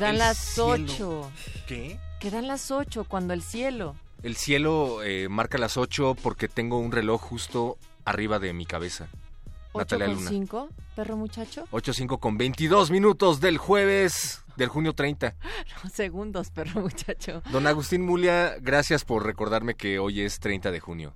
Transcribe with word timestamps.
Dan 0.00 0.18
las. 0.18 0.58
8. 0.58 1.30
¿Qué? 1.66 1.98
Que 2.18 2.30
dan 2.30 2.48
las 2.48 2.70
8 2.70 3.04
cuando 3.04 3.34
el 3.34 3.42
cielo. 3.42 3.96
El 4.22 4.34
cielo 4.34 5.02
eh, 5.02 5.28
marca 5.28 5.58
las 5.58 5.76
8 5.76 6.16
porque 6.22 6.48
tengo 6.48 6.78
un 6.78 6.90
reloj 6.90 7.20
justo 7.20 7.76
arriba 8.04 8.38
de 8.38 8.54
mi 8.54 8.64
cabeza. 8.64 9.08
8 9.72 9.78
Natalia 9.78 10.06
con 10.06 10.14
Luna. 10.14 10.30
5, 10.30 10.68
perro 10.96 11.16
muchacho. 11.16 11.68
8.5 11.70 12.18
con 12.18 12.38
22 12.38 12.90
minutos 12.90 13.40
del 13.40 13.58
jueves 13.58 14.42
del 14.56 14.68
junio 14.68 14.94
30. 14.94 15.36
Segundos, 15.92 16.50
perro 16.50 16.80
muchacho. 16.80 17.42
Don 17.50 17.66
Agustín 17.66 18.02
Mulia, 18.02 18.56
gracias 18.58 19.04
por 19.04 19.24
recordarme 19.24 19.74
que 19.74 19.98
hoy 19.98 20.22
es 20.22 20.40
30 20.40 20.70
de 20.70 20.80
junio. 20.80 21.14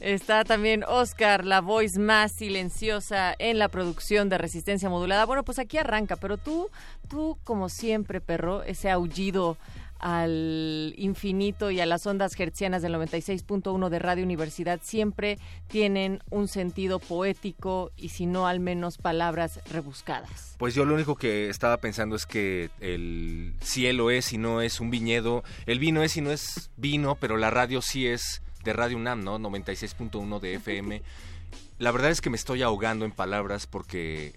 Está 0.00 0.44
también 0.44 0.84
Oscar, 0.86 1.44
la 1.44 1.60
voz 1.60 1.98
más 1.98 2.32
silenciosa 2.32 3.34
en 3.38 3.58
la 3.58 3.68
producción 3.68 4.28
de 4.28 4.38
Resistencia 4.38 4.88
Modulada. 4.88 5.24
Bueno, 5.26 5.42
pues 5.44 5.58
aquí 5.58 5.76
arranca, 5.76 6.14
pero 6.16 6.36
tú, 6.36 6.70
tú 7.08 7.36
como 7.42 7.68
siempre, 7.68 8.20
perro, 8.20 8.62
ese 8.62 8.90
aullido 8.90 9.56
al 9.98 10.94
infinito 10.96 11.70
y 11.70 11.80
a 11.80 11.86
las 11.86 12.06
ondas 12.06 12.38
hertzianas 12.38 12.82
del 12.82 12.94
96.1 12.94 13.88
de 13.88 13.98
Radio 13.98 14.24
Universidad 14.24 14.80
siempre 14.82 15.38
tienen 15.66 16.22
un 16.30 16.46
sentido 16.48 17.00
poético 17.00 17.90
y 17.96 18.10
si 18.10 18.26
no 18.26 18.46
al 18.46 18.60
menos 18.60 18.98
palabras 18.98 19.60
rebuscadas. 19.70 20.54
Pues 20.58 20.74
yo 20.74 20.84
lo 20.84 20.94
único 20.94 21.16
que 21.16 21.48
estaba 21.48 21.78
pensando 21.78 22.16
es 22.16 22.26
que 22.26 22.70
el 22.80 23.54
cielo 23.60 24.10
es 24.10 24.32
y 24.32 24.38
no 24.38 24.60
es 24.60 24.80
un 24.80 24.90
viñedo, 24.90 25.42
el 25.66 25.78
vino 25.78 26.02
es 26.02 26.16
y 26.16 26.20
no 26.20 26.30
es 26.30 26.70
vino, 26.76 27.16
pero 27.16 27.36
la 27.36 27.50
radio 27.50 27.82
sí 27.82 28.06
es 28.06 28.42
de 28.64 28.72
Radio 28.72 28.96
UNAM, 28.96 29.22
¿no? 29.22 29.38
96.1 29.38 30.40
de 30.40 30.54
FM. 30.54 31.02
La 31.78 31.92
verdad 31.92 32.10
es 32.10 32.20
que 32.20 32.30
me 32.30 32.36
estoy 32.36 32.62
ahogando 32.62 33.04
en 33.04 33.12
palabras 33.12 33.66
porque 33.66 34.34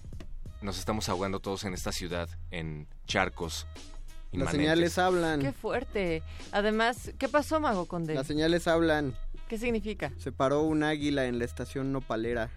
nos 0.60 0.78
estamos 0.78 1.08
ahogando 1.08 1.40
todos 1.40 1.64
en 1.64 1.74
esta 1.74 1.92
ciudad, 1.92 2.28
en 2.50 2.86
charcos. 3.06 3.66
Las 4.32 4.50
señales 4.50 4.96
hablan. 4.96 5.40
Qué 5.40 5.52
fuerte. 5.52 6.22
Además, 6.52 7.12
¿qué 7.18 7.28
pasó, 7.28 7.60
Mago 7.60 7.86
Conde? 7.86 8.14
Las 8.14 8.26
señales 8.26 8.66
hablan. 8.66 9.14
¿Qué 9.48 9.58
significa? 9.58 10.12
Se 10.18 10.32
paró 10.32 10.62
un 10.62 10.82
águila 10.82 11.26
en 11.26 11.38
la 11.38 11.44
estación 11.44 11.92
nopalera. 11.92 12.48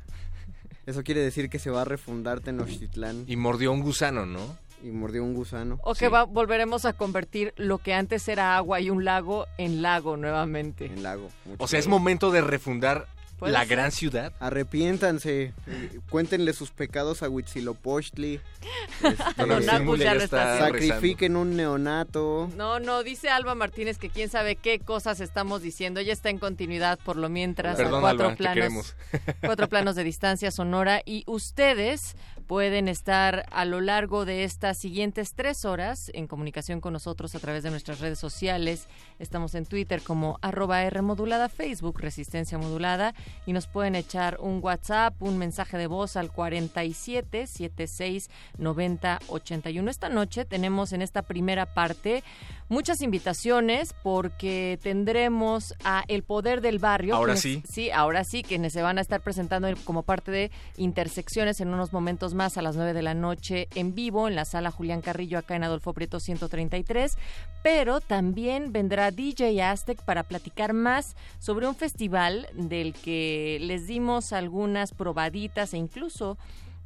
Eso 0.86 1.04
quiere 1.04 1.22
decir 1.22 1.50
que 1.50 1.60
se 1.60 1.70
va 1.72 1.82
a 1.82 1.86
refundar 1.86 2.42
Tenochtitlán 2.42 3.26
Y 3.28 3.36
mordió 3.38 3.72
un 3.72 3.82
gusano, 3.82 4.26
¿no? 4.26 4.58
Y 4.86 4.92
mordió 4.92 5.24
un 5.24 5.34
gusano. 5.34 5.80
O 5.84 5.96
que 5.96 6.10
va- 6.10 6.24
volveremos 6.26 6.86
a 6.86 6.94
convertir 6.94 7.54
lo 7.58 7.80
que 7.80 7.94
antes 7.94 8.28
era 8.28 8.56
agua 8.56 8.80
y 8.82 8.90
un 8.90 9.04
lago 9.04 9.48
en 9.58 9.82
lago 9.82 10.16
nuevamente. 10.18 10.86
En 10.86 11.02
lago. 11.04 11.30
O 11.58 11.68
sea, 11.68 11.80
es 11.80 11.88
momento 11.88 12.32
de 12.32 12.42
refundar 12.42 13.08
la 13.42 13.60
ser. 13.60 13.68
gran 13.70 13.92
ciudad. 13.92 14.32
Arrepiéntanse. 14.40 15.54
Cuéntenle 16.10 16.54
sus 16.54 16.72
pecados 16.72 17.22
a 17.24 17.30
Huitzilopochtli. 17.30 18.40
Agustín 19.38 19.70
Agus 19.70 19.82
Mulia 19.84 20.16
ya 20.16 20.24
está. 20.24 20.60
Sacrifiquen 20.60 21.36
un 21.36 21.56
neonato. 21.58 22.50
No, 22.56 22.80
no, 22.80 23.04
dice 23.04 23.30
Alba 23.30 23.54
Martínez 23.56 23.98
que 23.98 24.10
quién 24.10 24.30
sabe 24.30 24.56
qué 24.56 24.80
cosas 24.80 25.20
estamos 25.20 25.62
diciendo. 25.62 26.00
Ella 26.00 26.14
está 26.14 26.30
en 26.30 26.38
continuidad 26.40 26.98
por 27.04 27.18
lo 27.18 27.28
mientras 27.30 27.76
Perdón, 27.78 27.96
a 27.98 28.02
cuatro 28.02 28.26
Alba, 28.28 28.38
planos, 28.38 28.96
cuatro 29.42 29.68
planos 29.68 29.96
de 29.96 30.04
distancia 30.04 30.50
sonora 30.52 31.02
y 31.06 31.24
ustedes 31.28 32.16
pueden 32.48 32.88
estar 32.88 33.46
a 33.52 33.66
lo 33.66 33.82
largo 33.82 34.26
de 34.26 34.44
estas 34.44 34.78
siguientes 34.78 35.34
tres 35.36 35.66
horas 35.66 36.12
en 36.14 36.28
comunicación 36.28 36.80
con 36.82 36.94
nosotros 36.94 37.34
a 37.36 37.40
través 37.40 37.64
de 37.64 37.72
nuestras 37.72 38.00
redes 38.00 38.20
sociales. 38.20 38.88
Estamos 39.20 39.56
en 39.56 39.66
Twitter 39.66 40.02
como 40.02 40.38
arroba 40.42 40.84
R 40.84 41.02
modulada, 41.02 41.50
Facebook 41.50 42.00
Resistencia 42.00 42.58
Modulada 42.58 43.14
y 43.46 43.54
nos 43.54 43.68
pueden 43.68 43.96
echar 43.96 44.38
un 44.40 44.60
WhatsApp, 44.64 45.22
un 45.22 45.38
mensaje 45.38 45.78
de 45.78 45.88
voz 45.88 46.16
al 46.18 46.32
47 46.32 47.48
76 47.48 48.30
90 48.58 49.20
81. 49.28 49.90
Esta 49.92 50.10
noche 50.10 50.46
tenemos 50.46 50.94
en 50.94 51.02
esta 51.02 51.24
primera 51.24 51.74
parte 51.74 52.24
muchas 52.70 53.02
invitaciones 53.02 53.94
porque 54.04 54.80
tendremos 54.84 55.74
a 55.84 56.04
El 56.08 56.24
Poder 56.24 56.62
del 56.62 56.80
Barrio. 56.80 57.16
Ahora 57.16 57.34
quienes- 57.34 57.42
sí. 57.42 57.64
Sí, 57.72 57.92
ahora 57.92 58.24
sí, 58.24 58.44
quienes 58.44 58.74
se 58.74 58.82
van 58.82 58.98
a 58.98 59.02
estar 59.02 59.22
presentando 59.22 59.68
como 59.84 60.04
parte 60.04 60.32
de 60.32 60.52
Intersecciones 60.78 61.62
en 61.62 61.70
unos 61.74 61.94
momentos 61.94 62.34
más 62.36 62.58
a 62.58 62.62
las 62.62 62.76
9 62.76 62.94
de 62.94 63.02
la 63.02 63.16
noche 63.16 63.68
en 63.74 63.96
vivo 63.96 64.28
en 64.28 64.36
la 64.36 64.46
sala 64.46 64.70
Julián 64.70 65.02
Carrillo 65.02 65.40
acá 65.40 65.56
en 65.56 65.64
Adolfo 65.64 65.94
Prieto 65.94 66.20
133. 66.20 67.18
Pero 67.64 68.02
también 68.02 68.72
vendrá 68.72 69.10
DJ 69.10 69.64
Aztec 69.64 70.04
para 70.04 70.24
platicar 70.24 70.74
más 70.74 71.16
sobre 71.40 71.68
un 71.68 71.76
festival 71.76 72.48
del 72.54 72.94
que 72.94 73.58
les 73.62 73.88
dimos 73.88 74.34
algunas 74.34 74.92
probaditas 74.92 75.74
e 75.74 75.78
incluso 75.78 76.38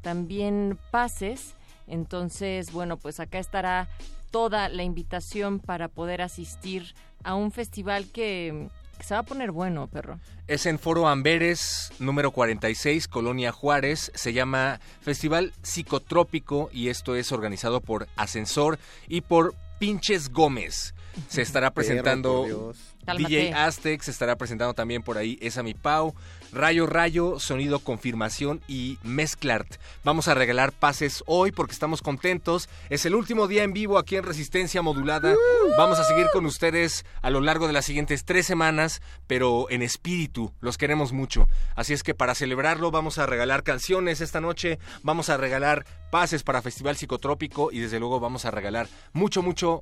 también 0.01 0.79
pases. 0.91 1.55
Entonces, 1.87 2.71
bueno, 2.71 2.97
pues 2.97 3.19
acá 3.19 3.39
estará 3.39 3.89
toda 4.31 4.69
la 4.69 4.83
invitación 4.83 5.59
para 5.59 5.87
poder 5.87 6.21
asistir 6.21 6.93
a 7.23 7.35
un 7.35 7.51
festival 7.51 8.05
que, 8.11 8.69
que 8.99 9.05
se 9.05 9.13
va 9.13 9.21
a 9.21 9.23
poner 9.23 9.51
bueno, 9.51 9.87
perro. 9.87 10.19
Es 10.47 10.65
en 10.65 10.77
Foro 10.77 11.07
Amberes, 11.07 11.91
número 11.99 12.31
46, 12.31 13.07
Colonia 13.07 13.51
Juárez. 13.51 14.11
Se 14.13 14.33
llama 14.33 14.79
Festival 15.01 15.53
Psicotrópico 15.63 16.69
y 16.73 16.89
esto 16.89 17.15
es 17.15 17.31
organizado 17.31 17.81
por 17.81 18.07
Ascensor 18.17 18.77
y 19.07 19.21
por 19.21 19.55
Pinches 19.79 20.29
Gómez. 20.29 20.93
Se 21.29 21.41
estará 21.41 21.71
presentando. 21.73 22.73
DJ 23.17 23.53
Aztec, 23.53 24.01
se 24.01 24.11
estará 24.11 24.35
presentando 24.35 24.75
también 24.75 25.01
por 25.01 25.17
ahí 25.17 25.39
Esa 25.41 25.63
Mi 25.63 25.73
Pau, 25.73 26.13
Rayo 26.51 26.87
Rayo, 26.87 27.39
Sonido 27.39 27.79
Confirmación 27.79 28.61
y 28.67 28.97
Mezclart. 29.03 29.75
Vamos 30.03 30.27
a 30.27 30.33
regalar 30.33 30.71
pases 30.71 31.23
hoy 31.27 31.51
porque 31.51 31.73
estamos 31.73 32.01
contentos. 32.01 32.69
Es 32.89 33.05
el 33.05 33.15
último 33.15 33.47
día 33.47 33.63
en 33.63 33.73
vivo 33.73 33.97
aquí 33.97 34.15
en 34.15 34.23
Resistencia 34.23 34.81
Modulada. 34.81 35.35
Vamos 35.77 35.99
a 35.99 36.03
seguir 36.03 36.27
con 36.33 36.45
ustedes 36.45 37.05
a 37.21 37.29
lo 37.29 37.41
largo 37.41 37.67
de 37.67 37.73
las 37.73 37.85
siguientes 37.85 38.25
tres 38.25 38.45
semanas, 38.45 39.01
pero 39.27 39.69
en 39.69 39.81
espíritu. 39.81 40.51
Los 40.59 40.77
queremos 40.77 41.13
mucho. 41.13 41.47
Así 41.75 41.93
es 41.93 42.03
que 42.03 42.15
para 42.15 42.35
celebrarlo 42.35 42.91
vamos 42.91 43.17
a 43.17 43.25
regalar 43.25 43.63
canciones 43.63 44.21
esta 44.21 44.41
noche, 44.41 44.79
vamos 45.03 45.29
a 45.29 45.37
regalar 45.37 45.85
pases 46.11 46.43
para 46.43 46.61
Festival 46.61 46.97
Psicotrópico 46.97 47.71
y 47.71 47.79
desde 47.79 47.99
luego 47.99 48.19
vamos 48.19 48.45
a 48.45 48.51
regalar 48.51 48.87
mucho, 49.13 49.41
mucho 49.41 49.81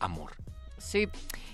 amor. 0.00 0.32
Sí. 0.78 1.08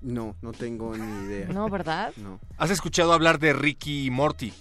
No, 0.00 0.36
no 0.42 0.52
tengo 0.52 0.96
ni 0.96 1.24
idea. 1.26 1.48
No, 1.48 1.68
¿verdad? 1.68 2.12
No, 2.16 2.38
¿Has 2.58 2.70
escuchado 2.70 3.12
hablar 3.12 3.38
de 3.38 3.52
Ricky 3.52 4.10
Morty? 4.10 4.52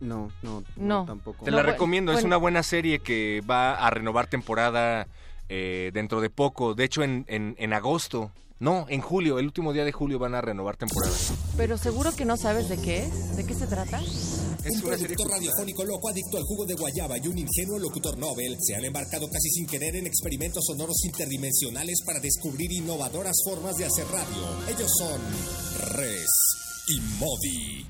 no, 0.00 0.30
no, 0.42 0.62
No. 0.76 1.04
tampoco. 1.06 1.44
Te 1.44 1.50
la 1.50 1.62
recomiendo, 1.62 2.12
es 2.12 2.22
una 2.22 2.36
buena 2.36 2.62
serie 2.62 3.00
que 3.00 3.42
va 3.48 3.74
a 3.74 3.90
renovar 3.90 4.26
temporada 4.28 5.06
eh, 5.48 5.90
dentro 5.92 6.20
de 6.20 6.30
poco. 6.30 6.74
De 6.74 6.84
hecho, 6.84 7.02
en, 7.02 7.24
en, 7.28 7.56
en 7.58 7.72
agosto, 7.72 8.30
no, 8.60 8.86
en 8.88 9.00
julio, 9.00 9.38
el 9.38 9.46
último 9.46 9.72
día 9.72 9.84
de 9.84 9.92
julio 9.92 10.18
van 10.18 10.34
a 10.34 10.40
renovar 10.40 10.76
temporada. 10.76 11.14
Pero 11.56 11.78
seguro 11.78 12.14
que 12.14 12.24
no 12.24 12.36
sabes 12.36 12.68
de 12.68 12.76
qué 12.76 13.04
es. 13.04 13.36
¿De 13.36 13.46
qué 13.46 13.54
se 13.54 13.66
trata? 13.66 14.00
Es 14.00 14.82
un 14.82 14.88
una 14.88 14.98
serie 14.98 15.16
radiofónico 15.16 15.84
loco 15.84 16.08
adicto 16.08 16.36
al 16.36 16.42
jugo 16.42 16.66
de 16.66 16.74
guayaba 16.74 17.16
y 17.18 17.28
un 17.28 17.38
ingenuo 17.38 17.78
locutor 17.78 18.18
Nobel 18.18 18.56
se 18.60 18.74
han 18.74 18.84
embarcado 18.84 19.28
casi 19.30 19.48
sin 19.50 19.66
querer 19.66 19.94
en 19.96 20.06
experimentos 20.06 20.64
sonoros 20.66 21.04
interdimensionales 21.04 22.02
para 22.04 22.18
descubrir 22.18 22.72
innovadoras 22.72 23.36
formas 23.44 23.76
de 23.76 23.86
hacer 23.86 24.06
radio. 24.08 24.48
Ellos 24.68 24.90
son 24.98 25.20
Res 25.94 26.28
y 26.88 27.00
Modi. 27.18 27.86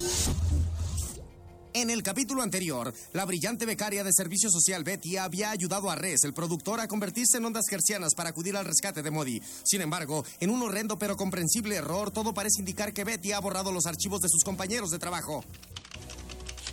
En 1.78 1.90
el 1.90 2.02
capítulo 2.02 2.42
anterior, 2.42 2.92
la 3.12 3.24
brillante 3.24 3.64
becaria 3.64 4.02
de 4.02 4.12
servicio 4.12 4.50
social 4.50 4.82
Betty 4.82 5.16
había 5.16 5.50
ayudado 5.52 5.88
a 5.88 5.94
Res, 5.94 6.24
el 6.24 6.34
productor, 6.34 6.80
a 6.80 6.88
convertirse 6.88 7.36
en 7.36 7.44
ondas 7.44 7.66
gercianas 7.70 8.16
para 8.16 8.30
acudir 8.30 8.56
al 8.56 8.64
rescate 8.64 9.00
de 9.00 9.12
Modi. 9.12 9.40
Sin 9.62 9.80
embargo, 9.80 10.24
en 10.40 10.50
un 10.50 10.60
horrendo 10.60 10.98
pero 10.98 11.16
comprensible 11.16 11.76
error, 11.76 12.10
todo 12.10 12.34
parece 12.34 12.58
indicar 12.58 12.92
que 12.92 13.04
Betty 13.04 13.30
ha 13.30 13.38
borrado 13.38 13.70
los 13.70 13.86
archivos 13.86 14.20
de 14.22 14.28
sus 14.28 14.42
compañeros 14.42 14.90
de 14.90 14.98
trabajo. 14.98 15.44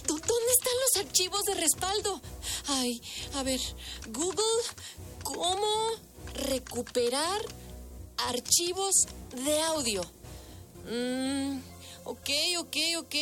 ¿Dó- 0.08 0.16
¿Dónde 0.18 0.52
están 0.58 0.74
los 0.82 1.06
archivos 1.06 1.44
de 1.44 1.54
respaldo? 1.54 2.22
Ay, 2.70 3.00
a 3.36 3.44
ver, 3.44 3.60
Google, 4.12 4.42
¿cómo 5.24 5.68
recuperar 6.48 7.42
archivos 8.28 8.96
de 9.46 9.62
audio? 9.62 10.02
Mm, 10.90 11.60
ok, 12.06 12.30
ok, 12.58 12.76
ok. 12.98 13.16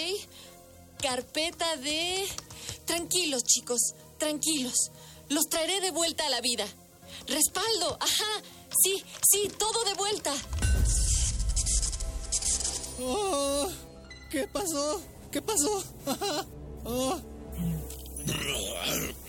Carpeta 1.03 1.75
de... 1.75 2.25
Tranquilos, 2.85 3.43
chicos, 3.43 3.93
tranquilos. 4.17 4.89
Los 5.29 5.43
traeré 5.49 5.81
de 5.81 5.91
vuelta 5.91 6.25
a 6.25 6.29
la 6.29 6.39
vida. 6.39 6.65
Respaldo, 7.27 7.97
ajá. 7.99 8.41
Sí, 8.81 9.03
sí, 9.29 9.51
todo 9.59 9.83
de 9.83 9.93
vuelta. 9.95 10.33
Oh, 13.01 13.69
¿Qué 14.31 14.47
pasó? 14.47 15.03
¿Qué 15.31 15.41
pasó? 15.41 15.83
Oh, 16.85 17.17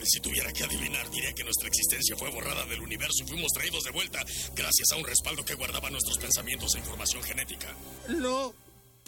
Si 0.03 0.21
tuviera 0.21 0.53
que 0.53 0.65
adivinar, 0.65 1.09
diría 1.11 1.33
que 1.33 1.45
nuestra 1.45 1.69
existencia 1.69 2.17
fue 2.17 2.31
borrada 2.31 2.67
del 2.67 2.81
universo 2.81 3.23
y 3.25 3.29
fuimos 3.29 3.53
traídos 3.53 3.85
de 3.85 3.91
vuelta 3.93 4.19
gracias 4.57 4.91
a 4.93 4.97
un 4.97 5.05
respaldo 5.05 5.45
que 5.45 5.55
guardaba 5.55 5.89
nuestros 5.91 6.19
pensamientos 6.19 6.75
e 6.75 6.79
información 6.79 7.23
genética. 7.23 7.73
no 8.09 8.53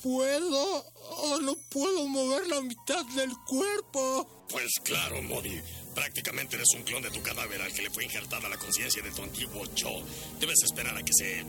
puedo. 0.03 0.85
Oh, 1.19 1.39
no 1.41 1.57
puedo 1.69 2.07
mover 2.07 2.47
la 2.49 2.61
mitad 2.61 3.05
del 3.17 3.33
cuerpo. 3.47 4.47
Pues 4.49 4.73
claro, 4.85 5.23
Modi. 5.23 5.61
Prácticamente 5.95 6.57
eres 6.57 6.69
un 6.77 6.83
clon 6.83 7.03
de 7.03 7.11
tu 7.11 7.23
cadáver 7.23 7.63
al 7.63 7.73
que 7.73 7.81
le 7.83 7.91
fue 7.91 8.05
injertada 8.05 8.49
la 8.51 8.59
conciencia 8.59 9.03
de 9.03 9.11
tu 9.13 9.23
antiguo 9.23 9.65
yo. 9.75 9.91
Debes 10.39 10.63
esperar 10.63 10.95
a 10.95 11.03
que 11.03 11.13
se 11.13 11.43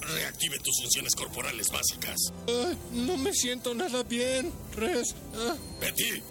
reactive 0.00 0.58
tus 0.60 0.80
funciones 0.80 1.14
corporales 1.14 1.68
básicas. 1.70 2.16
Ah, 2.48 2.72
no 2.92 3.16
me 3.18 3.32
siento 3.34 3.74
nada 3.74 4.02
bien, 4.04 4.52
Res. 4.74 5.14
Ah, 5.34 5.54
Betty, 5.80 6.22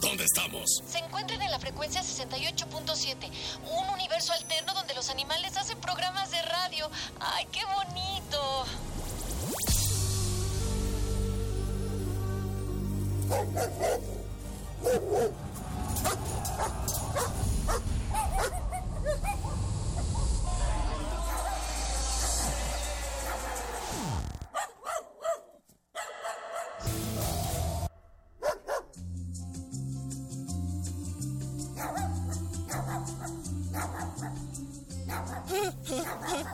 ¿dónde 0.00 0.24
estamos? 0.24 0.82
Se 0.90 0.98
encuentran 0.98 1.40
en 1.40 1.52
la 1.52 1.60
frecuencia 1.60 2.02
68.7, 2.02 3.30
un 3.70 3.88
universo 3.90 4.32
alterno 4.32 4.74
donde 4.74 4.94
los 4.94 5.10
animales 5.10 5.56
hacen 5.56 5.80
programas 5.80 6.30
de 6.32 6.42
radio. 6.42 6.90
¡Ay, 7.20 7.46
qué 7.52 7.60
bonito! 7.64 8.66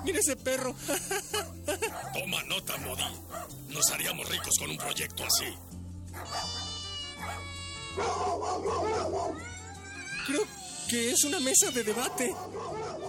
Mira 0.05 0.19
ese 0.19 0.37
perro. 0.37 0.75
Toma 2.13 2.43
nota, 2.45 2.77
Modi. 2.79 3.03
Nos 3.69 3.91
haríamos 3.91 4.29
ricos 4.29 4.55
con 4.59 4.71
un 4.71 4.77
proyecto 4.77 5.25
así. 5.25 5.55
Creo 10.27 10.47
que 10.89 11.11
es 11.11 11.25
una 11.25 11.41
mesa 11.41 11.71
de 11.71 11.85
debate. 11.85 12.35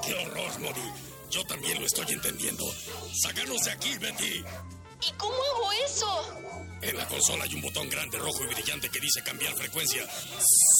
¡Qué 0.03 0.13
horror, 0.13 0.59
Modi! 0.59 0.91
Yo 1.31 1.45
también 1.45 1.79
lo 1.79 1.85
estoy 1.85 2.05
entendiendo. 2.11 2.63
¡Sácanos 3.21 3.63
de 3.63 3.71
aquí, 3.71 3.97
Betty! 3.97 4.43
¿Y 5.07 5.11
cómo 5.17 5.33
hago 5.33 5.71
eso? 5.85 6.79
En 6.81 6.97
la 6.97 7.07
consola 7.07 7.43
hay 7.43 7.53
un 7.55 7.61
botón 7.61 7.89
grande, 7.89 8.17
rojo 8.17 8.43
y 8.43 8.47
brillante 8.53 8.89
que 8.89 8.99
dice 8.99 9.21
cambiar 9.23 9.53
frecuencia. 9.55 10.07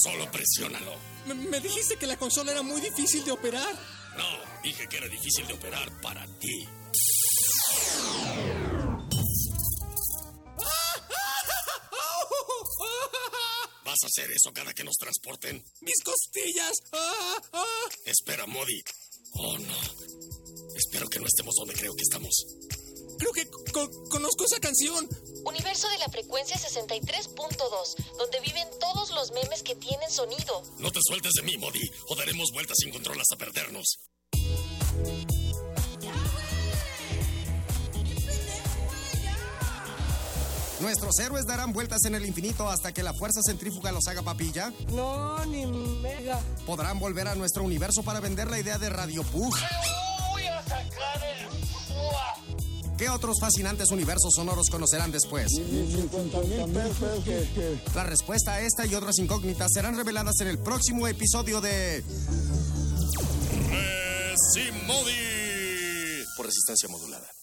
Solo 0.03 0.31
presiónalo. 0.31 0.93
Me, 1.25 1.33
me 1.33 1.59
dijiste 1.59 1.97
que 1.97 2.07
la 2.07 2.17
consola 2.17 2.51
era 2.51 2.61
muy 2.61 2.79
difícil 2.81 3.25
de 3.25 3.31
operar. 3.31 3.73
No, 4.17 4.61
dije 4.63 4.87
que 4.87 4.97
era 4.97 5.07
difícil 5.07 5.47
de 5.47 5.53
operar 5.53 5.89
para 6.01 6.25
ti. 6.39 6.67
¿Vas 13.95 14.03
a 14.03 14.07
hacer 14.21 14.29
eso 14.29 14.51
cada 14.51 14.73
que 14.73 14.83
nos 14.83 14.95
transporten? 14.97 15.63
¡Mis 15.79 16.03
costillas! 16.03 16.73
¡Ah, 16.91 17.41
ah! 17.53 17.89
Espera, 18.03 18.45
Modi. 18.45 18.83
Oh, 19.35 19.57
no. 19.57 19.77
Espero 20.75 21.07
que 21.07 21.17
no 21.21 21.25
estemos 21.27 21.55
donde 21.55 21.75
creo 21.75 21.95
que 21.95 22.01
estamos. 22.01 22.33
Creo 23.17 23.31
que 23.31 23.47
co- 23.71 23.89
conozco 24.09 24.43
esa 24.43 24.59
canción. 24.59 25.07
Universo 25.45 25.87
de 25.87 25.97
la 25.99 26.09
frecuencia 26.09 26.57
63.2, 26.57 28.17
donde 28.17 28.41
viven 28.41 28.67
todos 28.81 29.11
los 29.11 29.31
memes 29.31 29.63
que 29.63 29.75
tienen 29.75 30.11
sonido. 30.11 30.61
No 30.79 30.91
te 30.91 30.99
sueltes 31.07 31.31
de 31.37 31.43
mí, 31.43 31.57
Modi, 31.57 31.89
o 32.09 32.15
daremos 32.17 32.49
vueltas 32.51 32.75
sin 32.81 32.91
control 32.91 33.21
hasta 33.21 33.37
perdernos. 33.37 33.85
¿Nuestros 40.81 41.17
héroes 41.19 41.45
darán 41.45 41.71
vueltas 41.73 42.03
en 42.05 42.15
el 42.15 42.25
infinito 42.25 42.69
hasta 42.69 42.93
que 42.93 43.01
la 43.01 43.13
fuerza 43.13 43.41
centrífuga 43.45 43.91
los 43.91 44.07
haga 44.07 44.21
papilla? 44.21 44.73
No, 44.91 45.43
ni 45.45 45.65
mega. 45.65 46.39
¿Podrán 46.65 46.99
volver 46.99 47.27
a 47.27 47.35
nuestro 47.35 47.63
universo 47.63 48.03
para 48.03 48.19
vender 48.19 48.49
la 48.49 48.59
idea 48.59 48.77
de 48.77 48.89
Radio 48.89 49.23
Pug? 49.23 49.55
Voy 50.31 50.45
a 50.47 50.61
sacar 50.63 51.23
el. 51.23 51.45
¿Qué 52.97 53.09
otros 53.09 53.37
fascinantes 53.41 53.91
universos 53.91 54.31
sonoros 54.35 54.69
conocerán 54.69 55.11
después? 55.11 55.47
La 57.93 58.03
respuesta 58.03 58.53
a 58.53 58.61
esta 58.61 58.85
y 58.85 58.95
otras 58.95 59.17
incógnitas 59.19 59.69
serán 59.73 59.97
reveladas 59.97 60.39
en 60.39 60.47
el 60.47 60.59
próximo 60.59 61.05
episodio 61.07 61.59
de... 61.59 62.03
Resimodi. 64.31 65.13
Por 66.37 66.45
resistencia 66.45 66.87
modulada. 66.87 67.34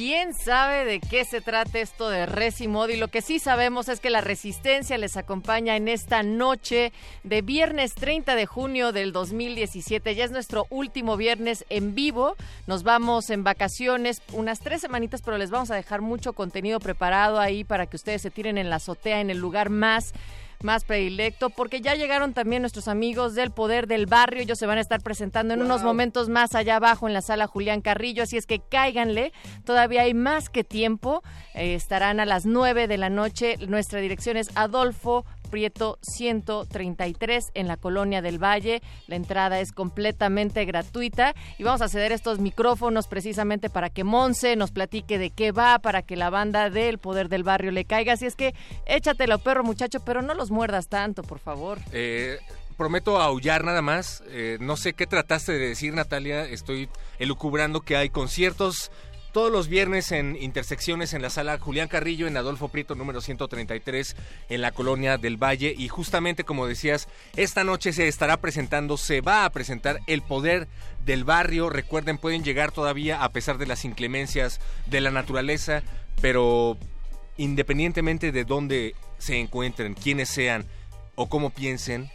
¿Quién 0.00 0.32
sabe 0.32 0.86
de 0.86 0.98
qué 0.98 1.26
se 1.26 1.42
trata 1.42 1.78
esto 1.78 2.08
de 2.08 2.24
Resimodi? 2.24 2.96
Lo 2.96 3.08
que 3.08 3.20
sí 3.20 3.38
sabemos 3.38 3.90
es 3.90 4.00
que 4.00 4.08
la 4.08 4.22
Resistencia 4.22 4.96
les 4.96 5.18
acompaña 5.18 5.76
en 5.76 5.88
esta 5.88 6.22
noche 6.22 6.94
de 7.22 7.42
viernes 7.42 7.94
30 7.96 8.34
de 8.34 8.46
junio 8.46 8.92
del 8.92 9.12
2017. 9.12 10.14
Ya 10.14 10.24
es 10.24 10.30
nuestro 10.30 10.66
último 10.70 11.18
viernes 11.18 11.66
en 11.68 11.94
vivo. 11.94 12.34
Nos 12.66 12.82
vamos 12.82 13.28
en 13.28 13.44
vacaciones 13.44 14.22
unas 14.32 14.60
tres 14.60 14.80
semanitas, 14.80 15.20
pero 15.20 15.36
les 15.36 15.50
vamos 15.50 15.70
a 15.70 15.74
dejar 15.74 16.00
mucho 16.00 16.32
contenido 16.32 16.80
preparado 16.80 17.38
ahí 17.38 17.62
para 17.62 17.84
que 17.84 17.96
ustedes 17.96 18.22
se 18.22 18.30
tiren 18.30 18.56
en 18.56 18.70
la 18.70 18.76
azotea, 18.76 19.20
en 19.20 19.28
el 19.28 19.36
lugar 19.36 19.68
más 19.68 20.14
más 20.62 20.84
predilecto, 20.84 21.50
porque 21.50 21.80
ya 21.80 21.94
llegaron 21.94 22.34
también 22.34 22.62
nuestros 22.62 22.88
amigos 22.88 23.34
del 23.34 23.50
Poder 23.50 23.86
del 23.86 24.06
Barrio. 24.06 24.42
Ellos 24.42 24.58
se 24.58 24.66
van 24.66 24.78
a 24.78 24.80
estar 24.80 25.00
presentando 25.02 25.54
en 25.54 25.62
unos 25.62 25.82
momentos 25.82 26.28
más 26.28 26.54
allá 26.54 26.76
abajo 26.76 27.08
en 27.08 27.14
la 27.14 27.22
sala 27.22 27.46
Julián 27.46 27.80
Carrillo, 27.80 28.22
así 28.22 28.36
es 28.36 28.46
que 28.46 28.60
cáiganle. 28.60 29.32
Todavía 29.64 30.02
hay 30.02 30.14
más 30.14 30.48
que 30.48 30.64
tiempo. 30.64 31.22
Eh, 31.54 31.74
estarán 31.74 32.20
a 32.20 32.26
las 32.26 32.46
9 32.46 32.88
de 32.88 32.98
la 32.98 33.10
noche. 33.10 33.56
Nuestra 33.66 34.00
dirección 34.00 34.36
es 34.36 34.50
Adolfo 34.54 35.24
Prieto 35.50 35.98
133 36.02 37.50
en 37.54 37.68
la 37.68 37.76
Colonia 37.76 38.22
del 38.22 38.42
Valle. 38.42 38.80
La 39.06 39.16
entrada 39.16 39.60
es 39.60 39.72
completamente 39.72 40.64
gratuita 40.64 41.34
y 41.58 41.64
vamos 41.64 41.82
a 41.82 41.88
ceder 41.88 42.12
estos 42.12 42.38
micrófonos 42.38 43.06
precisamente 43.06 43.68
para 43.68 43.90
que 43.90 44.04
Monse 44.04 44.56
nos 44.56 44.70
platique 44.70 45.18
de 45.18 45.30
qué 45.30 45.52
va, 45.52 45.78
para 45.80 46.02
que 46.02 46.16
la 46.16 46.30
banda 46.30 46.70
del 46.70 46.98
Poder 46.98 47.28
del 47.28 47.42
Barrio 47.42 47.70
le 47.72 47.84
caiga. 47.84 48.14
Así 48.14 48.26
es 48.26 48.36
que 48.36 48.54
échatelo, 48.86 49.38
perro 49.38 49.64
muchacho, 49.64 50.00
pero 50.00 50.22
no 50.22 50.34
los 50.34 50.50
muerdas 50.50 50.88
tanto, 50.88 51.22
por 51.22 51.38
favor. 51.38 51.78
Eh, 51.92 52.38
prometo 52.80 53.20
aullar 53.20 53.62
nada 53.62 53.82
más. 53.82 54.22
Eh, 54.28 54.56
no 54.58 54.76
sé 54.76 54.94
qué 54.94 55.06
trataste 55.06 55.52
de 55.52 55.58
decir, 55.68 55.92
Natalia. 55.92 56.44
Estoy 56.44 56.88
elucubrando 57.18 57.82
que 57.82 57.94
hay 57.94 58.08
conciertos 58.08 58.90
todos 59.32 59.52
los 59.52 59.68
viernes 59.68 60.10
en 60.12 60.36
intersecciones 60.40 61.14
en 61.14 61.22
la 61.22 61.30
sala 61.30 61.58
Julián 61.58 61.88
Carrillo 61.88 62.26
en 62.26 62.36
Adolfo 62.36 62.68
Prieto 62.68 62.94
número 62.94 63.20
133 63.20 64.16
en 64.48 64.60
la 64.60 64.72
colonia 64.72 65.18
del 65.18 65.36
Valle 65.36 65.74
y 65.76 65.88
justamente 65.88 66.44
como 66.44 66.66
decías 66.66 67.08
esta 67.36 67.62
noche 67.62 67.92
se 67.92 68.08
estará 68.08 68.38
presentando 68.38 68.96
se 68.96 69.20
va 69.20 69.44
a 69.44 69.50
presentar 69.50 70.00
el 70.06 70.22
poder 70.22 70.68
del 71.04 71.24
barrio 71.24 71.70
recuerden 71.70 72.18
pueden 72.18 72.42
llegar 72.42 72.72
todavía 72.72 73.22
a 73.22 73.30
pesar 73.30 73.58
de 73.58 73.66
las 73.66 73.84
inclemencias 73.84 74.60
de 74.86 75.00
la 75.00 75.10
naturaleza 75.10 75.82
pero 76.20 76.76
independientemente 77.36 78.32
de 78.32 78.44
dónde 78.44 78.94
se 79.18 79.38
encuentren 79.38 79.94
quiénes 79.94 80.28
sean 80.28 80.66
o 81.14 81.28
cómo 81.28 81.50
piensen 81.50 82.10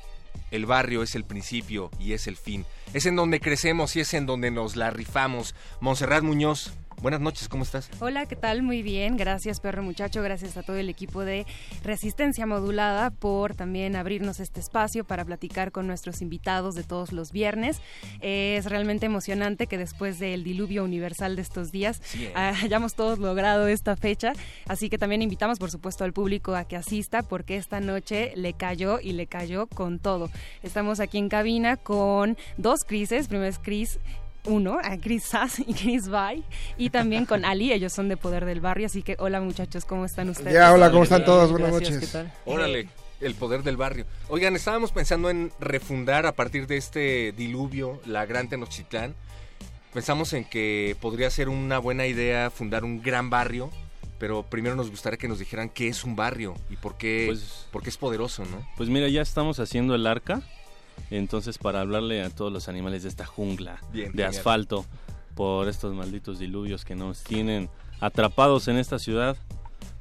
el 0.52 0.66
barrio 0.66 1.02
es 1.04 1.16
el 1.16 1.24
principio 1.24 1.90
y 2.00 2.14
es 2.14 2.28
el 2.28 2.38
fin. 2.38 2.66
Es 2.94 3.06
en 3.06 3.16
donde 3.16 3.40
crecemos 3.40 3.96
y 3.96 4.02
es 4.02 4.14
en 4.14 4.26
donde 4.26 4.52
nos 4.52 4.76
la 4.76 4.90
rifamos. 4.90 5.56
Montserrat 5.80 6.24
Muñoz, 6.24 6.74
Buenas 7.02 7.22
noches, 7.22 7.48
¿cómo 7.50 7.64
estás? 7.64 7.90
Hola, 8.00 8.26
¿qué 8.26 8.36
tal? 8.36 8.64
Muy 8.64 8.82
bien, 8.82 9.18
gracias 9.18 9.60
perro 9.60 9.84
muchacho, 9.84 10.24
gracias 10.24 10.58
a 10.58 10.64
todo 10.64 10.78
el 10.78 10.90
equipo 10.90 11.24
de 11.24 11.46
Resistencia 11.84 12.46
Modulada 12.46 13.12
por 13.12 13.54
también 13.54 13.96
abrirnos 13.96 14.40
este 14.40 14.60
espacio 14.60 15.04
para 15.04 15.24
platicar 15.24 15.72
con 15.72 15.88
nuestros 15.88 16.22
invitados 16.22 16.74
de 16.74 16.84
todos 16.84 17.12
los 17.12 17.32
viernes. 17.32 17.80
Es 18.22 18.66
realmente 18.66 19.06
emocionante 19.06 19.68
que 19.68 19.78
después 19.78 20.20
del 20.20 20.44
diluvio 20.44 20.84
universal 20.84 21.36
de 21.36 21.42
estos 21.42 21.72
días 21.72 22.02
¿eh? 22.18 22.32
hayamos 22.36 22.96
todos 22.96 23.20
logrado 23.20 23.68
esta 23.68 23.96
fecha, 23.96 24.34
así 24.68 24.90
que 24.90 24.98
también 24.98 25.22
invitamos 25.22 25.60
por 25.60 25.70
supuesto 25.70 26.06
al 26.06 26.14
público 26.14 26.56
a 26.56 26.64
que 26.64 26.76
asista 26.76 27.22
porque 27.22 27.58
esta 27.58 27.80
noche 27.82 28.34
le 28.36 28.54
cayó 28.54 29.00
y 29.00 29.14
le 29.14 29.28
cayó 29.28 29.68
con 29.68 30.00
todo. 30.00 30.30
Estamos 30.64 31.00
aquí 31.00 31.18
en 31.18 31.30
cabina 31.30 31.78
con 31.78 32.38
dos 32.58 32.84
Crises, 32.84 33.28
primero 33.28 33.50
es 33.50 33.60
Cris 33.60 34.00
uno, 34.46 34.78
a 34.84 34.98
Chris 34.98 35.24
Sass 35.26 35.60
y 35.60 35.74
Chris 35.74 36.08
Bay, 36.08 36.44
y 36.78 36.90
también 36.90 37.26
con 37.26 37.46
Ali, 37.46 37.72
ellos 37.74 37.94
son 37.94 38.10
de 38.10 38.18
Poder 38.18 38.46
del 38.46 38.62
Barrio, 38.62 38.86
así 38.88 39.02
que 39.04 39.16
hola 39.20 39.42
muchachos, 39.42 39.86
¿cómo 39.86 40.06
están 40.06 40.30
ustedes? 40.30 40.54
Ya, 40.54 40.72
hola, 40.74 40.92
¿cómo 40.92 41.04
están 41.04 41.26
todos? 41.26 41.52
Buenas 41.52 41.72
noches. 41.72 42.16
Órale, 42.46 42.88
el 43.22 43.36
poder 43.36 43.64
del 43.64 43.78
barrio. 43.78 44.06
Oigan, 44.30 44.56
estábamos 44.56 44.92
pensando 44.92 45.30
en 45.30 45.52
refundar 45.60 46.26
a 46.26 46.34
partir 46.34 46.68
de 46.68 46.78
este 46.78 47.32
diluvio 47.32 48.00
la 48.06 48.26
Gran 48.26 48.50
Tenochtitlán. 48.50 49.16
Pensamos 49.94 50.34
en 50.34 50.44
que 50.44 50.96
podría 51.00 51.30
ser 51.30 51.48
una 51.50 51.80
buena 51.80 52.06
idea 52.06 52.50
fundar 52.52 52.84
un 52.84 53.02
gran 53.02 53.30
barrio, 53.30 53.72
pero 54.20 54.44
primero 54.44 54.76
nos 54.76 54.90
gustaría 54.92 55.18
que 55.18 55.28
nos 55.30 55.40
dijeran 55.40 55.70
qué 55.70 55.88
es 55.88 56.04
un 56.04 56.16
barrio 56.18 56.56
y 56.70 56.76
por 56.76 56.98
qué, 56.98 57.24
Pues- 57.28 57.68
por 57.72 57.82
qué 57.82 57.90
es 57.90 57.98
poderoso, 57.98 58.44
¿no? 58.46 58.66
Pues 58.76 58.90
mira, 58.90 59.08
ya 59.08 59.22
estamos 59.22 59.60
haciendo 59.60 59.96
el 59.96 60.06
arca. 60.06 60.42
Entonces, 61.10 61.58
para 61.58 61.82
hablarle 61.82 62.24
a 62.24 62.30
todos 62.30 62.52
los 62.52 62.68
animales 62.68 63.04
de 63.04 63.10
esta 63.10 63.26
jungla 63.26 63.80
Bien, 63.92 64.12
de 64.14 64.26
asfalto 64.26 64.86
por 65.36 65.68
estos 65.68 65.94
malditos 65.94 66.40
diluvios 66.40 66.86
que 66.86 66.96
nos 66.96 67.24
tienen 67.24 67.70
atrapados 68.00 68.68
en 68.68 68.78
esta 68.78 69.00
ciudad, 69.00 69.38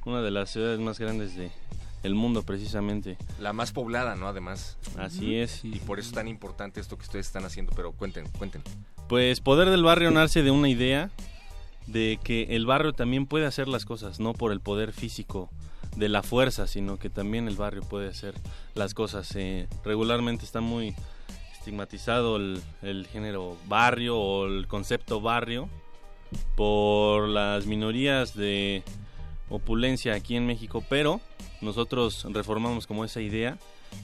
una 0.05 0.21
de 0.21 0.31
las 0.31 0.49
ciudades 0.49 0.79
más 0.79 0.99
grandes 0.99 1.35
de 1.35 1.51
el 2.03 2.13
mundo 2.13 2.43
precisamente. 2.43 3.17
La 3.39 3.51
más 3.51 3.71
poblada, 3.71 4.15
¿no? 4.15 4.27
Además. 4.27 4.77
Así 4.97 5.35
es. 5.35 5.65
Y 5.65 5.79
por 5.79 5.99
eso 5.99 6.09
es 6.09 6.15
tan 6.15 6.27
importante 6.27 6.79
esto 6.79 6.97
que 6.97 7.03
ustedes 7.03 7.25
están 7.25 7.45
haciendo, 7.45 7.73
pero 7.75 7.91
cuenten, 7.93 8.27
cuenten. 8.37 8.61
Pues 9.09 9.41
Poder 9.41 9.69
del 9.69 9.83
Barrio 9.83 10.11
nace 10.11 10.43
de 10.43 10.51
una 10.51 10.69
idea 10.69 11.09
de 11.87 12.19
que 12.23 12.55
el 12.55 12.65
barrio 12.65 12.93
también 12.93 13.25
puede 13.25 13.45
hacer 13.45 13.67
las 13.67 13.85
cosas, 13.85 14.19
no 14.19 14.33
por 14.33 14.51
el 14.51 14.59
poder 14.59 14.91
físico 14.91 15.49
de 15.95 16.09
la 16.09 16.23
fuerza, 16.23 16.67
sino 16.67 16.97
que 16.97 17.09
también 17.09 17.47
el 17.47 17.55
barrio 17.55 17.81
puede 17.83 18.09
hacer 18.09 18.35
las 18.73 18.93
cosas. 18.93 19.33
Eh, 19.35 19.67
regularmente 19.83 20.45
está 20.45 20.61
muy 20.61 20.95
estigmatizado 21.57 22.35
el, 22.35 23.07
género 23.11 23.57
barrio 23.67 24.19
o 24.19 24.45
el 24.45 24.67
concepto 24.67 25.21
barrio 25.21 25.67
por 26.55 27.27
las 27.27 27.65
minorías 27.65 28.35
de 28.35 28.83
opulencia 29.49 30.13
aquí 30.13 30.35
en 30.35 30.45
México, 30.45 30.83
pero 30.89 31.21
nosotros 31.61 32.27
reformamos 32.29 32.87
como 32.87 33.05
esa 33.05 33.21
idea 33.21 33.57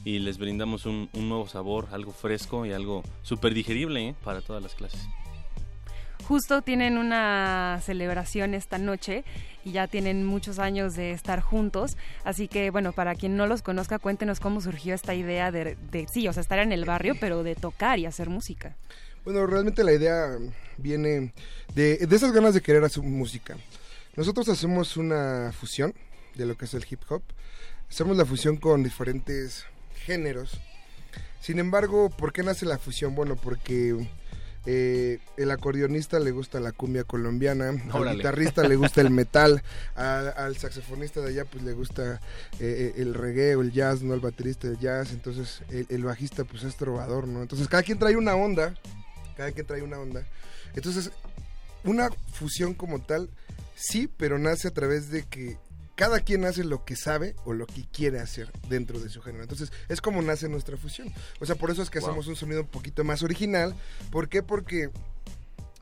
y 0.05 0.19
les 0.19 0.37
brindamos 0.37 0.85
un, 0.85 1.09
un 1.13 1.29
nuevo 1.29 1.47
sabor, 1.47 1.87
algo 1.91 2.11
fresco 2.13 2.65
y 2.65 2.71
algo 2.71 3.03
súper 3.21 3.53
digerible 3.53 4.09
¿eh? 4.09 4.15
para 4.23 4.41
todas 4.41 4.63
las 4.63 4.73
clases. 4.73 5.07
Justo 6.31 6.61
tienen 6.61 6.97
una 6.97 7.81
celebración 7.83 8.53
esta 8.53 8.77
noche 8.77 9.25
y 9.65 9.73
ya 9.73 9.87
tienen 9.87 10.23
muchos 10.23 10.59
años 10.59 10.95
de 10.95 11.11
estar 11.11 11.41
juntos, 11.41 11.97
así 12.23 12.47
que 12.47 12.69
bueno, 12.69 12.93
para 12.93 13.15
quien 13.15 13.35
no 13.35 13.47
los 13.47 13.61
conozca, 13.61 13.99
cuéntenos 13.99 14.39
cómo 14.39 14.61
surgió 14.61 14.95
esta 14.95 15.13
idea 15.13 15.51
de, 15.51 15.75
de 15.91 16.07
sí, 16.09 16.29
o 16.29 16.31
sea, 16.31 16.39
estar 16.39 16.59
en 16.59 16.71
el 16.71 16.85
barrio, 16.85 17.15
pero 17.19 17.43
de 17.43 17.55
tocar 17.55 17.99
y 17.99 18.05
hacer 18.05 18.29
música. 18.29 18.77
Bueno, 19.25 19.45
realmente 19.45 19.83
la 19.83 19.91
idea 19.91 20.37
viene 20.77 21.33
de, 21.75 21.97
de 21.97 22.15
esas 22.15 22.31
ganas 22.31 22.53
de 22.53 22.61
querer 22.61 22.85
hacer 22.85 23.03
música. 23.03 23.57
Nosotros 24.15 24.47
hacemos 24.47 24.95
una 24.95 25.51
fusión 25.51 25.93
de 26.35 26.45
lo 26.45 26.55
que 26.55 26.63
es 26.63 26.73
el 26.73 26.85
hip 26.89 27.01
hop. 27.09 27.23
Hacemos 27.89 28.15
la 28.15 28.23
fusión 28.25 28.55
con 28.55 28.83
diferentes 28.83 29.65
géneros. 30.05 30.61
Sin 31.41 31.59
embargo, 31.59 32.09
¿por 32.09 32.31
qué 32.31 32.41
nace 32.41 32.65
la 32.65 32.77
fusión? 32.77 33.15
Bueno, 33.15 33.35
porque 33.35 34.07
eh, 34.65 35.19
el 35.37 35.49
acordeonista 35.51 36.19
le 36.19 36.31
gusta 36.31 36.59
la 36.59 36.71
cumbia 36.71 37.03
colombiana, 37.03 37.69
al 37.69 37.81
Órale. 37.91 38.17
guitarrista 38.17 38.67
le 38.67 38.75
gusta 38.75 39.01
el 39.01 39.09
metal, 39.11 39.63
a- 39.95 40.29
al 40.29 40.55
saxofonista 40.57 41.21
de 41.21 41.29
allá 41.29 41.45
pues 41.45 41.63
le 41.63 41.73
gusta 41.73 42.21
eh, 42.59 42.93
eh, 42.95 43.01
el 43.01 43.13
reggae 43.13 43.55
o 43.55 43.61
el 43.61 43.71
jazz, 43.71 44.01
no 44.03 44.13
el 44.13 44.19
baterista 44.19 44.67
del 44.67 44.77
jazz, 44.79 45.11
entonces 45.11 45.61
el, 45.69 45.87
el 45.89 46.03
bajista 46.03 46.43
pues 46.43 46.63
es 46.63 46.75
trovador, 46.75 47.27
¿no? 47.27 47.41
Entonces 47.41 47.67
cada 47.67 47.83
quien 47.83 47.97
trae 47.99 48.15
una 48.15 48.35
onda, 48.35 48.75
cada 49.35 49.51
quien 49.51 49.65
trae 49.65 49.81
una 49.81 49.97
onda. 49.99 50.23
Entonces, 50.75 51.11
una 51.83 52.09
fusión 52.33 52.73
como 52.75 53.01
tal, 53.01 53.29
sí, 53.75 54.07
pero 54.17 54.37
nace 54.37 54.67
a 54.67 54.71
través 54.71 55.09
de 55.09 55.23
que 55.23 55.57
cada 56.01 56.19
quien 56.21 56.45
hace 56.45 56.63
lo 56.63 56.83
que 56.83 56.95
sabe 56.95 57.35
o 57.45 57.53
lo 57.53 57.67
que 57.67 57.85
quiere 57.91 58.19
hacer 58.19 58.51
dentro 58.67 58.99
de 58.99 59.07
su 59.07 59.21
género. 59.21 59.43
Entonces, 59.43 59.71
es 59.87 60.01
como 60.01 60.19
nace 60.23 60.49
nuestra 60.49 60.75
fusión. 60.75 61.13
O 61.39 61.45
sea, 61.45 61.53
por 61.53 61.69
eso 61.69 61.83
es 61.83 61.91
que 61.91 61.99
Wow. 61.99 62.07
hacemos 62.09 62.25
un 62.25 62.35
sonido 62.35 62.61
un 62.61 62.67
poquito 62.67 63.03
más 63.03 63.21
original. 63.21 63.75
¿Por 64.09 64.27
qué? 64.27 64.41
Porque 64.41 64.89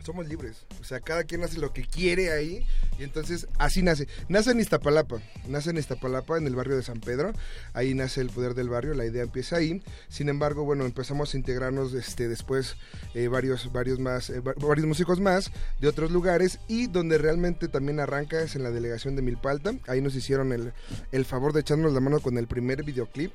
somos 0.09 0.27
libres. 0.27 0.65
O 0.81 0.83
sea, 0.83 0.99
cada 0.99 1.23
quien 1.23 1.43
hace 1.43 1.59
lo 1.59 1.71
que 1.71 1.83
quiere 1.85 2.31
ahí. 2.31 2.65
Y 2.97 3.03
entonces, 3.03 3.47
así 3.59 3.83
nace. 3.83 4.07
Nace 4.27 4.51
en 4.51 4.59
Iztapalapa. 4.59 5.21
Nace 5.47 5.69
en 5.69 5.77
Iztapalapa, 5.77 6.37
en 6.37 6.47
el 6.47 6.55
barrio 6.55 6.75
de 6.75 6.81
San 6.83 6.99
Pedro. 6.99 7.31
Ahí 7.73 7.93
nace 7.93 8.21
el 8.21 8.29
poder 8.31 8.55
del 8.55 8.69
barrio. 8.69 8.95
La 8.95 9.05
idea 9.05 9.21
empieza 9.21 9.57
ahí. 9.57 9.83
Sin 10.07 10.27
embargo, 10.29 10.63
bueno, 10.63 10.85
empezamos 10.85 11.33
a 11.33 11.37
integrarnos 11.37 11.93
este, 11.93 12.27
después 12.27 12.75
eh, 13.13 13.27
varios, 13.27 13.71
varios, 13.71 13.99
más, 13.99 14.31
eh, 14.31 14.39
va- 14.39 14.55
varios 14.57 14.87
músicos 14.87 15.19
más 15.19 15.51
de 15.79 15.87
otros 15.87 16.09
lugares. 16.11 16.59
Y 16.67 16.87
donde 16.87 17.19
realmente 17.19 17.67
también 17.67 17.99
arranca 17.99 18.41
es 18.41 18.55
en 18.55 18.63
la 18.63 18.71
delegación 18.71 19.15
de 19.15 19.21
Milpalta. 19.21 19.73
Ahí 19.87 20.01
nos 20.01 20.15
hicieron 20.15 20.51
el, 20.53 20.73
el 21.11 21.25
favor 21.25 21.53
de 21.53 21.59
echarnos 21.61 21.93
la 21.93 21.99
mano 21.99 22.19
con 22.19 22.37
el 22.39 22.47
primer 22.47 22.83
videoclip 22.83 23.31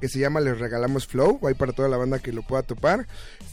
que 0.00 0.08
se 0.08 0.18
llama 0.18 0.40
Les 0.40 0.58
Regalamos 0.58 1.06
Flow, 1.06 1.40
ahí 1.46 1.54
para 1.54 1.72
toda 1.72 1.88
la 1.88 1.96
banda 1.96 2.18
que 2.18 2.32
lo 2.32 2.42
pueda 2.42 2.62
topar. 2.62 3.06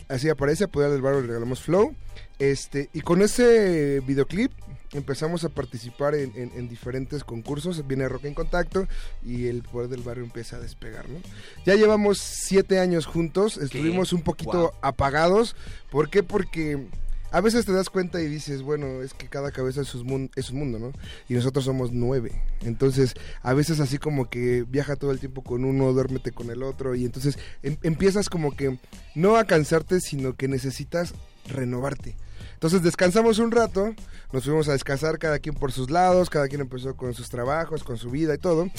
Así 0.10 0.30
aparece, 0.30 0.68
Poder 0.68 0.92
del 0.92 1.02
Barrio 1.02 1.20
Les 1.22 1.28
Regalamos 1.30 1.62
Flow. 1.62 1.96
Este, 2.40 2.90
y 2.94 3.02
con 3.02 3.22
ese 3.22 4.02
videoclip 4.06 4.52
empezamos 4.94 5.44
a 5.44 5.50
participar 5.50 6.14
en, 6.16 6.32
en- 6.36 6.52
en 6.56 6.68
diferentes 6.70 7.24
concursos. 7.24 7.88
Viene 7.88 8.08
Rock 8.10 8.26
en 8.26 8.34
Contacto 8.34 8.88
y 9.24 9.48
el 9.48 9.64
Poder 9.64 9.90
del 9.90 10.02
Barrio 10.02 10.24
empieza 10.24 10.58
a 10.58 10.60
despegar, 10.60 11.08
¿no? 11.10 11.20
Ya 11.66 11.76
llevamos 11.76 12.18
siete 12.20 12.80
años 12.80 13.06
juntos, 13.06 13.58
estuvimos 13.58 14.14
un 14.14 14.22
poquito 14.22 14.52
Wow. 14.60 14.72
apagados. 14.82 15.56
¿Por 15.90 16.10
qué? 16.10 16.22
Porque 16.24 16.88
a 17.34 17.42
veces 17.42 17.66
te 17.66 17.74
das 17.74 17.90
cuenta 17.90 18.22
y 18.22 18.28
dices, 18.28 18.62
bueno, 18.62 19.02
es 19.02 19.14
que 19.14 19.28
cada 19.28 19.52
cabeza 19.52 19.82
es 19.82 19.94
un, 19.96 20.06
mun- 20.08 20.32
es 20.36 20.52
un 20.52 20.60
mundo, 20.60 20.78
¿no? 20.80 20.94
Y 21.28 21.34
nosotros 21.34 21.66
somos 21.66 21.92
nueve. 21.92 22.32
Entonces, 22.62 23.16
a 23.42 23.54
veces 23.54 23.80
así 23.80 23.98
como 23.98 24.30
que 24.30 24.64
viaja 24.70 24.96
todo 24.96 25.12
el 25.12 25.20
tiempo 25.20 25.42
con 25.44 25.66
uno, 25.66 25.92
duérmete 25.94 26.32
con 26.32 26.52
el 26.52 26.62
otro. 26.62 26.94
Y 26.96 27.06
entonces 27.06 27.38
em- 27.64 27.78
empiezas 27.82 28.30
como 28.30 28.56
que 28.56 28.78
no 29.16 29.36
a 29.36 29.46
cansarte, 29.46 30.00
sino 30.00 30.36
que 30.36 30.48
necesitas 30.48 31.14
renovarte. 31.48 32.16
Entonces 32.54 32.84
descansamos 32.84 33.40
un 33.40 33.52
rato, 33.52 33.94
nos 34.32 34.44
fuimos 34.46 34.70
a 34.70 34.74
descansar 34.74 35.18
cada 35.20 35.40
quien 35.40 35.56
por 35.56 35.72
sus 35.72 35.90
lados, 35.90 36.30
cada 36.30 36.48
quien 36.48 36.62
empezó 36.62 36.96
con 36.96 37.14
sus 37.14 37.30
trabajos, 37.30 37.84
con 37.84 37.98
su 37.98 38.10
vida 38.10 38.36
y 38.36 38.38
todo. 38.38 38.70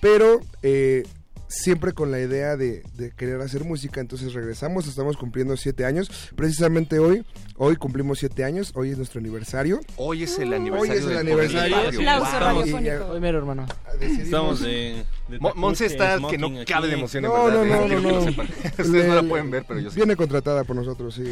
Pero 0.00 0.40
eh, 0.62 1.04
siempre 1.48 1.92
con 1.92 2.10
la 2.10 2.20
idea 2.20 2.56
de, 2.56 2.82
de 2.94 3.10
querer 3.10 3.40
hacer 3.40 3.64
música, 3.64 4.00
entonces 4.00 4.34
regresamos, 4.34 4.86
estamos 4.86 5.16
cumpliendo 5.16 5.56
siete 5.56 5.84
años, 5.84 6.10
precisamente 6.36 6.98
hoy, 6.98 7.24
hoy 7.56 7.76
cumplimos 7.76 8.18
siete 8.18 8.44
años, 8.44 8.72
hoy 8.74 8.90
es 8.90 8.96
nuestro 8.98 9.18
aniversario. 9.20 9.80
Hoy 9.96 10.22
es 10.24 10.38
el 10.38 10.48
Hoy 10.50 10.54
aniversario. 10.56 10.94
es 11.00 11.06
el 11.06 11.16
aniversario. 11.18 11.76
Barrio. 11.76 12.00
Aplauso 12.00 12.30
Wow. 12.32 12.40
radiofónico. 12.40 12.94
Y, 12.94 13.10
Hoy 13.10 13.20
mero, 13.20 13.38
hermano. 13.38 13.66
Estamos 14.00 14.60
de... 14.60 15.04
de 15.28 15.38
Mo- 15.40 15.52
Monse 15.56 15.86
está 15.86 16.18
que 16.30 16.38
no 16.38 16.46
aquí. 16.48 16.64
cabe 16.66 16.88
de 16.88 16.94
emoción, 16.94 17.24
en 17.24 17.30
No, 17.30 17.44
verdad. 17.44 17.64
no, 17.64 17.74
eh, 17.74 17.88
no, 17.88 18.00
no, 18.00 18.20
no. 18.20 18.42
Ustedes 18.78 19.06
no 19.08 19.14
la 19.14 19.22
pueden 19.22 19.50
ver, 19.50 19.64
pero 19.66 19.80
yo 19.80 19.90
sí. 19.90 19.96
Viene 19.96 20.14
contratada 20.16 20.64
por 20.64 20.76
nosotros, 20.76 21.14
sí. 21.14 21.22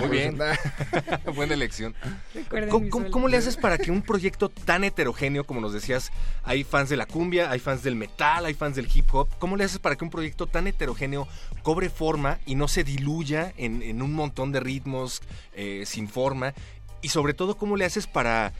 Muy 0.00 0.08
bien. 0.08 0.38
Buena 1.34 1.54
elección. 1.54 1.94
Recuerden 2.34 2.70
¿Cómo, 2.70 2.84
mi 2.84 2.90
cómo- 2.90 3.02
sueldo. 3.04 3.12
cómo 3.12 3.28
le 3.28 3.36
haces 3.36 3.56
para 3.56 3.76
que 3.78 3.90
un 3.90 4.02
proyecto 4.02 4.48
tan 4.48 4.84
heterogéneo, 4.84 5.44
como 5.44 5.60
nos 5.60 5.72
decías, 5.72 6.10
hay 6.44 6.64
fans 6.64 6.88
de 6.88 6.96
la 6.96 7.06
cumbia, 7.06 7.50
hay 7.50 7.58
fans 7.58 7.82
del 7.82 7.96
metal, 7.96 8.46
hay 8.46 8.54
fans 8.54 8.76
del 8.76 8.88
hip 8.92 9.12
hop, 9.12 9.28
¿cómo 9.38 9.56
le 9.56 9.63
haces 9.64 9.78
para 9.78 9.96
que 9.96 10.04
un 10.04 10.10
proyecto 10.10 10.46
tan 10.46 10.66
heterogéneo 10.66 11.26
cobre 11.62 11.90
forma 11.90 12.38
y 12.46 12.54
no 12.54 12.68
se 12.68 12.84
diluya 12.84 13.52
en, 13.56 13.82
en 13.82 14.02
un 14.02 14.12
montón 14.12 14.52
de 14.52 14.60
ritmos 14.60 15.22
eh, 15.54 15.84
sin 15.86 16.08
forma? 16.08 16.54
Y 17.02 17.08
sobre 17.10 17.34
todo, 17.34 17.56
¿cómo 17.56 17.76
le 17.76 17.84
haces 17.84 18.06
para 18.06 18.52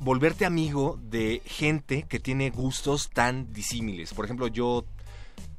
volverte 0.00 0.44
amigo 0.44 0.98
de 1.10 1.40
gente 1.46 2.04
que 2.08 2.20
tiene 2.20 2.50
gustos 2.50 3.10
tan 3.10 3.52
disímiles? 3.52 4.12
Por 4.12 4.24
ejemplo, 4.24 4.48
yo 4.48 4.84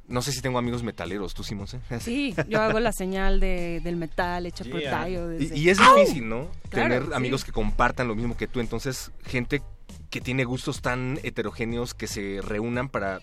no 0.08 0.22
sé 0.22 0.32
si 0.32 0.42
tengo 0.42 0.60
amigos 0.60 0.84
metaleros, 0.84 1.34
tú 1.34 1.44
Simón. 1.44 1.66
Sí, 2.00 2.36
yo 2.48 2.62
hago 2.62 2.80
la 2.80 2.92
señal 2.92 3.40
de, 3.40 3.80
del 3.84 3.96
metal 3.96 4.46
hecha 4.46 4.64
por 4.66 4.80
Yeah. 4.80 4.92
Tayo. 4.92 5.34
Y, 5.34 5.38
desde- 5.38 5.58
y 5.58 5.70
es 5.70 5.80
¡Au! 5.80 5.96
difícil, 5.98 6.30
¿no? 6.30 6.48
Claro, 6.70 6.90
Tener 6.94 7.04
sí. 7.08 7.14
amigos 7.16 7.44
que 7.44 7.52
compartan 7.52 8.08
lo 8.08 8.14
mismo 8.16 8.38
que 8.38 8.48
tú. 8.48 8.60
Entonces, 8.60 9.12
gente 9.26 9.64
que 10.12 10.22
tiene 10.22 10.44
gustos 10.44 10.82
tan 10.84 11.20
heterogéneos 11.24 11.96
que 11.96 12.06
se 12.06 12.40
reúnan 12.44 12.88
para 12.90 13.20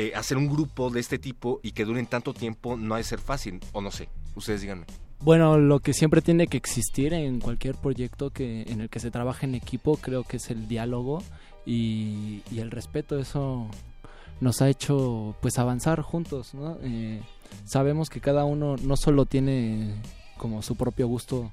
eh, 0.00 0.12
hacer 0.14 0.38
un 0.38 0.48
grupo 0.48 0.88
de 0.88 0.98
este 0.98 1.18
tipo 1.18 1.60
y 1.62 1.72
que 1.72 1.84
duren 1.84 2.06
tanto 2.06 2.32
tiempo 2.32 2.74
no 2.78 2.94
ha 2.94 2.96
de 2.96 3.04
ser 3.04 3.18
fácil. 3.18 3.60
O 3.72 3.82
no 3.82 3.90
sé, 3.90 4.08
ustedes 4.34 4.62
díganme. 4.62 4.86
Bueno, 5.22 5.58
lo 5.58 5.80
que 5.80 5.92
siempre 5.92 6.22
tiene 6.22 6.46
que 6.46 6.56
existir 6.56 7.12
en 7.12 7.38
cualquier 7.38 7.74
proyecto 7.74 8.30
que 8.30 8.62
en 8.62 8.80
el 8.80 8.88
que 8.88 8.98
se 8.98 9.10
trabaje 9.10 9.44
en 9.44 9.54
equipo, 9.54 9.98
creo 9.98 10.24
que 10.24 10.38
es 10.38 10.48
el 10.48 10.68
diálogo 10.68 11.22
y, 11.66 12.40
el 12.56 12.70
respeto. 12.70 13.18
Eso 13.18 13.68
nos 14.40 14.62
ha 14.62 14.70
hecho 14.70 15.36
pues 15.42 15.58
avanzar 15.58 16.00
juntos, 16.00 16.54
¿no? 16.54 16.78
Eh, 16.80 17.20
sabemos 17.66 18.08
que 18.08 18.22
cada 18.22 18.46
uno 18.46 18.76
no 18.76 18.96
solo 18.96 19.26
tiene 19.26 19.96
como 20.38 20.62
su 20.62 20.76
propio 20.76 21.08
gusto 21.08 21.52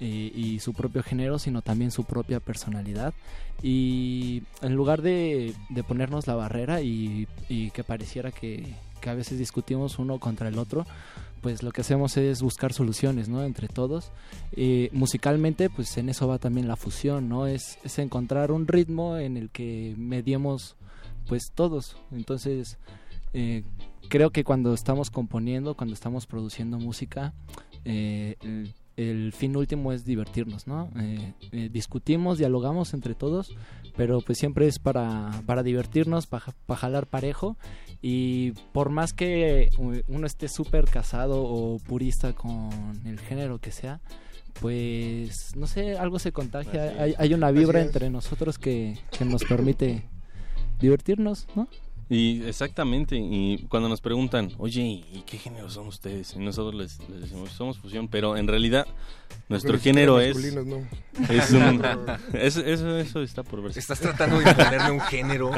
y, 0.00 0.32
y 0.34 0.60
su 0.60 0.72
propio 0.72 1.02
género, 1.02 1.38
sino 1.38 1.62
también 1.62 1.90
su 1.90 2.04
propia 2.04 2.40
personalidad. 2.40 3.14
Y 3.62 4.42
en 4.62 4.74
lugar 4.74 5.02
de, 5.02 5.54
de 5.70 5.82
ponernos 5.82 6.26
la 6.26 6.34
barrera 6.34 6.82
y, 6.82 7.26
y 7.48 7.70
que 7.70 7.84
pareciera 7.84 8.30
que, 8.30 8.74
que 9.00 9.10
a 9.10 9.14
veces 9.14 9.38
discutimos 9.38 9.98
uno 9.98 10.18
contra 10.18 10.48
el 10.48 10.58
otro, 10.58 10.86
pues 11.40 11.62
lo 11.62 11.70
que 11.70 11.82
hacemos 11.82 12.16
es 12.16 12.42
buscar 12.42 12.72
soluciones, 12.72 13.28
¿no? 13.28 13.44
Entre 13.44 13.68
todos. 13.68 14.10
Eh, 14.52 14.90
musicalmente, 14.92 15.70
pues 15.70 15.96
en 15.96 16.08
eso 16.08 16.26
va 16.26 16.38
también 16.38 16.66
la 16.68 16.76
fusión, 16.76 17.28
¿no? 17.28 17.46
Es, 17.46 17.78
es 17.84 17.98
encontrar 17.98 18.50
un 18.50 18.66
ritmo 18.66 19.16
en 19.16 19.36
el 19.36 19.50
que 19.50 19.94
mediemos, 19.96 20.76
pues 21.28 21.52
todos. 21.54 21.96
Entonces, 22.10 22.78
eh, 23.32 23.62
creo 24.08 24.30
que 24.30 24.44
cuando 24.44 24.74
estamos 24.74 25.10
componiendo, 25.10 25.76
cuando 25.76 25.94
estamos 25.94 26.26
produciendo 26.26 26.78
música, 26.78 27.32
eh, 27.84 28.36
el 28.96 29.32
fin 29.32 29.56
último 29.56 29.92
es 29.92 30.04
divertirnos, 30.04 30.66
¿no? 30.66 30.90
Eh, 30.98 31.34
eh, 31.52 31.68
discutimos, 31.70 32.38
dialogamos 32.38 32.94
entre 32.94 33.14
todos, 33.14 33.54
pero 33.96 34.20
pues 34.20 34.38
siempre 34.38 34.66
es 34.66 34.78
para, 34.78 35.30
para 35.44 35.62
divertirnos, 35.62 36.26
para 36.26 36.52
jalar 36.76 37.06
parejo 37.06 37.56
y 38.00 38.52
por 38.72 38.90
más 38.90 39.12
que 39.12 39.68
uno 40.08 40.26
esté 40.26 40.48
súper 40.48 40.86
casado 40.86 41.42
o 41.42 41.78
purista 41.78 42.32
con 42.32 42.70
el 43.04 43.20
género 43.20 43.58
que 43.58 43.70
sea, 43.70 44.00
pues 44.60 45.54
no 45.56 45.66
sé, 45.66 45.98
algo 45.98 46.18
se 46.18 46.32
contagia, 46.32 46.94
hay, 46.98 47.14
hay 47.18 47.34
una 47.34 47.50
vibra 47.50 47.82
entre 47.82 48.08
nosotros 48.08 48.58
que, 48.58 48.98
que 49.16 49.24
nos 49.26 49.44
permite 49.44 50.04
divertirnos, 50.80 51.46
¿no? 51.54 51.68
Y 52.08 52.44
exactamente, 52.44 53.16
y 53.16 53.66
cuando 53.68 53.88
nos 53.88 54.00
preguntan, 54.00 54.52
oye, 54.58 54.80
¿y 54.82 55.24
qué 55.26 55.38
género 55.38 55.68
son 55.70 55.88
ustedes? 55.88 56.34
Y 56.36 56.38
nosotros 56.38 56.74
les, 56.74 57.00
les 57.08 57.22
decimos, 57.22 57.50
somos 57.50 57.78
fusión, 57.78 58.06
pero 58.06 58.36
en 58.36 58.46
realidad 58.46 58.86
nuestro 59.48 59.72
Pero 59.72 59.82
género 59.82 60.20
es... 60.20 60.36
no. 60.54 60.86
es 61.28 61.50
un- 61.50 61.82
eso, 62.34 62.60
eso, 62.64 62.96
eso 62.98 63.22
está 63.22 63.42
por 63.42 63.60
verse. 63.60 63.80
Estás 63.80 63.98
tratando 63.98 64.38
de 64.38 64.48
imponerme 64.50 64.90
un 64.92 65.00
género. 65.00 65.50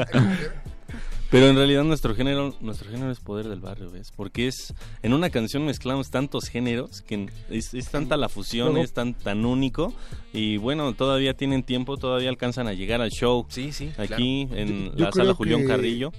Pero 1.31 1.47
en 1.47 1.55
realidad 1.55 1.83
nuestro 1.83 2.15
género, 2.15 2.55
nuestro 2.59 2.89
género 2.89 3.11
es 3.11 3.19
poder 3.19 3.47
del 3.47 3.59
barrio, 3.59 3.91
¿ves? 3.91 4.11
Porque 4.15 4.47
es, 4.47 4.73
en 5.03 5.13
una 5.13 5.29
canción 5.29 5.63
mezclamos 5.63 6.09
tantos 6.09 6.45
géneros 6.49 7.03
que 7.03 7.29
es, 7.51 7.75
es 7.75 7.89
tanta 7.89 8.17
la 8.17 8.29
fusión, 8.29 8.75
es 8.77 8.93
tan, 8.93 9.13
tan 9.13 9.45
único. 9.45 9.93
Y 10.33 10.57
bueno, 10.57 10.91
todavía 10.93 11.35
tienen 11.35 11.61
tiempo, 11.61 11.97
todavía 11.97 12.29
alcanzan 12.29 12.67
a 12.67 12.73
llegar 12.73 13.01
al 13.01 13.11
show. 13.11 13.45
Sí, 13.49 13.71
sí. 13.71 13.91
Aquí 13.99 14.47
claro. 14.47 14.61
en 14.63 14.85
Yo- 14.85 14.95
yo 14.95 15.05
la 15.05 15.11
sala 15.11 15.33
Julián 15.35 15.61
que- 15.61 15.67
Carrillo. 15.67 16.11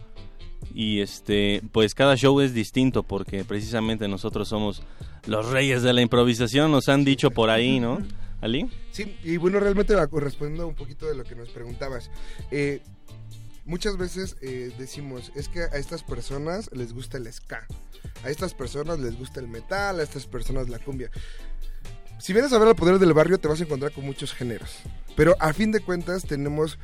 Y 0.74 1.00
este, 1.00 1.62
pues 1.72 1.94
cada 1.94 2.16
show 2.16 2.40
es 2.40 2.54
distinto 2.54 3.02
porque 3.02 3.44
precisamente 3.44 4.06
nosotros 4.08 4.48
somos 4.48 4.82
los 5.26 5.50
reyes 5.50 5.82
de 5.82 5.92
la 5.92 6.00
improvisación, 6.02 6.70
nos 6.70 6.88
han 6.88 7.04
dicho 7.04 7.30
por 7.30 7.50
ahí, 7.50 7.80
¿no? 7.80 7.98
¿Ali? 8.40 8.70
Sí, 8.92 9.16
y 9.22 9.36
bueno, 9.36 9.60
realmente 9.60 9.94
va- 9.94 10.08
respondiendo 10.10 10.66
un 10.66 10.74
poquito 10.74 11.06
de 11.06 11.14
lo 11.14 11.24
que 11.24 11.34
nos 11.34 11.50
preguntabas. 11.50 12.10
eh, 12.50 12.80
muchas 13.66 13.96
veces 13.98 14.36
eh, 14.40 14.72
decimos, 14.78 15.30
es 15.36 15.48
que 15.48 15.60
a 15.60 15.76
estas 15.76 16.02
personas 16.02 16.70
les 16.72 16.92
gusta 16.92 17.18
el 17.18 17.30
ska, 17.32 17.66
a 18.24 18.30
estas 18.30 18.54
personas 18.54 18.98
les 18.98 19.18
gusta 19.18 19.40
el 19.40 19.48
metal, 19.48 20.00
a 20.00 20.02
estas 20.02 20.26
personas 20.26 20.68
la 20.68 20.78
cumbia. 20.78 21.10
Si 22.18 22.32
vienes 22.32 22.52
a 22.52 22.58
ver 22.58 22.68
el 22.68 22.74
poder 22.74 22.98
del 22.98 23.12
barrio 23.12 23.38
te 23.38 23.48
vas 23.48 23.60
a 23.60 23.64
encontrar 23.64 23.92
con 23.92 24.04
muchos 24.06 24.32
géneros, 24.32 24.70
pero 25.16 25.36
a 25.40 25.52
fin 25.52 25.72
de 25.72 25.80
cuentas 25.80 26.22
tenemos... 26.24 26.78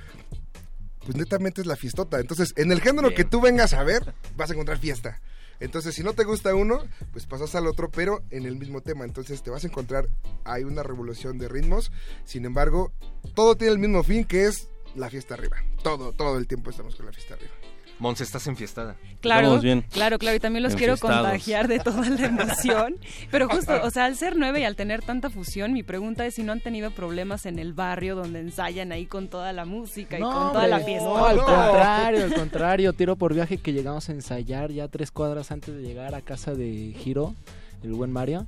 Pues 1.06 1.16
netamente 1.16 1.60
es 1.60 1.66
la 1.66 1.76
fiestota. 1.76 2.18
Entonces, 2.18 2.52
en 2.56 2.72
el 2.72 2.80
género 2.80 3.14
que 3.14 3.24
tú 3.24 3.40
vengas 3.40 3.72
a 3.74 3.84
ver, 3.84 4.14
vas 4.36 4.50
a 4.50 4.54
encontrar 4.54 4.78
fiesta. 4.78 5.20
Entonces, 5.60 5.94
si 5.94 6.02
no 6.02 6.12
te 6.12 6.24
gusta 6.24 6.54
uno, 6.54 6.82
pues 7.12 7.26
pasas 7.26 7.54
al 7.54 7.66
otro, 7.68 7.90
pero 7.90 8.22
en 8.30 8.44
el 8.44 8.56
mismo 8.56 8.80
tema. 8.80 9.04
Entonces, 9.04 9.42
te 9.42 9.50
vas 9.50 9.62
a 9.62 9.68
encontrar, 9.68 10.08
hay 10.44 10.64
una 10.64 10.82
revolución 10.82 11.38
de 11.38 11.48
ritmos. 11.48 11.92
Sin 12.24 12.44
embargo, 12.44 12.92
todo 13.34 13.56
tiene 13.56 13.72
el 13.72 13.78
mismo 13.78 14.02
fin, 14.02 14.24
que 14.24 14.46
es 14.46 14.68
la 14.96 15.08
fiesta 15.08 15.34
arriba. 15.34 15.56
Todo, 15.84 16.12
todo 16.12 16.36
el 16.38 16.48
tiempo 16.48 16.70
estamos 16.70 16.96
con 16.96 17.06
la 17.06 17.12
fiesta 17.12 17.34
arriba. 17.34 17.52
Monse, 17.98 18.24
estás 18.24 18.46
enfiestada. 18.46 18.96
Claro, 19.20 19.42
Estamos 19.46 19.62
bien. 19.64 19.84
claro, 19.90 20.18
claro, 20.18 20.36
y 20.36 20.40
también 20.40 20.62
los 20.62 20.74
quiero 20.76 20.98
contagiar 20.98 21.66
de 21.66 21.78
toda 21.78 22.08
la 22.10 22.26
emoción. 22.26 22.96
Pero 23.30 23.48
justo, 23.48 23.72
o 23.82 23.90
sea, 23.90 24.04
al 24.04 24.16
ser 24.16 24.36
nueve 24.36 24.60
y 24.60 24.64
al 24.64 24.76
tener 24.76 25.02
tanta 25.02 25.30
fusión, 25.30 25.72
mi 25.72 25.82
pregunta 25.82 26.26
es 26.26 26.34
si 26.34 26.42
no 26.42 26.52
han 26.52 26.60
tenido 26.60 26.90
problemas 26.90 27.46
en 27.46 27.58
el 27.58 27.72
barrio 27.72 28.14
donde 28.14 28.40
ensayan 28.40 28.92
ahí 28.92 29.06
con 29.06 29.28
toda 29.28 29.52
la 29.54 29.64
música 29.64 30.18
y 30.18 30.20
con 30.20 30.30
toda 30.30 30.50
hombre, 30.50 30.68
la 30.68 30.80
fiesta. 30.80 31.04
no, 31.08 31.24
al 31.26 31.36
contrario, 31.38 32.24
al 32.24 32.34
contrario, 32.34 32.92
tiro 32.92 33.16
por 33.16 33.32
viaje 33.32 33.56
que 33.58 33.72
llegamos 33.72 34.08
a 34.08 34.12
ensayar 34.12 34.70
ya 34.72 34.88
tres 34.88 35.10
cuadras 35.10 35.50
antes 35.50 35.74
de 35.74 35.80
llegar 35.82 36.14
a 36.14 36.20
casa 36.20 36.52
de 36.54 36.94
Giro, 36.98 37.34
el 37.82 37.94
buen 37.94 38.12
Mario. 38.12 38.46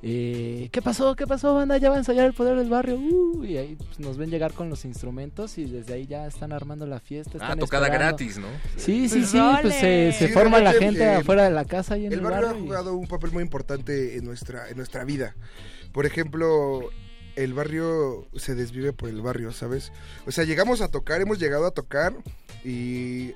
Eh, 0.00 0.68
¿Qué 0.70 0.80
pasó? 0.80 1.16
¿Qué 1.16 1.26
pasó, 1.26 1.54
banda? 1.54 1.76
Ya 1.76 1.88
va 1.90 1.96
a 1.96 1.98
ensayar 1.98 2.26
el 2.26 2.32
poder 2.32 2.56
del 2.56 2.68
barrio. 2.70 2.96
Uh, 2.96 3.44
y 3.44 3.56
ahí 3.56 3.74
pues, 3.76 3.98
nos 3.98 4.16
ven 4.16 4.30
llegar 4.30 4.52
con 4.52 4.70
los 4.70 4.84
instrumentos 4.84 5.58
y 5.58 5.64
desde 5.64 5.94
ahí 5.94 6.06
ya 6.06 6.26
están 6.26 6.52
armando 6.52 6.86
la 6.86 7.00
fiesta. 7.00 7.38
Ah, 7.40 7.56
tocada 7.56 7.86
esperando. 7.86 8.16
gratis, 8.16 8.38
¿no? 8.38 8.46
Sí, 8.76 9.08
sí, 9.08 9.18
Pues 9.18 9.30
sí. 9.30 9.38
Pues 9.62 9.74
se, 9.74 10.12
se 10.12 10.26
Sí, 10.28 10.32
forma 10.32 10.60
la 10.60 10.72
gente 10.72 11.02
eh, 11.02 11.14
afuera 11.16 11.44
de 11.44 11.50
la 11.50 11.64
casa 11.64 11.98
y 11.98 12.06
en 12.06 12.12
el 12.12 12.20
el, 12.20 12.24
barrio, 12.24 12.46
barrio. 12.46 12.60
ha 12.60 12.64
y- 12.64 12.66
jugado 12.66 12.94
un 12.94 13.08
papel 13.08 13.32
muy 13.32 13.42
importante 13.42 14.16
en 14.16 14.24
nuestra, 14.24 14.68
en 14.68 14.76
nuestra 14.76 15.02
vida. 15.04 15.34
Por 15.92 16.06
ejemplo, 16.06 16.90
el 17.34 17.54
barrio 17.54 18.28
se 18.36 18.54
desvive 18.54 18.92
por 18.92 19.08
el 19.08 19.20
barrio, 19.20 19.50
¿sabes? 19.52 19.92
O 20.26 20.30
sea, 20.30 20.44
llegamos 20.44 20.80
a 20.80 20.88
tocar, 20.88 21.20
hemos 21.20 21.40
llegado 21.40 21.66
a 21.66 21.72
tocar 21.72 22.14
y 22.64 23.32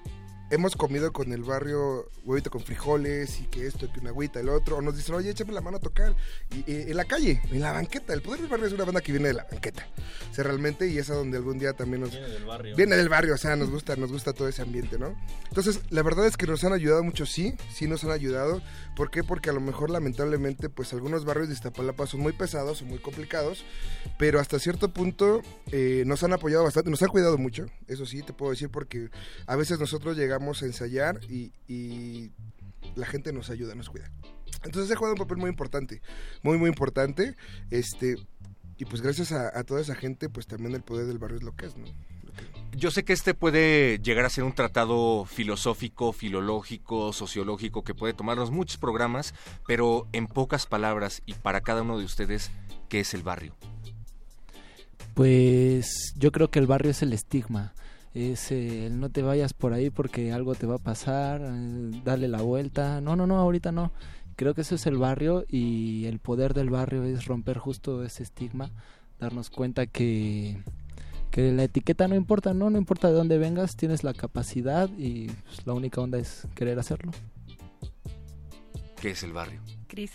hemos 0.52 0.76
comido 0.76 1.12
con 1.14 1.32
el 1.32 1.42
barrio 1.42 2.10
huevito 2.24 2.50
con 2.50 2.62
frijoles 2.62 3.40
y 3.40 3.44
que 3.44 3.66
esto, 3.66 3.90
que 3.90 4.00
una 4.00 4.10
agüita, 4.10 4.38
el 4.38 4.50
otro. 4.50 4.76
O 4.76 4.82
nos 4.82 4.96
dicen, 4.96 5.14
oye, 5.14 5.30
échame 5.30 5.52
la 5.52 5.62
mano 5.62 5.78
a 5.78 5.80
tocar. 5.80 6.14
Y, 6.50 6.70
y 6.70 6.90
en 6.90 6.96
la 6.96 7.06
calle, 7.06 7.40
en 7.50 7.60
la 7.60 7.72
banqueta. 7.72 8.12
El 8.12 8.20
Poder 8.20 8.40
del 8.40 8.50
Barrio 8.50 8.66
es 8.66 8.72
una 8.74 8.84
banda 8.84 9.00
que 9.00 9.12
viene 9.12 9.28
de 9.28 9.34
la 9.34 9.44
banqueta. 9.50 9.88
O 10.30 10.34
sea, 10.34 10.44
realmente, 10.44 10.86
y 10.88 10.98
es 10.98 11.08
a 11.08 11.14
donde 11.14 11.38
algún 11.38 11.58
día 11.58 11.72
también 11.72 12.02
nos... 12.02 12.10
Viene 12.10 12.28
del 12.28 12.44
barrio. 12.44 12.76
Viene 12.76 12.96
del 12.96 13.08
barrio, 13.08 13.34
o 13.34 13.38
sea, 13.38 13.56
nos 13.56 13.70
gusta, 13.70 13.96
nos 13.96 14.12
gusta 14.12 14.34
todo 14.34 14.46
ese 14.46 14.60
ambiente, 14.60 14.98
¿no? 14.98 15.16
Entonces, 15.48 15.80
la 15.88 16.02
verdad 16.02 16.26
es 16.26 16.36
que 16.36 16.46
nos 16.46 16.62
han 16.64 16.74
ayudado 16.74 17.02
mucho, 17.02 17.24
sí, 17.24 17.54
sí 17.72 17.86
nos 17.86 18.04
han 18.04 18.10
ayudado. 18.10 18.60
¿Por 18.94 19.10
qué? 19.10 19.24
Porque 19.24 19.48
a 19.48 19.54
lo 19.54 19.60
mejor, 19.60 19.88
lamentablemente, 19.88 20.68
pues 20.68 20.92
algunos 20.92 21.24
barrios 21.24 21.48
de 21.48 21.54
Iztapalapa 21.54 22.06
son 22.06 22.20
muy 22.20 22.32
pesados, 22.34 22.78
son 22.78 22.88
muy 22.88 22.98
complicados, 22.98 23.64
pero 24.18 24.38
hasta 24.38 24.58
cierto 24.58 24.92
punto 24.92 25.40
eh, 25.70 26.04
nos 26.06 26.22
han 26.22 26.34
apoyado 26.34 26.64
bastante, 26.64 26.90
nos 26.90 27.02
han 27.02 27.08
cuidado 27.08 27.38
mucho, 27.38 27.66
eso 27.88 28.04
sí, 28.04 28.22
te 28.22 28.34
puedo 28.34 28.50
decir, 28.52 28.68
porque 28.68 29.08
a 29.46 29.56
veces 29.56 29.78
nosotros 29.78 30.16
llegamos 30.16 30.41
a 30.62 30.66
ensayar 30.66 31.20
y, 31.28 31.52
y 31.68 32.32
la 32.96 33.06
gente 33.06 33.32
nos 33.32 33.50
ayuda, 33.50 33.74
nos 33.74 33.88
cuida. 33.88 34.10
Entonces 34.64 34.90
ha 34.90 34.96
jugado 34.96 35.14
un 35.14 35.18
papel 35.18 35.38
muy 35.38 35.50
importante, 35.50 36.02
muy, 36.42 36.58
muy 36.58 36.68
importante, 36.68 37.36
este... 37.70 38.16
Y 38.78 38.84
pues 38.84 39.00
gracias 39.00 39.30
a, 39.30 39.56
a 39.56 39.62
toda 39.62 39.80
esa 39.80 39.94
gente, 39.94 40.28
pues 40.28 40.46
también 40.46 40.74
el 40.74 40.82
poder 40.82 41.06
del 41.06 41.18
barrio 41.18 41.36
es 41.36 41.44
lo 41.44 41.54
que 41.54 41.66
es, 41.66 41.76
¿no? 41.76 41.86
Yo 42.72 42.90
sé 42.90 43.04
que 43.04 43.12
este 43.12 43.34
puede 43.34 43.98
llegar 43.98 44.24
a 44.24 44.30
ser 44.30 44.44
un 44.44 44.54
tratado 44.54 45.24
filosófico, 45.26 46.12
filológico, 46.12 47.12
sociológico, 47.12 47.84
que 47.84 47.94
puede 47.94 48.14
tomarnos 48.14 48.50
muchos 48.50 48.78
programas, 48.78 49.34
pero 49.66 50.08
en 50.12 50.26
pocas 50.26 50.66
palabras 50.66 51.22
y 51.26 51.34
para 51.34 51.60
cada 51.60 51.82
uno 51.82 51.98
de 51.98 52.06
ustedes, 52.06 52.50
¿qué 52.88 53.00
es 53.00 53.14
el 53.14 53.22
barrio? 53.22 53.54
Pues 55.14 56.14
yo 56.16 56.32
creo 56.32 56.50
que 56.50 56.58
el 56.58 56.66
barrio 56.66 56.90
es 56.90 57.02
el 57.02 57.12
estigma. 57.12 57.74
Es 58.14 58.52
el 58.52 59.00
no 59.00 59.08
te 59.08 59.22
vayas 59.22 59.54
por 59.54 59.72
ahí 59.72 59.88
porque 59.88 60.32
algo 60.32 60.54
te 60.54 60.66
va 60.66 60.76
a 60.76 60.78
pasar, 60.78 61.40
eh, 61.42 61.90
dale 62.04 62.28
la 62.28 62.42
vuelta. 62.42 63.00
No, 63.00 63.16
no, 63.16 63.26
no, 63.26 63.38
ahorita 63.38 63.72
no. 63.72 63.90
Creo 64.36 64.54
que 64.54 64.62
eso 64.62 64.74
es 64.74 64.86
el 64.86 64.98
barrio 64.98 65.44
y 65.48 66.04
el 66.06 66.18
poder 66.18 66.54
del 66.54 66.70
barrio 66.70 67.04
es 67.04 67.26
romper 67.26 67.58
justo 67.58 68.02
ese 68.04 68.22
estigma, 68.22 68.70
darnos 69.18 69.50
cuenta 69.50 69.86
que, 69.86 70.62
que 71.30 71.52
la 71.52 71.64
etiqueta 71.64 72.08
no 72.08 72.14
importa, 72.14 72.54
no, 72.54 72.70
no 72.70 72.78
importa 72.78 73.08
de 73.08 73.14
dónde 73.14 73.38
vengas, 73.38 73.76
tienes 73.76 74.04
la 74.04 74.14
capacidad 74.14 74.90
y 74.98 75.28
pues, 75.28 75.66
la 75.66 75.74
única 75.74 76.00
onda 76.00 76.18
es 76.18 76.46
querer 76.54 76.78
hacerlo. 76.78 77.12
¿Qué 79.00 79.10
es 79.10 79.22
el 79.22 79.32
barrio? 79.32 79.60
Cris. 79.88 80.12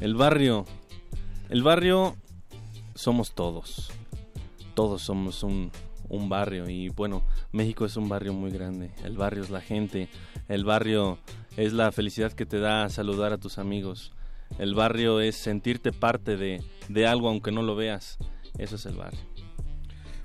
El 0.00 0.14
barrio. 0.14 0.64
El 1.48 1.62
barrio 1.62 2.16
somos 2.94 3.32
todos. 3.34 3.90
Todos 4.74 5.02
somos 5.02 5.42
un, 5.42 5.70
un 6.10 6.28
barrio 6.28 6.68
y 6.68 6.88
bueno, 6.90 7.24
México 7.52 7.86
es 7.86 7.96
un 7.96 8.08
barrio 8.08 8.32
muy 8.34 8.50
grande. 8.50 8.90
El 9.04 9.16
barrio 9.16 9.42
es 9.42 9.50
la 9.50 9.60
gente. 9.60 10.08
El 10.48 10.64
barrio 10.64 11.18
es 11.56 11.72
la 11.72 11.90
felicidad 11.92 12.32
que 12.32 12.44
te 12.46 12.58
da 12.58 12.88
saludar 12.90 13.32
a 13.32 13.38
tus 13.38 13.58
amigos. 13.58 14.12
El 14.58 14.74
barrio 14.74 15.20
es 15.20 15.36
sentirte 15.36 15.92
parte 15.92 16.36
de, 16.36 16.62
de 16.88 17.06
algo 17.06 17.28
aunque 17.28 17.52
no 17.52 17.62
lo 17.62 17.76
veas. 17.76 18.18
Eso 18.58 18.76
es 18.76 18.84
el 18.86 18.96
barrio. 18.96 19.20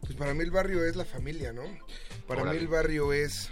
Pues 0.02 0.16
para 0.16 0.34
mí 0.34 0.44
el 0.44 0.52
barrio 0.52 0.84
es 0.86 0.96
la 0.96 1.06
familia, 1.06 1.54
¿no? 1.54 1.64
Para 2.28 2.42
Órale. 2.42 2.58
mí 2.60 2.66
el 2.66 2.72
barrio 2.72 3.14
es 3.14 3.50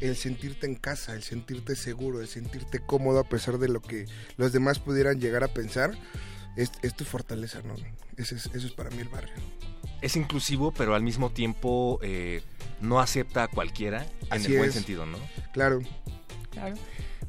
el 0.00 0.14
sentirte 0.16 0.66
en 0.66 0.76
casa, 0.76 1.14
el 1.14 1.22
sentirte 1.24 1.74
seguro, 1.74 2.20
el 2.20 2.28
sentirte 2.28 2.78
cómodo 2.80 3.18
a 3.18 3.24
pesar 3.28 3.58
de 3.58 3.68
lo 3.68 3.80
que 3.80 4.06
los 4.36 4.52
demás 4.52 4.78
pudieran 4.78 5.20
llegar 5.20 5.42
a 5.44 5.48
pensar. 5.48 5.92
Es, 6.56 6.72
es 6.82 6.94
tu 6.96 7.04
fortaleza, 7.04 7.62
¿no? 7.62 7.74
Ese 8.16 8.34
es- 8.36 8.46
eso 8.46 8.66
es 8.66 8.72
para 8.72 8.90
mí 8.90 8.98
el 9.00 9.08
barrio. 9.08 9.34
Es 10.00 10.16
inclusivo, 10.16 10.72
pero 10.72 10.94
al 10.94 11.02
mismo 11.02 11.30
tiempo 11.30 11.98
eh, 12.02 12.42
no 12.80 13.00
acepta 13.00 13.44
a 13.44 13.48
cualquiera 13.48 14.04
en 14.22 14.32
Así 14.32 14.52
el 14.52 14.58
buen 14.58 14.68
es. 14.68 14.74
sentido, 14.74 15.06
¿no? 15.06 15.18
Claro. 15.52 15.80
Claro. 16.50 16.76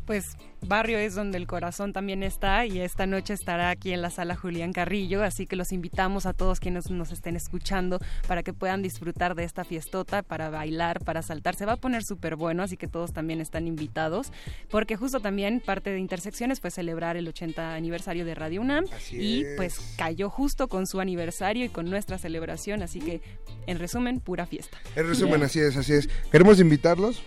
Pues 0.05 0.37
barrio 0.61 0.97
es 0.97 1.15
donde 1.15 1.37
el 1.37 1.47
corazón 1.47 1.93
también 1.93 2.23
está 2.23 2.65
y 2.65 2.79
esta 2.79 3.05
noche 3.05 3.33
estará 3.33 3.69
aquí 3.69 3.91
en 3.91 4.01
la 4.01 4.09
sala 4.09 4.35
Julián 4.35 4.73
Carrillo, 4.73 5.23
así 5.23 5.45
que 5.45 5.55
los 5.55 5.71
invitamos 5.71 6.25
a 6.25 6.33
todos 6.33 6.59
quienes 6.59 6.89
nos 6.89 7.11
estén 7.11 7.35
escuchando 7.35 7.99
para 8.27 8.43
que 8.43 8.53
puedan 8.53 8.81
disfrutar 8.81 9.35
de 9.35 9.43
esta 9.43 9.63
fiestota, 9.63 10.23
para 10.23 10.49
bailar, 10.49 11.03
para 11.03 11.21
saltar. 11.21 11.55
Se 11.55 11.65
va 11.65 11.73
a 11.73 11.77
poner 11.77 12.03
súper 12.03 12.35
bueno, 12.35 12.63
así 12.63 12.77
que 12.77 12.87
todos 12.87 13.13
también 13.13 13.41
están 13.41 13.67
invitados, 13.67 14.31
porque 14.69 14.95
justo 14.95 15.19
también 15.19 15.61
parte 15.65 15.91
de 15.91 15.99
Intersecciones 15.99 16.59
fue 16.59 16.71
celebrar 16.71 17.17
el 17.17 17.27
80 17.27 17.73
aniversario 17.73 18.25
de 18.25 18.35
Radio 18.35 18.61
UNAM 18.61 18.85
y 19.11 19.43
es. 19.43 19.55
pues 19.57 19.95
cayó 19.97 20.29
justo 20.29 20.67
con 20.67 20.87
su 20.87 20.99
aniversario 20.99 21.65
y 21.65 21.69
con 21.69 21.89
nuestra 21.89 22.17
celebración, 22.17 22.83
así 22.83 22.99
que 22.99 23.21
en 23.67 23.79
resumen, 23.79 24.19
pura 24.19 24.45
fiesta. 24.45 24.77
En 24.95 25.07
resumen, 25.07 25.43
así 25.43 25.59
es, 25.59 25.77
así 25.77 25.93
es. 25.93 26.09
Queremos 26.31 26.59
invitarlos. 26.59 27.21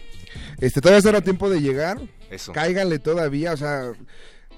Este, 0.58 0.80
todavía 0.80 0.98
estará 0.98 1.18
a 1.18 1.22
tiempo 1.22 1.50
de 1.50 1.60
llegar. 1.60 2.00
Eso. 2.30 2.52
Cáiganle 2.52 2.98
todavía, 2.98 3.52
o 3.52 3.56
sea, 3.56 3.92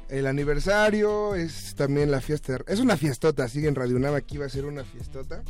el 0.09 0.27
aniversario 0.27 1.35
es 1.35 1.75
también 1.75 2.11
la 2.11 2.21
fiesta. 2.21 2.59
Es 2.67 2.81
una 2.81 2.97
fiestota, 2.97 3.49
sigue 3.49 3.69
en 3.69 3.75
Radio 3.75 3.97
UNAM, 3.97 4.15
aquí 4.15 4.39
va 4.39 4.47
a 4.47 4.51
ser 4.51 4.65
una 4.65 4.85
fiestota. 4.85 5.43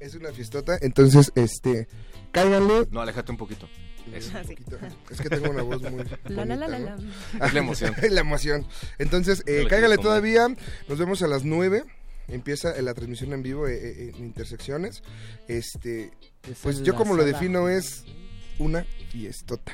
Es 0.00 0.14
una 0.14 0.32
fiestota, 0.32 0.78
entonces, 0.82 1.32
este, 1.34 1.88
cáiganle. 2.32 2.86
No, 2.90 3.00
aléjate 3.00 3.30
un 3.30 3.38
poquito. 3.38 3.68
Eso. 4.12 4.32
Ah, 4.34 4.40
Un 4.42 4.46
poquito. 4.48 4.78
Es 5.10 5.20
que 5.20 5.30
tengo 5.30 5.50
una 5.50 5.62
voz 5.62 5.80
muy 5.82 6.04
La, 6.24 6.44
la, 6.44 6.56
la, 6.56 6.66
bonita, 6.66 6.68
la, 6.68 6.78
¿no? 6.78 7.02
la. 7.38 7.46
Es 7.46 7.54
la 7.54 7.60
emoción. 7.60 7.94
Es 8.02 8.12
la 8.12 8.20
emoción. 8.20 8.66
Entonces, 8.98 9.42
eh, 9.46 9.62
le 9.62 9.68
cáigale 9.68 9.96
todavía. 9.96 10.48
Nos 10.88 10.98
vemos 10.98 11.22
a 11.22 11.26
las 11.26 11.44
9. 11.44 11.84
Empieza 12.28 12.80
la 12.80 12.94
transmisión 12.94 13.32
en 13.32 13.42
vivo 13.42 13.66
eh, 13.66 13.76
eh, 13.76 14.12
en 14.16 14.24
Intersecciones. 14.24 15.02
Este, 15.48 16.10
Es 16.48 16.58
pues 16.62 16.82
yo 16.82 16.92
la 16.92 16.98
como 16.98 17.14
lo 17.14 17.24
defino 17.24 17.68
es 17.68 18.04
una 18.58 18.84
fiestota. 19.10 19.72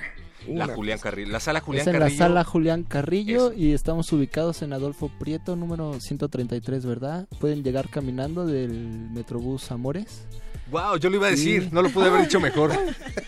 La 0.49 0.65
Una 0.65 0.75
Julián 0.75 0.99
fiesta. 0.99 1.11
Carrillo. 1.11 1.33
La 1.33 1.41
sala 1.41 1.61
Julián 1.61 1.83
es 1.83 1.87
en 1.89 1.93
Carrillo. 2.01 2.19
la 2.19 2.27
sala 2.27 2.45
Julián 2.45 2.83
Carrillo 2.85 3.53
y 3.53 3.73
estamos 3.73 4.11
ubicados 4.13 4.63
en 4.63 4.73
Adolfo 4.73 5.11
Prieto, 5.19 5.55
número 5.55 6.01
133, 6.01 6.87
¿verdad? 6.87 7.29
Pueden 7.41 7.63
llegar 7.63 7.89
caminando 7.91 8.47
del 8.47 9.11
Metrobús 9.11 9.71
Amores. 9.71 10.27
Wow, 10.71 10.97
yo 10.99 11.11
lo 11.11 11.17
iba 11.17 11.29
a 11.29 11.37
Sí. 11.37 11.53
decir, 11.55 11.73
no 11.73 11.83
lo 11.83 11.91
pude 11.91 12.07
haber 12.07 12.23
dicho 12.23 12.41
mejor. 12.41 12.73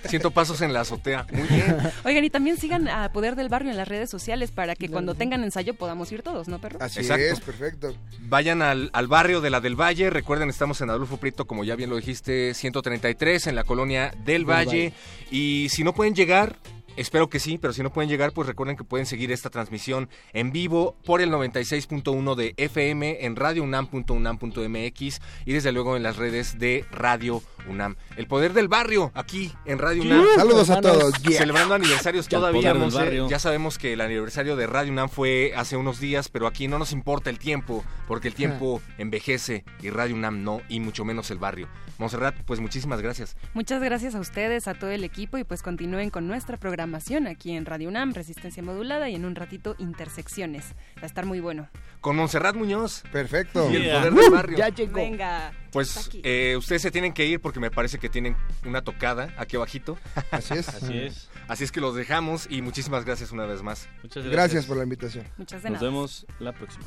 Siento 0.08 0.30
pasos 0.30 0.60
en 0.60 0.72
la 0.72 0.80
azotea. 0.80 1.26
Muy 1.32 1.46
bien. 1.48 1.76
Oigan, 2.04 2.24
y 2.24 2.30
también 2.30 2.56
sigan 2.56 2.88
a 2.88 3.12
Poder 3.12 3.36
del 3.36 3.48
Barrio 3.48 3.70
en 3.70 3.76
las 3.76 3.88
redes 3.88 4.10
sociales 4.10 4.50
para 4.50 4.74
que 4.74 4.88
cuando 4.88 5.14
tengan 5.14 5.42
ensayo 5.44 5.74
podamos 5.74 6.10
ir 6.12 6.22
todos, 6.22 6.48
¿no, 6.48 6.60
perro? 6.60 6.78
Así 6.80 7.00
Exacto. 7.00 7.24
es, 7.24 7.40
perfecto. 7.40 7.94
Vayan 8.20 8.62
al, 8.62 8.90
al 8.92 9.06
barrio 9.06 9.40
de 9.40 9.50
la 9.50 9.60
del 9.60 9.74
Valle. 9.80 10.10
Recuerden, 10.10 10.48
estamos 10.50 10.80
en 10.80 10.90
Adolfo 10.90 11.16
Prieto, 11.16 11.46
como 11.46 11.64
ya 11.64 11.76
bien 11.76 11.90
lo 11.90 11.96
dijiste, 11.96 12.54
133, 12.54 13.46
en 13.46 13.54
la 13.56 13.64
colonia 13.64 14.12
del 14.24 14.44
Valle. 14.48 14.92
Y 15.30 15.68
si 15.70 15.84
no 15.84 15.94
pueden 15.94 16.14
llegar, 16.14 16.56
espero 16.96 17.28
que 17.28 17.38
sí, 17.38 17.58
pero 17.58 17.72
si 17.72 17.82
no 17.82 17.92
pueden 17.92 18.10
llegar, 18.10 18.32
pues 18.32 18.46
recuerden 18.46 18.76
que 18.76 18.84
pueden 18.84 19.06
seguir 19.06 19.32
esta 19.32 19.50
transmisión 19.50 20.08
en 20.32 20.52
vivo 20.52 20.96
por 21.04 21.20
el 21.20 21.30
96.1 21.30 22.34
de 22.34 22.54
FM 22.56 23.24
en 23.24 23.36
radiounam.unam.mx 23.36 25.20
y 25.46 25.52
desde 25.52 25.72
luego 25.72 25.96
en 25.96 26.02
las 26.02 26.16
redes 26.16 26.58
de 26.58 26.84
Radio 26.90 27.42
UNAM. 27.68 27.96
El 28.16 28.26
poder 28.26 28.52
del 28.52 28.68
barrio, 28.68 29.12
aquí 29.14 29.52
en 29.64 29.78
Radio 29.78 30.02
UNAM. 30.02 30.26
Saludos 30.36 30.70
a 30.70 30.80
todos. 30.80 31.14
Yeah. 31.22 31.38
Celebrando 31.38 31.74
aniversarios 31.74 32.26
el 32.26 32.30
todavía, 32.30 32.74
Monse. 32.74 32.98
barrio. 32.98 33.28
Ya 33.28 33.38
sabemos 33.38 33.78
que 33.78 33.92
el 33.92 34.00
aniversario 34.00 34.56
de 34.56 34.66
Radio 34.66 34.92
UNAM 34.92 35.08
fue 35.08 35.52
hace 35.56 35.76
unos 35.76 36.00
días, 36.00 36.28
pero 36.28 36.46
aquí 36.46 36.68
no 36.68 36.78
nos 36.78 36.92
importa 36.92 37.30
el 37.30 37.38
tiempo, 37.38 37.84
porque 38.08 38.28
el 38.28 38.34
tiempo 38.34 38.82
envejece 38.98 39.64
y 39.80 39.90
Radio 39.90 40.14
UNAM 40.14 40.42
no, 40.42 40.60
y 40.68 40.80
mucho 40.80 41.04
menos 41.04 41.30
el 41.30 41.38
barrio. 41.38 41.68
Monserrat, 41.98 42.34
pues 42.44 42.58
muchísimas 42.58 43.00
gracias. 43.00 43.36
Muchas 43.54 43.80
gracias 43.80 44.14
a 44.14 44.20
ustedes, 44.20 44.66
a 44.66 44.74
todo 44.74 44.90
el 44.90 45.04
equipo 45.04 45.38
y 45.38 45.44
pues 45.44 45.62
continúen 45.62 46.10
con 46.10 46.26
nuestra 46.26 46.56
programación 46.56 46.81
aquí 47.28 47.52
en 47.52 47.64
Radio 47.66 47.88
UNAM, 47.88 48.12
Resistencia 48.14 48.62
Modulada 48.62 49.08
y 49.08 49.14
en 49.14 49.24
un 49.24 49.34
ratito 49.34 49.74
Intersecciones. 49.78 50.64
Va 50.98 51.02
a 51.02 51.06
estar 51.06 51.24
muy 51.26 51.40
bueno. 51.40 51.68
Con 52.00 52.16
Monserrat 52.16 52.56
Muñoz 52.56 53.02
Perfecto. 53.12 53.70
y 53.70 53.76
el 53.76 53.82
Yeah. 53.84 53.98
poder 54.00 54.14
del 54.14 54.30
barrio. 54.30 54.58
Ya 54.58 54.68
llegó. 54.68 54.94
Venga. 54.94 55.52
Pues 55.70 56.10
eh, 56.22 56.56
ustedes 56.58 56.82
se 56.82 56.90
tienen 56.90 57.12
que 57.12 57.24
ir 57.26 57.40
porque 57.40 57.60
me 57.60 57.70
parece 57.70 57.98
que 57.98 58.08
tienen 58.08 58.36
una 58.66 58.82
tocada 58.82 59.32
aquí 59.38 59.56
abajito. 59.56 59.98
Así 60.30 60.54
es. 60.54 60.68
Así 60.68 60.98
es. 60.98 61.28
Así 61.48 61.64
es 61.64 61.72
que 61.72 61.80
los 61.80 61.94
dejamos 61.94 62.46
y 62.50 62.62
muchísimas 62.62 63.04
gracias 63.04 63.30
una 63.32 63.46
vez 63.46 63.62
más. 63.62 63.88
Muchas 64.02 64.24
Gracias 64.24 64.32
gracias. 64.32 64.66
por 64.66 64.76
la 64.76 64.82
invitación. 64.84 65.26
Muchas 65.36 65.62
de 65.62 65.70
Nos 65.70 65.80
vemos 65.80 66.26
la 66.40 66.52
próxima. 66.52 66.84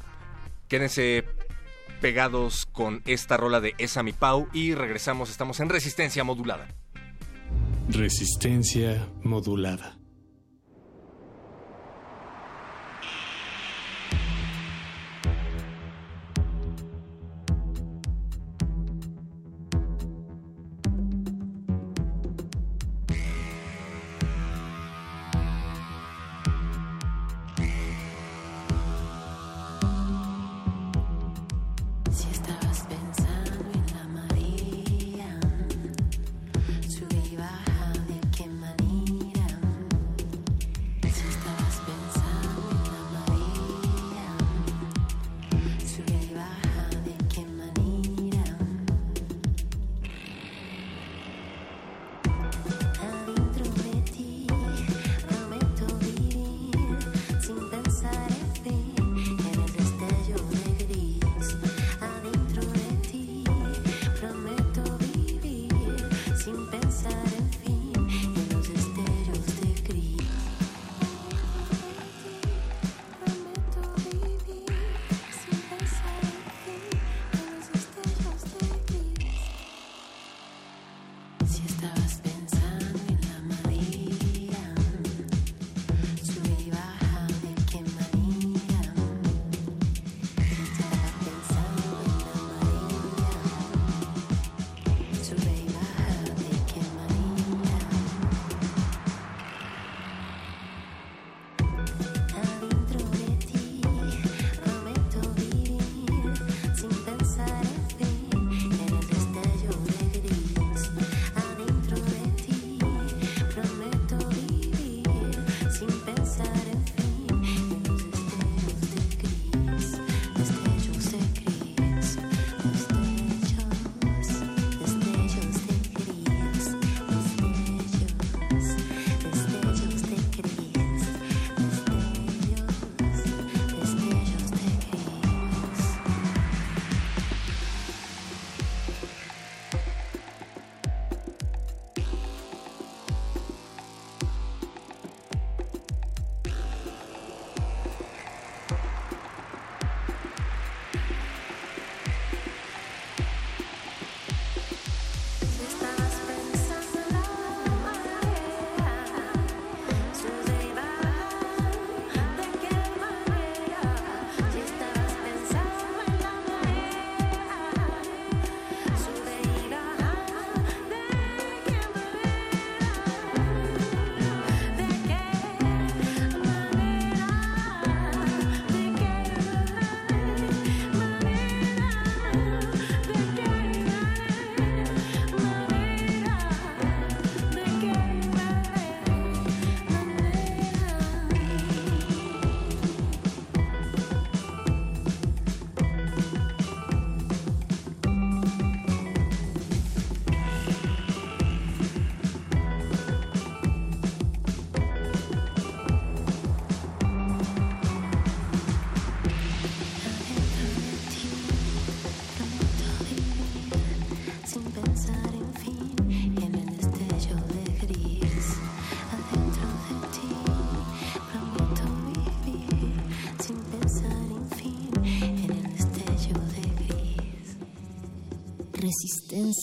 Quédense 0.67 1.23
pegados 2.01 2.65
con 2.65 3.01
esta 3.05 3.37
rola 3.37 3.61
de 3.61 3.73
Esa 3.77 4.03
Mi 4.03 4.11
Pau 4.13 4.47
y 4.53 4.73
regresamos. 4.75 5.29
Estamos 5.29 5.59
en 5.59 5.69
Resistencia 5.69 6.23
Modulada. 6.23 6.67
Resistencia 7.89 9.07
modulada. 9.23 10.04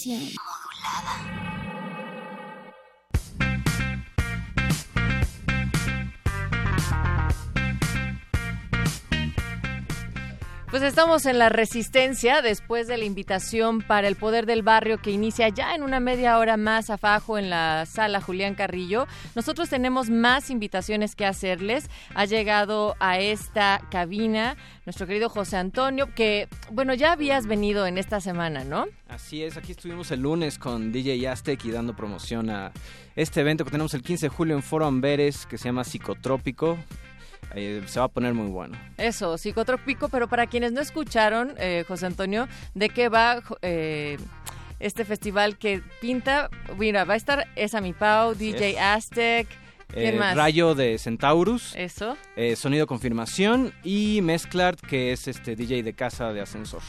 Resistencia 0.05 0.42
Pues 10.83 10.95
estamos 10.95 11.27
en 11.27 11.39
la 11.39 11.49
resistencia 11.49 12.43
después 12.43 12.89
de 12.89 12.97
la 12.97 13.05
invitación 13.05 13.83
para 13.83 14.09
el 14.09 14.17
poder 14.17 14.47
del 14.47 14.63
barrio 14.63 14.99
que 15.01 15.13
inicia 15.13 15.49
ya 15.49 15.77
en 15.77 15.85
una 15.85 16.01
media 16.01 16.37
hora 16.39 16.57
más 16.57 16.91
abajo 16.91 17.39
en 17.39 17.51
la 17.51 17.87
sala 17.87 18.21
Julián 18.21 18.57
Carrillo. 18.57 19.07
Nosotros 19.37 19.69
tenemos 19.69 20.11
más 20.11 20.51
invitaciones 20.51 21.15
que 21.15 21.25
hacerles. 21.25 21.89
Ha 22.17 22.25
llegado 22.25 22.97
a 22.99 23.21
esta 23.21 23.81
cabina 23.93 24.57
nuestro 24.85 25.07
querido 25.07 25.29
José 25.29 25.57
Antonio, 25.57 26.13
que 26.17 26.49
bueno, 26.73 26.95
ya 26.95 27.13
habías 27.13 27.47
venido 27.47 27.87
en 27.87 27.97
esta 27.97 28.21
semana, 28.21 28.65
¿no? 28.65 28.87
Así 29.09 29.45
es, 29.45 29.57
aquí 29.57 29.71
estuvimos 29.71 30.11
el 30.11 30.23
lunes 30.23 30.59
con 30.59 30.91
DJ 30.91 31.29
Aztec 31.29 31.65
y 31.65 31.71
dando 31.71 31.95
promoción 31.95 32.51
a 32.51 32.73
este 33.15 33.43
evento 33.43 33.65
que 33.65 33.71
tenemos 33.71 33.95
el 33.95 34.03
15 34.03 34.27
de 34.27 34.31
julio 34.31 34.57
en 34.57 34.65
Foro 34.65 34.87
Amberes 34.87 35.47
que 35.47 35.59
se 35.59 35.67
llama 35.67 35.85
Psicotrópico. 35.85 36.77
Eh, 37.55 37.83
se 37.87 37.99
va 38.01 38.07
a 38.07 38.09
poner 38.09 38.35
muy 38.35 38.49
bueno. 38.51 38.77
Eso, 38.97 39.37
psicotrópico, 39.39 40.09
pero 40.09 40.29
para 40.29 40.47
quienes 40.47 40.73
no 40.73 40.81
escucharon, 40.81 41.55
eh, 41.59 41.85
José 41.87 42.07
Antonio, 42.07 42.49
¿de 42.75 42.89
qué 42.89 43.09
va 43.09 43.43
eh, 43.63 44.17
este 44.81 45.05
festival 45.05 45.59
que 45.59 45.83
pinta? 46.01 46.49
Mira, 46.79 47.05
va 47.05 47.15
a 47.15 47.17
estar 47.17 47.47
Esa 47.57 47.81
Mi 47.81 47.93
Pau, 47.93 48.35
DJ 48.35 48.71
es. 48.71 48.79
Aztec, 48.81 49.49
¿quién 49.89 50.15
Eh, 50.15 50.19
más? 50.19 50.35
Rayo 50.37 50.75
de 50.75 50.99
Centaurus. 50.99 51.75
Eso. 51.77 52.17
eh, 52.37 52.57
sonido 52.57 52.87
Confirmación 52.87 53.73
y 53.85 54.21
Mezclart, 54.23 54.81
que 54.81 55.13
es 55.13 55.29
este 55.29 55.55
DJ 55.57 55.83
de 55.83 55.93
casa 55.93 56.33
de 56.33 56.41
ascensor. 56.41 56.81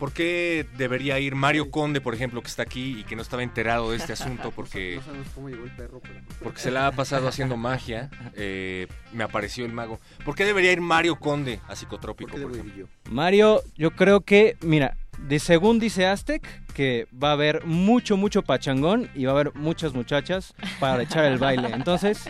¿Por 0.00 0.12
qué 0.12 0.66
debería 0.76 1.18
ir 1.20 1.36
Mario 1.36 1.70
Conde, 1.70 2.00
por 2.00 2.14
ejemplo, 2.14 2.40
que 2.42 2.48
está 2.48 2.62
aquí 2.62 2.98
y 2.98 3.04
que 3.04 3.14
no 3.14 3.22
estaba 3.22 3.42
enterado 3.44 3.90
de 3.92 3.98
este 3.98 4.12
asunto? 4.14 4.50
Porque, 4.50 4.96
No 4.96 5.02
sabemos 5.02 5.28
cómo 5.34 5.48
llegó 5.50 5.64
el 5.64 5.70
perro, 5.76 6.00
pero... 6.02 6.14
porque 6.42 6.58
se 6.60 6.70
la 6.72 6.88
ha 6.88 6.92
pasado 6.92 7.28
haciendo 7.28 7.56
magia. 7.56 8.10
eh, 8.34 8.88
me 9.12 9.22
apareció 9.24 9.64
el 9.66 9.72
mago. 9.72 10.00
¿Por 10.24 10.34
qué 10.34 10.44
debería 10.44 10.72
ir 10.72 10.80
Mario 10.80 11.20
Conde 11.20 11.60
a 11.68 11.76
Psicotrópico, 11.76 12.32
por? 12.32 12.50
Mario, 13.10 13.62
yo 13.76 13.90
creo 13.92 14.22
que, 14.22 14.56
mira, 14.62 14.96
de 15.28 15.38
según 15.38 15.78
dice 15.78 16.06
Aztec, 16.06 16.48
que 16.72 17.06
va 17.12 17.28
a 17.30 17.32
haber 17.32 17.66
mucho, 17.66 18.16
mucho 18.16 18.42
pachangón 18.42 19.10
y 19.14 19.26
va 19.26 19.32
a 19.32 19.34
haber 19.34 19.54
muchas 19.54 19.92
muchachas 19.92 20.54
para 20.78 21.02
echar 21.02 21.26
el 21.26 21.38
baile. 21.38 21.68
Entonces, 21.74 22.24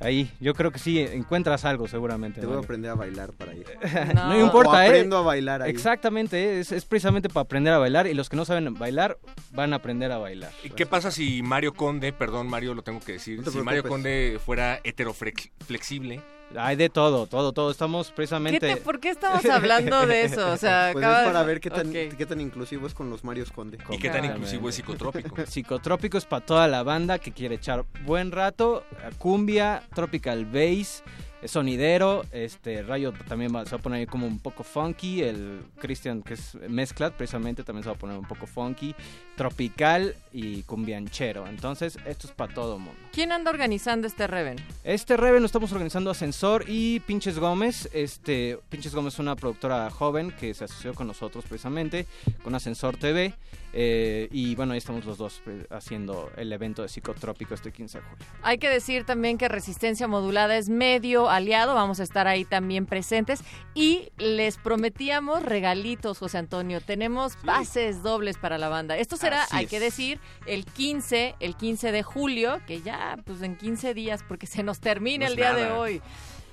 ahí, 0.00 0.30
yo 0.40 0.54
creo 0.54 0.70
que 0.72 0.78
sí, 0.78 0.98
encuentras 0.98 1.64
algo 1.64 1.86
seguramente. 1.88 2.40
Te 2.40 2.46
voy 2.46 2.56
a 2.56 2.60
aprender 2.60 2.90
a 2.90 2.94
bailar 2.94 3.32
para 3.32 3.54
ir. 3.54 3.66
No, 4.14 4.38
importa, 4.40 4.72
O 4.72 4.80
¿eh? 4.80 4.86
aprendo 4.88 5.16
a 5.18 5.22
bailar 5.22 5.62
ahí. 5.62 5.70
Exactamente, 5.70 6.60
es, 6.60 6.72
es 6.72 6.84
precisamente 6.84 7.28
para 7.28 7.42
aprender 7.42 7.72
a 7.72 7.78
bailar 7.78 8.06
y 8.06 8.14
los 8.14 8.28
que 8.28 8.36
no 8.36 8.44
saben 8.44 8.74
bailar 8.74 9.18
van 9.52 9.72
a 9.72 9.76
aprender 9.76 10.10
a 10.12 10.18
bailar. 10.18 10.50
¿Y 10.64 10.70
qué 10.70 10.86
pasa 10.86 11.10
si 11.10 11.42
Mario 11.42 11.74
Conde, 11.74 12.12
perdón 12.12 12.48
Mario, 12.48 12.74
lo 12.74 12.82
tengo 12.82 13.00
que 13.00 13.12
decir, 13.12 13.38
No 13.38 13.44
te 13.44 13.50
si 13.50 13.58
Mario. 13.58 13.84
Conde 13.84 14.38
fuera 14.44 14.80
heteroflexible? 14.84 16.20
Hay 16.56 16.74
de 16.76 16.88
todo, 16.88 17.26
todo, 17.26 17.52
todo. 17.52 17.70
Estamos 17.70 18.08
¿Qué 18.08 18.14
precisamente... 18.14 18.58
te- 18.74 18.76
¿Por 18.78 18.98
qué 18.98 19.10
estamos 19.10 19.44
hablando 19.44 20.06
de 20.06 20.22
eso? 20.24 20.50
O 20.50 20.56
sea, 20.56 20.90
Pues 20.92 21.04
acaba 21.04 21.20
es 21.22 21.26
para 21.28 21.42
ver 21.44 21.60
qué 21.60 21.70
tan, 21.70 21.92
qué 21.92 22.26
tan 22.28 22.40
inclusivo 22.40 22.86
es 22.86 22.94
con 22.94 23.08
los 23.08 23.22
Marios 23.24 23.52
Conde. 23.52 23.78
¿Y 23.90 23.98
qué 23.98 24.10
tan 24.10 24.24
inclusivo 24.24 24.68
es 24.68 24.74
psicotrópico? 24.74 25.36
Psicotrópico 25.46 26.18
es 26.18 26.24
para 26.24 26.44
toda 26.44 26.66
la 26.68 26.82
banda 26.82 27.18
que 27.18 27.32
quiere 27.32 27.54
echar 27.54 27.84
buen 28.04 28.32
rato, 28.32 28.84
cumbia, 29.18 29.82
tropical 29.94 30.44
bass, 30.46 31.02
sonidero, 31.44 32.24
este 32.32 32.82
Rayo 32.82 33.12
también 33.28 33.54
va, 33.54 33.64
se 33.64 33.72
va 33.72 33.78
a 33.78 33.82
poner 33.82 34.06
como 34.06 34.26
un 34.26 34.38
poco 34.38 34.62
funky, 34.62 35.22
el 35.22 35.62
Christian 35.78 36.22
que 36.22 36.34
es 36.34 36.54
mezcla 36.68 37.10
precisamente 37.10 37.64
también 37.64 37.82
se 37.82 37.90
va 37.90 37.96
a 37.96 37.98
poner 37.98 38.16
un 38.16 38.26
poco 38.26 38.46
funky, 38.46 38.94
tropical 39.36 40.14
y 40.32 40.62
cumbianchero. 40.62 41.46
Entonces, 41.46 41.98
esto 42.06 42.26
es 42.26 42.32
para 42.32 42.52
todo 42.52 42.78
mundo. 42.78 42.98
¿Quién 43.12 43.32
anda 43.32 43.50
organizando 43.50 44.06
este 44.06 44.26
Reven? 44.26 44.56
Este 44.84 45.16
Reven 45.16 45.40
lo 45.40 45.46
estamos 45.46 45.72
organizando 45.72 46.10
Ascensor 46.10 46.64
y 46.68 47.00
Pinches 47.00 47.38
Gómez. 47.38 47.88
Este 47.92 48.58
Pinches 48.68 48.94
Gómez 48.94 49.14
es 49.14 49.20
una 49.20 49.36
productora 49.36 49.90
joven 49.90 50.30
que 50.32 50.54
se 50.54 50.64
asoció 50.64 50.94
con 50.94 51.06
nosotros 51.06 51.44
precisamente, 51.48 52.06
con 52.42 52.54
Ascensor 52.54 52.96
TV. 52.96 53.34
Eh, 53.72 54.28
y 54.32 54.54
bueno, 54.54 54.72
ahí 54.72 54.78
estamos 54.78 55.04
los 55.04 55.18
dos 55.18 55.42
eh, 55.46 55.66
haciendo 55.70 56.30
el 56.36 56.52
evento 56.52 56.82
de 56.82 56.88
Psicotrópico 56.88 57.54
este 57.54 57.72
15 57.72 57.98
de 57.98 58.04
julio. 58.04 58.26
Hay 58.42 58.58
que 58.58 58.68
decir 58.68 59.04
también 59.04 59.38
que 59.38 59.48
Resistencia 59.48 60.08
Modulada 60.08 60.56
es 60.56 60.68
medio 60.68 61.30
aliado, 61.30 61.74
vamos 61.74 62.00
a 62.00 62.02
estar 62.02 62.26
ahí 62.26 62.44
también 62.44 62.86
presentes 62.86 63.42
y 63.74 64.10
les 64.18 64.56
prometíamos 64.58 65.42
regalitos, 65.42 66.18
José 66.18 66.38
Antonio. 66.38 66.80
Tenemos 66.80 67.36
pases 67.36 68.02
dobles 68.02 68.38
para 68.38 68.58
la 68.58 68.68
banda. 68.68 68.96
Esto 68.96 69.16
será, 69.16 69.42
Así 69.44 69.56
hay 69.56 69.64
es. 69.64 69.70
que 69.70 69.80
decir, 69.80 70.20
el 70.46 70.64
15, 70.64 71.36
el 71.40 71.56
15 71.56 71.92
de 71.92 72.02
julio, 72.02 72.60
que 72.66 72.82
ya 72.82 73.18
pues 73.24 73.42
en 73.42 73.56
15 73.56 73.94
días 73.94 74.24
porque 74.26 74.46
se 74.46 74.62
nos 74.62 74.80
termina 74.80 75.26
No 75.26 75.30
el 75.30 75.36
día 75.36 75.54
de 75.54 75.70
hoy. 75.70 76.02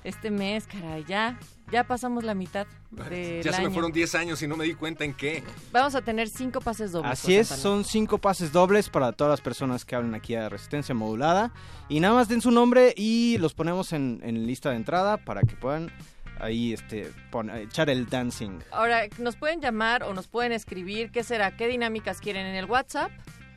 Este 0.08 0.32
mes, 0.32 0.68
caray, 0.68 1.04
ya 1.06 1.38
ya 1.70 1.84
pasamos 1.84 2.24
la 2.24 2.34
mitad 2.34 2.66
del 2.92 3.44
Ya 3.44 3.52
se 3.52 3.62
me 3.62 3.70
fueron 3.70 3.92
10 3.92 4.16
años 4.16 4.42
y 4.42 4.48
no 4.48 4.56
me 4.56 4.64
di 4.64 4.74
cuenta 4.74 5.04
en 5.04 5.14
qué. 5.14 5.44
Vamos 5.74 5.96
a 5.96 6.02
tener 6.02 6.30
cinco 6.30 6.62
pases 6.62 6.94
dobles. 6.94 7.12
Así 7.12 7.36
es, 7.36 7.50
son 7.50 7.84
cinco 7.84 8.18
pases 8.20 8.54
dobles 8.54 8.88
para 8.88 9.12
todas 9.12 9.32
las 9.32 9.42
personas 9.42 9.84
que 9.84 9.94
hablan 9.98 10.16
aquí 10.16 10.34
a 10.36 10.48
Resistencia 10.48 10.96
Modulada. 10.96 11.52
Y 11.90 12.00
nada 12.00 12.14
más 12.14 12.30
den 12.30 12.40
su 12.40 12.52
nombre 12.52 12.94
y 12.96 13.38
los 13.40 13.54
ponemos 13.54 13.92
en, 13.92 14.22
en 14.24 14.48
lista 14.48 14.70
de 14.70 14.78
entrada 14.78 15.18
para 15.18 15.42
que 15.42 15.58
puedan 15.58 15.92
ahí 16.40 16.72
este, 16.72 17.12
pon- 17.30 17.50
echar 17.50 17.90
el 17.90 18.08
dancing. 18.08 18.60
Ahora, 18.72 19.02
nos 19.18 19.36
pueden 19.36 19.60
llamar 19.60 20.04
o 20.04 20.14
nos 20.14 20.28
pueden 20.30 20.54
escribir, 20.54 21.12
¿qué 21.12 21.26
será? 21.26 21.58
¿Qué 21.58 21.68
dinámicas 21.68 22.22
quieren 22.22 22.46
en 22.46 22.56
el 22.56 22.64
WhatsApp? 22.66 23.12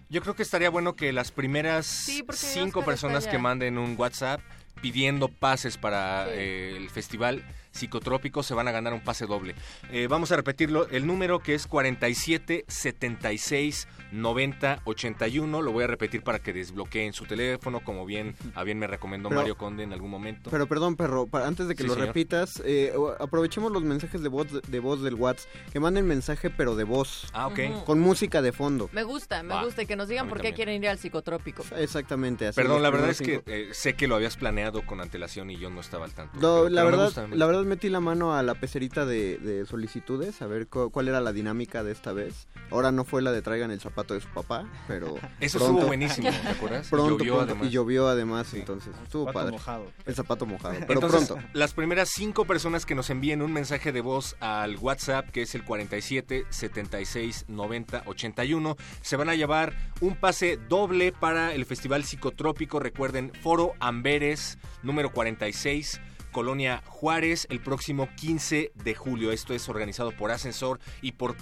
Yo 0.09 0.21
creo 0.21 0.35
que 0.35 0.43
estaría 0.43 0.71
bueno 0.71 0.97
que 0.97 1.13
las 1.13 1.31
primeras 1.31 1.87
Sí, 1.87 2.25
cinco 2.33 2.81
Oscar 2.81 2.85
personas 2.85 3.29
que 3.29 3.39
manden 3.39 3.79
un 3.79 3.95
WhatsApp 3.97 4.41
pidiendo 4.81 5.29
pases 5.29 5.77
para 5.77 6.27
eh, 6.31 6.75
el 6.77 6.91
festival 6.91 7.45
psicotrópico 7.73 8.43
se 8.43 8.55
van 8.55 8.69
a 8.69 8.73
ganar 8.73 8.93
un 8.93 9.01
pase 9.01 9.27
doble. 9.27 9.55
Eh, 9.91 10.07
vamos 10.09 10.33
a 10.33 10.37
repetirlo, 10.37 10.89
el 10.89 11.07
número 11.07 11.39
que 11.41 11.55
es 11.55 11.67
47 11.67 12.65
76 12.69 13.89
90 14.13 14.81
81, 14.85 15.63
lo 15.63 15.73
voy 15.73 15.85
a 15.85 15.87
repetir 15.87 16.23
para 16.23 16.39
que 16.41 16.53
desbloqueen 16.53 17.13
su 17.13 17.27
teléfono, 17.27 17.81
como 17.81 18.05
bien 18.07 18.35
a 18.55 18.65
bien 18.65 18.79
me 18.79 18.87
recomendó 18.87 19.29
Pero- 19.29 19.41
Mario 19.41 19.57
Conde 19.57 19.85
en 19.85 19.93
algún 19.93 20.11
momento. 20.11 20.51
Pero 20.51 20.67
perdón, 20.67 20.97
perro, 20.97 21.29
antes 21.33 21.69
de 21.69 21.75
que 21.75 21.83
Sí, 21.85 21.89
lo 21.89 21.95
señor. 21.95 22.09
repitas, 22.09 22.61
eh, 22.65 22.93
aprovechemos 23.21 23.71
los 23.73 23.83
mensajes 23.83 24.23
de 24.23 24.29
voz, 24.29 24.49
de 24.67 24.81
voz 24.81 25.03
del 25.03 25.15
WhatsApp. 25.15 25.49
Que 25.73 25.81
manden 25.81 26.07
mensaje, 26.07 26.51
pero 26.51 26.75
de 26.75 26.85
voz. 26.85 27.29
Ah, 27.33 27.47
ok. 27.47 27.85
Con 27.85 28.01
música 28.01 28.43
de 28.43 28.53
fondo. 28.53 28.89
Me 28.93 29.03
gusta, 29.05 29.43
me 29.43 29.63
gusta 29.65 29.83
y 29.83 29.87
que 29.87 29.97
nos 29.97 30.09
digan 30.09 30.29
por 30.29 30.39
qué 30.39 30.49
también. 30.49 30.55
quieren 30.57 30.83
ir 30.85 30.89
al 30.89 30.99
psicotrópico. 30.99 31.65
Exactamente. 31.77 32.49
así 32.49 32.57
Perdón, 32.57 32.83
la 32.83 32.91
verdad 32.91 33.11
es 33.11 33.21
que 33.21 33.43
eh, 33.47 33.69
sé 33.73 33.95
que 33.95 34.07
lo 34.09 34.17
habías 34.17 34.37
planeado 34.37 34.85
con 34.87 35.01
antelación 35.01 35.51
y 35.51 35.57
yo 35.59 35.71
no 35.71 35.81
estaba 35.81 36.05
al 36.05 36.13
tanto. 36.15 36.35
No, 36.35 36.65
Pero- 36.65 36.69
la 36.69 36.83
pero 36.83 36.85
me 36.85 36.91
verdad, 36.91 37.05
gusta, 37.07 37.27
me 37.27 37.37
la 37.37 37.47
verdad 37.47 37.60
metí 37.67 37.89
la 37.89 38.01
mano 38.01 38.35
a 38.35 38.43
la 38.43 38.55
pecerita 38.55 39.05
de, 39.07 39.39
de 39.39 39.67
solicitudes 39.67 40.41
a 40.43 40.47
ver 40.47 40.67
cu- 40.69 40.91
cuál 40.91 41.09
era 41.09 41.21
la 41.21 41.33
dinámica 41.33 41.83
de 41.85 41.93
esta 41.93 42.13
vez. 42.13 42.49
Ahora 42.71 42.93
no 42.93 43.05
fue 43.05 43.23
la 43.23 43.33
de 43.33 43.43
traigan 43.43 43.71
el 43.71 43.81
zapato 43.81 44.15
de 44.15 44.21
su 44.21 44.29
papá, 44.29 44.67
pero 44.89 45.17
Eso 45.41 45.59
pronto- 45.59 45.75
estuvo 45.77 45.87
buenísimo, 45.87 46.31
¿te 46.31 46.49
acuerdas? 46.49 46.87
Y 46.87 46.91
Pronto, 46.91 47.11
llovió, 47.19 47.35
pronto, 47.35 47.53
además. 47.53 47.67
y 47.69 47.71
llovió 47.71 48.09
además, 48.09 48.55
entonces 48.55 48.93
estuvo 49.03 49.25
zapato 49.27 49.39
padre. 49.39 49.53
mojado. 49.53 49.93
El 50.07 50.15
zapato 50.15 50.47
mojado, 50.47 50.75
pero 50.87 50.93
Entonces, 51.01 51.27
pronto. 51.29 51.49
las 51.53 51.73
primeras 51.75 52.09
cinco 52.11 52.45
personas 52.47 52.87
que 52.87 52.95
nos 52.95 53.11
envíen 53.11 53.43
un 53.43 53.53
mensaje 53.53 53.93
de 53.93 54.01
voz 54.01 54.37
al 54.41 54.77
WhatsApp, 54.77 55.29
que 55.31 55.43
es 55.43 55.55
el 55.55 55.65
47 55.65 56.47
76 56.51 57.45
90 57.49 58.03
81, 58.07 58.77
se 59.03 59.17
van 59.17 59.29
a 59.29 59.35
llevar 59.35 59.75
un 60.01 60.15
pase 60.17 60.59
doble 60.69 61.13
para 61.13 61.55
el 61.55 61.65
Festival 61.67 62.05
Psicotrópico. 62.05 62.79
Recuerden, 62.81 63.33
Foro 63.43 63.73
Amberes, 63.81 64.59
número 64.83 65.11
46. 65.13 66.01
Colonia 66.31 66.83
Juárez, 66.87 67.47
el 67.51 67.61
próximo 67.61 68.09
15 68.17 68.73
de 68.75 68.95
julio. 68.95 69.33
Esto 69.33 69.55
es 69.55 69.69
organizado 69.69 70.13
por 70.13 70.31
Ascensor 70.31 70.81
y 71.03 71.13
por 71.13 71.37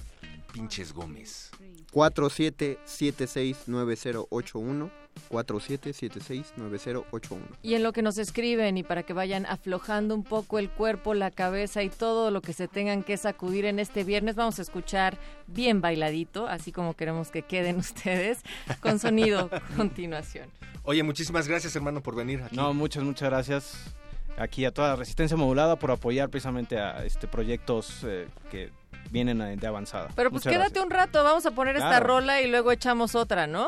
Pinches 0.52 0.92
Gómez. 0.92 1.50
47769081 1.92 4.90
47769081 5.30 7.40
Y 7.62 7.74
en 7.74 7.82
lo 7.82 7.92
que 7.92 8.02
nos 8.02 8.18
escriben 8.18 8.78
y 8.78 8.84
para 8.84 9.02
que 9.02 9.12
vayan 9.12 9.46
aflojando 9.46 10.14
un 10.14 10.22
poco 10.22 10.58
el 10.58 10.70
cuerpo, 10.70 11.14
la 11.14 11.30
cabeza 11.30 11.82
y 11.82 11.88
todo 11.88 12.30
lo 12.30 12.40
que 12.40 12.52
se 12.52 12.68
tengan 12.68 13.02
que 13.02 13.16
sacudir 13.16 13.64
en 13.64 13.80
este 13.80 14.04
viernes, 14.04 14.36
vamos 14.36 14.58
a 14.58 14.62
escuchar 14.62 15.18
bien 15.46 15.80
bailadito, 15.80 16.46
así 16.46 16.72
como 16.72 16.94
queremos 16.94 17.30
que 17.30 17.42
queden 17.42 17.76
ustedes, 17.78 18.38
con 18.80 18.98
sonido 18.98 19.48
a 19.52 19.60
continuación. 19.76 20.50
Oye, 20.84 21.02
muchísimas 21.02 21.48
gracias, 21.48 21.74
hermano, 21.74 22.02
por 22.02 22.14
venir 22.14 22.42
aquí. 22.42 22.56
No, 22.56 22.72
muchas, 22.74 23.02
muchas 23.02 23.28
gracias 23.28 23.94
aquí 24.38 24.64
a 24.64 24.72
toda 24.72 24.88
la 24.88 24.96
Resistencia 24.96 25.36
Modulada 25.36 25.76
por 25.76 25.90
apoyar 25.90 26.28
precisamente 26.28 26.78
a 26.78 27.04
este 27.04 27.26
proyectos 27.28 28.02
eh, 28.04 28.28
que 28.50 28.70
vienen 29.10 29.40
a- 29.40 29.46
de 29.48 29.66
avanzada. 29.66 30.08
Pero 30.14 30.30
pues 30.30 30.44
Muchas 30.44 30.52
quédate 30.58 30.80
un 30.80 30.90
rato, 30.90 31.22
vamos 31.24 31.44
a 31.46 31.50
poner 31.52 31.76
esta 31.76 32.00
rola 32.00 32.40
y 32.40 32.48
luego 32.50 32.72
echamos 32.72 33.14
otra, 33.14 33.46
¿no? 33.46 33.66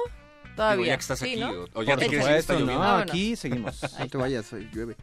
Todavía. 0.56 0.88
ya 0.88 0.96
que 0.96 1.00
estás 1.00 1.18
Sí, 1.20 1.32
aquí, 1.32 1.40
¿no? 1.40 1.50
o- 1.50 1.66
o 1.74 1.82
ya 1.82 1.96
te 1.96 2.04
Por 2.06 2.14
está 2.14 2.22
supuesto, 2.26 2.52
lloviendo. 2.58 2.82
no, 2.84 2.94
aquí 2.96 3.36
seguimos. 3.36 3.80
No 3.98 4.08
te 4.08 4.18
vayas, 4.18 4.52
llueve. 4.72 4.96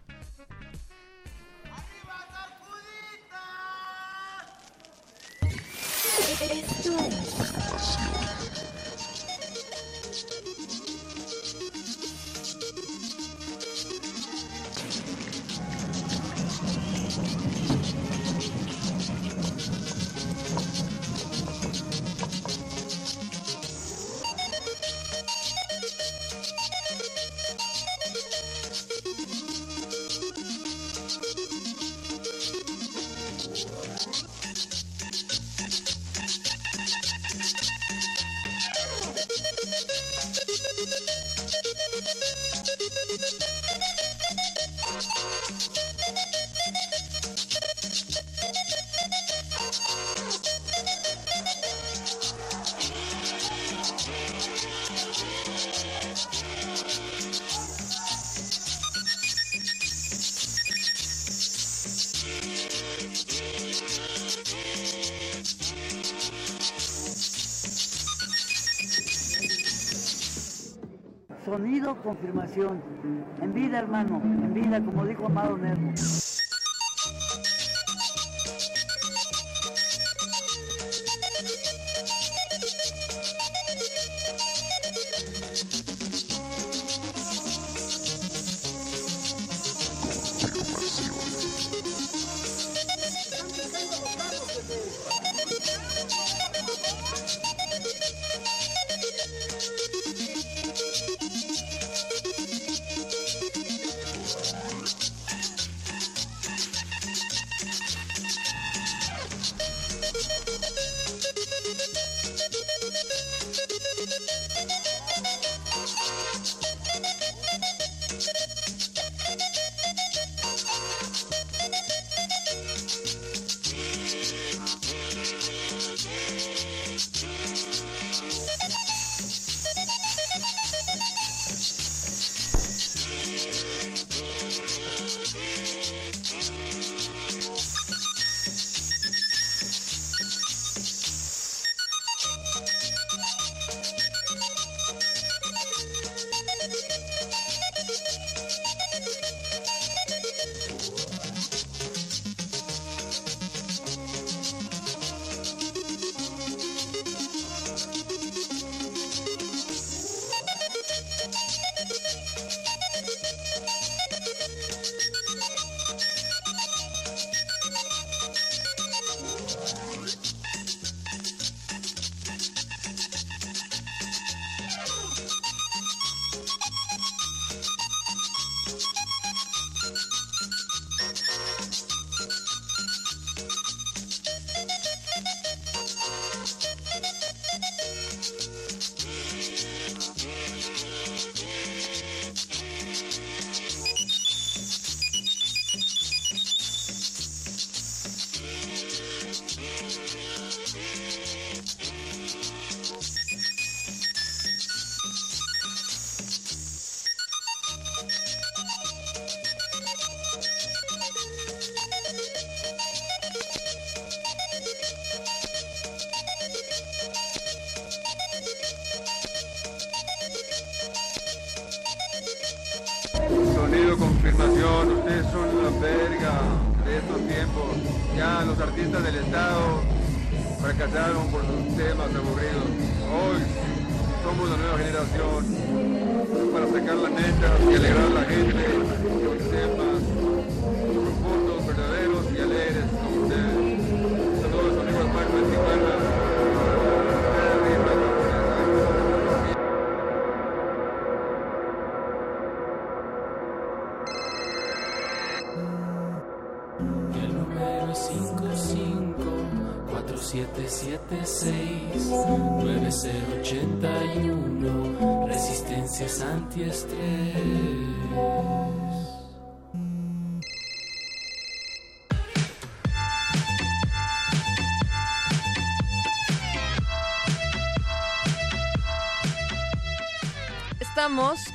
Esto 6.40 6.92
Sonido 71.48 71.96
confirmación. 72.04 72.82
En 73.42 73.54
vida, 73.54 73.80
hermano, 73.80 74.22
en 74.22 74.54
vida, 74.54 74.84
como 74.84 75.06
dijo 75.06 75.28
Amado 75.28 75.58
Nervo. 75.58 75.94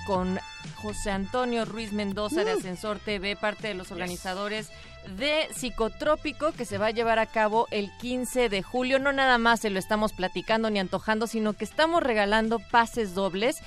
Con 0.08 0.40
José 0.74 1.12
Antonio 1.12 1.64
Ruiz 1.64 1.92
Mendoza 1.92 2.42
de 2.42 2.50
Ascensor 2.50 2.98
TV, 2.98 3.36
parte 3.36 3.68
de 3.68 3.74
los 3.74 3.92
organizadores 3.92 4.72
de 5.16 5.46
Psicotrópico 5.54 6.50
que 6.50 6.64
se 6.64 6.78
va 6.78 6.86
a 6.86 6.90
llevar 6.90 7.20
a 7.20 7.26
cabo 7.26 7.68
el 7.70 7.92
15 7.98 8.48
de 8.48 8.64
julio. 8.64 8.98
No 8.98 9.12
nada 9.12 9.38
más 9.38 9.60
se 9.60 9.70
lo 9.70 9.78
estamos 9.78 10.14
platicando 10.14 10.68
ni 10.68 10.80
antojando, 10.80 11.28
sino 11.28 11.52
que 11.52 11.64
estamos 11.64 12.02
regalando 12.02 12.58
pases 12.58 13.14
dobles. 13.14 13.58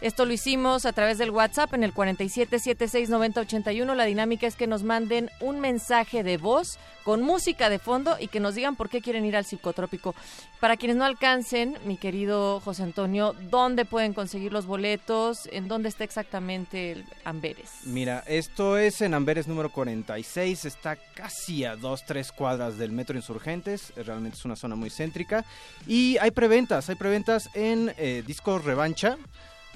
Esto 0.00 0.24
lo 0.24 0.32
hicimos 0.32 0.86
a 0.86 0.94
través 0.94 1.18
del 1.18 1.30
WhatsApp 1.30 1.74
en 1.74 1.84
el 1.84 1.92
47769081. 1.92 3.94
La 3.94 4.04
dinámica 4.04 4.46
es 4.46 4.56
que 4.56 4.66
nos 4.66 4.82
manden 4.82 5.28
un 5.40 5.60
mensaje 5.60 6.22
de 6.22 6.38
voz 6.38 6.78
con 7.04 7.22
música 7.22 7.68
de 7.68 7.78
fondo 7.78 8.16
y 8.18 8.28
que 8.28 8.40
nos 8.40 8.54
digan 8.54 8.76
por 8.76 8.88
qué 8.88 9.00
quieren 9.00 9.24
ir 9.24 9.36
al 9.36 9.44
psicotrópico. 9.44 10.14
Para 10.58 10.76
quienes 10.76 10.96
no 10.96 11.04
alcancen, 11.04 11.76
mi 11.84 11.98
querido 11.98 12.60
José 12.60 12.82
Antonio, 12.82 13.34
¿dónde 13.50 13.84
pueden 13.84 14.14
conseguir 14.14 14.52
los 14.52 14.66
boletos? 14.66 15.48
¿En 15.52 15.68
dónde 15.68 15.90
está 15.90 16.04
exactamente 16.04 16.92
el 16.92 17.04
Amberes? 17.24 17.70
Mira, 17.84 18.24
esto 18.26 18.78
es 18.78 19.02
en 19.02 19.12
Amberes 19.14 19.46
número 19.46 19.70
46, 19.70 20.64
está 20.64 20.96
casi 20.96 21.64
a 21.64 21.76
dos, 21.76 22.04
tres 22.06 22.32
cuadras 22.32 22.78
del 22.78 22.92
Metro 22.92 23.16
Insurgentes, 23.16 23.92
realmente 23.96 24.38
es 24.38 24.44
una 24.44 24.56
zona 24.56 24.74
muy 24.74 24.90
céntrica. 24.90 25.44
Y 25.86 26.16
hay 26.18 26.30
preventas, 26.30 26.88
hay 26.88 26.96
preventas 26.96 27.50
en 27.54 27.92
eh, 27.98 28.22
Discos 28.26 28.64
Revancha, 28.64 29.18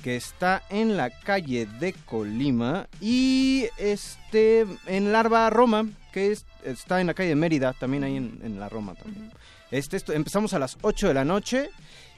que 0.02 0.16
está 0.16 0.62
en 0.70 0.96
la 0.96 1.10
calle 1.10 1.66
de 1.80 1.92
Colima, 1.92 2.86
y 3.00 3.66
este 3.78 4.66
en 4.86 5.12
Larva 5.12 5.48
Roma, 5.50 5.86
que 6.12 6.32
es- 6.32 6.46
está 6.64 7.00
en 7.00 7.06
la 7.08 7.14
calle 7.14 7.30
de 7.30 7.34
Mérida, 7.36 7.72
también 7.72 8.04
ahí 8.04 8.16
en, 8.16 8.40
en 8.42 8.58
la 8.60 8.68
Roma 8.68 8.94
también. 8.94 9.30
Este, 9.70 9.96
esto- 9.96 10.12
empezamos 10.12 10.54
a 10.54 10.58
las 10.58 10.78
8 10.82 11.08
de 11.08 11.14
la 11.14 11.24
noche 11.24 11.68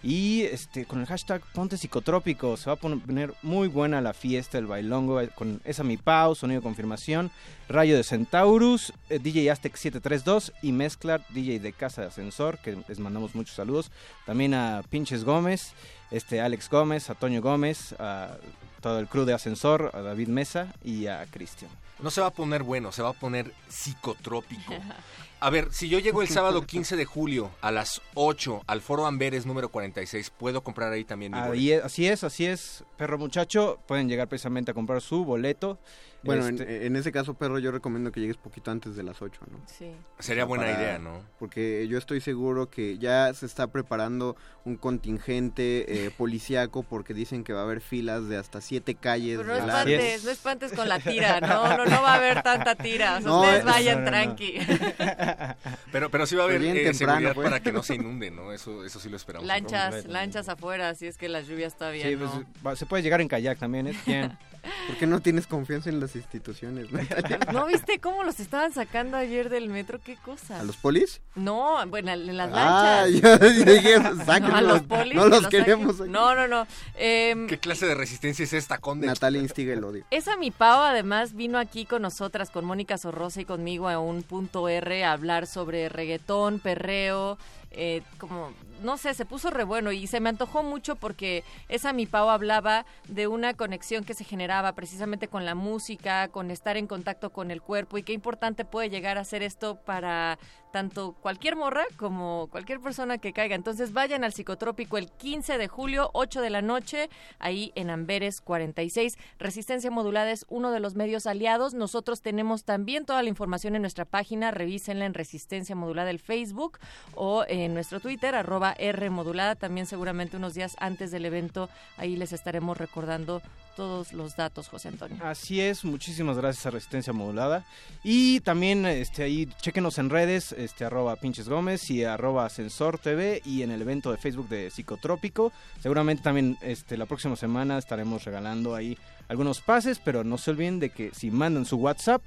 y 0.02 0.42
este 0.42 0.86
con 0.86 1.00
el 1.00 1.06
hashtag 1.06 1.42
Ponte 1.52 1.76
Psicotrópico 1.76 2.56
se 2.56 2.70
va 2.70 2.74
a 2.74 2.76
poner 2.76 3.34
muy 3.42 3.68
buena 3.68 4.00
la 4.00 4.14
fiesta, 4.14 4.56
el 4.56 4.66
bailongo 4.66 5.20
eh, 5.20 5.28
con 5.34 5.60
esa 5.64 5.82
mi 5.82 5.96
pau, 5.96 6.34
sonido 6.34 6.60
de 6.60 6.64
confirmación, 6.64 7.30
Rayo 7.68 7.96
de 7.96 8.04
Centaurus, 8.04 8.92
eh, 9.10 9.18
DJ 9.18 9.50
Aztec 9.50 9.74
732 9.76 10.52
y 10.62 10.72
Mezclar, 10.72 11.26
DJ 11.30 11.58
de 11.58 11.72
Casa 11.72 12.02
de 12.02 12.08
Ascensor, 12.08 12.58
que 12.58 12.78
les 12.88 12.98
mandamos 13.00 13.34
muchos 13.34 13.56
saludos. 13.56 13.90
También 14.26 14.54
a 14.54 14.82
Pinches 14.88 15.24
Gómez, 15.24 15.72
este 16.10 16.40
Alex 16.40 16.68
Gómez, 16.68 17.10
a 17.10 17.14
Toño 17.14 17.40
Gómez, 17.40 17.94
a 17.98 18.36
todo 18.80 18.98
el 18.98 19.08
crew 19.08 19.24
de 19.24 19.34
Ascensor, 19.34 19.90
a 19.94 20.00
David 20.00 20.28
Mesa 20.28 20.74
y 20.84 21.06
a 21.06 21.26
Cristian. 21.30 21.70
No 22.00 22.10
se 22.10 22.20
va 22.20 22.28
a 22.28 22.32
poner 22.32 22.62
bueno, 22.62 22.92
se 22.92 23.02
va 23.02 23.10
a 23.10 23.14
poner 23.14 23.52
psicotrópico. 23.68 24.74
A 25.42 25.48
ver, 25.48 25.72
si 25.72 25.88
yo 25.88 25.98
llego 25.98 26.20
el 26.20 26.28
sábado 26.28 26.66
15 26.66 26.96
de 26.96 27.04
julio 27.06 27.50
a 27.62 27.70
las 27.70 28.02
8 28.14 28.62
al 28.66 28.82
Foro 28.82 29.06
Amberes 29.06 29.46
número 29.46 29.70
46, 29.70 30.30
¿puedo 30.30 30.62
comprar 30.62 30.92
ahí 30.92 31.04
también 31.04 31.32
mi 31.32 31.38
Ahí 31.38 31.48
boleto? 31.48 31.78
es- 31.78 31.84
así 31.84 32.06
es, 32.06 32.24
así 32.24 32.44
es, 32.46 32.84
perro 32.98 33.16
muchacho. 33.16 33.78
Pueden 33.86 34.06
llegar 34.08 34.28
precisamente 34.28 34.72
a 34.72 34.74
comprar 34.74 35.00
su 35.00 35.24
boleto. 35.24 35.78
Bueno, 36.22 36.46
en, 36.46 36.56
Este, 36.60 36.84
en 36.84 36.96
ese 36.96 37.10
caso, 37.12 37.32
perro, 37.32 37.58
yo 37.58 37.70
recomiendo 37.72 38.12
que 38.12 38.20
llegues 38.20 38.36
poquito 38.36 38.70
antes 38.70 38.94
de 38.94 39.02
las 39.02 39.22
8, 39.22 39.40
¿no? 39.50 39.58
Sí. 39.64 39.90
Sería 40.18 40.44
buena 40.44 40.70
idea, 40.70 40.98
¿no? 40.98 41.22
Porque 41.38 41.88
yo 41.88 41.96
estoy 41.96 42.20
seguro 42.20 42.68
que 42.68 42.98
ya 42.98 43.32
se 43.32 43.46
está 43.46 43.68
preparando 43.68 44.36
un 44.66 44.76
contingente 44.76 46.04
eh, 46.04 46.10
policíaco 46.18 46.82
porque 46.82 47.14
dicen 47.14 47.42
que 47.42 47.54
va 47.54 47.60
a 47.60 47.62
haber 47.62 47.80
filas 47.80 48.28
de 48.28 48.36
hasta 48.36 48.60
siete 48.60 48.94
calles. 48.96 49.38
Pero 49.38 49.48
no 49.48 49.54
de 49.54 49.66
la- 49.66 49.78
espantes, 49.80 50.24
no 50.24 50.30
espantes 50.30 50.72
con 50.74 50.88
la 50.90 50.98
tira, 51.00 51.40
no, 51.40 51.74
no, 51.78 51.86
no 51.86 52.02
va 52.02 52.12
a 52.12 52.16
haber 52.16 52.42
tanta 52.42 52.74
tira. 52.74 53.18
No, 53.20 53.40
ustedes 53.40 53.60
es- 53.60 53.64
vayan 53.64 54.04
no, 54.04 54.10
no, 54.10 54.16
no. 54.18 54.22
tranqui. 54.36 54.58
Pero, 55.92 56.10
pero 56.10 56.26
sí 56.26 56.36
va 56.36 56.42
a 56.44 56.46
haber 56.46 56.62
eh, 56.62 56.84
temprano, 56.84 56.94
seguridad 56.94 57.34
pues. 57.34 57.44
para 57.48 57.60
que 57.60 57.72
no 57.72 57.82
se 57.82 57.94
inunde, 57.96 58.30
¿no? 58.30 58.52
Eso, 58.52 58.84
eso 58.84 59.00
sí 59.00 59.08
lo 59.08 59.16
esperamos. 59.16 59.46
lanchas, 59.46 60.04
lanchas 60.06 60.48
afuera, 60.48 60.94
si 60.94 61.06
es 61.06 61.16
que 61.16 61.28
las 61.28 61.46
lluvias 61.46 61.76
todavía 61.76 62.06
sí, 62.06 62.16
no. 62.16 62.30
pues, 62.30 62.46
va- 62.66 62.76
se 62.76 62.86
puede 62.86 63.02
llegar 63.02 63.20
en 63.20 63.28
kayak 63.28 63.58
también, 63.58 63.88
¿eh? 63.88 63.94
Bien. 64.06 64.36
¿Por 64.86 64.96
qué 64.96 65.06
no 65.06 65.20
tienes 65.20 65.46
confianza 65.46 65.90
en 65.90 66.00
las 66.00 66.16
instituciones? 66.16 66.90
Natalia? 66.92 67.38
¿No 67.52 67.66
viste 67.66 67.98
cómo 68.00 68.22
los 68.24 68.40
estaban 68.40 68.72
sacando 68.72 69.16
ayer 69.16 69.48
del 69.50 69.68
metro? 69.68 70.00
¿Qué 70.02 70.16
cosa? 70.16 70.60
¿A 70.60 70.64
los 70.64 70.76
polis? 70.76 71.20
No, 71.34 71.76
bueno, 71.88 72.12
en 72.12 72.36
las 72.36 72.50
Ah, 72.52 73.04
lanchas. 73.06 73.40
yo 73.56 73.64
dije, 73.72 73.98
No, 74.00 74.56
a 74.56 74.60
los 74.60 74.82
polis 74.82 75.14
no 75.14 75.26
los 75.26 75.46
queremos 75.48 76.00
aquí. 76.00 76.10
No, 76.10 76.34
no, 76.34 76.48
no. 76.48 76.66
Em, 76.96 77.46
¿Qué 77.46 77.58
clase 77.58 77.86
de 77.86 77.94
resistencia 77.94 78.44
es 78.44 78.52
esta, 78.52 78.78
Conde? 78.78 79.06
Natalia 79.06 79.40
instiga 79.40 79.72
el 79.72 79.84
odio. 79.84 80.04
Esa 80.10 80.36
mi 80.36 80.50
Pau 80.50 80.80
además 80.82 81.34
vino 81.34 81.58
aquí 81.58 81.84
con 81.86 82.02
nosotras, 82.02 82.50
con 82.50 82.64
Mónica 82.64 82.98
Sorrosa 82.98 83.40
y 83.40 83.44
conmigo 83.44 83.88
a 83.88 83.98
un 83.98 84.22
punto 84.22 84.68
R 84.68 85.04
a 85.04 85.12
hablar 85.12 85.46
sobre 85.46 85.88
reggaetón, 85.88 86.58
perreo, 86.60 87.38
eh, 87.70 88.02
como, 88.18 88.52
no 88.82 88.96
sé, 88.96 89.14
se 89.14 89.24
puso 89.24 89.50
re 89.50 89.64
bueno 89.64 89.92
y 89.92 90.06
se 90.06 90.20
me 90.20 90.28
antojó 90.28 90.62
mucho 90.62 90.96
porque 90.96 91.44
esa 91.68 91.92
mi 91.92 92.06
Pau 92.06 92.28
hablaba 92.28 92.84
de 93.08 93.26
una 93.26 93.54
conexión 93.54 94.04
que 94.04 94.14
se 94.14 94.24
generaba 94.24 94.72
precisamente 94.72 95.28
con 95.28 95.44
la 95.44 95.54
música, 95.54 96.28
con 96.28 96.50
estar 96.50 96.76
en 96.76 96.86
contacto 96.86 97.30
con 97.30 97.50
el 97.50 97.62
cuerpo 97.62 97.98
y 97.98 98.02
qué 98.02 98.12
importante 98.12 98.64
puede 98.64 98.90
llegar 98.90 99.18
a 99.18 99.24
ser 99.24 99.42
esto 99.42 99.76
para 99.76 100.38
tanto 100.70 101.12
cualquier 101.20 101.56
morra 101.56 101.84
como 101.96 102.48
cualquier 102.50 102.80
persona 102.80 103.18
que 103.18 103.32
caiga. 103.32 103.54
Entonces 103.54 103.92
vayan 103.92 104.24
al 104.24 104.32
psicotrópico 104.32 104.98
el 104.98 105.10
15 105.10 105.58
de 105.58 105.68
julio, 105.68 106.10
8 106.12 106.40
de 106.40 106.50
la 106.50 106.62
noche, 106.62 107.10
ahí 107.38 107.72
en 107.74 107.90
Amberes 107.90 108.40
46. 108.40 109.18
Resistencia 109.38 109.90
modulada 109.90 110.30
es 110.30 110.46
uno 110.48 110.70
de 110.70 110.80
los 110.80 110.94
medios 110.94 111.26
aliados. 111.26 111.74
Nosotros 111.74 112.22
tenemos 112.22 112.64
también 112.64 113.04
toda 113.04 113.22
la 113.22 113.28
información 113.28 113.74
en 113.74 113.82
nuestra 113.82 114.04
página. 114.04 114.50
Revísenla 114.50 115.06
en 115.06 115.14
Resistencia 115.14 115.74
Modulada 115.74 116.10
el 116.10 116.20
Facebook 116.20 116.78
o 117.14 117.44
en 117.48 117.74
nuestro 117.74 118.00
Twitter, 118.00 118.34
arroba 118.34 118.69
R 118.72 119.10
modulada. 119.10 119.54
También 119.54 119.86
seguramente 119.86 120.36
unos 120.36 120.54
días 120.54 120.76
antes 120.78 121.10
del 121.10 121.24
evento 121.24 121.68
ahí 121.96 122.16
les 122.16 122.32
estaremos 122.32 122.76
recordando 122.76 123.42
todos 123.76 124.12
los 124.12 124.36
datos, 124.36 124.68
José 124.68 124.88
Antonio. 124.88 125.16
Así 125.24 125.60
es, 125.60 125.84
muchísimas 125.84 126.36
gracias 126.36 126.66
a 126.66 126.70
Resistencia 126.70 127.12
Modulada. 127.12 127.64
Y 128.04 128.40
también 128.40 128.84
este 128.84 129.22
ahí 129.22 129.46
chequenos 129.60 129.98
en 129.98 130.10
redes, 130.10 130.52
este 130.52 130.84
arroba 130.84 131.16
pinches 131.16 131.48
Gómez 131.48 131.90
y 131.90 132.04
arroba 132.04 132.46
Ascensor 132.46 132.98
TV 132.98 133.40
y 133.44 133.62
en 133.62 133.70
el 133.70 133.80
evento 133.82 134.10
de 134.10 134.18
Facebook 134.18 134.48
de 134.48 134.70
Psicotrópico. 134.70 135.52
Seguramente 135.80 136.22
también 136.22 136.58
este 136.60 136.96
la 136.96 137.06
próxima 137.06 137.36
semana 137.36 137.78
estaremos 137.78 138.24
regalando 138.24 138.74
ahí 138.74 138.98
algunos 139.28 139.60
pases, 139.60 140.00
pero 140.04 140.24
no 140.24 140.38
se 140.38 140.50
olviden 140.50 140.80
de 140.80 140.90
que 140.90 141.12
si 141.14 141.30
mandan 141.30 141.64
su 141.64 141.76
WhatsApp, 141.76 142.22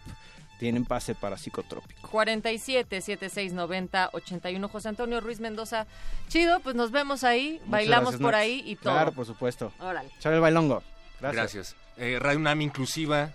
tienen 0.63 0.85
pase 0.85 1.13
para 1.13 1.37
Psicotrópico. 1.37 2.07
47 2.09 3.01
7690 3.01 4.11
81 4.13 4.69
José 4.69 4.87
Antonio 4.87 5.19
Ruiz 5.19 5.41
Mendoza. 5.41 5.85
Chido, 6.29 6.61
pues 6.61 6.73
nos 6.73 6.91
vemos 6.91 7.25
ahí, 7.25 7.55
Muchas 7.55 7.69
bailamos 7.69 8.03
gracias, 8.11 8.21
por 8.21 8.31
Max. 8.31 8.41
ahí 8.41 8.63
y 8.65 8.75
todo. 8.77 8.93
Claro, 8.93 9.11
por 9.11 9.25
supuesto. 9.25 9.73
Órale. 9.81 10.09
El 10.23 10.39
bailongo. 10.39 10.81
Gracias. 11.19 11.53
Gracias. 11.53 11.75
Eh, 11.97 12.17
Radio 12.17 12.39
UNAM 12.39 12.61
inclusiva. 12.61 13.33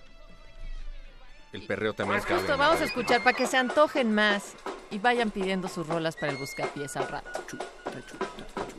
El 1.52 1.66
perreo 1.66 1.92
también 1.92 2.22
cabe. 2.22 2.40
Justo 2.40 2.56
vamos 2.56 2.80
a 2.80 2.84
escuchar 2.86 3.22
para 3.22 3.36
que 3.36 3.46
se 3.46 3.58
antojen 3.58 4.14
más 4.14 4.54
y 4.90 4.98
vayan 4.98 5.30
pidiendo 5.30 5.68
sus 5.68 5.86
rolas 5.86 6.16
para 6.16 6.32
el 6.32 6.38
buscapiés 6.38 6.96
al 6.96 7.08
rato. 7.08 7.42
It 7.94 8.04
began 8.18 8.70
in 8.70 8.77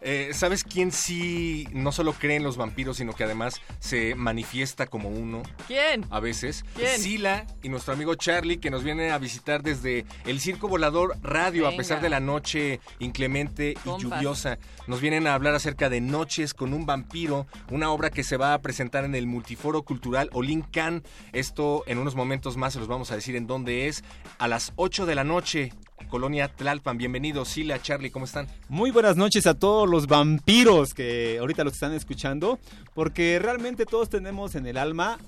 Eh, 0.00 0.30
¿Sabes 0.32 0.61
quién 0.72 0.90
sí 0.90 1.68
no 1.72 1.92
solo 1.92 2.14
cree 2.14 2.36
en 2.36 2.42
los 2.42 2.56
vampiros, 2.56 2.96
sino 2.96 3.12
que 3.12 3.24
además 3.24 3.60
se 3.78 4.14
manifiesta 4.14 4.86
como 4.86 5.10
uno? 5.10 5.42
¿Quién? 5.66 6.06
A 6.10 6.18
veces. 6.18 6.64
¿Quién? 6.74 6.98
Sila 6.98 7.46
y 7.62 7.68
nuestro 7.68 7.92
amigo 7.92 8.14
Charlie, 8.14 8.58
que 8.58 8.70
nos 8.70 8.82
viene 8.82 9.10
a 9.10 9.18
visitar 9.18 9.62
desde 9.62 10.06
el 10.24 10.40
Circo 10.40 10.68
Volador 10.68 11.16
Radio, 11.22 11.68
a 11.68 11.76
pesar 11.76 12.00
de 12.00 12.08
la 12.08 12.20
noche 12.20 12.80
inclemente 13.00 13.74
y 13.84 14.02
lluviosa. 14.02 14.58
Nos 14.86 15.00
vienen 15.00 15.26
a 15.26 15.34
hablar 15.34 15.54
acerca 15.54 15.90
de 15.90 16.00
Noches 16.00 16.54
con 16.54 16.72
un 16.72 16.86
vampiro, 16.86 17.46
una 17.70 17.90
obra 17.90 18.10
que 18.10 18.24
se 18.24 18.36
va 18.36 18.54
a 18.54 18.62
presentar 18.62 19.04
en 19.04 19.14
el 19.14 19.26
Multiforo 19.26 19.82
Cultural 19.82 20.30
Olincan. 20.32 21.02
Esto 21.32 21.84
en 21.86 21.98
unos 21.98 22.14
momentos 22.14 22.56
más 22.56 22.72
se 22.72 22.78
los 22.78 22.88
vamos 22.88 23.10
a 23.10 23.14
decir 23.14 23.36
en 23.36 23.46
dónde 23.46 23.88
es. 23.88 24.04
A 24.38 24.48
las 24.48 24.72
8 24.76 25.06
de 25.06 25.14
la 25.14 25.24
noche, 25.24 25.72
Colonia 26.08 26.48
Tlalpan. 26.48 26.98
Bienvenidos, 26.98 27.48
Sila, 27.48 27.80
Charlie, 27.80 28.10
¿cómo 28.10 28.24
están? 28.24 28.46
Muy 28.68 28.90
buenas 28.90 29.16
noches 29.16 29.46
a 29.46 29.54
todos 29.54 29.88
los 29.88 30.06
vampiros 30.06 30.61
que 30.94 31.38
ahorita 31.40 31.64
los 31.64 31.74
están 31.74 31.92
escuchando, 31.92 32.58
porque 32.94 33.38
realmente 33.38 33.86
todos 33.86 34.08
tenemos 34.08 34.54
en 34.54 34.66
el 34.66 34.76
alma, 34.76 35.18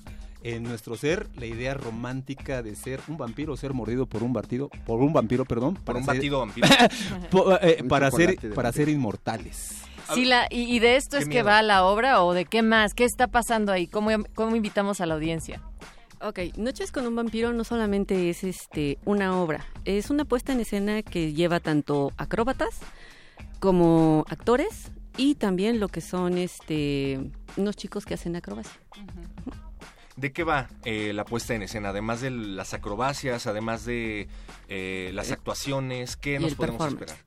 en 0.43 0.63
nuestro 0.63 0.95
ser, 0.95 1.27
la 1.35 1.45
idea 1.45 1.73
romántica 1.73 2.61
de 2.61 2.75
ser 2.75 2.99
un 3.07 3.17
vampiro, 3.17 3.57
ser 3.57 3.73
mordido 3.73 4.05
por 4.05 4.21
un 4.23 4.31
vampiro, 4.33 4.69
por 4.85 4.99
un 5.01 5.11
vampiro, 5.11 5.43
perdón, 5.45 5.75
Por 5.83 5.95
un 5.95 6.05
ser- 6.05 6.15
batido 6.15 6.39
vampiro. 6.45 6.67
Eh, 7.61 7.79
Un 7.81 7.87
para 7.87 8.11
ser 8.11 8.35
para 8.35 8.69
vampiro. 8.69 8.71
ser 8.73 8.89
inmortales. 8.89 9.81
Sila, 10.13 10.47
¿y, 10.51 10.61
y 10.75 10.77
de 10.79 10.97
esto 10.97 11.17
es 11.17 11.27
que 11.27 11.41
va 11.41 11.63
la 11.63 11.83
obra 11.83 12.23
o 12.23 12.33
de 12.33 12.45
qué 12.45 12.61
más? 12.61 12.93
¿Qué 12.93 13.05
está 13.05 13.25
pasando 13.27 13.71
ahí? 13.71 13.87
¿Cómo, 13.87 14.09
cómo 14.35 14.55
invitamos 14.55 15.01
a 15.01 15.07
la 15.07 15.15
audiencia? 15.15 15.61
Ok, 16.21 16.39
Noches 16.57 16.91
con 16.91 17.07
un 17.07 17.15
vampiro 17.15 17.51
no 17.53 17.63
solamente 17.63 18.29
es 18.29 18.43
este 18.43 18.99
una 19.03 19.39
obra, 19.41 19.65
es 19.83 20.09
una 20.11 20.23
puesta 20.25 20.53
en 20.53 20.59
escena 20.59 21.01
que 21.01 21.33
lleva 21.33 21.59
tanto 21.59 22.11
acróbatas 22.17 22.69
como 23.59 24.25
actores 24.29 24.91
y 25.17 25.35
también 25.35 25.79
lo 25.79 25.87
que 25.87 26.01
son 26.01 26.37
este 26.37 27.19
unos 27.57 27.75
chicos 27.75 28.05
que 28.05 28.13
hacen 28.13 28.35
acrobacia. 28.35 28.79
¿De 30.15 30.31
qué 30.31 30.43
va 30.43 30.69
eh, 30.85 31.11
la 31.13 31.25
puesta 31.25 31.55
en 31.55 31.63
escena? 31.63 31.89
Además 31.89 32.21
de 32.21 32.31
las 32.31 32.73
acrobacias, 32.73 33.47
además 33.47 33.85
de 33.85 34.29
eh, 34.69 35.11
las 35.13 35.31
actuaciones, 35.31 36.15
¿qué 36.15 36.39
nos 36.39 36.55
podemos 36.55 36.87
esperar? 36.87 37.17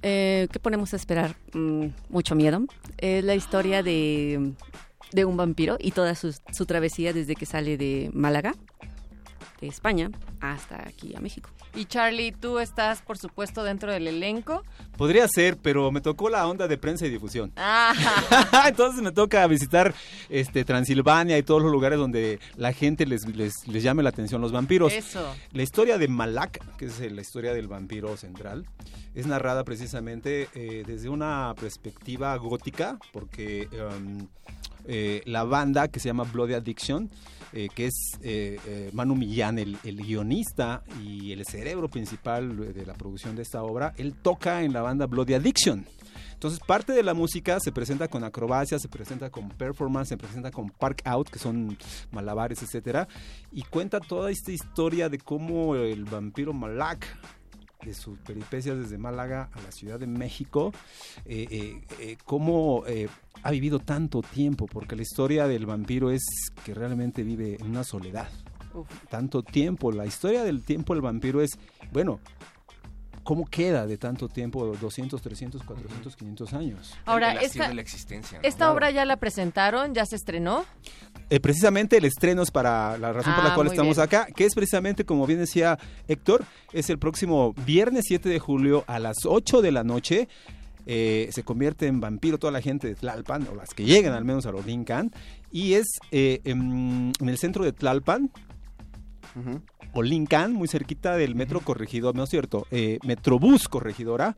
Eh, 0.00 0.48
¿Qué 0.50 0.58
ponemos 0.58 0.92
a 0.94 0.96
esperar? 0.96 1.36
Mm, 1.52 1.86
mucho 2.08 2.34
miedo. 2.34 2.64
Es 2.96 3.24
la 3.24 3.34
historia 3.34 3.82
de, 3.82 4.52
de 5.12 5.24
un 5.24 5.36
vampiro 5.36 5.76
y 5.78 5.90
toda 5.90 6.14
su, 6.14 6.34
su 6.52 6.66
travesía 6.66 7.12
desde 7.12 7.34
que 7.34 7.46
sale 7.46 7.76
de 7.76 8.10
Málaga, 8.14 8.54
de 9.60 9.68
España, 9.68 10.10
hasta 10.40 10.86
aquí 10.86 11.14
a 11.16 11.20
México. 11.20 11.50
Y 11.74 11.86
Charlie, 11.86 12.32
tú 12.32 12.60
estás, 12.60 13.02
por 13.02 13.18
supuesto, 13.18 13.64
dentro 13.64 13.92
del 13.92 14.06
elenco. 14.06 14.62
Podría 14.96 15.26
ser, 15.26 15.56
pero 15.56 15.90
me 15.90 16.00
tocó 16.00 16.30
la 16.30 16.46
onda 16.46 16.68
de 16.68 16.78
prensa 16.78 17.06
y 17.06 17.10
difusión. 17.10 17.52
Ah, 17.66 17.94
Entonces 18.68 19.02
me 19.02 19.10
toca 19.10 19.46
visitar 19.46 19.94
este 20.28 20.64
Transilvania 20.64 21.36
y 21.38 21.42
todos 21.42 21.62
los 21.62 21.72
lugares 21.72 21.98
donde 21.98 22.38
la 22.56 22.72
gente 22.72 23.06
les, 23.06 23.26
les, 23.26 23.66
les 23.66 23.82
llame 23.82 24.02
la 24.02 24.10
atención 24.10 24.40
los 24.40 24.52
vampiros. 24.52 24.92
eso. 24.92 25.34
La 25.52 25.62
historia 25.62 25.98
de 25.98 26.08
Malak, 26.08 26.76
que 26.76 26.86
es 26.86 27.00
eh, 27.00 27.10
la 27.10 27.22
historia 27.22 27.52
del 27.52 27.66
vampiro 27.68 28.16
central, 28.16 28.66
es 29.14 29.26
narrada 29.26 29.64
precisamente 29.64 30.48
eh, 30.54 30.84
desde 30.86 31.08
una 31.08 31.54
perspectiva 31.58 32.36
gótica, 32.36 32.98
porque 33.12 33.68
um, 33.72 34.26
eh, 34.86 35.22
la 35.24 35.44
banda 35.44 35.88
que 35.88 36.00
se 36.00 36.08
llama 36.08 36.24
Bloody 36.24 36.54
Addiction, 36.54 37.10
eh, 37.56 37.68
que 37.72 37.86
es 37.86 38.18
eh, 38.20 38.58
eh, 38.66 38.90
Manu 38.92 39.14
Millán, 39.14 39.60
el, 39.60 39.78
el 39.84 39.96
guionista 39.98 40.82
y 41.00 41.30
el 41.30 41.46
cerebro 41.46 41.88
principal 41.88 42.74
de 42.74 42.84
la 42.84 42.94
producción 42.94 43.36
de 43.36 43.42
esta 43.42 43.62
obra, 43.62 43.94
él 43.96 44.12
toca 44.12 44.64
en 44.64 44.72
la 44.72 44.82
banda 44.82 45.06
Bloody 45.06 45.34
Addiction. 45.34 45.86
Entonces, 46.32 46.58
parte 46.58 46.92
de 46.92 47.04
la 47.04 47.14
música 47.14 47.60
se 47.60 47.70
presenta 47.70 48.08
con 48.08 48.24
acrobacias, 48.24 48.82
se 48.82 48.88
presenta 48.88 49.30
con 49.30 49.50
performance, 49.50 50.08
se 50.08 50.16
presenta 50.16 50.50
con 50.50 50.68
park 50.68 51.02
out, 51.04 51.30
que 51.30 51.38
son 51.38 51.78
malabares, 52.10 52.60
etcétera, 52.60 53.06
y 53.52 53.62
cuenta 53.62 54.00
toda 54.00 54.32
esta 54.32 54.50
historia 54.50 55.08
de 55.08 55.18
cómo 55.18 55.76
el 55.76 56.04
vampiro 56.04 56.52
Malak 56.52 57.06
de 57.84 57.94
sus 57.94 58.18
peripecias 58.18 58.78
desde 58.78 58.98
Málaga 58.98 59.50
a 59.52 59.60
la 59.60 59.72
Ciudad 59.72 59.98
de 59.98 60.06
México, 60.06 60.72
eh, 61.24 61.46
eh, 61.50 61.82
eh, 62.00 62.16
cómo 62.24 62.84
ha 63.42 63.50
vivido 63.50 63.78
tanto 63.78 64.22
tiempo, 64.22 64.66
porque 64.66 64.96
la 64.96 65.02
historia 65.02 65.46
del 65.46 65.66
vampiro 65.66 66.10
es 66.10 66.22
que 66.64 66.74
realmente 66.74 67.22
vive 67.22 67.56
en 67.60 67.70
una 67.70 67.84
soledad. 67.84 68.28
Uf. 68.72 68.88
Tanto 69.08 69.42
tiempo, 69.42 69.92
la 69.92 70.06
historia 70.06 70.42
del 70.42 70.64
tiempo 70.64 70.94
del 70.94 71.02
vampiro 71.02 71.40
es, 71.40 71.58
bueno, 71.92 72.20
¿cómo 73.24 73.46
queda 73.46 73.86
de 73.86 73.98
tanto 73.98 74.28
tiempo? 74.28 74.64
200, 74.80 75.20
300, 75.20 75.62
400, 75.64 76.14
500 76.16 76.52
años. 76.52 76.94
Ahora, 77.06 77.32
el, 77.32 77.38
el 77.38 77.44
hastío 77.46 77.62
esta, 77.62 77.68
de 77.68 77.74
la 77.74 77.80
existencia. 77.82 78.38
¿no? 78.40 78.46
esta 78.48 78.70
obra 78.72 78.90
ya 78.90 79.04
la 79.04 79.16
presentaron, 79.16 79.94
ya 79.94 80.06
se 80.06 80.16
estrenó. 80.16 80.64
Eh, 81.30 81.40
precisamente 81.40 81.96
el 81.96 82.04
estreno 82.04 82.42
es 82.42 82.50
para 82.50 82.96
la 82.98 83.12
razón 83.12 83.34
por 83.34 83.44
Ah, 83.44 83.48
la 83.48 83.54
cual 83.54 83.66
muy 83.66 83.74
estamos 83.74 83.96
bien. 83.96 84.04
acá, 84.06 84.26
que 84.26 84.44
es 84.44 84.54
precisamente, 84.54 85.04
como 85.04 85.26
bien 85.26 85.40
decía 85.40 85.78
Héctor, 86.06 86.44
es 86.72 86.90
el 86.90 86.98
próximo 86.98 87.54
viernes 87.66 88.04
7 88.06 88.28
de 88.28 88.38
julio 88.38 88.84
a 88.86 88.98
las 88.98 89.16
8 89.24 89.62
de 89.62 89.72
la 89.72 89.82
noche. 89.82 90.28
Eh, 90.86 91.30
se 91.32 91.42
convierte 91.44 91.86
en 91.86 91.98
vampiro 92.00 92.38
toda 92.38 92.52
la 92.52 92.60
gente 92.60 92.86
de 92.88 92.94
Tlalpan, 92.94 93.48
o 93.50 93.54
las 93.54 93.70
que 93.72 93.84
lleguen 93.84 94.12
al 94.12 94.26
menos 94.26 94.44
a 94.44 94.52
los 94.52 94.66
Lincan, 94.66 95.10
y 95.50 95.72
es 95.74 95.86
eh, 96.10 96.42
en, 96.44 97.10
en 97.18 97.28
el 97.30 97.38
centro 97.38 97.64
de 97.64 97.72
Tlalpan, 97.72 98.30
Olincan, 99.94 100.52
muy 100.52 100.68
cerquita 100.68 101.16
del 101.16 101.34
metro 101.34 101.60
corregidor, 101.60 102.14
no 102.14 102.24
es 102.24 102.30
cierto, 102.30 102.66
eh, 102.70 102.98
Metrobús 103.04 103.68
corregidora, 103.68 104.36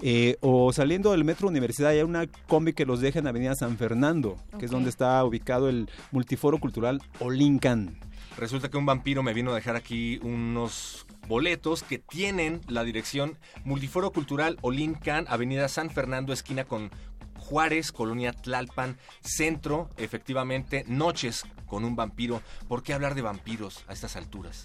eh, 0.00 0.36
o 0.40 0.72
saliendo 0.72 1.10
del 1.10 1.24
metro 1.24 1.48
universidad 1.48 1.90
hay 1.90 2.02
una 2.02 2.26
combi 2.46 2.72
que 2.72 2.86
los 2.86 3.00
deja 3.00 3.18
en 3.18 3.26
Avenida 3.26 3.54
San 3.56 3.76
Fernando, 3.76 4.36
que 4.58 4.66
es 4.66 4.70
donde 4.70 4.90
está 4.90 5.22
ubicado 5.24 5.68
el 5.68 5.90
multiforo 6.12 6.58
cultural 6.58 7.02
Olincan. 7.18 7.98
Resulta 8.38 8.70
que 8.70 8.78
un 8.78 8.86
vampiro 8.86 9.22
me 9.22 9.34
vino 9.34 9.50
a 9.50 9.54
dejar 9.54 9.76
aquí 9.76 10.18
unos 10.22 11.06
boletos 11.28 11.82
que 11.82 11.98
tienen 11.98 12.60
la 12.66 12.82
dirección 12.84 13.38
Multiforo 13.64 14.10
Cultural 14.10 14.56
Olincan, 14.62 15.26
Avenida 15.28 15.68
San 15.68 15.90
Fernando, 15.90 16.32
esquina 16.32 16.64
con 16.64 16.90
Juárez, 17.36 17.92
Colonia 17.92 18.32
Tlalpan, 18.32 18.96
Centro, 19.20 19.90
efectivamente, 19.96 20.84
Noches 20.86 21.44
con 21.66 21.84
un 21.84 21.96
vampiro. 21.96 22.40
¿Por 22.68 22.82
qué 22.82 22.94
hablar 22.94 23.14
de 23.14 23.22
vampiros 23.22 23.84
a 23.88 23.92
estas 23.92 24.16
alturas? 24.16 24.64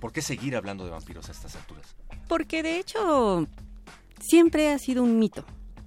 ¿Por 0.00 0.12
qué 0.12 0.22
seguir 0.22 0.56
hablando 0.56 0.84
de 0.84 0.90
vampiros 0.90 1.28
a 1.28 1.32
estas 1.32 1.56
alturas? 1.56 1.94
Porque 2.28 2.62
de 2.62 2.78
hecho 2.78 3.46
siempre 4.20 4.72
ha 4.72 4.78
sido 4.78 5.02
un 5.02 5.18
mito. 5.18 5.44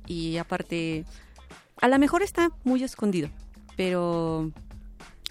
Y 0.07 0.37
aparte, 0.37 1.05
a 1.79 1.87
lo 1.87 1.97
mejor 1.99 2.23
está 2.23 2.51
muy 2.63 2.83
escondido, 2.83 3.29
pero 3.77 4.51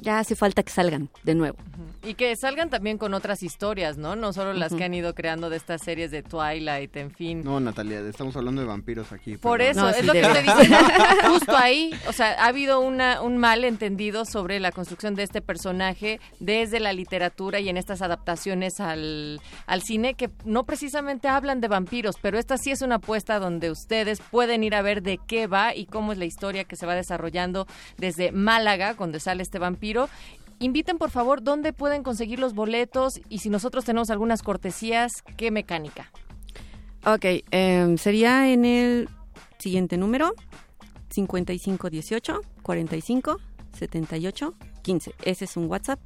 ya 0.00 0.18
hace 0.18 0.36
falta 0.36 0.62
que 0.62 0.70
salgan 0.70 1.10
de 1.22 1.34
nuevo. 1.34 1.56
Y 2.02 2.14
que 2.14 2.34
salgan 2.36 2.70
también 2.70 2.96
con 2.96 3.12
otras 3.12 3.42
historias, 3.42 3.98
¿no? 3.98 4.16
No 4.16 4.32
solo 4.32 4.54
las 4.54 4.72
que 4.72 4.84
han 4.84 4.94
ido 4.94 5.14
creando 5.14 5.50
de 5.50 5.56
estas 5.56 5.82
series 5.82 6.10
de 6.10 6.22
Twilight, 6.22 6.96
en 6.96 7.10
fin. 7.10 7.44
No, 7.44 7.60
Natalia, 7.60 8.00
estamos 8.00 8.34
hablando 8.36 8.62
de 8.62 8.66
vampiros 8.66 9.12
aquí. 9.12 9.36
Por 9.36 9.58
perdón. 9.58 9.88
eso, 9.88 9.98
es 9.98 10.06
lo 10.06 10.12
que 10.12 10.22
estoy 10.22 10.42
diciendo. 10.42 10.78
Justo 11.28 11.56
ahí, 11.56 11.90
o 12.08 12.12
sea, 12.12 12.32
ha 12.42 12.46
habido 12.46 12.80
una, 12.80 13.20
un 13.20 13.36
mal 13.36 13.64
entendido 13.64 14.24
sobre 14.24 14.60
la 14.60 14.72
construcción 14.72 15.14
de 15.14 15.24
este 15.24 15.42
personaje 15.42 16.20
desde 16.38 16.80
la 16.80 16.94
literatura 16.94 17.60
y 17.60 17.68
en 17.68 17.76
estas 17.76 18.00
adaptaciones 18.00 18.80
al, 18.80 19.40
al 19.66 19.82
cine 19.82 20.14
que 20.14 20.30
no 20.44 20.64
precisamente 20.64 21.28
hablan 21.28 21.60
de 21.60 21.68
vampiros, 21.68 22.16
pero 22.22 22.38
esta 22.38 22.56
sí 22.56 22.70
es 22.70 22.80
una 22.80 22.96
apuesta 22.96 23.38
donde 23.38 23.70
ustedes 23.70 24.20
pueden 24.30 24.64
ir 24.64 24.74
a 24.74 24.82
ver 24.82 25.02
de 25.02 25.18
qué 25.26 25.46
va 25.46 25.74
y 25.74 25.84
cómo 25.84 26.12
es 26.12 26.18
la 26.18 26.24
historia 26.24 26.64
que 26.64 26.76
se 26.76 26.86
va 26.86 26.94
desarrollando 26.94 27.66
desde 27.98 28.32
Málaga, 28.32 28.94
donde 28.94 29.20
sale 29.20 29.42
este 29.42 29.58
vampiro. 29.58 29.89
Inviten 30.58 30.98
por 30.98 31.10
favor 31.10 31.42
dónde 31.42 31.72
pueden 31.72 32.02
conseguir 32.02 32.38
los 32.38 32.54
boletos 32.54 33.20
y 33.28 33.38
si 33.38 33.50
nosotros 33.50 33.84
tenemos 33.84 34.10
algunas 34.10 34.42
cortesías, 34.42 35.22
qué 35.36 35.50
mecánica. 35.50 36.10
Ok, 37.04 37.24
em, 37.50 37.96
sería 37.96 38.52
en 38.52 38.64
el 38.64 39.08
siguiente 39.58 39.96
número, 39.96 40.34
5518 41.10 42.40
45 42.62 43.38
78 43.72 44.54
15. 44.82 45.14
Ese 45.24 45.44
es 45.44 45.56
un 45.56 45.66
WhatsApp, 45.66 46.00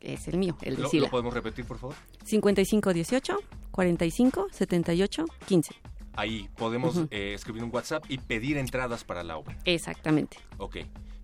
es 0.00 0.28
el 0.28 0.36
mío, 0.38 0.56
el 0.62 0.76
de 0.76 0.82
¿Lo, 0.82 0.88
Sila. 0.88 1.06
lo 1.06 1.10
podemos 1.10 1.34
repetir, 1.34 1.64
por 1.64 1.78
favor? 1.78 1.96
5518 2.24 3.36
45 3.72 4.46
78 4.52 5.24
15. 5.46 5.74
Ahí 6.14 6.48
podemos 6.56 7.00
eh, 7.10 7.32
escribir 7.34 7.64
un 7.64 7.70
WhatsApp 7.72 8.04
y 8.08 8.18
pedir 8.18 8.58
entradas 8.58 9.02
para 9.02 9.22
la 9.22 9.38
obra. 9.38 9.56
Exactamente. 9.64 10.36
Ok. 10.58 10.78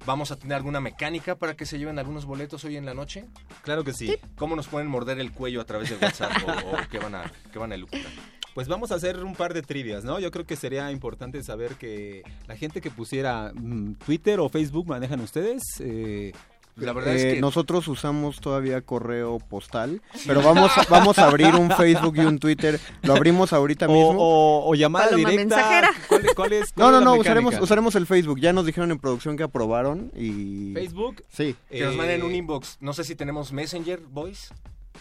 ¿Vamos 0.09 0.31
a 0.31 0.37
tener 0.37 0.57
alguna 0.57 0.81
mecánica 0.81 1.37
para 1.37 1.55
que 1.55 1.67
se 1.67 1.79
lleven 1.79 1.99
algunos 1.99 2.25
boletos 2.25 2.65
hoy 2.65 2.79
en 2.79 2.87
la 2.87 2.95
noche? 2.95 3.27
Claro 3.61 3.85
que 3.85 3.93
sí. 3.93 4.17
¿Cómo 4.39 4.57
nos 4.57 4.67
pueden 4.67 4.89
morder 4.89 5.21
el 5.21 5.33
cuello 5.33 5.61
a 5.61 5.67
través 5.67 5.91
de 5.91 5.97
WhatsApp 5.97 6.33
o, 6.47 6.51
o 6.51 6.77
qué 6.91 6.99
van 6.99 7.15
a 7.15 7.31
qué 7.53 7.59
van 7.59 7.73
a 7.73 7.75
elucubrar? 7.75 8.11
Pues 8.55 8.69
vamos 8.69 8.91
a 8.91 8.95
hacer 8.95 9.23
un 9.23 9.35
par 9.35 9.53
de 9.53 9.61
trivias, 9.61 10.05
¿no? 10.05 10.19
Yo 10.19 10.31
creo 10.31 10.47
que 10.47 10.57
sería 10.57 10.91
importante 10.93 11.43
saber 11.43 11.75
que 11.75 12.23
la 12.47 12.57
gente 12.57 12.81
que 12.81 12.91
pusiera 12.91 13.53
mm, 13.55 13.97
Twitter 13.97 14.41
o 14.41 14.49
Facebook 14.49 14.87
manejan 14.87 15.21
ustedes. 15.21 15.63
Eh, 15.81 16.33
La 16.79 16.93
verdad 16.93 17.15
Eh, 17.15 17.17
es 17.29 17.35
que 17.35 17.41
nosotros 17.41 17.87
usamos 17.89 18.41
todavía 18.41 18.81
correo 18.83 19.39
postal, 19.39 20.01
pero 20.27 20.43
vamos 20.43 20.71
a, 20.77 20.85
vamos 20.89 21.19
a 21.19 21.27
abrir 21.27 21.55
un 21.55 21.71
Facebook 21.71 22.17
y 22.17 22.21
un 22.21 22.39
Twitter. 22.39 22.81
Lo 23.03 23.15
abrimos 23.15 23.53
ahorita 23.53 23.87
O- 23.87 23.93
mismo. 23.93 24.15
o- 24.19 24.71
o 24.71 24.75
llamada 24.75 25.07
Paloma 25.11 25.31
directa. 25.31 25.57
mensajera. 25.57 25.91
¿Cuál, 26.09 26.27
cuál 26.37 26.53
es, 26.53 26.69
No, 26.77 26.85
cuál 26.85 26.93
no, 26.93 27.01
no, 27.01 27.11
mecánica? 27.17 27.21
usaremos, 27.21 27.61
usaremos 27.61 27.95
el 27.97 28.07
Facebook. 28.07 28.41
Ya 28.41 28.53
nos 28.53 28.65
dijeron 28.67 28.91
en 28.91 28.99
producción 28.99 29.37
que 29.37 29.43
aprobaron 29.43 30.13
y... 30.17 30.73
Facebook. 30.75 31.23
Sí. 31.33 31.57
que 31.71 31.85
nos 31.85 31.97
manden 31.97 32.21
Eh, 32.21 32.25
un 32.25 32.35
inbox. 32.35 32.77
No 32.81 32.93
sé 32.93 33.05
si 33.05 33.15
tenemos 33.15 33.53
Messenger, 33.53 34.01
Boys. 34.01 34.51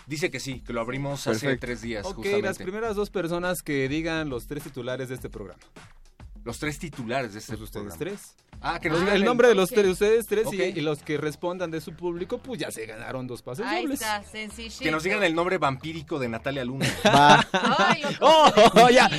Dice 0.06 0.32
que 0.32 0.40
sí, 0.40 0.62
que 0.66 0.74
lo 0.74 0.82
abrimos 0.82 1.28
hace 1.28 1.58
tres 1.58 1.82
días, 1.82 2.06
Ok, 2.06 2.16
justamente. 2.18 2.48
las 2.48 2.58
primeras 2.60 2.96
dos 2.96 3.10
personas 3.10 3.62
que 3.62 3.90
digan 3.90 4.30
los 4.30 4.48
tres 4.48 4.64
titulares 4.64 5.10
de 5.10 5.16
este 5.16 5.30
programa. 5.30 5.60
Los 6.48 6.60
tres 6.60 6.80
titulares 6.80 7.34
de 7.34 7.40
este 7.40 7.58
Pues 7.58 7.64
ustedes 7.64 7.94
programa. 7.96 8.16
tres. 8.18 8.36
Ah, 8.62 8.80
que 8.80 8.90
Nos 8.90 9.00
digan 9.02 9.14
digan 9.14 9.22
el 9.22 9.26
nombre 9.26 9.48
de 9.50 9.54
los 9.56 9.70
Ok. 9.70 9.76
tres, 9.76 9.88
ustedes 9.92 10.26
tres 10.26 10.48
y- 10.52 10.80
los 10.82 11.04
que 11.04 11.18
respondan 11.18 11.70
de 11.70 11.80
su 11.82 11.94
público, 11.94 12.40
pues 12.40 12.60
ya 12.60 12.72
se 12.72 12.86
ganaron 12.88 13.28
dos 13.28 13.42
pases 13.44 13.66
Ahí 13.68 13.84
dobles. 13.84 14.02
está, 14.02 14.24
sencillito. 14.24 14.80
Que 14.84 14.90
nos 14.90 15.04
digan 15.04 15.22
el 15.24 15.36
nombre 15.36 15.58
vampírico 15.60 16.18
de 16.18 16.30
Natalia 16.30 16.64
Luna. 16.66 16.88
Va. 17.06 17.46
Ay, 17.78 18.02
lo 18.20 18.28
¡Oh, 18.28 18.90
ya! 18.90 19.10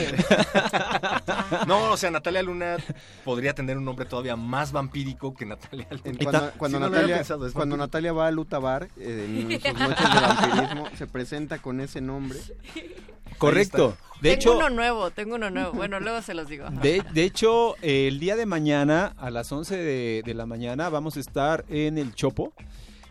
No, 1.67 1.93
o 1.93 1.97
sea, 1.97 2.11
Natalia 2.11 2.43
Luna 2.43 2.79
podría 3.25 3.55
tener 3.55 3.77
un 3.77 3.85
nombre 3.85 4.07
todavía 4.07 4.35
más 4.35 4.73
vampírico 4.73 5.35
que 5.35 5.45
Natalia 5.47 5.87
Luna. 5.91 6.19
Cuando, 6.23 6.51
cuando 6.57 6.79
Sí, 6.79 6.81
no 6.81 6.81
lo 6.81 6.87
había 6.87 6.97
Natalia, 7.01 7.17
pensado, 7.17 7.53
cuando. 7.53 7.77
Natalia 7.77 8.13
va 8.13 8.27
a 8.27 8.31
Lutabar 8.31 8.89
eh, 8.97 9.27
en 9.29 9.61
sus 9.61 9.81
noches 9.81 10.15
de 10.15 10.21
vampirismo, 10.21 10.89
se 10.97 11.07
presenta 11.07 11.59
con 11.59 11.81
ese 11.81 12.01
nombre. 12.01 12.39
Correcto. 13.37 13.97
De 14.21 14.31
tengo 14.31 14.35
hecho, 14.41 14.57
uno 14.57 14.71
nuevo, 14.71 15.11
tengo 15.13 15.37
uno 15.37 15.49
nuevo. 15.51 15.73
Bueno, 15.73 16.01
luego 16.01 16.23
se 16.23 16.35
los 16.35 16.49
digo. 16.49 16.69
De, 16.83 17.05
de 17.13 17.23
hecho, 17.25 17.77
eh, 17.83 18.09
el 18.09 18.19
día 18.19 18.35
de 18.37 18.47
mañana, 18.47 19.15
a 19.19 19.31
las 19.31 19.53
11 19.53 19.77
de, 19.77 20.23
de 20.25 20.35
la 20.35 20.47
mañana, 20.47 20.89
vamos 20.89 21.17
a 21.17 21.21
estar 21.21 21.65
en 21.69 21.99
el 21.99 22.15
Chopo. 22.15 22.53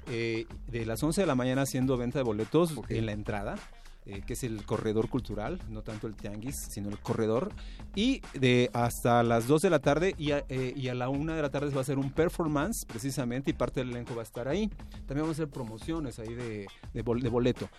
eh, 0.10 0.46
de 0.68 0.86
las 0.86 1.02
11 1.04 1.22
de 1.22 1.28
la 1.28 1.36
mañana 1.36 1.62
haciendo 1.64 1.96
venta 1.98 2.20
de 2.20 2.24
boletos 2.24 2.74
en 2.90 3.06
la 3.06 3.12
entrada. 3.14 3.56
eh, 4.10 4.22
que 4.26 4.34
es 4.34 4.44
el 4.46 4.64
corredor 4.64 5.10
cultural, 5.10 5.60
no 5.70 5.82
tanto 5.82 6.08
el 6.08 6.16
tianguis, 6.16 6.56
sino 6.70 6.88
el 6.90 6.98
corredor. 6.98 7.52
Y 7.94 8.22
de 8.34 8.70
hasta 8.74 9.22
las 9.22 9.48
2 9.48 9.62
de 9.64 9.70
la 9.70 9.80
tarde 9.80 10.16
y 10.18 10.32
a, 10.32 10.46
eh, 10.48 10.72
y 10.78 10.88
a 10.88 10.94
la 10.96 11.10
1 11.10 11.36
de 11.36 11.42
la 11.42 11.50
tarde 11.50 11.70
va 11.76 11.82
a 11.82 11.84
ser 11.84 12.00
un 12.00 12.12
performance, 12.12 12.86
precisamente, 12.86 13.52
y 13.52 13.54
parte 13.54 13.82
del 13.82 13.90
elenco 13.92 14.16
va 14.16 14.22
a 14.22 14.24
estar 14.24 14.48
ahí. 14.48 14.70
También 15.08 15.24
vamos 15.24 15.32
a 15.40 15.44
hacer 15.44 15.50
promociones 15.50 16.20
ahí 16.20 16.34
de, 16.34 16.68
de 16.94 17.04
bol- 17.04 17.22
de 17.22 17.28
boleto. 17.30 17.70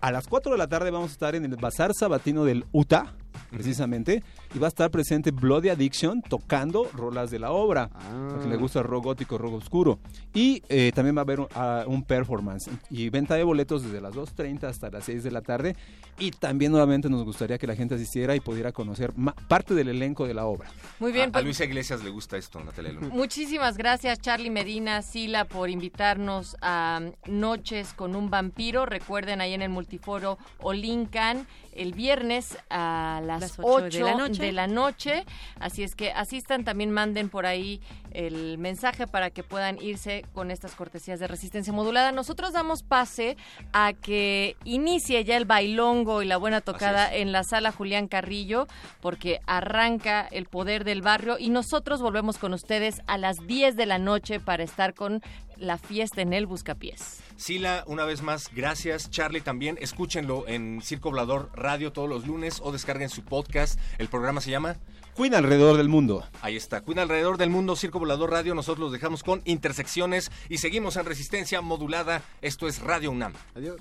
A 0.00 0.12
las 0.12 0.28
4 0.28 0.52
de 0.52 0.58
la 0.58 0.68
tarde 0.68 0.90
vamos 0.90 1.10
a 1.10 1.12
estar 1.12 1.34
en 1.34 1.44
el 1.44 1.56
Bazar 1.56 1.92
Sabatino 1.94 2.44
del 2.44 2.64
UTA, 2.72 3.14
precisamente, 3.50 4.22
y 4.54 4.58
va 4.58 4.66
a 4.66 4.68
estar 4.68 4.90
presente 4.90 5.30
Bloody 5.30 5.68
Addiction 5.68 6.22
tocando 6.22 6.88
rolas 6.92 7.30
de 7.30 7.38
la 7.38 7.52
obra, 7.52 7.90
porque 8.30 8.48
le 8.48 8.56
gusta 8.56 8.80
el 8.80 8.86
rock 8.86 9.04
gótico, 9.04 9.38
rock 9.38 9.54
oscuro. 9.54 9.98
Y 10.34 10.62
eh, 10.68 10.92
también 10.94 11.16
va 11.16 11.20
a 11.20 11.22
haber 11.22 11.40
un, 11.40 11.48
ah, 11.54 11.84
un 11.86 12.02
performance 12.02 12.70
y 12.90 13.08
venta 13.10 13.34
de 13.34 13.44
boletos 13.44 13.82
desde 13.82 14.00
las 14.00 14.14
2.30 14.14 14.64
hasta 14.64 14.90
las 14.90 15.04
6 15.04 15.24
de 15.24 15.30
la 15.30 15.42
tarde. 15.42 15.76
Y 16.18 16.32
también 16.32 16.72
nuevamente 16.72 17.08
nos 17.08 17.24
gustaría 17.24 17.58
que 17.58 17.66
la 17.66 17.76
gente 17.76 17.94
asistiera 17.94 18.34
y 18.34 18.40
pudiera 18.40 18.72
conocer 18.72 19.12
parte 19.46 19.74
del 19.74 19.88
elenco 19.88 20.26
de 20.26 20.34
la 20.34 20.46
obra. 20.46 20.68
Muy 20.98 21.12
bien, 21.12 21.26
A, 21.26 21.28
a 21.28 21.32
pues, 21.32 21.44
Luisa 21.44 21.64
Iglesias 21.64 22.02
le 22.02 22.10
gusta 22.10 22.36
esto, 22.36 22.62
Natalia 22.62 22.92
Luna. 22.92 23.08
Muchísimas 23.08 23.76
gracias 23.76 24.20
Charlie 24.20 24.50
Medina, 24.50 25.02
Sila, 25.02 25.44
por 25.44 25.70
invitarnos 25.70 26.56
a 26.60 27.00
Noches 27.26 27.92
con 27.92 28.16
un 28.16 28.30
vampiro. 28.30 28.86
Recuerden 28.86 29.40
ahí 29.40 29.54
en 29.54 29.62
el 29.62 29.70
multiforo 29.70 30.38
Olincan 30.60 31.46
el 31.78 31.92
viernes 31.92 32.58
a 32.70 33.20
las, 33.24 33.40
Las 33.40 33.58
8 33.58 33.68
ocho 33.68 33.98
de 33.98 34.04
la 34.04 34.14
noche. 34.16 34.37
De 34.38 34.52
la 34.52 34.66
noche. 34.66 35.24
Así 35.60 35.82
es 35.82 35.94
que 35.94 36.12
asistan, 36.12 36.64
también 36.64 36.90
manden 36.90 37.28
por 37.28 37.46
ahí 37.46 37.80
el 38.12 38.58
mensaje 38.58 39.06
para 39.06 39.30
que 39.30 39.42
puedan 39.42 39.80
irse 39.82 40.24
con 40.32 40.50
estas 40.50 40.74
cortesías 40.74 41.20
de 41.20 41.26
resistencia 41.26 41.72
modulada. 41.72 42.12
Nosotros 42.12 42.52
damos 42.52 42.82
pase 42.82 43.36
a 43.72 43.92
que 43.92 44.56
inicie 44.64 45.24
ya 45.24 45.36
el 45.36 45.44
bailongo 45.44 46.22
y 46.22 46.26
la 46.26 46.36
buena 46.36 46.60
tocada 46.60 47.14
en 47.14 47.32
la 47.32 47.44
sala 47.44 47.72
Julián 47.72 48.08
Carrillo, 48.08 48.66
porque 49.00 49.40
arranca 49.46 50.26
el 50.30 50.46
poder 50.46 50.84
del 50.84 51.02
barrio 51.02 51.36
y 51.38 51.50
nosotros 51.50 52.00
volvemos 52.00 52.38
con 52.38 52.54
ustedes 52.54 53.02
a 53.06 53.18
las 53.18 53.36
10 53.46 53.76
de 53.76 53.86
la 53.86 53.98
noche 53.98 54.40
para 54.40 54.62
estar 54.62 54.94
con 54.94 55.22
la 55.58 55.78
fiesta 55.78 56.22
en 56.22 56.32
el 56.32 56.46
Buscapiés. 56.46 57.20
Sila, 57.36 57.84
una 57.86 58.04
vez 58.04 58.22
más, 58.22 58.50
gracias. 58.54 59.10
Charlie 59.10 59.40
también, 59.40 59.78
escúchenlo 59.80 60.46
en 60.48 60.80
Circo 60.82 61.10
Volador 61.10 61.50
Radio 61.54 61.92
todos 61.92 62.08
los 62.08 62.26
lunes 62.26 62.60
o 62.62 62.72
descarguen 62.72 63.08
su 63.08 63.24
podcast. 63.24 63.78
El 63.98 64.08
programa 64.08 64.40
se 64.40 64.50
llama 64.50 64.76
Queen 65.16 65.34
alrededor 65.34 65.76
del 65.76 65.88
mundo. 65.88 66.24
Ahí 66.42 66.56
está, 66.56 66.84
Queen 66.84 66.98
alrededor 66.98 67.38
del 67.38 67.50
mundo, 67.50 67.76
Circo 67.76 67.98
Volador 67.98 68.30
Radio. 68.30 68.54
Nosotros 68.54 68.84
los 68.84 68.92
dejamos 68.92 69.22
con 69.22 69.42
intersecciones 69.44 70.30
y 70.48 70.58
seguimos 70.58 70.96
en 70.96 71.06
resistencia 71.06 71.60
modulada. 71.60 72.22
Esto 72.42 72.68
es 72.68 72.80
Radio 72.80 73.10
UNAM. 73.10 73.34
Adiós. 73.54 73.80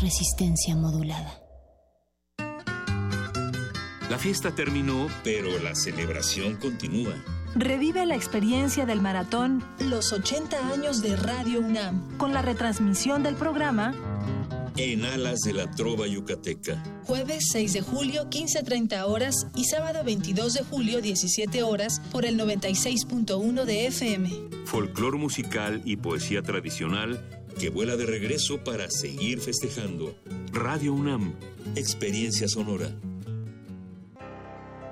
Resistencia 0.00 0.74
modulada. 0.74 1.38
La 4.10 4.18
fiesta 4.18 4.54
terminó, 4.54 5.08
pero 5.24 5.58
la 5.60 5.74
celebración 5.74 6.56
continúa. 6.56 7.14
Revive 7.54 8.06
la 8.06 8.14
experiencia 8.16 8.86
del 8.86 9.00
maratón 9.02 9.62
Los 9.78 10.12
80 10.12 10.72
años 10.72 11.02
de 11.02 11.16
Radio 11.16 11.60
UNAM 11.60 12.16
con 12.16 12.32
la 12.32 12.40
retransmisión 12.42 13.22
del 13.22 13.34
programa 13.34 13.94
En 14.76 15.04
alas 15.04 15.40
de 15.40 15.52
la 15.52 15.70
trova 15.70 16.06
yucateca. 16.06 16.82
jueves 17.04 17.48
6 17.52 17.74
de 17.74 17.80
julio 17.82 18.30
15.30 18.30 19.04
horas 19.06 19.46
y 19.54 19.64
sábado 19.64 20.02
22 20.02 20.54
de 20.54 20.64
julio 20.64 21.02
17 21.02 21.62
horas 21.62 22.00
por 22.10 22.24
el 22.24 22.38
96.1 22.38 23.64
de 23.64 23.86
FM. 23.88 24.30
Folclor 24.64 25.18
musical 25.18 25.82
y 25.84 25.96
poesía 25.96 26.42
tradicional 26.42 27.22
que 27.58 27.68
vuela 27.68 27.96
de 27.96 28.06
regreso 28.06 28.64
para 28.64 28.90
seguir 28.90 29.40
festejando. 29.40 30.14
Radio 30.52 30.94
UNAM, 30.94 31.34
experiencia 31.76 32.48
sonora. 32.48 32.90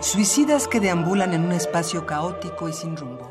Suicidas 0.00 0.68
que 0.68 0.78
deambulan 0.78 1.32
en 1.32 1.44
un 1.44 1.52
espacio 1.52 2.04
caótico 2.04 2.68
y 2.68 2.74
sin 2.74 2.98
rumbo. 2.98 3.30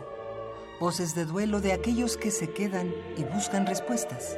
Voces 0.80 1.14
de 1.14 1.26
duelo 1.26 1.62
de 1.62 1.74
aquellos 1.74 2.18
que 2.18 2.32
se 2.32 2.50
quedan 2.50 2.92
y 3.16 3.24
buscan 3.24 3.68
respuestas. 3.68 4.38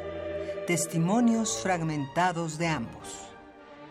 Testimonios 0.67 1.61
fragmentados 1.63 2.57
de 2.57 2.67
ambos. 2.67 3.29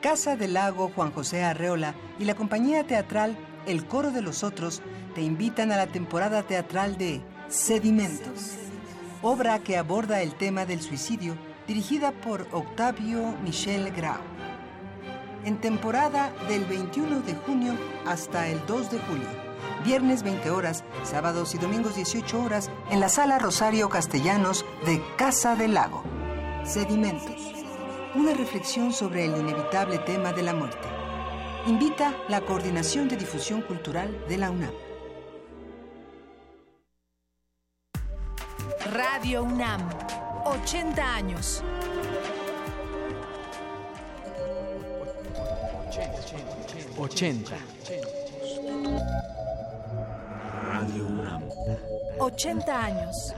Casa 0.02 0.36
del 0.36 0.52
Lago 0.52 0.92
Juan 0.94 1.12
José 1.12 1.44
Arreola 1.44 1.94
y 2.18 2.24
la 2.24 2.34
compañía 2.34 2.86
teatral 2.86 3.38
El 3.66 3.86
Coro 3.86 4.10
de 4.10 4.20
los 4.20 4.44
Otros 4.44 4.82
te 5.14 5.22
invitan 5.22 5.72
a 5.72 5.78
la 5.78 5.86
temporada 5.86 6.42
teatral 6.42 6.98
de 6.98 7.22
Sedimentos, 7.48 8.56
obra 9.22 9.60
que 9.60 9.78
aborda 9.78 10.20
el 10.20 10.34
tema 10.34 10.66
del 10.66 10.82
suicidio 10.82 11.36
dirigida 11.66 12.12
por 12.12 12.46
Octavio 12.52 13.34
Michel 13.42 13.90
Grau. 13.92 14.35
En 15.46 15.60
temporada 15.60 16.32
del 16.48 16.64
21 16.64 17.20
de 17.20 17.36
junio 17.36 17.74
hasta 18.04 18.48
el 18.48 18.66
2 18.66 18.90
de 18.90 18.98
julio. 18.98 19.28
viernes 19.84 20.24
20 20.24 20.50
horas, 20.50 20.82
sábados 21.04 21.54
y 21.54 21.58
domingos 21.58 21.94
18 21.94 22.42
horas, 22.42 22.68
en 22.90 22.98
la 22.98 23.08
sala 23.08 23.38
Rosario 23.38 23.88
Castellanos 23.88 24.64
de 24.84 25.00
Casa 25.16 25.54
del 25.54 25.74
Lago. 25.74 26.02
Sedimentos. 26.64 27.54
Una 28.16 28.34
reflexión 28.34 28.92
sobre 28.92 29.26
el 29.26 29.36
inevitable 29.36 29.98
tema 29.98 30.32
de 30.32 30.42
la 30.42 30.52
muerte. 30.52 30.88
Invita 31.68 32.12
la 32.28 32.40
Coordinación 32.40 33.08
de 33.08 33.16
Difusión 33.16 33.62
Cultural 33.62 34.24
de 34.28 34.38
la 34.38 34.50
UNAM. 34.50 34.72
Radio 38.92 39.44
UNAM, 39.44 39.88
80 40.44 41.14
años. 41.14 41.62
80. 46.98 47.56
Radio 50.62 51.06
UNAM. 51.06 51.42
80 52.18 52.84
años. 52.84 53.34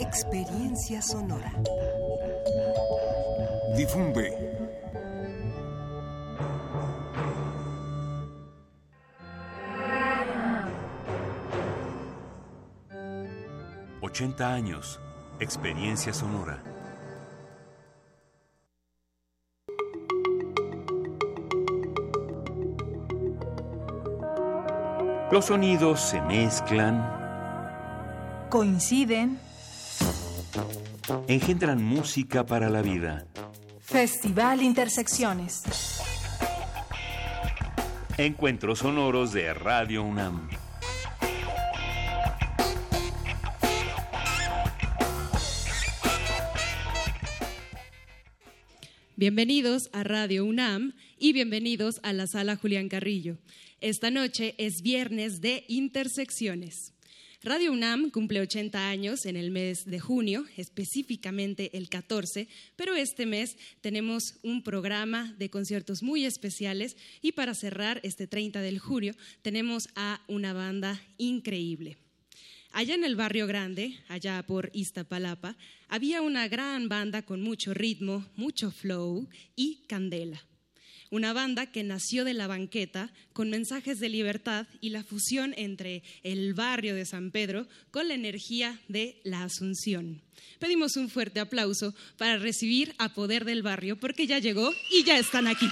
Experiencia 0.00 1.00
sonora. 1.00 1.52
Difunde. 3.76 4.52
...80 14.02 14.40
años... 14.42 15.00
...experiencia 15.40 16.12
sonora... 16.12 16.62
Los 25.32 25.46
sonidos 25.46 25.98
se 25.98 26.20
mezclan, 26.20 27.00
Coinciden. 28.50 29.38
engendran 31.26 31.82
música 31.82 32.44
para 32.44 32.68
la 32.68 32.82
vida. 32.82 33.24
Festival 33.80 34.60
Intersecciones. 34.60 35.62
Encuentros 38.18 38.80
sonoros 38.80 39.32
de 39.32 39.54
Radio 39.54 40.02
UNAM. 40.02 40.50
Bienvenidos 49.16 49.88
a 49.94 50.02
Radio 50.02 50.44
UNAM 50.44 50.92
y 51.18 51.32
bienvenidos 51.32 52.00
a 52.02 52.12
la 52.12 52.26
sala 52.26 52.56
Julián 52.56 52.90
Carrillo. 52.90 53.38
Esta 53.82 54.12
noche 54.12 54.54
es 54.58 54.80
viernes 54.80 55.40
de 55.40 55.64
Intersecciones. 55.66 56.92
Radio 57.42 57.72
UNAM 57.72 58.10
cumple 58.10 58.40
80 58.40 58.88
años 58.88 59.26
en 59.26 59.34
el 59.34 59.50
mes 59.50 59.86
de 59.86 59.98
junio, 59.98 60.46
específicamente 60.56 61.76
el 61.76 61.88
14, 61.88 62.46
pero 62.76 62.94
este 62.94 63.26
mes 63.26 63.56
tenemos 63.80 64.36
un 64.44 64.62
programa 64.62 65.34
de 65.36 65.50
conciertos 65.50 66.04
muy 66.04 66.24
especiales 66.24 66.96
y 67.22 67.32
para 67.32 67.56
cerrar 67.56 67.98
este 68.04 68.28
30 68.28 68.60
de 68.60 68.78
julio 68.78 69.16
tenemos 69.42 69.88
a 69.96 70.22
una 70.28 70.52
banda 70.52 71.02
increíble. 71.18 71.96
Allá 72.70 72.94
en 72.94 73.02
el 73.02 73.16
barrio 73.16 73.48
grande, 73.48 73.98
allá 74.06 74.44
por 74.46 74.70
Iztapalapa, 74.74 75.56
había 75.88 76.22
una 76.22 76.46
gran 76.46 76.88
banda 76.88 77.22
con 77.22 77.42
mucho 77.42 77.74
ritmo, 77.74 78.24
mucho 78.36 78.70
flow 78.70 79.28
y 79.56 79.82
candela. 79.88 80.40
Una 81.12 81.34
banda 81.34 81.66
que 81.66 81.82
nació 81.82 82.24
de 82.24 82.32
la 82.32 82.46
banqueta 82.46 83.10
con 83.34 83.50
mensajes 83.50 84.00
de 84.00 84.08
libertad 84.08 84.66
y 84.80 84.88
la 84.88 85.04
fusión 85.04 85.52
entre 85.58 86.02
el 86.22 86.54
barrio 86.54 86.94
de 86.94 87.04
San 87.04 87.30
Pedro 87.30 87.66
con 87.90 88.08
la 88.08 88.14
energía 88.14 88.80
de 88.88 89.20
la 89.22 89.42
Asunción. 89.42 90.22
Pedimos 90.58 90.96
un 90.96 91.10
fuerte 91.10 91.38
aplauso 91.38 91.94
para 92.16 92.38
recibir 92.38 92.94
a 92.96 93.10
Poder 93.12 93.44
del 93.44 93.62
Barrio 93.62 94.00
porque 94.00 94.26
ya 94.26 94.38
llegó 94.38 94.72
y 94.90 95.04
ya 95.04 95.18
están 95.18 95.48
aquí. 95.48 95.68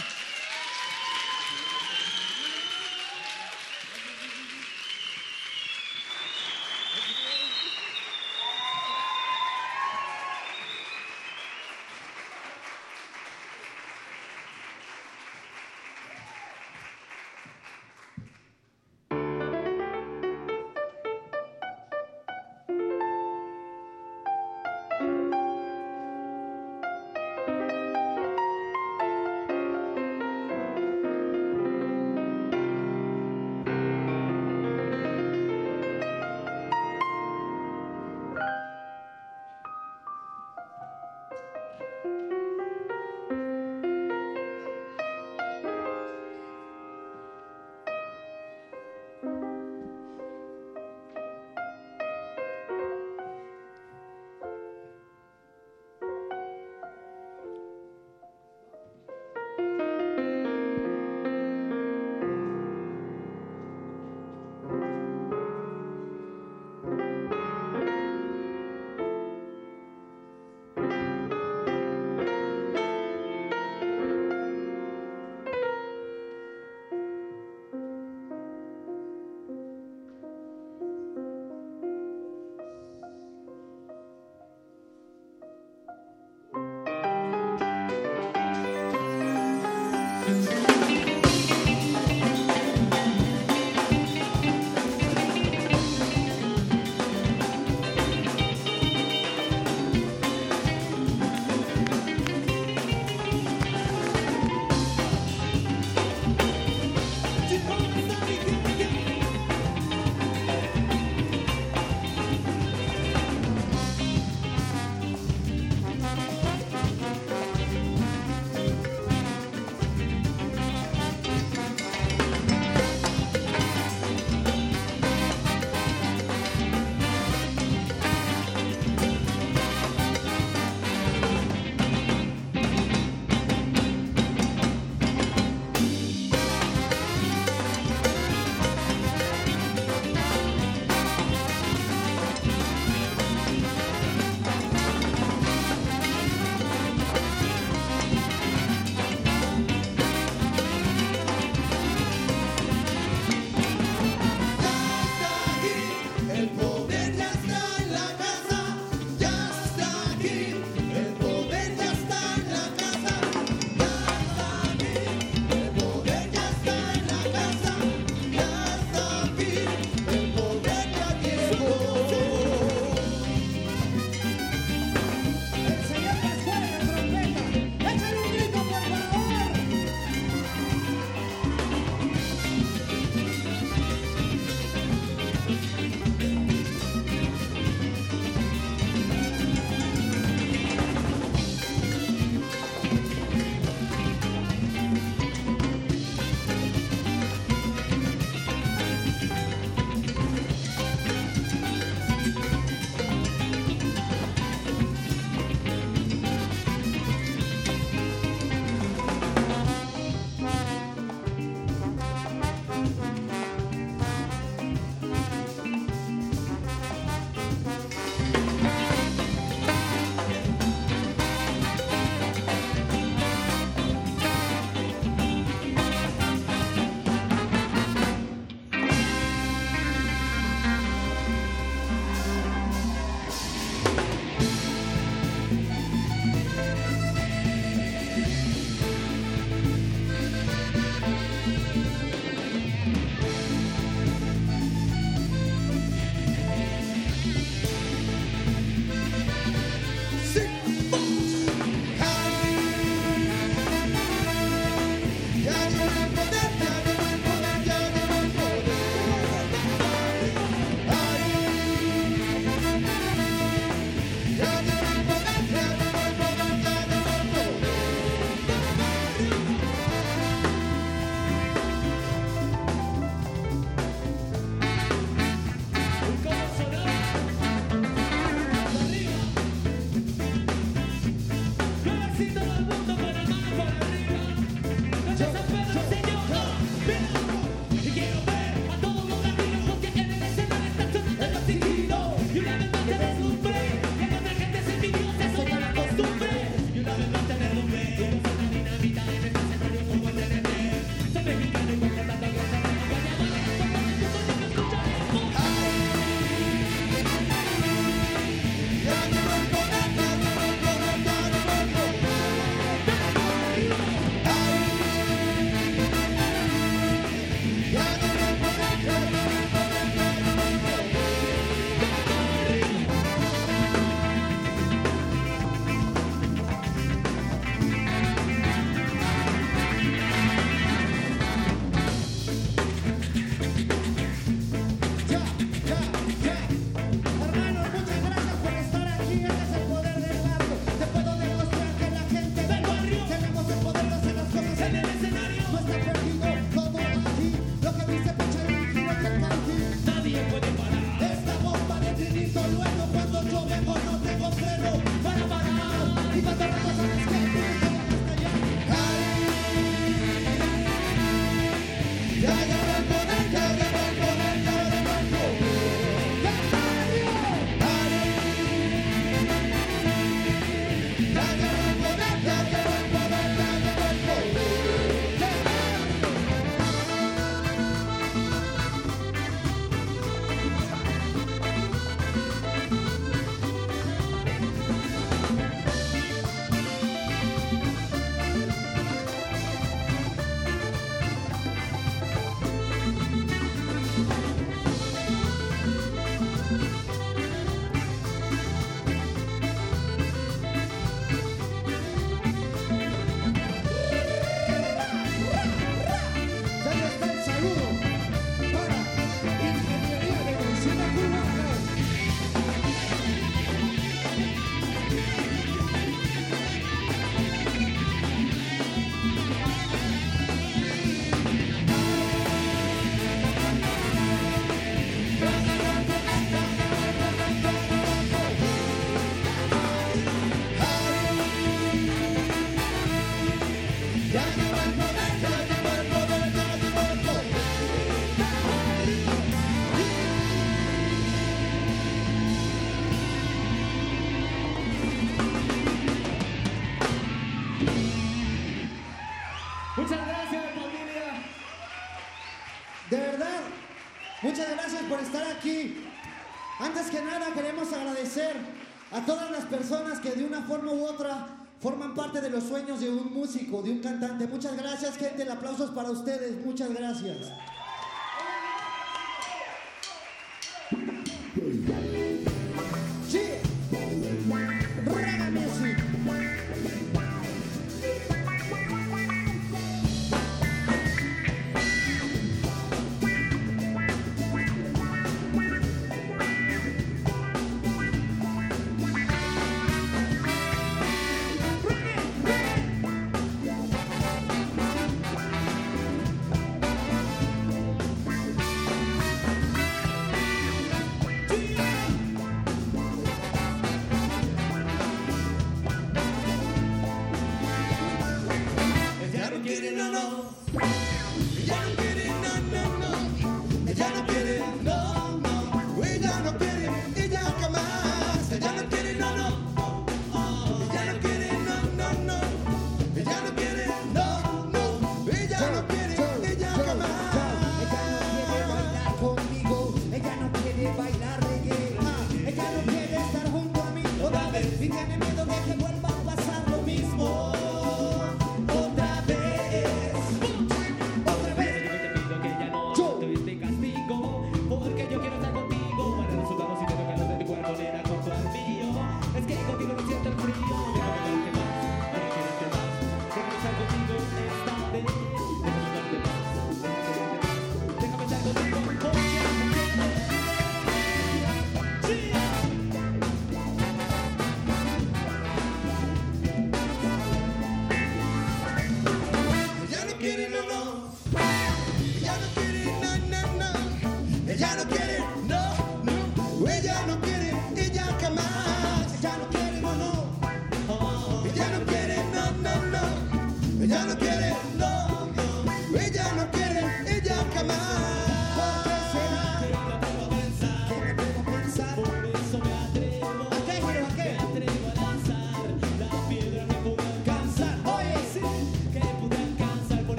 Parte 461.95 462.20
de 462.20 462.30
los 462.30 462.45
sueños 462.45 462.80
de 462.80 462.91
un 462.91 463.12
músico, 463.12 463.62
de 463.62 463.70
un 463.70 463.78
cantante. 463.78 464.26
Muchas 464.26 464.57
gracias, 464.57 464.97
gente. 464.97 465.22
El 465.22 465.30
aplauso 465.30 465.64
es 465.64 465.70
para 465.70 465.91
ustedes. 465.91 466.45
Muchas 466.45 466.72
gracias. 466.72 467.32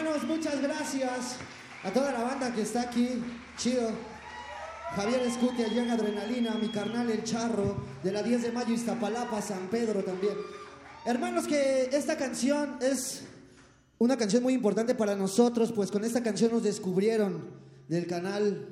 Hermanos, 0.00 0.24
muchas 0.26 0.62
gracias 0.62 1.36
a 1.84 1.90
toda 1.90 2.10
la 2.10 2.22
banda 2.22 2.54
que 2.54 2.62
está 2.62 2.80
aquí. 2.80 3.22
Chido. 3.58 3.90
Javier 4.96 5.20
Escutia, 5.20 5.68
Young 5.68 5.90
Adrenalina, 5.90 6.54
mi 6.54 6.68
carnal 6.68 7.10
El 7.10 7.22
Charro, 7.22 7.76
de 8.02 8.10
la 8.10 8.22
10 8.22 8.44
de 8.44 8.52
mayo, 8.52 8.72
Iztapalapa, 8.72 9.42
San 9.42 9.68
Pedro 9.68 10.02
también. 10.02 10.32
Hermanos, 11.04 11.46
que 11.46 11.90
esta 11.92 12.16
canción 12.16 12.78
es 12.80 13.24
una 13.98 14.16
canción 14.16 14.42
muy 14.42 14.54
importante 14.54 14.94
para 14.94 15.14
nosotros, 15.14 15.70
pues 15.70 15.90
con 15.90 16.02
esta 16.02 16.22
canción 16.22 16.50
nos 16.50 16.62
descubrieron 16.62 17.50
del 17.86 18.06
canal 18.06 18.68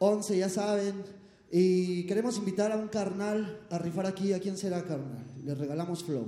11, 0.00 0.36
ya 0.36 0.48
saben. 0.48 1.04
Y 1.52 2.06
queremos 2.06 2.38
invitar 2.38 2.72
a 2.72 2.76
un 2.76 2.88
carnal 2.88 3.60
a 3.70 3.78
rifar 3.78 4.06
aquí. 4.06 4.32
¿A 4.32 4.40
quién 4.40 4.56
será, 4.56 4.82
carnal? 4.82 5.24
Le 5.44 5.54
regalamos 5.54 6.02
flow. 6.02 6.26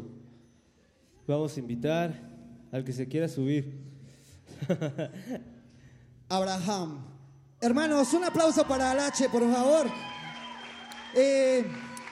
Vamos 1.27 1.57
a 1.57 1.59
invitar 1.59 2.31
al 2.71 2.85
que 2.85 2.93
se 2.93 3.09
quiera 3.09 3.27
subir. 3.27 3.92
Abraham. 6.29 7.05
Hermanos, 7.61 8.13
un 8.15 8.25
aplauso 8.25 8.67
para 8.67 8.91
Alache, 8.91 9.29
por 9.29 9.43
favor. 9.53 9.87
Eh, 11.15 11.65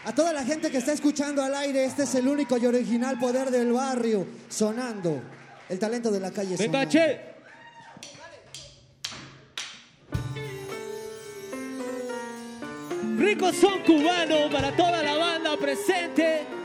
a 0.04 0.14
toda 0.14 0.32
la 0.32 0.44
gente 0.44 0.70
que 0.70 0.78
está 0.78 0.92
escuchando 0.92 1.42
al 1.42 1.54
aire, 1.54 1.84
este 1.84 2.04
es 2.04 2.14
el 2.14 2.28
único 2.28 2.56
y 2.56 2.66
original 2.66 3.18
poder 3.18 3.50
del 3.50 3.72
barrio, 3.72 4.26
sonando. 4.48 5.20
El 5.68 5.78
talento 5.78 6.10
de 6.10 6.20
la 6.20 6.30
calle. 6.30 6.56
Venga, 6.56 6.88
che. 6.88 7.30
Rico 13.16 13.52
son 13.52 13.82
cubano 13.82 14.50
para 14.50 14.74
toda 14.74 15.02
la 15.02 15.16
banda 15.16 15.56
presente. 15.56 16.59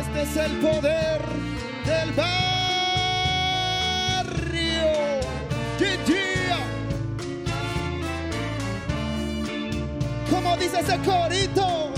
Este 0.00 0.22
es 0.22 0.36
el 0.36 0.52
poder 0.58 1.20
del 1.86 2.12
barrio. 2.12 2.40
Como 10.30 10.56
dice 10.56 10.80
ese 10.80 10.96
corito. 10.98 11.92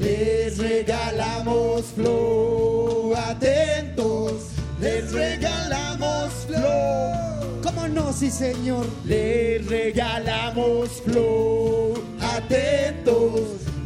Les 0.00 0.58
regalamos 0.58 1.84
flow, 1.94 3.14
atentos. 3.14 4.32
Les 4.80 5.12
regalamos 5.12 6.32
flow. 6.46 7.60
¿Cómo 7.62 7.88
no, 7.88 8.12
sí, 8.12 8.30
señor? 8.30 8.86
Les 9.04 9.66
regalamos 9.66 11.02
flow, 11.04 11.94
atentos. 12.20 13.40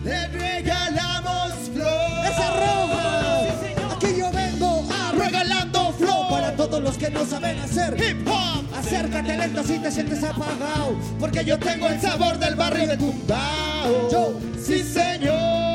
Les 0.04 0.32
regalamos 0.32 1.52
flow 1.74 1.79
esa 2.24 2.50
roja. 2.50 3.94
Aquí 3.94 4.14
yo 4.18 4.30
vengo 4.32 4.84
regalando 5.16 5.92
flow 5.92 6.28
para 6.30 6.54
todos 6.56 6.82
los 6.82 6.96
que 6.96 7.10
no 7.10 7.24
saben 7.24 7.58
hacer 7.60 7.96
hip 7.98 8.26
hop. 8.28 8.64
Acércate 8.76 9.36
lento 9.36 9.62
si 9.64 9.78
te 9.78 9.90
sientes 9.90 10.22
apagado, 10.24 10.96
porque 11.18 11.44
yo 11.44 11.58
tengo 11.58 11.88
el 11.88 12.00
sabor 12.00 12.38
del 12.38 12.54
barrio 12.56 12.88
de 12.88 12.96
Tumbao. 12.96 14.10
Yo, 14.10 14.34
sí 14.58 14.82
señor. 14.82 15.69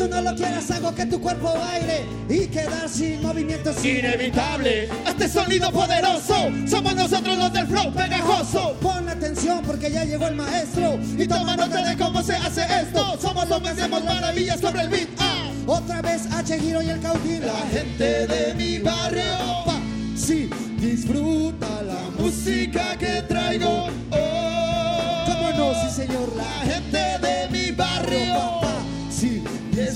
Tú 0.00 0.08
no 0.08 0.22
lo 0.22 0.34
quieras, 0.34 0.70
hago 0.70 0.94
que 0.94 1.04
tu 1.04 1.20
cuerpo 1.20 1.52
baile 1.52 2.06
y 2.26 2.46
quedar 2.46 2.88
sin 2.88 3.20
movimiento 3.20 3.68
es 3.68 3.84
inevitable. 3.84 4.88
Este 5.06 5.28
sonido 5.28 5.70
poderoso, 5.70 6.48
somos 6.66 6.94
nosotros 6.94 7.36
los 7.36 7.52
del 7.52 7.66
flow 7.66 7.92
pegajoso. 7.92 8.78
Pon 8.80 9.06
atención 9.10 9.60
porque 9.60 9.90
ya 9.90 10.04
llegó 10.04 10.28
el 10.28 10.36
maestro 10.36 10.98
y 11.18 11.26
toma 11.26 11.54
nota 11.54 11.86
de 11.86 11.98
cómo 11.98 12.22
se 12.22 12.34
hace 12.34 12.62
esto. 12.80 13.18
Somos 13.20 13.46
los 13.50 13.60
que 13.60 13.68
hacemos 13.68 14.02
maravillas 14.02 14.58
sobre 14.58 14.80
el 14.84 14.88
beat. 14.88 15.08
Ah, 15.18 15.50
otra 15.66 16.00
vez 16.00 16.22
H 16.32 16.58
Giro 16.58 16.80
y 16.80 16.88
el 16.88 17.00
Cautín. 17.00 17.44
La 17.44 17.60
gente 17.70 18.26
de 18.26 18.54
mi 18.54 18.78
barrio, 18.78 19.64
pa, 19.66 19.78
sí, 20.16 20.48
disfruta 20.78 21.82
la 21.82 22.00
música 22.18 22.96
que 22.96 23.20
traigo. 23.28 23.90
Oh, 24.12 25.24
¿Cómo 25.26 25.50
no, 25.50 25.74
sí 25.74 25.94
señor? 25.94 26.32
La 26.38 26.72
gente 26.72 26.96
de 26.96 27.48
mi 27.50 27.70
barrio, 27.72 28.60
papá, 28.62 28.79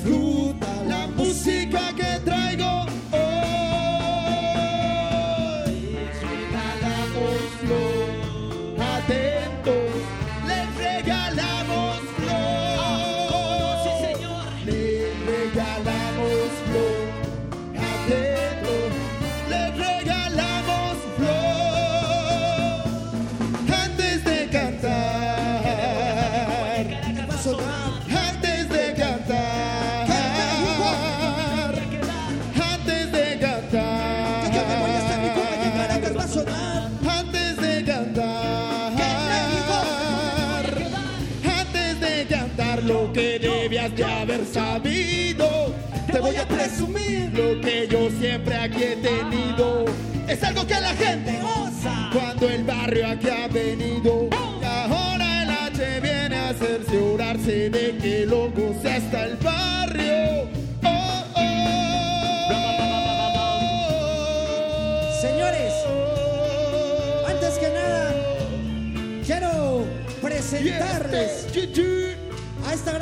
disfruta 0.05 0.54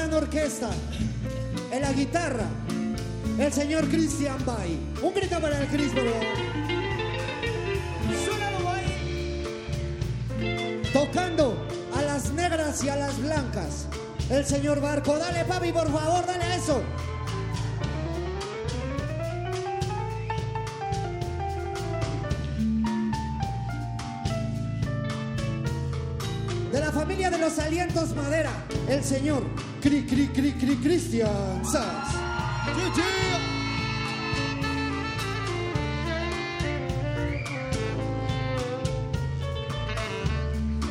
gran 0.03 0.15
orquesta. 0.15 0.71
En 1.71 1.81
la 1.81 1.93
guitarra, 1.93 2.47
el 3.39 3.53
señor 3.53 3.89
Christian 3.89 4.45
Bay. 4.45 4.79
Un 5.01 5.15
grito 5.15 5.39
para 5.41 5.61
el 5.61 5.69
favor. 5.69 6.13
Tocando 10.93 11.67
a 11.95 12.03
las 12.03 12.33
negras 12.33 12.83
y 12.85 12.89
a 12.89 12.97
las 12.97 13.21
blancas. 13.21 13.87
El 14.29 14.45
señor 14.45 14.81
Barco. 14.81 15.17
Dale, 15.19 15.45
papi, 15.45 15.73
por 15.73 15.91
favor, 15.91 16.27
dale 16.27 16.57
eso. 16.57 16.83
De 26.73 26.81
la 26.81 26.91
familia 26.91 27.31
de 27.31 27.39
los 27.39 27.59
alientos 27.59 28.17
madera, 28.17 28.51
el 28.89 29.05
señor 29.05 29.43
Cri 29.83 30.07
Cri 30.07 30.29
Cri 30.29 30.53
Cri 30.53 30.77
Cristian 30.77 31.65
Sanz. 31.65 32.15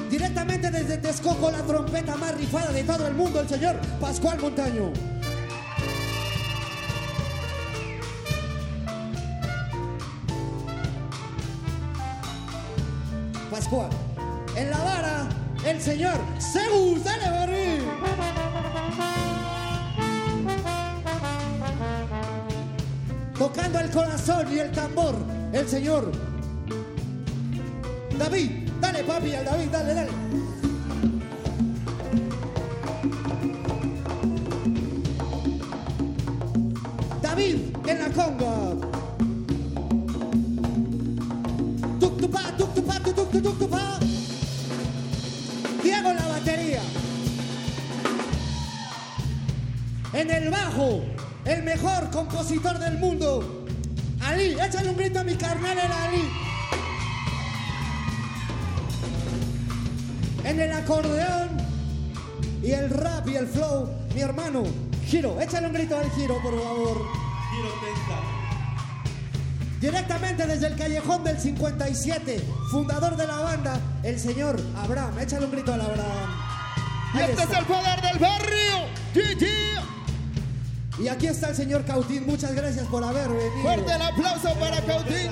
Directamente 0.10 0.70
desde 0.72 0.98
Texcoco, 0.98 1.50
la 1.52 1.60
trompeta 1.60 2.18
más 2.18 2.36
rifada 2.36 2.74
de 2.74 2.84
todo 2.84 3.08
el 3.08 3.14
mundo, 3.14 3.40
el 3.40 3.48
señor 3.48 3.80
Pascual 4.02 4.38
Montaño. 4.42 4.92
Y 24.52 24.60
el 24.60 24.72
tambor, 24.72 25.16
el 25.54 25.68
señor 25.68 26.12
David. 28.18 28.70
Dale, 28.80 29.04
papi, 29.04 29.36
al 29.36 29.46
David, 29.46 29.61
Un 65.66 65.74
grito 65.74 65.98
al 65.98 66.10
Giro, 66.12 66.42
por 66.42 66.60
favor. 66.60 67.08
Giro 67.52 67.70
Directamente 69.80 70.46
desde 70.48 70.68
el 70.68 70.76
callejón 70.76 71.24
del 71.24 71.40
57, 71.40 72.44
fundador 72.72 73.16
de 73.16 73.28
la 73.28 73.40
banda, 73.40 73.80
el 74.04 74.20
señor 74.20 74.60
Abraham. 74.76 75.20
Échale 75.20 75.46
un 75.46 75.52
grito 75.52 75.74
al 75.74 75.82
Abraham. 75.82 76.30
Y 77.14 77.18
Ahí 77.18 77.32
este 77.32 77.44
es 77.44 77.50
el 77.60 77.66
poder 77.66 78.02
del 78.02 78.20
barrio. 78.20 78.88
GG. 79.14 81.04
Y 81.04 81.08
aquí 81.08 81.28
está 81.28 81.50
el 81.50 81.56
señor 81.56 81.86
Cautín. 81.86 82.26
Muchas 82.26 82.54
gracias 82.54 82.86
por 82.88 83.04
haber 83.04 83.30
venido. 83.30 83.62
Fuerte 83.62 83.94
el 83.94 84.02
aplauso 84.02 84.54
para 84.60 84.82
Cautín. 84.82 85.30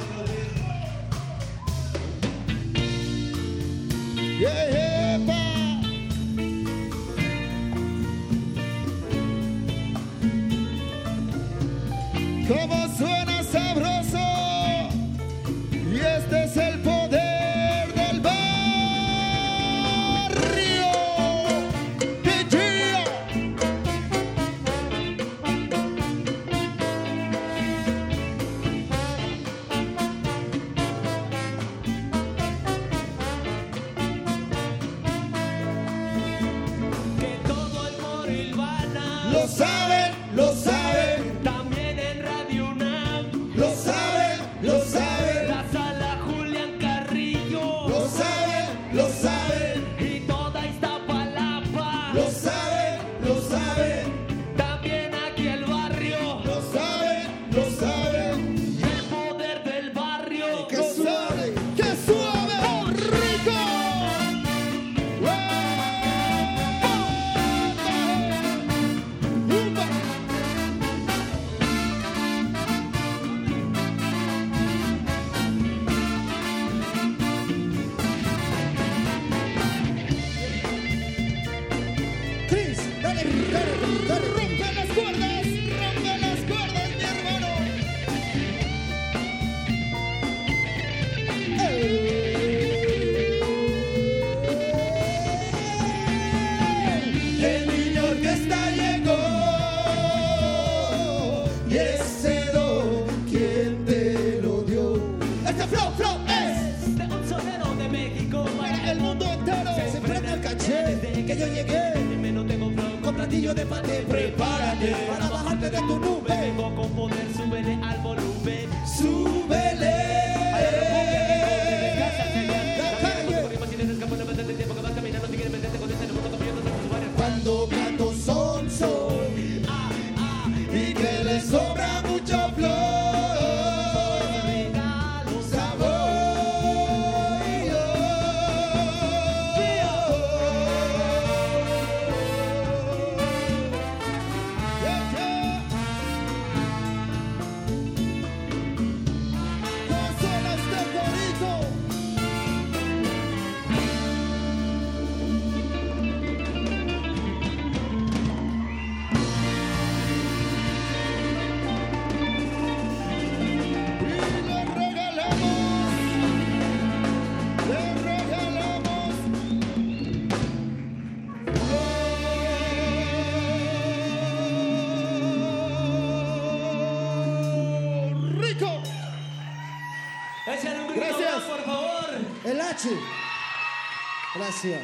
Gracias. 184.50 184.82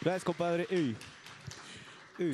Gracias, 0.00 0.22
compadre. 0.22 0.68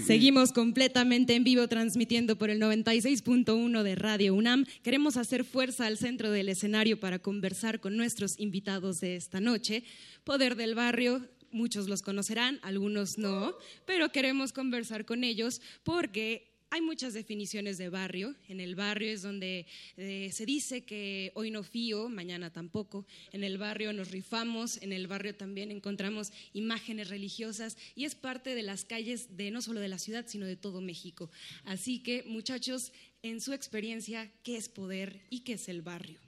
Seguimos 0.05 0.53
completamente 0.53 1.35
en 1.35 1.45
vivo 1.45 1.67
transmitiendo 1.67 2.37
por 2.37 2.51
el 2.51 2.61
96.1 2.61 3.83
de 3.83 3.95
Radio 3.95 4.35
UNAM. 4.35 4.67
Queremos 4.83 5.17
hacer 5.17 5.45
fuerza 5.45 5.87
al 5.87 5.97
centro 5.97 6.31
del 6.31 6.51
escenario 6.51 7.01
para 7.01 7.21
conversar 7.21 7.81
con 7.81 7.97
nuestros 7.97 8.39
invitados 8.39 9.01
de 9.01 9.17
esta 9.17 9.41
noche. 9.41 9.83
Poder 10.25 10.57
del 10.57 10.75
Barrio, 10.75 11.27
muchos 11.53 11.89
los 11.89 12.03
conocerán, 12.03 12.59
algunos 12.61 13.17
no, 13.17 13.55
pero 13.87 14.13
queremos 14.13 14.53
conversar 14.53 15.07
con 15.07 15.25
ellos 15.25 15.63
porque 15.85 16.50
hay 16.71 16.81
muchas 16.81 17.15
definiciones 17.15 17.79
de 17.79 17.89
barrio. 17.89 18.37
En 18.49 18.61
el 18.61 18.77
barrio 18.77 19.11
es 19.11 19.23
donde 19.23 19.67
eh, 19.97 20.31
se 20.33 20.47
dice 20.47 20.85
que 20.85 21.33
hoy 21.35 21.51
no 21.51 21.65
fío, 21.65 22.09
mañana 22.09 22.53
tampoco. 22.53 23.07
En 23.33 23.43
el 23.43 23.59
barrio 23.59 23.93
nos 23.93 24.11
rifamos, 24.13 24.81
en 24.81 24.93
el 24.93 25.09
barrio 25.09 25.35
también 25.35 25.73
encontramos 25.73 26.33
imágenes 26.53 27.09
religiosas 27.09 27.77
y 27.97 28.05
es 28.05 28.15
parte 28.15 28.55
de 28.55 28.63
las 28.63 28.85
calles 28.85 29.37
de 29.37 29.51
no 29.51 29.63
solo 29.63 29.81
de 29.81 29.89
la 29.89 29.99
ciudad, 29.99 30.27
sino 30.29 30.47
de 30.47 30.57
todo 30.57 30.81
México. 30.81 31.29
Así 31.65 32.03
que, 32.03 32.23
muchachos, 32.23 32.93
en 33.23 33.41
su 33.41 33.53
experiencia, 33.53 34.33
¿qué 34.45 34.57
es 34.57 34.69
poder 34.69 35.23
y 35.29 35.41
qué 35.41 35.55
es 35.55 35.69
el 35.69 35.83
barrio? 35.83 36.21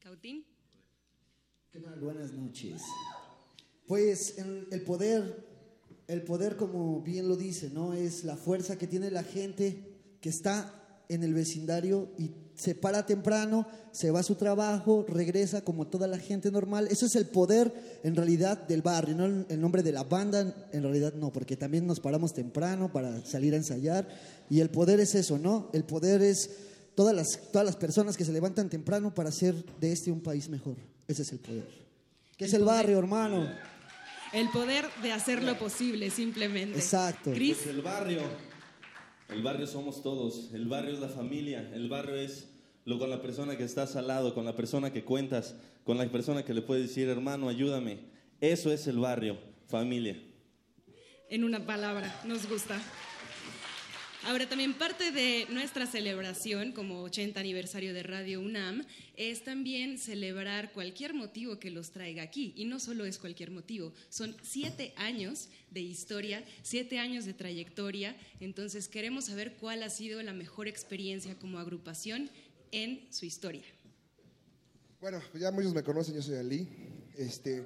Cautín. 0.00 0.44
Buenas 2.00 2.32
noches. 2.32 2.82
Pues 3.86 4.36
el 4.38 4.82
poder, 4.82 5.55
el 6.08 6.22
poder 6.22 6.56
como 6.56 7.00
bien 7.02 7.28
lo 7.28 7.36
dice, 7.36 7.70
¿no? 7.70 7.94
Es 7.94 8.24
la 8.24 8.36
fuerza 8.36 8.76
que 8.78 8.86
tiene 8.86 9.10
la 9.10 9.22
gente 9.22 9.82
que 10.20 10.28
está 10.28 10.72
en 11.08 11.22
el 11.22 11.34
vecindario 11.34 12.08
y 12.18 12.30
se 12.56 12.74
para 12.74 13.04
temprano, 13.04 13.66
se 13.92 14.10
va 14.10 14.20
a 14.20 14.22
su 14.22 14.34
trabajo, 14.34 15.04
regresa 15.08 15.62
como 15.62 15.86
toda 15.86 16.06
la 16.06 16.18
gente 16.18 16.50
normal. 16.50 16.88
Eso 16.90 17.06
es 17.06 17.14
el 17.16 17.26
poder 17.26 17.72
en 18.02 18.16
realidad 18.16 18.66
del 18.66 18.82
barrio, 18.82 19.14
no 19.14 19.26
el- 19.26 19.60
nombre 19.60 19.82
de 19.82 19.92
la 19.92 20.04
banda, 20.04 20.68
en 20.72 20.82
realidad 20.82 21.12
no, 21.14 21.30
porque 21.32 21.56
también 21.56 21.86
nos 21.86 22.00
paramos 22.00 22.32
temprano 22.32 22.90
para 22.92 23.24
salir 23.26 23.52
a 23.54 23.58
ensayar 23.58 24.08
y 24.48 24.60
el 24.60 24.70
poder 24.70 25.00
es 25.00 25.14
eso, 25.14 25.38
¿no? 25.38 25.68
El 25.74 25.84
poder 25.84 26.22
es 26.22 26.50
todas 26.94 27.14
las, 27.14 27.38
todas 27.52 27.66
las 27.66 27.76
personas 27.76 28.16
que 28.16 28.24
se 28.24 28.32
levantan 28.32 28.70
temprano 28.70 29.14
para 29.14 29.28
hacer 29.28 29.54
de 29.78 29.92
este 29.92 30.10
un 30.10 30.22
país 30.22 30.48
mejor. 30.48 30.76
Ese 31.06 31.22
es 31.22 31.32
el 31.32 31.38
poder. 31.40 31.68
¿Qué 32.38 32.46
es 32.46 32.54
el 32.54 32.64
barrio, 32.64 32.98
hermano? 32.98 33.46
El 34.36 34.50
poder 34.50 34.84
de 35.02 35.12
hacer 35.12 35.42
lo 35.42 35.58
posible, 35.58 36.10
simplemente. 36.10 36.78
Exacto. 36.78 37.32
Cris. 37.32 37.56
Pues 37.56 37.74
el 37.74 37.80
barrio, 37.80 38.20
el 39.30 39.42
barrio 39.42 39.66
somos 39.66 40.02
todos, 40.02 40.50
el 40.52 40.66
barrio 40.68 40.92
es 40.92 41.00
la 41.00 41.08
familia, 41.08 41.70
el 41.72 41.88
barrio 41.88 42.16
es 42.16 42.50
lo 42.84 42.98
con 42.98 43.08
la 43.08 43.22
persona 43.22 43.56
que 43.56 43.64
estás 43.64 43.96
al 43.96 44.08
lado, 44.08 44.34
con 44.34 44.44
la 44.44 44.54
persona 44.54 44.92
que 44.92 45.04
cuentas, 45.04 45.56
con 45.84 45.96
la 45.96 46.06
persona 46.12 46.44
que 46.44 46.52
le 46.52 46.60
puedes 46.60 46.86
decir, 46.86 47.08
hermano, 47.08 47.48
ayúdame. 47.48 47.98
Eso 48.42 48.70
es 48.70 48.86
el 48.86 48.98
barrio, 48.98 49.38
familia. 49.68 50.22
en 51.30 51.42
una 51.42 51.64
palabra, 51.64 52.20
nos 52.24 52.46
gusta. 52.46 52.78
Ahora, 54.26 54.48
también 54.48 54.74
parte 54.74 55.12
de 55.12 55.46
nuestra 55.50 55.86
celebración 55.86 56.72
como 56.72 57.00
80 57.02 57.38
aniversario 57.38 57.94
de 57.94 58.02
Radio 58.02 58.40
UNAM 58.40 58.84
es 59.16 59.44
también 59.44 59.98
celebrar 59.98 60.72
cualquier 60.72 61.14
motivo 61.14 61.60
que 61.60 61.70
los 61.70 61.92
traiga 61.92 62.24
aquí. 62.24 62.52
Y 62.56 62.64
no 62.64 62.80
solo 62.80 63.04
es 63.06 63.18
cualquier 63.18 63.52
motivo, 63.52 63.92
son 64.08 64.34
siete 64.42 64.94
años 64.96 65.48
de 65.70 65.82
historia, 65.82 66.44
siete 66.64 66.98
años 66.98 67.24
de 67.24 67.34
trayectoria. 67.34 68.16
Entonces, 68.40 68.88
queremos 68.88 69.26
saber 69.26 69.54
cuál 69.60 69.84
ha 69.84 69.90
sido 69.90 70.20
la 70.24 70.32
mejor 70.32 70.66
experiencia 70.66 71.38
como 71.38 71.60
agrupación 71.60 72.28
en 72.72 73.06
su 73.10 73.26
historia. 73.26 73.62
Bueno, 75.00 75.22
pues 75.30 75.40
ya 75.40 75.52
muchos 75.52 75.72
me 75.72 75.84
conocen, 75.84 76.16
yo 76.16 76.22
soy 76.22 76.34
Ali. 76.34 76.68
Este, 77.16 77.64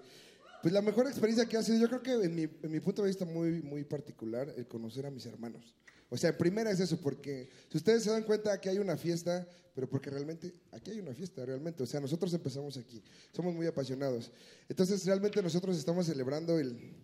pues 0.61 0.75
la 0.75 0.83
mejor 0.83 1.07
experiencia 1.07 1.49
que 1.49 1.57
ha 1.57 1.63
sido, 1.63 1.79
yo 1.79 1.89
creo 1.89 2.03
que 2.03 2.27
en 2.27 2.35
mi, 2.35 2.43
en 2.43 2.71
mi 2.71 2.81
punto 2.81 3.01
de 3.01 3.09
vista 3.09 3.25
muy, 3.25 3.63
muy 3.63 3.83
particular, 3.83 4.53
el 4.59 4.67
conocer 4.67 5.07
a 5.07 5.11
mis 5.11 5.25
hermanos. 5.25 5.75
O 6.13 6.17
sea, 6.17 6.31
en 6.31 6.39
primera 6.39 6.71
es 6.73 6.81
eso, 6.81 6.97
porque 7.01 7.49
si 7.71 7.79
ustedes 7.79 8.03
se 8.03 8.11
dan 8.11 8.25
cuenta 8.25 8.61
que 8.61 8.69
hay 8.69 8.79
una 8.79 8.97
fiesta, 8.97 9.47
pero 9.73 9.89
porque 9.89 10.11
realmente 10.11 10.53
aquí 10.73 10.91
hay 10.91 10.99
una 10.99 11.15
fiesta, 11.15 11.47
realmente. 11.47 11.85
O 11.85 11.87
sea, 11.87 12.01
nosotros 12.01 12.35
empezamos 12.35 12.77
aquí, 12.77 13.01
somos 13.33 13.55
muy 13.55 13.67
apasionados. 13.69 14.33
Entonces, 14.69 15.05
realmente 15.07 15.41
nosotros 15.41 15.79
estamos 15.79 16.07
celebrando 16.07 16.59
el 16.59 16.97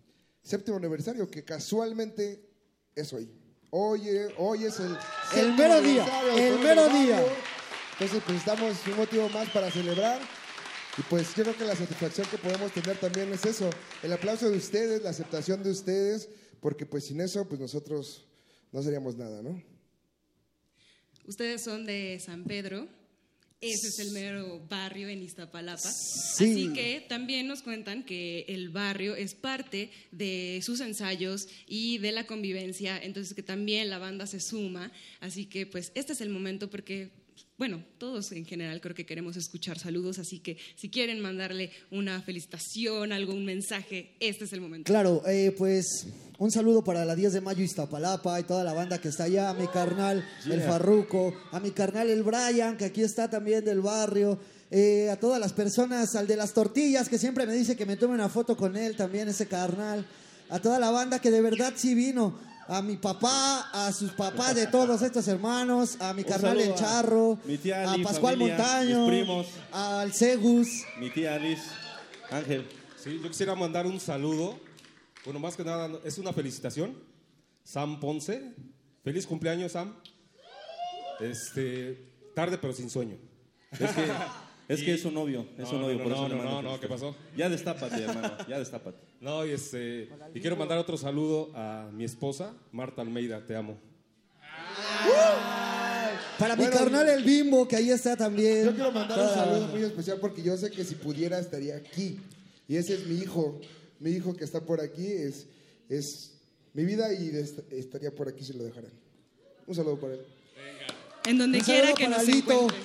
séptimo 0.43 0.75
aniversario, 0.75 1.31
que 1.31 1.45
casualmente 1.45 2.45
es 2.95 3.13
hoy. 3.13 3.31
Hoy, 3.69 4.09
hoy 4.37 4.65
es 4.65 4.77
el, 4.81 4.97
séptimo 5.31 5.57
mero 5.57 5.81
día, 5.81 6.05
el 6.35 6.59
mero 6.59 6.89
día. 6.89 7.25
Entonces, 7.93 8.21
pues 8.25 8.37
estamos 8.37 8.75
un 8.87 8.97
motivo 8.97 9.29
más 9.29 9.49
para 9.51 9.71
celebrar. 9.71 10.19
Y 10.97 11.01
pues 11.03 11.33
yo 11.33 11.43
creo 11.43 11.57
que 11.57 11.63
la 11.63 11.75
satisfacción 11.77 12.27
que 12.29 12.37
podemos 12.37 12.73
tener 12.73 12.99
también 12.99 13.31
es 13.31 13.45
eso, 13.45 13.69
el 14.03 14.11
aplauso 14.11 14.49
de 14.49 14.57
ustedes, 14.57 15.01
la 15.03 15.11
aceptación 15.11 15.63
de 15.63 15.69
ustedes, 15.69 16.27
porque 16.59 16.85
pues 16.85 17.05
sin 17.05 17.21
eso, 17.21 17.47
pues 17.47 17.61
nosotros 17.61 18.26
no 18.71 18.81
seríamos 18.81 19.15
nada, 19.15 19.41
¿no? 19.41 19.61
Ustedes 21.25 21.63
son 21.63 21.85
de 21.85 22.19
San 22.19 22.45
Pedro. 22.45 22.87
Ese 23.59 23.87
es 23.87 23.99
el 23.99 24.11
mero 24.11 24.63
barrio 24.69 25.09
en 25.09 25.23
Iztapalapa. 25.23 25.91
Sí. 25.91 26.51
Así 26.51 26.73
que 26.73 27.03
también 27.09 27.47
nos 27.47 27.63
cuentan 27.63 28.05
que 28.05 28.45
el 28.47 28.69
barrio 28.69 29.15
es 29.15 29.33
parte 29.33 29.89
de 30.11 30.61
sus 30.63 30.79
ensayos 30.79 31.47
y 31.65 31.97
de 31.97 32.11
la 32.11 32.27
convivencia, 32.27 32.99
entonces 33.01 33.33
que 33.33 33.41
también 33.41 33.89
la 33.89 33.97
banda 33.97 34.27
se 34.27 34.39
suma. 34.39 34.91
Así 35.21 35.47
que 35.47 35.65
pues 35.65 35.91
este 35.95 36.13
es 36.13 36.21
el 36.21 36.29
momento 36.29 36.69
porque, 36.69 37.09
bueno, 37.57 37.83
todos 37.97 38.31
en 38.33 38.45
general 38.45 38.79
creo 38.81 38.93
que 38.93 39.05
queremos 39.05 39.35
escuchar 39.35 39.79
saludos, 39.79 40.19
así 40.19 40.39
que 40.39 40.57
si 40.75 40.89
quieren 40.89 41.19
mandarle 41.19 41.71
una 41.89 42.21
felicitación, 42.21 43.11
algo, 43.11 43.33
un 43.33 43.45
mensaje, 43.45 44.15
este 44.19 44.45
es 44.45 44.53
el 44.53 44.61
momento. 44.61 44.91
Claro, 44.91 45.23
eh, 45.27 45.53
pues 45.57 46.05
un 46.37 46.51
saludo 46.51 46.83
para 46.83 47.03
la 47.03 47.15
10 47.15 47.33
de 47.33 47.41
mayo 47.41 47.63
Iztapalapa 47.63 48.39
y 48.39 48.43
toda 48.43 48.63
la 48.63 48.73
banda 48.73 49.01
que 49.01 49.07
está 49.07 49.23
allá, 49.23 49.49
a 49.49 49.55
mi 49.55 49.67
carnal 49.67 50.23
el. 50.45 50.61
Farruco, 50.61 51.33
a 51.51 51.59
mi 51.59 51.71
carnal 51.71 52.11
el 52.11 52.21
Brian, 52.21 52.77
que 52.77 52.85
aquí 52.85 53.01
está 53.01 53.27
también 53.27 53.65
del 53.65 53.81
barrio, 53.81 54.39
eh, 54.69 55.09
a 55.09 55.15
todas 55.15 55.39
las 55.39 55.53
personas, 55.53 56.15
al 56.15 56.27
de 56.27 56.35
las 56.35 56.53
tortillas, 56.53 57.09
que 57.09 57.17
siempre 57.17 57.47
me 57.47 57.53
dice 57.53 57.75
que 57.75 57.87
me 57.87 57.97
tome 57.97 58.13
una 58.13 58.29
foto 58.29 58.55
con 58.55 58.77
él 58.77 58.95
también, 58.95 59.29
ese 59.29 59.47
carnal. 59.47 60.05
a 60.49 60.59
toda 60.59 60.79
la 60.79 60.91
banda 60.91 61.19
que 61.19 61.31
de 61.31 61.41
verdad 61.41 61.73
sí 61.75 61.95
vino. 61.95 62.39
A 62.69 62.81
mi 62.81 62.97
papá, 62.97 63.69
a 63.71 63.93
sus 63.93 64.11
papás 64.11 64.55
de 64.55 64.67
todos 64.67 65.01
estos 65.01 65.25
hermanos, 65.29 65.95
a 66.01 66.13
mi 66.13 66.23
Un 66.23 66.27
carnal 66.27 66.59
El 66.59 66.75
Charro, 66.75 67.39
mi 67.45 67.57
tía 67.57 67.83
a 67.83 67.93
Ali, 67.93 68.03
Pascual 68.03 68.33
familia, 68.35 68.57
Montaño, 68.57 68.99
mis 68.99 69.09
primos. 69.09 69.47
al 69.71 70.13
Cegus. 70.13 70.67
Mi 70.99 71.09
tía 71.09 71.35
Alice, 71.35 71.63
Ángel. 72.29 72.67
Sí, 73.01 73.19
yo 73.23 73.29
quisiera 73.29 73.55
mandar 73.55 73.85
un 73.85 73.99
saludo. 74.01 74.59
Bueno, 75.23 75.39
más 75.39 75.55
que 75.55 75.63
nada, 75.63 75.89
es 76.03 76.17
una 76.17 76.33
felicitación. 76.33 76.97
Sam 77.63 77.99
Ponce. 78.01 78.53
Feliz 79.03 79.25
cumpleaños, 79.25 79.71
Sam. 79.71 79.93
Este, 81.21 82.11
tarde 82.35 82.57
pero 82.57 82.73
sin 82.73 82.89
sueño. 82.89 83.17
Es 83.71 83.91
que, 83.91 84.05
es, 84.67 84.83
que 84.83 84.93
es 84.93 85.01
su 85.01 85.11
novio, 85.11 85.45
es 85.57 85.63
No, 85.63 85.69
su 85.69 85.77
novio, 85.79 85.97
no, 85.97 86.03
por 86.03 86.11
eso 86.11 86.21
no, 86.23 86.27
le 86.29 86.35
no, 86.35 86.43
mando 86.43 86.61
no, 86.61 86.71
no, 86.73 86.79
¿qué 86.79 86.87
pasó? 86.87 87.15
Ya 87.35 87.49
destápate, 87.49 88.03
hermano, 88.03 88.37
ya 88.47 88.59
destápate. 88.59 88.97
No, 89.19 89.43
y, 89.45 89.51
este, 89.51 90.09
y 90.35 90.39
quiero 90.41 90.55
mandar 90.55 90.77
otro 90.77 90.95
saludo 90.95 91.49
a 91.55 91.89
mi 91.91 92.03
esposa, 92.03 92.53
Marta 92.71 93.01
Almeida, 93.01 93.43
te 93.47 93.55
amo. 93.55 93.75
Para 96.37 96.55
mi 96.55 96.63
Bueno, 96.63 96.77
carnal 96.77 97.09
El 97.09 97.23
Bimbo, 97.23 97.67
que 97.67 97.75
ahí 97.77 97.89
está 97.89 98.15
también. 98.15 98.65
Yo 98.65 98.75
quiero 98.75 98.91
mandar 98.91 99.17
un 99.19 99.25
la 99.25 99.33
saludo 99.33 99.67
muy 99.69 99.81
especial 99.81 100.19
porque 100.19 100.43
yo 100.43 100.55
sé 100.55 100.69
que 100.69 100.83
si 100.83 100.95
pudiera 100.95 101.39
estaría 101.39 101.75
aquí. 101.77 102.19
Y 102.67 102.75
ese 102.77 102.93
es 102.93 103.07
mi 103.07 103.15
hijo. 103.17 103.59
Mi 103.99 104.11
hijo 104.11 104.35
que 104.35 104.43
está 104.43 104.61
por 104.61 104.79
aquí 104.79 105.07
es, 105.07 105.47
es 105.89 106.33
mi 106.73 106.85
vida 106.85 107.11
y 107.11 107.29
est- 107.29 107.71
estaría 107.71 108.11
por 108.13 108.27
aquí 108.29 108.43
si 108.43 108.53
lo 108.53 108.63
dejaran. 108.63 108.91
Un 109.65 109.73
saludo 109.73 109.99
para 109.99 110.13
él. 110.13 110.21
En 111.25 111.39
donde 111.39 111.57
Un 111.57 111.63
quiera 111.63 111.87
saludo 111.87 111.95
que 111.97 112.07
nos 112.07 112.27
encuentre. 112.29 112.77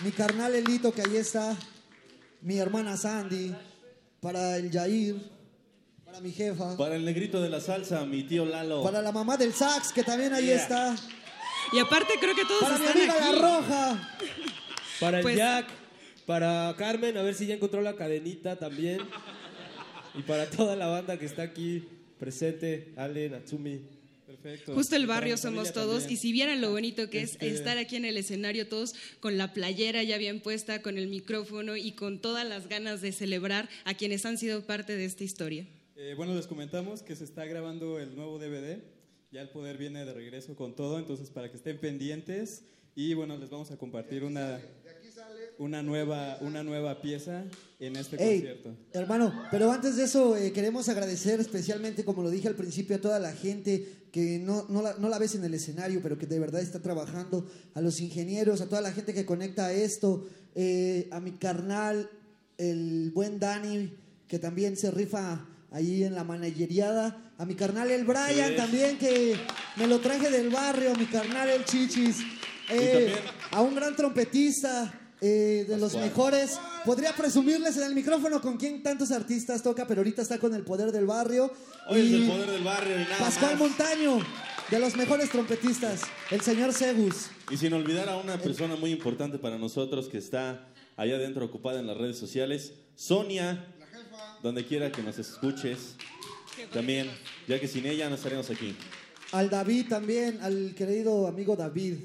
Mi 0.00 0.10
carnal 0.10 0.54
Elito, 0.54 0.92
que 0.92 1.02
ahí 1.02 1.16
está. 1.16 1.56
Mi 2.40 2.58
hermana 2.58 2.96
Sandy. 2.96 3.54
Para 4.20 4.56
el 4.56 4.70
Yair. 4.70 5.16
Para 6.04 6.20
mi 6.20 6.30
jefa. 6.32 6.76
Para 6.76 6.96
el 6.96 7.04
negrito 7.04 7.40
de 7.42 7.48
la 7.50 7.60
salsa, 7.60 8.04
mi 8.04 8.22
tío 8.24 8.44
Lalo. 8.44 8.82
Para 8.82 9.00
la 9.02 9.12
mamá 9.12 9.36
del 9.36 9.52
sax, 9.52 9.92
que 9.92 10.02
también 10.02 10.32
ahí 10.32 10.46
Yeah. 10.46 10.56
está. 10.62 10.96
Y 11.72 11.78
aparte 11.78 12.14
creo 12.20 12.34
que 12.34 12.44
todos 12.44 12.62
Para 12.62 12.78
mi 12.78 12.84
están 12.84 12.98
amiga 12.98 13.14
aquí. 13.14 13.32
La 13.36 13.40
Roja. 13.60 14.16
Para 15.00 15.18
el 15.18 15.22
Pues- 15.22 15.36
Jack, 15.36 15.66
para 16.26 16.74
Carmen, 16.76 17.16
a 17.16 17.22
ver 17.22 17.34
si 17.34 17.46
ya 17.46 17.54
encontró 17.54 17.80
la 17.80 17.94
cadenita 17.96 18.56
también. 18.56 19.00
Y 20.14 20.22
para 20.22 20.48
toda 20.50 20.76
la 20.76 20.86
banda 20.88 21.18
que 21.18 21.24
está 21.26 21.42
aquí 21.42 21.88
presente, 22.18 22.92
Ale, 22.96 23.28
Natsumi. 23.30 23.80
Perfecto. 24.42 24.74
Justo 24.74 24.96
el 24.96 25.06
barrio 25.06 25.36
somos 25.36 25.72
todos 25.72 26.00
también. 26.00 26.12
y 26.12 26.16
si 26.16 26.32
vieran 26.32 26.60
lo 26.60 26.70
bonito 26.70 27.08
que 27.10 27.22
es 27.22 27.32
Este- 27.32 27.50
estar 27.50 27.78
aquí 27.78 27.96
en 27.96 28.04
el 28.04 28.16
escenario 28.16 28.66
todos 28.68 28.94
con 29.20 29.38
la 29.38 29.52
playera 29.54 30.02
ya 30.02 30.18
bien 30.18 30.40
puesta, 30.40 30.82
con 30.82 30.98
el 30.98 31.06
micrófono 31.08 31.76
y 31.76 31.92
con 31.92 32.20
todas 32.20 32.46
las 32.48 32.68
ganas 32.68 33.00
de 33.00 33.12
celebrar 33.12 33.68
a 33.84 33.94
quienes 33.94 34.26
han 34.26 34.38
sido 34.38 34.62
parte 34.66 34.96
de 34.96 35.04
esta 35.04 35.24
historia. 35.24 35.66
Eh, 35.96 36.14
bueno, 36.16 36.34
les 36.34 36.46
comentamos 36.46 37.02
que 37.02 37.14
se 37.14 37.24
está 37.24 37.44
grabando 37.44 38.00
el 38.00 38.16
nuevo 38.16 38.38
DVD. 38.38 38.82
Ya 39.30 39.40
el 39.40 39.50
poder 39.50 39.78
viene 39.78 40.04
de 40.04 40.12
regreso 40.12 40.56
con 40.56 40.74
todo, 40.74 40.98
entonces 40.98 41.30
para 41.30 41.50
que 41.50 41.56
estén 41.56 41.78
pendientes. 41.78 42.64
Y 42.94 43.14
bueno, 43.14 43.38
les 43.38 43.48
vamos 43.48 43.70
a 43.70 43.78
compartir 43.78 44.24
una, 44.24 44.60
una, 45.58 45.82
nueva, 45.82 46.38
una 46.40 46.62
nueva 46.62 47.00
pieza 47.00 47.44
en 47.78 47.96
este 47.96 48.16
Ey, 48.22 48.38
concierto. 48.40 48.76
hermano, 48.92 49.32
pero 49.50 49.70
antes 49.72 49.96
de 49.96 50.04
eso 50.04 50.36
eh, 50.36 50.52
queremos 50.52 50.88
agradecer 50.88 51.40
especialmente, 51.40 52.04
como 52.04 52.22
lo 52.22 52.30
dije 52.30 52.48
al 52.48 52.54
principio, 52.54 52.96
a 52.96 53.00
toda 53.00 53.18
la 53.18 53.32
gente 53.32 54.06
que 54.12 54.38
no, 54.38 54.66
no, 54.68 54.82
la, 54.82 54.94
no 54.98 55.08
la 55.08 55.18
ves 55.18 55.34
en 55.34 55.44
el 55.44 55.54
escenario, 55.54 56.00
pero 56.02 56.18
que 56.18 56.26
de 56.26 56.38
verdad 56.38 56.60
está 56.60 56.80
trabajando, 56.80 57.46
a 57.74 57.80
los 57.80 58.00
ingenieros, 58.00 58.60
a 58.60 58.68
toda 58.68 58.80
la 58.82 58.92
gente 58.92 59.14
que 59.14 59.24
conecta 59.26 59.66
a 59.66 59.72
esto, 59.72 60.26
eh, 60.54 61.08
a 61.12 61.20
mi 61.20 61.32
carnal, 61.32 62.08
el 62.58 63.10
buen 63.14 63.38
Dani, 63.38 63.92
que 64.28 64.38
también 64.38 64.76
se 64.76 64.90
rifa 64.90 65.46
ahí 65.70 66.04
en 66.04 66.14
la 66.14 66.24
manageriada, 66.24 67.32
a 67.38 67.46
mi 67.46 67.54
carnal 67.54 67.90
el 67.90 68.04
Brian 68.04 68.50
Sí. 68.50 68.56
también, 68.56 68.98
que 68.98 69.34
me 69.76 69.86
lo 69.86 69.98
traje 70.00 70.30
del 70.30 70.50
barrio, 70.50 70.92
a 70.92 70.94
mi 70.98 71.06
carnal 71.06 71.48
el 71.48 71.64
Chichis, 71.64 72.18
eh, 72.70 73.12
a 73.50 73.62
un 73.62 73.74
gran 73.74 73.96
trompetista. 73.96 74.98
Eh, 75.24 75.64
de 75.68 75.76
los 75.78 75.94
mejores. 75.94 76.58
Podría 76.84 77.14
presumirles 77.14 77.76
en 77.76 77.84
el 77.84 77.94
micrófono 77.94 78.40
con 78.40 78.56
quién 78.56 78.82
tantos 78.82 79.12
artistas 79.12 79.62
toca, 79.62 79.86
pero 79.86 80.00
ahorita 80.00 80.20
está 80.20 80.38
con 80.38 80.52
el 80.52 80.64
poder 80.64 80.90
del 80.90 81.06
barrio. 81.06 81.52
Hoy 81.88 82.00
es 82.00 82.06
Y 82.06 82.14
el 82.22 82.28
poder 82.28 82.50
del 82.50 82.64
barrio 82.64 82.96
y 82.96 83.04
nada 83.04 83.18
Pascual 83.18 83.52
más. 83.52 83.60
Montaño, 83.60 84.18
de 84.68 84.78
los 84.80 84.96
mejores 84.96 85.30
trompetistas, 85.30 86.00
el 86.32 86.40
señor 86.40 86.72
Segus. 86.72 87.28
Y 87.52 87.56
sin 87.56 87.72
olvidar 87.72 88.08
a 88.08 88.16
una 88.16 88.36
persona 88.38 88.74
muy 88.74 88.90
importante 88.90 89.38
para 89.38 89.58
nosotros 89.58 90.08
que 90.08 90.18
está 90.18 90.66
allá 90.96 91.14
adentro 91.14 91.44
ocupada 91.44 91.78
en 91.78 91.86
las 91.86 91.96
redes 91.96 92.18
sociales, 92.18 92.72
Sonia, 92.96 93.64
donde 94.42 94.66
quiera 94.66 94.90
que 94.90 95.04
nos 95.04 95.18
escuches. 95.20 95.94
También, 96.72 97.08
ya 97.46 97.60
que 97.60 97.68
sin 97.68 97.86
ella 97.86 98.08
no 98.08 98.16
estaríamos 98.16 98.50
aquí. 98.50 98.74
Al 99.30 99.48
David 99.48 99.86
también, 99.88 100.40
al 100.42 100.74
querido 100.74 101.28
amigo 101.28 101.54
David, 101.54 101.98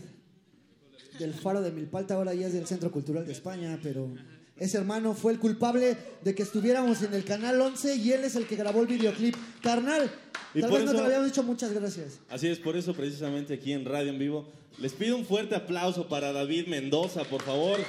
del 1.20 1.34
Faro 1.34 1.62
de 1.62 1.72
Milpalta, 1.72 2.16
ahora 2.16 2.34
ya 2.34 2.48
es 2.48 2.54
del 2.54 2.68
Centro 2.68 2.92
Cultural 2.92 3.26
de 3.26 3.34
España, 3.34 3.80
pero 3.82 4.10
ese 4.58 4.78
hermano 4.78 5.14
fue 5.14 5.34
el 5.34 5.40
culpable 5.40 5.98
de 6.24 6.36
que 6.36 6.44
estuviéramos 6.44 7.02
en 7.04 7.14
el 7.14 7.24
Canal 7.24 7.60
11 7.62 7.96
y 7.96 8.12
él 8.12 8.24
es 8.24 8.36
el 8.36 8.46
que 8.48 8.56
grabó 8.56 8.82
el 8.82 8.88
videoclip. 8.88 9.36
Carnal, 9.62 10.12
Y 10.54 10.62
tal 10.62 10.70
por 10.70 10.80
vez 10.80 10.86
no 10.86 10.92
te 10.92 10.98
eso- 10.98 11.02
lo 11.02 11.06
habíamos 11.06 11.28
dicho, 11.28 11.44
muchas 11.44 11.72
gracias. 11.74 12.20
Así 12.30 12.48
es, 12.48 12.58
por 12.60 12.76
eso 12.78 12.94
precisamente 12.94 13.54
aquí 13.56 13.74
en 13.74 13.86
Radio 13.86 14.10
en 14.12 14.20
Vivo 14.20 14.48
les 14.80 14.94
pido 14.94 15.18
un 15.18 15.26
fuerte 15.26 15.56
aplauso 15.56 16.08
para 16.08 16.32
David 16.32 16.68
Mendoza, 16.68 17.24
por 17.24 17.42
favor. 17.44 17.80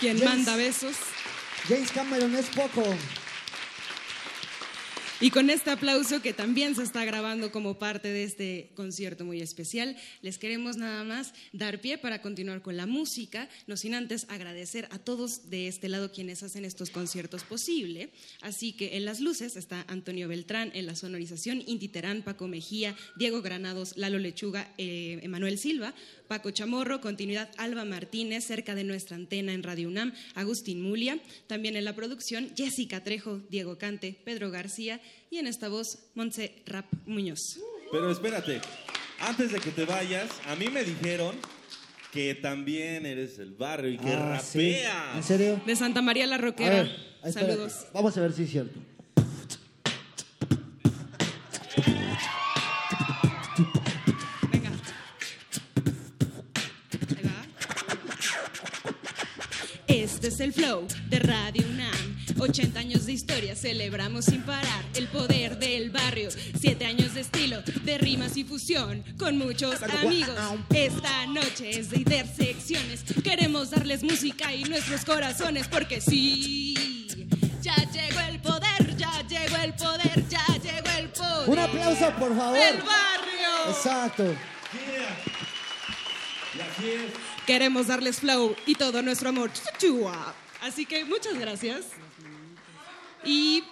Quien 0.00 0.18
James- 0.18 0.34
manda 0.36 0.56
besos. 0.56 0.96
James 1.68 1.90
Cameron 1.92 2.34
es 2.34 2.46
poco. 2.46 2.82
Y 5.24 5.30
con 5.30 5.48
este 5.48 5.70
aplauso 5.70 6.20
que 6.20 6.34
también 6.34 6.74
se 6.74 6.82
está 6.82 7.02
grabando 7.06 7.50
como 7.50 7.78
parte 7.78 8.08
de 8.08 8.24
este 8.24 8.68
concierto 8.74 9.24
muy 9.24 9.40
especial, 9.40 9.96
les 10.20 10.36
queremos 10.36 10.76
nada 10.76 11.02
más 11.02 11.32
dar 11.54 11.80
pie 11.80 11.96
para 11.96 12.20
continuar 12.20 12.60
con 12.60 12.76
la 12.76 12.84
música, 12.84 13.48
no 13.66 13.78
sin 13.78 13.94
antes 13.94 14.26
agradecer 14.28 14.86
a 14.90 14.98
todos 14.98 15.48
de 15.48 15.66
este 15.66 15.88
lado 15.88 16.12
quienes 16.12 16.42
hacen 16.42 16.66
estos 16.66 16.90
conciertos 16.90 17.42
posible. 17.42 18.10
Así 18.42 18.74
que 18.74 18.98
en 18.98 19.06
las 19.06 19.20
luces 19.20 19.56
está 19.56 19.86
Antonio 19.88 20.28
Beltrán, 20.28 20.70
en 20.74 20.84
la 20.84 20.94
sonorización 20.94 21.62
Inti 21.66 21.88
Terán, 21.88 22.20
Paco 22.20 22.46
Mejía, 22.46 22.94
Diego 23.16 23.40
Granados, 23.40 23.96
Lalo 23.96 24.18
Lechuga, 24.18 24.74
eh, 24.76 25.20
Emanuel 25.22 25.56
Silva, 25.56 25.94
Paco 26.28 26.50
Chamorro, 26.50 27.00
continuidad 27.00 27.50
Alba 27.58 27.84
Martínez, 27.84 28.44
cerca 28.44 28.74
de 28.74 28.84
nuestra 28.84 29.16
antena 29.16 29.52
en 29.52 29.62
Radio 29.62 29.88
UNAM, 29.88 30.12
Agustín 30.34 30.80
Mulia, 30.82 31.18
también 31.46 31.76
en 31.76 31.84
la 31.84 31.94
producción 31.94 32.50
Jessica 32.56 33.02
Trejo, 33.04 33.40
Diego 33.50 33.78
Cante, 33.78 34.18
Pedro 34.24 34.50
García 34.50 35.00
y 35.30 35.38
en 35.38 35.46
esta 35.46 35.68
voz 35.68 35.98
Montse 36.14 36.62
Rap 36.66 36.86
Muñoz. 37.06 37.58
Pero 37.92 38.10
espérate, 38.10 38.60
antes 39.20 39.52
de 39.52 39.60
que 39.60 39.70
te 39.70 39.84
vayas, 39.84 40.30
a 40.46 40.56
mí 40.56 40.68
me 40.68 40.82
dijeron 40.84 41.36
que 42.12 42.34
también 42.34 43.06
eres 43.06 43.36
del 43.36 43.52
barrio 43.52 43.90
y 43.90 43.98
que 43.98 44.08
Ah, 44.12 44.40
sí. 44.42 44.72
rapeas. 44.72 45.16
¿En 45.16 45.22
serio? 45.22 45.60
De 45.66 45.76
Santa 45.76 46.00
María 46.00 46.26
la 46.26 46.36
A 46.36 46.38
Roquera. 46.38 46.82
ver. 46.84 47.32
Saludos. 47.32 47.86
Vamos 47.92 48.16
a 48.16 48.20
ver 48.20 48.32
si 48.32 48.44
es 48.44 48.50
cierto. 48.50 48.78
Este 60.24 60.36
es 60.36 60.40
el 60.40 60.54
flow 60.54 60.86
de 61.10 61.18
Radio 61.18 61.66
UNAM. 61.68 62.16
80 62.40 62.80
años 62.80 63.04
de 63.04 63.12
historia 63.12 63.54
celebramos 63.54 64.24
sin 64.24 64.40
parar 64.40 64.82
el 64.94 65.06
poder 65.08 65.58
del 65.58 65.90
barrio. 65.90 66.30
7 66.58 66.82
años 66.86 67.12
de 67.12 67.20
estilo, 67.20 67.60
de 67.82 67.98
rimas 67.98 68.34
y 68.38 68.44
fusión 68.44 69.04
con 69.18 69.36
muchos 69.36 69.82
amigos. 69.82 70.34
Esta 70.70 71.26
noche 71.26 71.78
es 71.78 71.90
de 71.90 71.98
intersecciones. 71.98 73.04
Queremos 73.22 73.72
darles 73.72 74.02
música 74.02 74.54
y 74.54 74.64
nuestros 74.64 75.04
corazones 75.04 75.68
porque 75.68 76.00
sí. 76.00 76.74
Ya 77.60 77.76
llegó 77.92 78.20
el 78.20 78.40
poder, 78.40 78.96
ya 78.96 79.20
llegó 79.28 79.56
el 79.58 79.74
poder, 79.74 80.26
ya 80.30 80.46
llegó 80.62 80.98
el 81.00 81.08
poder. 81.10 81.48
Un 81.50 81.58
aplauso, 81.58 82.10
por 82.18 82.34
favor. 82.34 82.58
¡Del 82.58 82.78
barrio! 82.78 83.68
Exacto. 83.68 84.34
Queremos 87.46 87.86
darles 87.88 88.20
flow 88.20 88.56
y 88.66 88.74
todo 88.74 89.02
nuestro 89.02 89.28
amor. 89.28 89.50
Así 90.62 90.86
que 90.86 91.04
muchas 91.04 91.38
gracias. 91.38 91.86
Y 93.24 93.62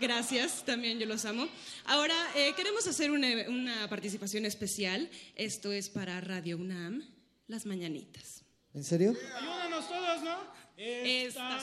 gracias, 0.00 0.64
también 0.64 0.98
yo 0.98 1.06
los 1.06 1.24
amo. 1.24 1.48
Ahora 1.84 2.14
eh, 2.34 2.52
queremos 2.56 2.86
hacer 2.86 3.10
una, 3.10 3.28
una 3.48 3.88
participación 3.88 4.44
especial. 4.46 5.08
Esto 5.36 5.70
es 5.72 5.88
para 5.90 6.20
Radio 6.20 6.56
UNAM, 6.56 7.02
Las 7.46 7.66
Mañanitas. 7.66 8.42
¿En 8.74 8.82
serio? 8.84 9.14
Ayúdanos 9.38 9.88
todos, 9.88 10.22
¿no? 10.22 10.36
Estas 10.76 11.62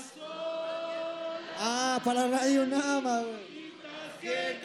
Ah, 1.64 2.02
para 2.04 2.28
Radio 2.28 2.66
Nama. 2.66 3.22
Ustedes 3.22 4.64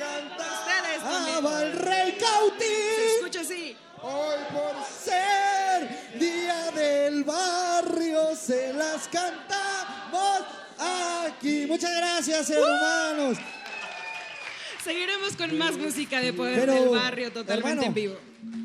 Ah, 1.02 1.40
va 1.44 1.62
el 1.64 1.72
rey 1.72 2.16
Cauti. 2.18 2.64
Se 2.64 3.16
escucha 3.16 3.40
así. 3.40 3.76
Hoy 4.08 4.38
por 4.52 4.84
ser 4.86 6.18
día 6.20 6.70
del 6.70 7.24
barrio 7.24 8.36
se 8.40 8.72
las 8.72 9.08
cantamos 9.08 10.46
aquí. 10.78 11.66
Muchas 11.66 11.90
gracias, 11.96 12.50
hermanos. 12.50 13.38
Seguiremos 14.84 15.34
con 15.36 15.58
más 15.58 15.76
música 15.76 16.20
de 16.20 16.32
poder 16.32 16.60
Pero, 16.60 16.74
del 16.74 16.88
barrio 16.90 17.32
totalmente 17.32 17.68
hermano, 17.70 17.82
en 17.82 17.94
vivo. 17.94 18.14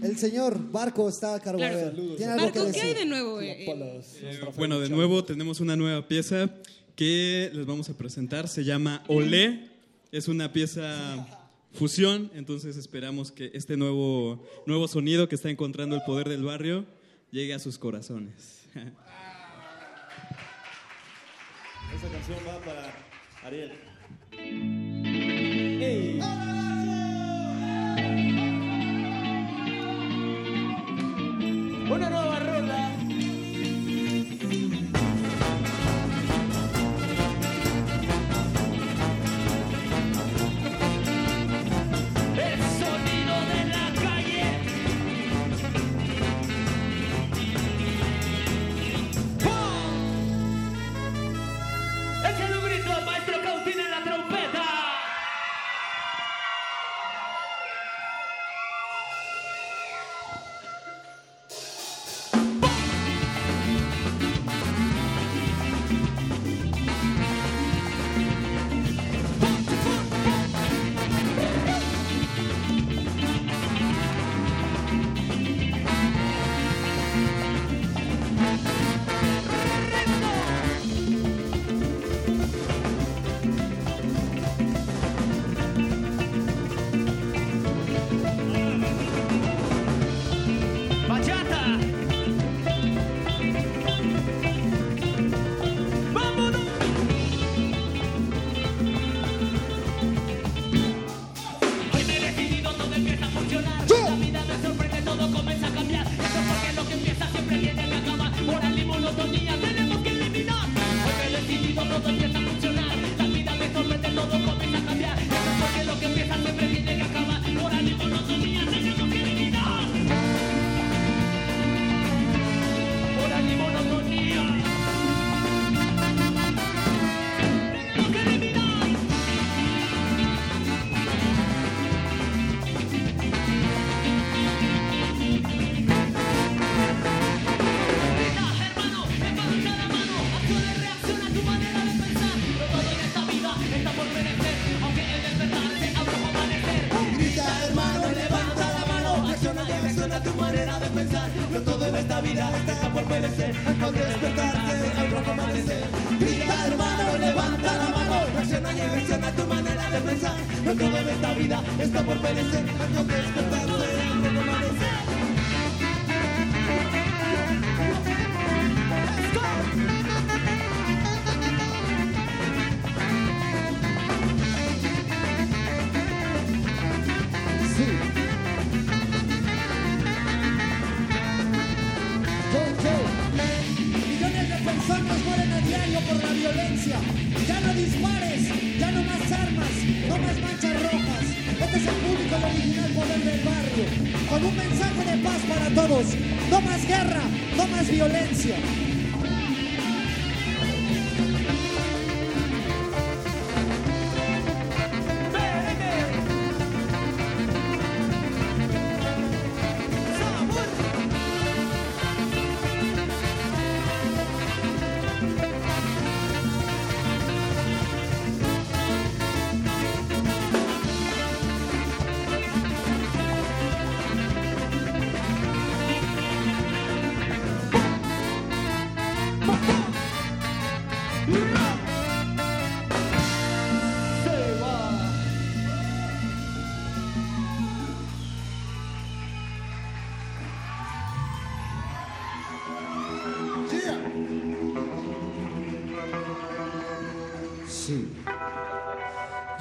El 0.03 0.15
señor 0.19 0.59
Barco 0.71 1.09
está 1.09 1.33
a 1.33 1.39
cargo. 1.39 1.57
Claro. 1.57 1.75
Ver, 1.75 1.95
¿Tiene 2.17 2.33
algo 2.33 2.45
Barco, 2.45 2.65
que 2.65 2.71
¿qué 2.73 2.77
decir? 2.77 2.83
hay 2.83 2.93
de 2.93 3.05
nuevo? 3.05 3.41
eh, 3.41 3.65
eh? 3.65 4.39
Bueno, 4.55 4.79
de 4.79 4.89
nuevo 4.89 5.23
tenemos 5.23 5.59
una 5.59 5.75
nueva 5.75 6.07
pieza 6.07 6.51
que 6.95 7.49
les 7.51 7.65
vamos 7.65 7.89
a 7.89 7.97
presentar. 7.97 8.47
Se 8.47 8.63
llama 8.63 9.03
Olé. 9.07 9.71
Es 10.11 10.27
una 10.27 10.53
pieza 10.53 11.25
fusión, 11.73 12.31
entonces 12.33 12.77
esperamos 12.77 13.31
que 13.31 13.51
este 13.53 13.77
nuevo, 13.77 14.45
nuevo 14.65 14.87
sonido 14.87 15.27
que 15.29 15.35
está 15.35 15.49
encontrando 15.49 15.95
el 15.95 16.01
poder 16.03 16.29
del 16.29 16.43
barrio 16.43 16.85
llegue 17.31 17.53
a 17.53 17.59
sus 17.59 17.77
corazones. 17.77 18.65
Esta 21.93 22.07
canción 22.09 22.39
va 22.47 22.59
para 22.59 22.93
Ariel. 23.43 23.71
Una 31.91 32.09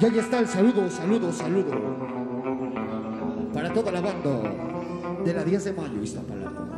Y 0.01 0.05
ahí 0.05 0.17
está 0.17 0.39
el 0.39 0.47
saludo, 0.47 0.89
saludo, 0.89 1.31
saludo. 1.31 1.71
Para 3.53 3.71
toda 3.71 3.91
la 3.91 4.01
banda 4.01 4.41
de 5.23 5.31
la 5.31 5.43
10 5.43 5.63
de 5.63 5.73
mayo, 5.73 6.01
Iztapalapa. 6.01 6.70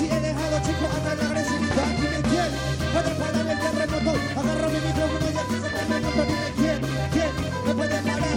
Si 0.00 0.06
he 0.06 0.18
dejado 0.18 0.58
chico 0.64 0.86
hasta 0.88 1.14
la 1.14 1.24
agresividad, 1.26 1.88
dime 2.00 2.20
quién 2.30 2.50
puede 2.90 3.10
parar 3.20 3.46
el 3.52 3.58
terremoto. 3.60 4.12
Agarro 4.40 4.68
mi 4.70 4.80
micrófono 4.80 5.26
y 5.28 5.36
aquí 5.36 5.56
se 5.60 5.68
me 5.68 6.00
noto, 6.00 6.22
dime 6.24 6.48
quién, 6.56 6.80
quién 7.12 7.32
me 7.66 7.74
puede 7.74 7.96
parar. 8.00 8.36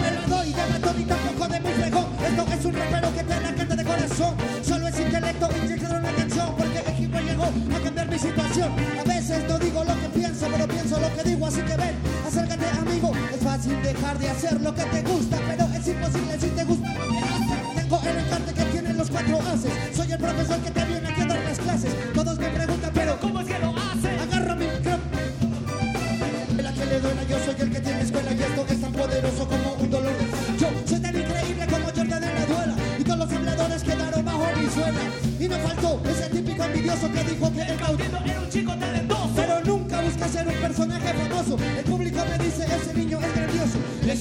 Me 0.00 0.10
lo 0.16 0.22
doy 0.34 0.52
de 0.54 0.64
batón 0.72 1.00
y 1.02 1.04
tampoco 1.04 1.48
de 1.48 1.60
muy 1.60 1.72
fregón. 1.72 2.06
Esto 2.26 2.46
es 2.50 2.64
un 2.64 2.72
rapero 2.72 3.12
que 3.12 3.24
te 3.24 3.40
la 3.40 3.54
canta 3.54 3.76
de 3.76 3.84
corazón. 3.84 4.34
Solo 4.62 4.88
es 4.88 5.00
intelecto 5.00 5.48
inyectado 5.62 5.96
en 5.96 6.02
la 6.02 6.12
canción 6.12 6.54
porque 6.56 6.78
el 6.78 6.88
equipo 6.88 7.18
llegó 7.20 7.44
a 7.44 7.80
cambiar 7.84 8.08
mi 8.08 8.18
situación. 8.18 8.72
A 8.98 9.04
veces 9.04 9.44
no 9.46 9.58
digo 9.58 9.84
lo 9.84 10.00
que 10.00 10.08
pienso, 10.18 10.48
pero 10.50 10.66
pienso 10.66 10.98
lo 10.98 11.14
que 11.14 11.22
digo, 11.28 11.46
así 11.46 11.60
que 11.60 11.76
ven, 11.76 11.94
acércate 12.26 12.64
amigo. 12.70 13.12
Es 13.34 13.44
fácil 13.44 13.82
dejar 13.82 14.18
de 14.18 14.30
hacer 14.30 14.62
lo 14.62 14.74
que 14.74 14.84
te 14.84 15.02
gusta 15.02 15.35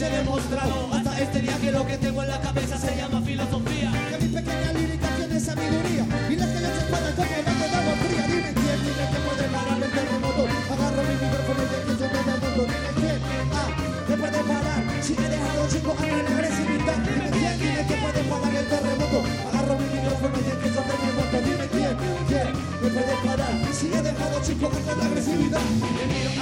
hasta 0.05 1.19
este 1.19 1.41
día 1.41 1.57
que 1.57 1.71
lo 1.71 1.85
que 1.85 1.97
tengo 1.97 2.21
en 2.21 2.29
la 2.29 2.39
cabeza 2.39 2.77
se 2.77 2.95
llama 2.95 3.21
filosofía. 3.21 3.91
Que 4.09 4.25
mi 4.25 4.33
pequeña 4.33 4.73
lírica 4.73 5.07
tiene 5.17 5.39
sabiduría 5.39 6.05
y 6.29 6.35
las 6.35 6.49
que 6.49 6.61
yo 6.61 6.69
se 6.77 6.85
pueden 6.85 7.15
tocar 7.15 7.41
no 7.45 7.53
te 7.57 7.67
damos 7.73 7.95
fría. 8.05 8.23
Dime 8.27 8.53
quién, 8.53 8.79
dime 8.85 9.05
que 9.11 9.19
puede 9.25 9.45
parar 9.49 9.79
el 9.81 9.91
terremoto. 9.91 10.43
Agarro 10.73 11.01
mi 11.09 11.15
micrófono 11.15 11.61
y 11.63 11.67
te 11.71 11.77
escucho 11.81 12.05
todo 12.13 12.31
el 12.35 12.41
mundo. 12.41 12.61
Dime 12.69 12.91
quién, 13.01 13.19
ah, 13.49 13.69
que 14.07 14.15
puede 14.21 14.39
parar 14.45 14.81
si 15.01 15.13
he 15.13 15.29
dejado 15.29 15.61
chico 15.73 15.91
a 15.97 16.05
la 16.05 16.29
agresividad. 16.35 16.99
Dime 17.05 17.29
quién, 17.33 17.55
dime 17.59 17.81
que 17.89 17.95
puede 17.97 18.21
parar 18.29 18.53
el 18.55 18.67
terremoto. 18.69 19.17
Agarro 19.49 19.73
mi 19.81 19.87
micrófono 19.89 20.35
y 20.37 20.43
te 20.45 20.51
escucho 20.53 20.81
todo 20.85 21.05
el 21.09 21.13
mundo. 21.17 21.37
Dime 21.49 21.65
quién, 21.73 21.95
quién, 22.29 22.49
que 22.53 22.87
puede 22.93 23.15
parar 23.25 23.53
si 23.73 23.85
he 23.89 24.01
dejado 24.05 24.35
chico 24.45 24.69
a 24.69 24.95
la 24.95 25.05
agresividad. 25.09 26.34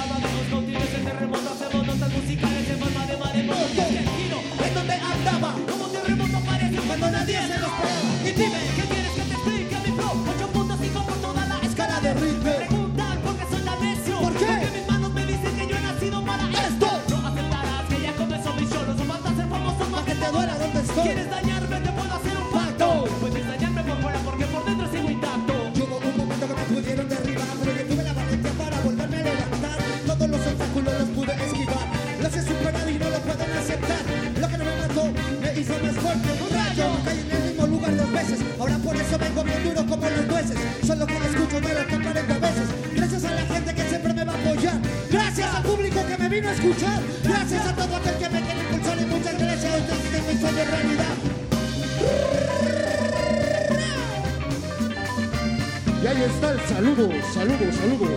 Saludos, 56.68 57.14
saludos, 57.32 57.74
saludos 57.76 58.10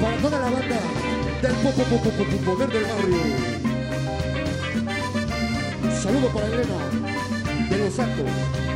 para 0.00 0.16
toda 0.18 0.38
la 0.38 0.50
banda 0.50 0.76
del 1.42 1.52
popo, 1.52 1.82
popo, 1.82 2.10
popo, 2.10 2.36
poder 2.44 2.68
del 2.68 2.84
barrio. 2.84 3.18
Saludos 6.00 6.32
para 6.32 6.46
Elena 6.46 7.68
de 7.68 7.78
los 7.78 7.94
Santos. 7.94 8.67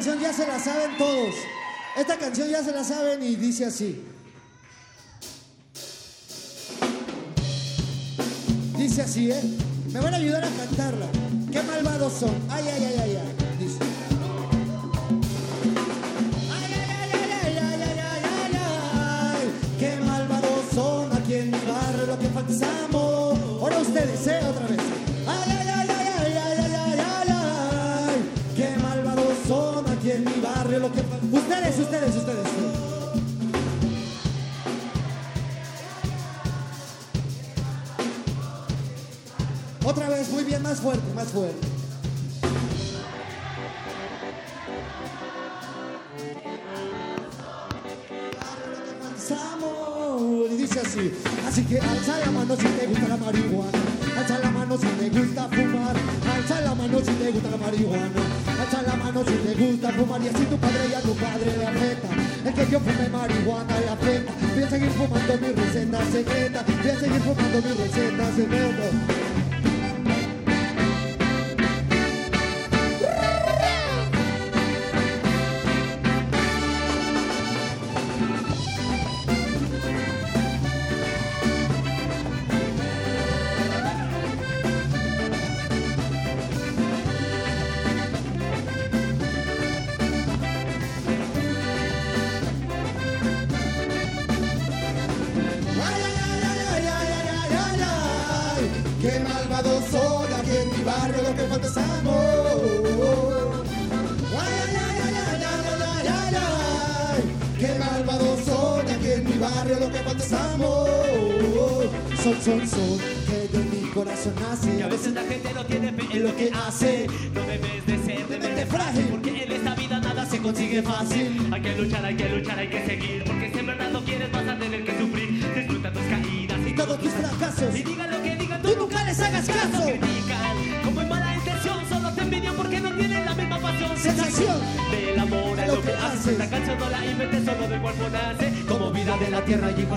canción 0.00 0.18
ya 0.18 0.32
se 0.32 0.46
la 0.46 0.58
saben 0.58 0.96
todos. 0.96 1.34
Esta 1.94 2.16
canción 2.16 2.48
ya 2.48 2.64
se 2.64 2.72
la 2.72 2.82
saben 2.82 3.22
y 3.22 3.36
dice 3.36 3.66
así. 3.66 4.02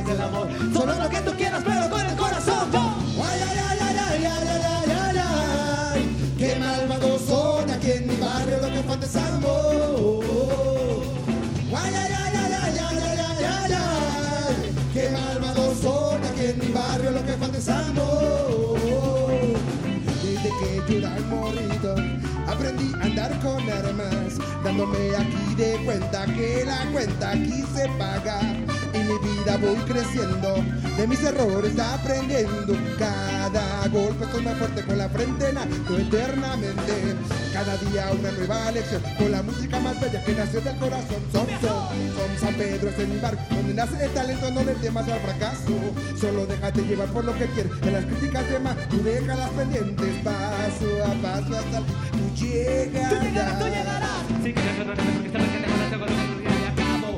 Hijos 0.03 0.17
del 0.17 0.21
amor. 0.21 0.47
Solo 0.73 0.95
lo 0.95 1.09
que 1.09 1.17
tú 1.21 1.31
quieras, 1.34 1.63
pero 1.65 1.89
con 1.89 2.01
el 2.05 2.15
corazón. 2.15 2.69
Ay, 2.73 3.41
ay, 3.47 3.59
ay, 3.69 3.77
ay, 3.81 3.97
ay, 3.97 4.25
ay, 4.25 4.47
ay, 4.47 4.61
ay, 4.65 4.91
ay, 5.01 5.17
ay. 5.95 6.34
Qué 6.38 6.55
malvados 6.59 7.21
son 7.21 7.69
aquí 7.69 7.91
en 7.91 8.07
mi 8.07 8.15
barrio 8.17 8.57
lo 8.61 8.69
que 8.69 8.84
falta 8.84 9.05
es 9.05 9.15
amor. 9.15 10.23
Ay, 11.75 11.93
ay, 11.95 12.11
ay, 12.17 12.35
ay, 12.35 12.53
ay, 12.63 12.80
ay, 12.80 13.19
ay, 13.19 13.45
ay, 13.45 13.73
ay. 13.73 14.75
Qué 14.93 15.09
malvados 15.09 15.77
son 15.81 16.23
aquí 16.23 16.45
en 16.45 16.59
mi 16.59 16.71
barrio 16.71 17.11
lo 17.11 17.25
que 17.25 17.34
falta 17.34 17.57
es 17.57 17.69
amor. 17.69 18.80
Desde 20.23 20.49
que 20.59 20.91
yo 20.91 20.97
era 20.97 21.15
morrito, 21.30 21.95
aprendí 22.47 22.93
a 22.99 23.05
andar 23.05 23.39
con 23.39 23.69
armas, 23.69 24.38
dándome 24.63 25.15
aquí 25.15 25.55
de 25.55 25.81
cuenta 25.85 26.25
que 26.25 26.63
la 26.65 26.91
cuenta 26.91 27.31
aquí 27.31 27.63
se 27.75 27.88
paga. 27.97 28.62
Voy 29.64 29.77
creciendo, 29.88 30.56
de 30.98 31.07
mis 31.07 31.23
errores 31.23 31.80
aprendiendo. 31.80 32.76
Cada 32.99 33.88
golpe 33.88 34.26
estoy 34.26 34.44
más 34.44 34.57
fuerte 34.57 34.84
con 34.84 34.98
la 34.98 35.07
frente 35.07 35.49
en 35.49 35.57
alto 35.57 35.98
eternamente. 35.98 37.15
Cada 37.53 37.77
día 37.77 38.11
una 38.11 38.31
nueva 38.31 38.72
lección, 38.72 39.02
con 39.18 39.31
la 39.31 39.41
música 39.41 39.80
más 39.80 39.98
bella 40.02 40.22
que 40.26 40.34
nació 40.34 40.60
del 40.60 40.76
corazón. 40.76 41.22
Son, 41.31 41.48
son, 41.61 41.88
son 42.18 42.38
San 42.41 42.56
Pedro 42.56 42.90
es 42.90 42.99
en 42.99 43.14
mi 43.14 43.19
barco, 43.19 43.41
donde 43.52 43.73
nace 43.73 44.03
el 44.03 44.11
talento, 44.11 44.52
no 44.52 44.64
le 44.65 44.73
temas 44.76 45.07
al 45.07 45.19
fracaso. 45.22 45.72
Solo 46.19 46.45
déjate 46.45 46.81
llevar 46.81 47.07
por 47.07 47.23
lo 47.23 47.34
que 47.38 47.45
quieres, 47.48 47.80
de 47.80 47.91
las 47.91 48.06
críticas 48.06 48.49
de 48.49 48.60
más, 48.60 48.76
tú 48.90 49.02
déjalas 49.02 49.49
pendientes, 49.52 50.15
paso 50.23 51.06
a 51.06 51.14
paso 51.22 51.57
hasta 51.57 51.77
el 51.77 51.85
tú 51.85 52.35
llegarás. 52.35 53.10
Tú 53.10 53.26
llegarás, 53.26 53.60
tú 53.60 53.65
llegarás. 53.65 54.10
Sí, 54.44 54.53
que 54.53 54.61
te 54.61 54.84
porque 54.84 55.30
sabes 55.31 55.49
que 55.49 55.60
te 55.60 55.98
conozco 55.98 56.19
con 56.19 56.31
lo 56.31 56.38
que 56.38 56.44
y 56.44 56.68
acabo 56.68 57.18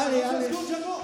ale, 0.00 0.24
ale. 0.24 0.46
escucha, 0.46 0.78
no. 0.80 1.00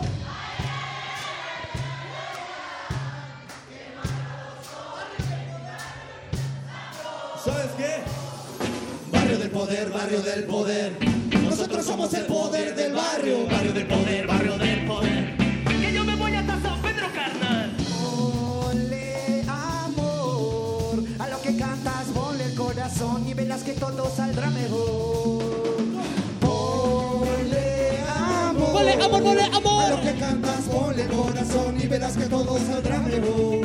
¿Sabes 7.44 7.70
qué? 7.76 7.92
Barrio 9.12 9.38
del 9.38 9.50
poder, 9.50 9.90
barrio 9.90 10.22
del 10.22 10.44
poder. 10.44 10.92
Nosotros 11.42 11.84
somos 11.84 12.12
el 12.14 12.26
poder 12.26 12.74
del 12.74 12.92
barrio. 12.94 13.46
Barrio 13.46 13.72
del 13.72 13.86
poder, 13.86 14.26
barrio 14.26 14.58
del 14.58 14.86
poder. 14.86 15.36
Que 15.80 15.92
yo 15.92 16.04
me 16.04 16.16
voy 16.16 16.34
hasta 16.34 16.60
San 16.60 16.82
Pedro, 16.82 17.06
carnal. 17.14 17.76
Ponle 18.00 19.44
amor 19.48 21.04
a 21.18 21.28
lo 21.28 21.42
que 21.42 21.56
cantas, 21.56 22.06
ponle 22.14 22.44
el 22.44 22.54
corazón 22.54 23.28
y 23.28 23.34
verás 23.34 23.62
que 23.62 23.72
todo 23.72 24.10
saldrá 24.14 24.50
mejor. 24.50 25.15
Ponle 28.86 29.04
amor, 29.04 29.22
ponle 29.22 29.42
amor. 29.42 29.84
A 29.84 29.90
lo 29.90 30.00
que 30.00 30.14
cantas, 30.14 30.60
ponle 30.70 31.06
corazón 31.06 31.76
y 31.82 31.86
verás 31.88 32.16
que 32.16 32.26
todo 32.26 32.56
saldrá 32.58 32.98
mejor. 33.00 33.60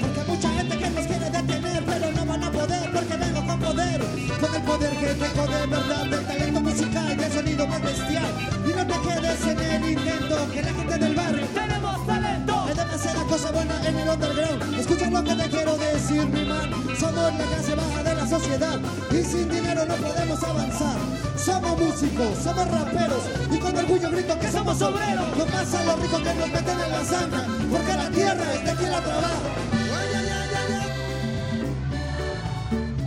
Porque 0.00 0.20
hay 0.20 0.26
mucha 0.26 0.48
gente 0.50 0.78
que 0.78 0.90
nos 0.90 1.06
quiere 1.06 1.30
detener, 1.30 1.84
pero 1.86 2.10
no 2.10 2.26
van 2.26 2.42
a 2.42 2.50
poder 2.50 2.90
porque 2.92 3.16
vengo 3.16 3.46
con 3.46 3.60
poder. 3.60 4.00
Con 4.40 4.54
el 4.54 4.62
poder 4.62 4.90
que 4.96 5.06
tengo 5.14 5.46
de 5.46 5.66
verdad, 5.66 6.06
del 6.06 6.26
talento 6.26 6.60
musical, 6.60 7.16
del 7.16 7.32
sonido 7.32 7.66
más 7.68 7.82
bestial. 7.82 8.32
Y 8.66 8.72
no 8.72 8.84
te 8.84 9.08
quedes 9.08 9.46
en 9.46 9.58
el 9.60 9.90
intento, 9.92 10.50
que 10.52 10.62
la 10.62 10.72
gente 10.72 10.98
del 10.98 11.14
barrio 11.14 11.46
tenemos 11.54 12.06
talento. 12.06 12.64
Hay 12.66 12.74
demasiada 12.74 13.24
cosa 13.24 13.52
buena 13.52 13.88
en 13.88 13.96
el 13.96 14.08
underground. 14.08 14.80
Escucha 14.80 15.08
lo 15.08 15.22
que 15.22 15.34
te 15.36 15.48
quiero 15.50 15.76
decir, 15.76 16.26
mi 16.26 16.44
man. 16.44 16.68
Somos 16.98 17.32
la 17.32 17.44
clase 17.46 17.74
baja 17.76 18.02
de 18.02 18.14
la 18.16 18.26
sociedad 18.26 18.80
y 19.12 19.22
sin 19.22 19.48
dinero 19.48 19.86
no 19.86 19.94
podemos 19.94 20.42
avanzar. 20.42 20.96
Somos 21.44 21.78
músicos, 21.78 22.38
somos 22.42 22.70
raperos 22.70 23.22
y 23.50 23.58
con 23.58 23.76
orgullo 23.76 24.10
grito 24.10 24.38
que 24.38 24.50
somos 24.50 24.80
obreros. 24.80 25.36
Lo 25.36 25.44
más 25.44 25.74
a 25.74 25.84
lo 25.84 25.96
rico 25.96 26.16
que 26.22 26.34
nos 26.34 26.48
meten 26.48 26.80
en 26.80 26.90
la 26.90 27.04
sangre, 27.04 27.40
porque 27.70 27.92
la 27.92 28.10
tierra 28.10 28.54
es 28.54 28.64
de 28.64 28.74
quien 28.76 28.90
la 28.90 29.00
trabaja. 29.02 29.28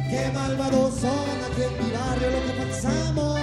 Qué 0.07 0.31
malvados 0.35 0.93
son 1.01 1.43
aquí 1.49 1.63
en 1.63 1.83
mi 1.83 1.91
barrio 1.91 2.29
lo 2.29 2.45
que 2.45 2.53
pensamos. 2.61 3.39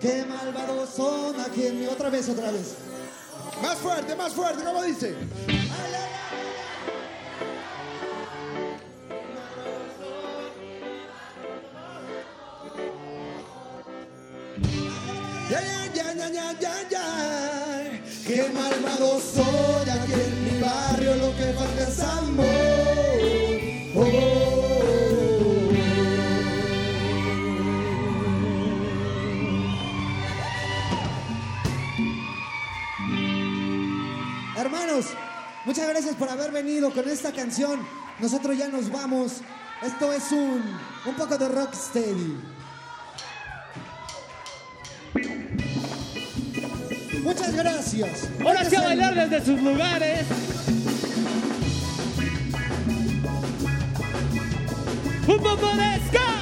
Qué 0.00 0.26
malvados 0.28 0.90
son 0.90 1.40
aquí 1.40 1.66
en 1.66 1.80
mi 1.80 1.86
otra 1.86 2.08
vez, 2.08 2.28
otra 2.28 2.52
vez. 2.52 2.76
Más 3.60 3.78
fuerte, 3.78 4.14
más 4.14 4.32
fuerte, 4.32 4.62
¿cómo 4.62 4.84
dice? 4.84 5.16
Qué 18.40 18.48
malvados 18.54 19.22
son 19.34 19.90
aquí 19.90 20.12
en 20.14 20.44
mi 20.44 20.60
barrio 20.62 21.14
lo 21.16 21.36
que 21.36 21.52
falta 21.52 21.82
es 21.82 22.00
amor. 22.00 22.46
Oh. 23.96 24.60
Hermanos, 34.56 35.06
muchas 35.66 35.86
gracias 35.86 36.14
por 36.14 36.30
haber 36.30 36.50
venido 36.50 36.90
con 36.94 37.06
esta 37.10 37.32
canción. 37.32 37.86
Nosotros 38.20 38.56
ya 38.56 38.68
nos 38.68 38.90
vamos. 38.90 39.42
Esto 39.82 40.14
es 40.14 40.32
un, 40.32 40.62
un 41.04 41.14
poco 41.14 41.36
de 41.36 41.46
rocksteady. 41.46 42.59
Muchas 47.22 47.54
gracias. 47.54 48.28
Ahora 48.44 48.64
sí 48.64 48.76
a 48.76 48.82
bailar 48.82 49.14
desde 49.14 49.44
sus 49.44 49.60
lugares. 49.60 50.24
¡Un 55.26 55.36
bombo 55.36 55.66
de 55.76 56.00
ska! 56.08 56.39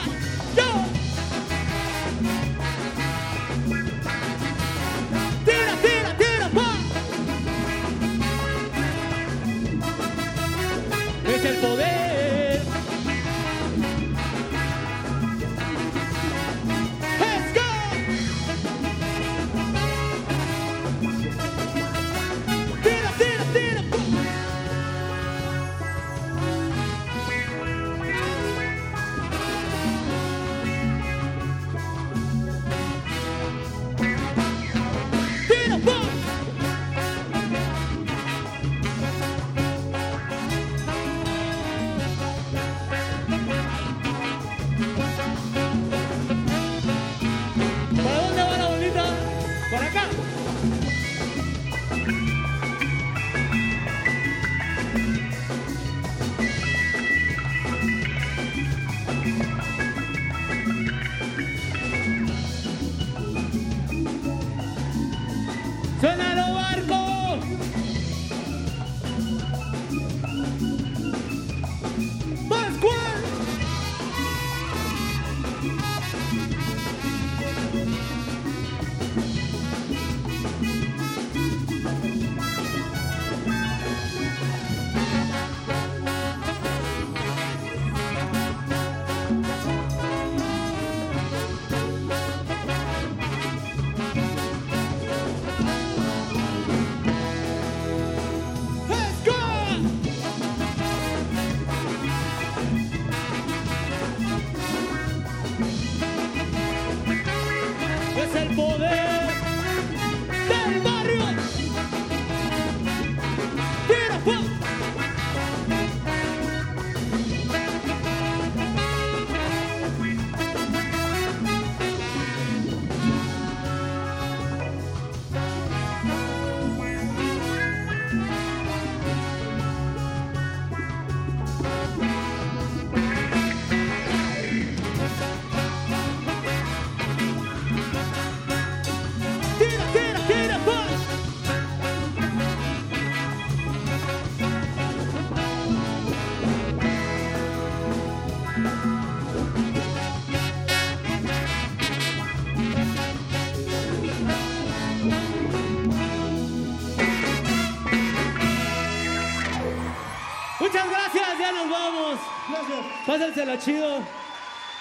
Gracias. 162.49 162.87
Pásensela 163.07 163.59
chido. 163.59 163.99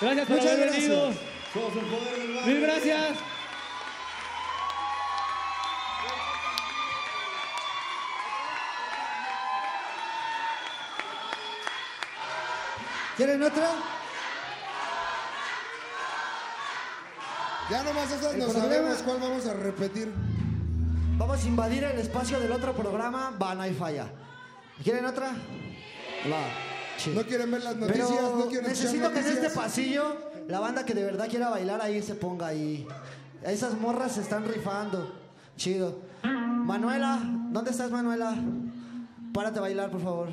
Gracias 0.02 0.28
por 0.28 0.36
Muchas 0.38 0.52
haber 0.52 0.66
gracias. 0.68 0.90
venido. 0.90 1.14
Somos 1.54 1.76
el 1.76 1.86
poder 1.86 2.18
del 2.20 2.36
barrio. 2.36 2.46
Mil 2.54 2.62
gracias. 2.62 3.18
¿Quieren 13.16 13.42
otra? 13.42 13.68
Ya 17.70 17.84
nomás 17.84 18.12
esas 18.12 18.34
El 18.34 18.40
no 18.40 18.46
problema- 18.46 18.64
sabemos 18.70 18.98
cuál 19.04 19.18
vamos 19.20 19.46
a 19.48 19.54
repetir. 19.54 20.14
Vamos 21.18 21.44
a 21.44 21.48
invadir 21.48 21.84
el 21.84 22.00
espacio 22.00 22.40
del 22.40 22.52
otro 22.52 22.74
programa. 22.74 23.32
Va, 23.42 23.56
no 23.56 23.64
hay 23.64 23.74
falla. 23.74 24.08
¿Quieren 24.84 25.06
otra? 25.06 25.30
Va. 25.30 26.67
No 27.14 27.24
quieren 27.24 27.52
ver 27.52 27.64
las 27.64 27.76
Pero 27.76 27.88
noticias, 27.88 28.22
no 28.22 28.46
quieren 28.48 28.70
necesito 28.70 29.12
que 29.12 29.20
en 29.20 29.28
este 29.28 29.50
pasillo 29.50 30.18
la 30.48 30.60
banda 30.60 30.86
que 30.86 30.94
de 30.94 31.04
verdad 31.04 31.28
quiera 31.30 31.50
bailar 31.50 31.82
ahí 31.82 32.02
se 32.02 32.16
ponga 32.16 32.48
ahí. 32.48 32.88
Esas 33.44 33.80
morras 33.80 34.14
se 34.14 34.22
están 34.22 34.48
rifando. 34.48 35.14
Chido. 35.56 36.00
Manuela, 36.24 37.20
¿dónde 37.52 37.72
estás, 37.72 37.92
Manuela? 37.92 38.36
Párate 39.34 39.60
a 39.60 39.62
bailar, 39.62 39.92
por 39.92 40.02
favor. 40.02 40.30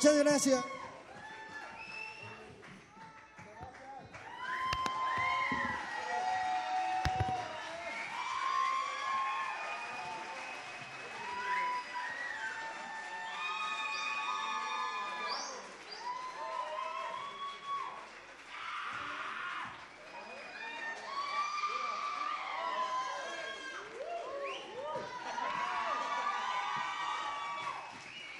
Muchas 0.00 0.16
gracias. 0.16 0.64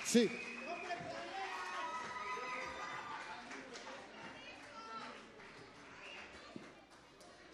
Sí. 0.07 0.50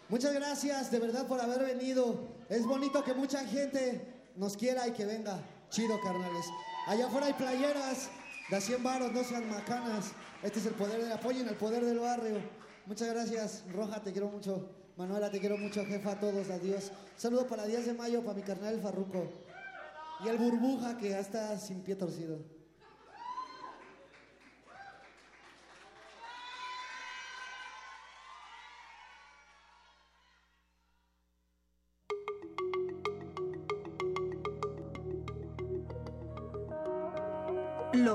Muchas 0.08 0.32
gracias 0.34 0.90
de 0.92 1.00
verdad 1.00 1.26
por 1.26 1.40
haber 1.40 1.64
venido. 1.64 2.28
Es 2.48 2.64
bonito 2.64 3.02
que 3.02 3.12
mucha 3.12 3.44
gente 3.44 4.30
nos 4.36 4.56
quiera 4.56 4.86
y 4.86 4.92
que 4.92 5.04
venga. 5.04 5.40
Chido, 5.68 6.00
carnales. 6.00 6.46
Allá 6.86 7.06
afuera 7.06 7.26
hay 7.26 7.32
playeras 7.32 8.08
de 8.48 8.56
a 8.56 8.60
100 8.60 8.82
varos, 8.84 9.12
no 9.12 9.24
sean 9.24 9.48
macanas. 9.50 10.12
Este 10.44 10.60
es 10.60 10.66
el 10.66 10.74
poder 10.74 11.02
del 11.02 11.10
apoyo 11.10 11.40
en 11.40 11.48
el 11.48 11.56
poder 11.56 11.84
del 11.84 11.98
barrio. 11.98 12.36
Muchas 12.86 13.08
gracias, 13.08 13.64
Roja, 13.72 14.00
te 14.00 14.12
quiero 14.12 14.28
mucho. 14.28 14.70
Manuela, 14.96 15.28
te 15.28 15.40
quiero 15.40 15.58
mucho, 15.58 15.84
jefa, 15.84 16.12
a 16.12 16.20
todos, 16.20 16.50
adiós. 16.50 16.92
Saludo 17.16 17.48
para 17.48 17.66
10 17.66 17.86
de 17.86 17.94
mayo, 17.94 18.22
para 18.22 18.34
mi 18.34 18.42
carnal 18.42 18.74
el 18.74 18.80
Farruco. 18.80 19.28
Y 20.24 20.28
el 20.28 20.38
Burbuja, 20.38 20.96
que 20.96 21.10
ya 21.10 21.18
está 21.18 21.58
sin 21.58 21.82
pie 21.82 21.96
torcido. 21.96 22.38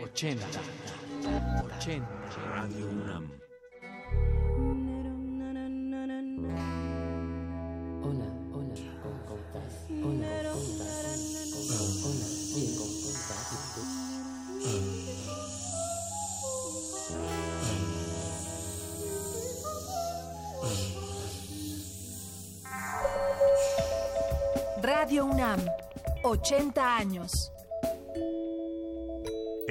Ochenta, 0.00 0.46
ochenta, 0.46 1.64
ochenta. 1.64 2.08
Radio 2.54 2.86
UNAM. 2.86 3.30
Hola, 8.02 8.24
hola, 8.54 8.74
compás. 9.28 9.74
Hola. 9.90 10.28
Hola, 12.04 12.24
bien. 12.54 12.72
Radio 24.80 25.26
UNAM, 25.26 25.60
80 26.24 26.96
años. 26.96 27.52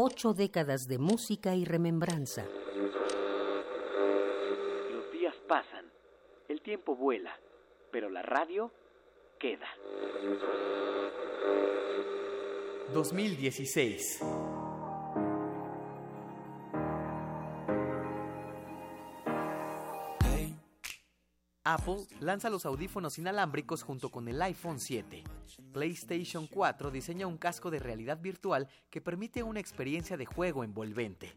ocho 0.00 0.32
décadas 0.32 0.86
de 0.86 0.98
música 0.98 1.56
y 1.56 1.64
remembranza. 1.64 2.46
Los 4.92 5.10
días 5.12 5.34
pasan, 5.48 5.86
el 6.48 6.60
tiempo 6.62 6.94
vuela, 6.94 7.36
pero 7.90 8.08
la 8.08 8.22
radio 8.22 8.70
queda. 9.40 9.66
2016. 12.94 14.20
Apple 21.70 22.06
lanza 22.20 22.48
los 22.48 22.64
audífonos 22.64 23.18
inalámbricos 23.18 23.82
junto 23.82 24.10
con 24.10 24.26
el 24.26 24.40
iPhone 24.40 24.80
7. 24.80 25.22
PlayStation 25.74 26.46
4 26.46 26.90
diseña 26.90 27.26
un 27.26 27.36
casco 27.36 27.70
de 27.70 27.78
realidad 27.78 28.18
virtual 28.22 28.68
que 28.88 29.02
permite 29.02 29.42
una 29.42 29.60
experiencia 29.60 30.16
de 30.16 30.24
juego 30.24 30.64
envolvente. 30.64 31.36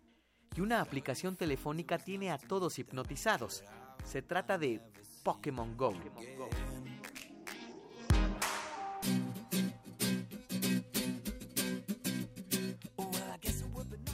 Y 0.55 0.61
una 0.61 0.79
aplicación 0.79 1.35
telefónica 1.35 1.97
tiene 1.97 2.31
a 2.31 2.37
todos 2.37 2.79
hipnotizados. 2.79 3.65
Se 4.05 4.21
trata 4.21 4.57
de 4.57 4.79
Pokémon 5.21 5.75
Go. 5.75 5.93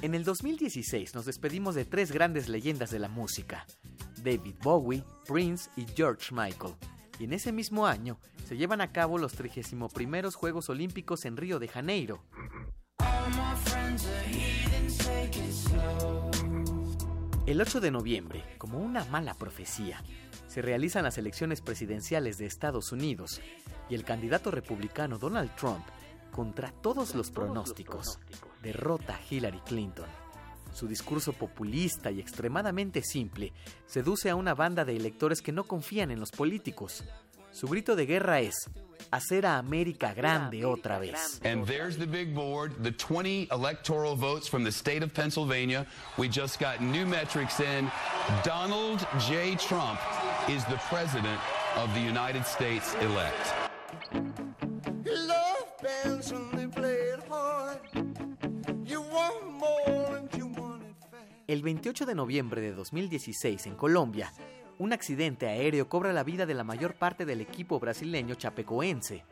En 0.02 0.16
el 0.16 0.24
2016 0.24 1.14
nos 1.14 1.26
despedimos 1.26 1.76
de 1.76 1.86
tres 1.86 2.12
grandes 2.12 2.50
leyendas 2.50 2.90
de 2.90 2.98
la 2.98 3.08
música, 3.08 3.68
David 4.24 4.56
Bowie, 4.62 5.04
Prince 5.28 5.70
y 5.76 5.86
George 5.96 6.34
Michael. 6.34 6.76
Y 7.20 7.26
en 7.26 7.34
ese 7.34 7.52
mismo 7.52 7.88
año 7.88 8.20
se 8.46 8.58
llevan 8.58 8.82
a 8.82 8.92
cabo 8.92 9.18
los 9.18 9.34
31 9.34 9.90
Juegos 10.34 10.70
Olímpicos 10.70 11.26
en 11.26 11.38
Río 11.38 11.60
de 11.60 11.68
Janeiro. 11.68 12.24
El 17.46 17.62
8 17.62 17.80
de 17.80 17.92
noviembre, 17.92 18.44
como 18.58 18.80
una 18.80 19.06
mala 19.06 19.34
profecía, 19.34 20.04
se 20.48 20.62
realizan 20.62 21.06
las 21.06 21.18
elecciones 21.18 21.62
presidenciales 21.62 22.38
de 22.38 22.46
Estados 22.46 22.92
Unidos 22.92 23.42
y 23.90 23.96
el 23.96 24.04
candidato 24.04 24.52
republicano 24.52 25.18
Donald 25.18 25.56
Trump, 25.56 25.86
contra 26.32 26.72
todos 26.72 27.16
los 27.16 27.32
pronósticos, 27.32 28.20
derrota 28.62 29.16
a 29.16 29.22
Hillary 29.30 29.62
Clinton. 29.62 30.06
Su 30.78 30.88
discurso 30.88 31.34
populista 31.34 32.12
y 32.12 32.20
extremadamente 32.20 33.02
simple 33.02 33.52
seduce 33.88 34.30
a 34.30 34.36
una 34.36 34.54
banda 34.54 34.86
de 34.86 34.96
electores 34.96 35.42
que 35.42 35.52
no 35.52 35.64
confían 35.64 36.12
en 36.12 36.20
los 36.20 36.30
políticos. 36.30 37.04
Su 37.52 37.68
grito 37.68 37.96
de 37.96 38.06
guerra 38.06 38.42
es 38.42 38.70
hacer 39.10 39.48
a 39.48 39.58
América 39.58 40.14
grande 40.14 40.66
otra 40.66 41.00
vez. 41.00 41.42
And 41.44 41.66
there's 41.66 41.98
the 41.98 42.06
big 42.06 42.36
board, 42.36 42.74
the 42.84 42.92
20 42.92 43.48
electoral 43.52 44.16
votes 44.16 44.48
from 44.48 44.64
the 44.64 44.72
state 44.72 45.02
of 45.02 45.16
Pennsylvania. 45.16 45.88
We 46.16 46.30
just 46.30 46.60
got 46.60 46.80
new 46.80 47.08
metrics 47.08 47.60
in. 47.60 47.90
Donald 48.44 49.04
J. 49.28 49.56
Trump 49.56 50.00
is 50.48 50.64
the 50.66 50.80
president 50.92 51.40
of 51.76 51.92
the 51.96 52.02
United 52.02 52.46
States 52.46 52.94
elect. 53.02 53.52
Love 54.14 55.66
bands 55.82 56.32
when 56.32 56.52
they 56.52 56.68
play 56.68 56.94
it 56.94 57.24
hard. 57.28 57.80
El 61.48 61.62
28 61.62 62.06
de 62.06 62.14
noviembre 62.14 62.60
de 62.60 62.74
2016 62.74 63.68
en 63.68 63.76
Colombia, 63.76 64.34
un 64.80 64.92
accidente 64.92 65.48
aéreo 65.48 65.88
cobra 65.88 66.12
la 66.12 66.26
vida 66.26 66.46
de 66.46 66.54
la 66.54 66.66
mayor 66.66 66.96
parte 66.96 67.26
del 67.26 67.40
equipo 67.40 67.80
brasileño 67.80 68.36
chapecoense, 68.36 69.24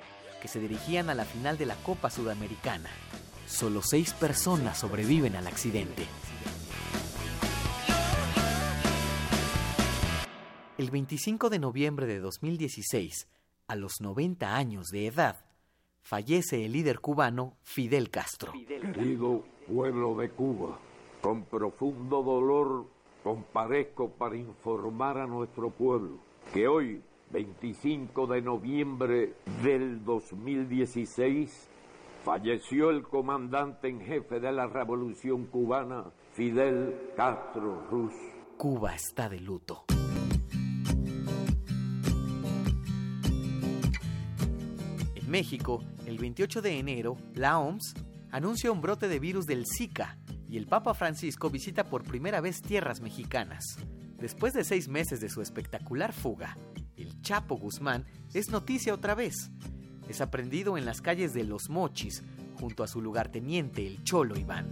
que 0.41 0.47
se 0.47 0.61
dirigían 0.61 1.09
a 1.09 1.13
la 1.13 1.25
final 1.25 1.57
de 1.57 1.65
la 1.65 1.75
Copa 1.75 2.09
Sudamericana. 2.09 2.89
Solo 3.47 3.81
seis 3.81 4.13
personas 4.13 4.79
sobreviven 4.79 5.35
al 5.35 5.45
accidente. 5.45 6.03
El 10.77 10.91
25 10.91 11.49
de 11.49 11.59
noviembre 11.59 12.05
de 12.05 12.21
2016, 12.21 13.27
a 13.67 13.75
los 13.75 13.99
90 13.99 14.55
años 14.55 14.87
de 14.87 15.07
edad, 15.07 15.43
fallece 16.01 16.63
el 16.63 16.71
líder 16.71 17.01
cubano 17.01 17.57
Fidel 17.63 18.09
Castro. 18.09 18.53
Querido 18.53 19.43
pueblo 19.67 20.15
de 20.15 20.29
Cuba, 20.29 20.79
con 21.25 21.45
profundo 21.45 22.21
dolor 22.21 22.85
comparezco 23.23 24.09
para 24.09 24.37
informar 24.37 25.17
a 25.17 25.25
nuestro 25.25 25.71
pueblo 25.71 26.19
que 26.53 26.67
hoy, 26.67 27.01
25 27.31 28.27
de 28.27 28.43
noviembre 28.43 29.33
del 29.63 30.05
2016, 30.05 31.67
falleció 32.23 32.91
el 32.91 33.01
comandante 33.01 33.87
en 33.87 34.01
jefe 34.01 34.39
de 34.39 34.51
la 34.51 34.67
Revolución 34.67 35.47
cubana, 35.47 36.03
Fidel 36.33 36.95
Castro 37.17 37.87
Ruz. 37.89 38.13
Cuba 38.57 38.93
está 38.93 39.27
de 39.27 39.39
luto. 39.39 39.85
En 45.15 45.31
México, 45.31 45.83
el 46.05 46.19
28 46.19 46.61
de 46.61 46.77
enero, 46.77 47.17
la 47.33 47.57
OMS 47.57 47.95
anuncia 48.29 48.71
un 48.71 48.81
brote 48.81 49.07
de 49.07 49.17
virus 49.17 49.47
del 49.47 49.63
Zika 49.65 50.19
el 50.57 50.67
Papa 50.67 50.93
Francisco 50.93 51.49
visita 51.49 51.83
por 51.83 52.03
primera 52.03 52.39
vez 52.39 52.61
tierras 52.61 53.01
mexicanas. 53.01 53.77
Después 54.17 54.53
de 54.53 54.63
seis 54.63 54.87
meses 54.87 55.19
de 55.19 55.29
su 55.29 55.41
espectacular 55.41 56.13
fuga, 56.13 56.55
el 56.95 57.21
Chapo 57.21 57.55
Guzmán 57.55 58.05
es 58.33 58.49
noticia 58.49 58.93
otra 58.93 59.15
vez. 59.15 59.51
Es 60.07 60.21
aprendido 60.21 60.77
en 60.77 60.85
las 60.85 61.01
calles 61.01 61.33
de 61.33 61.43
Los 61.43 61.69
Mochis, 61.69 62.23
junto 62.59 62.83
a 62.83 62.87
su 62.87 63.01
lugarteniente, 63.01 63.85
el 63.85 64.03
Cholo 64.03 64.37
Iván. 64.37 64.69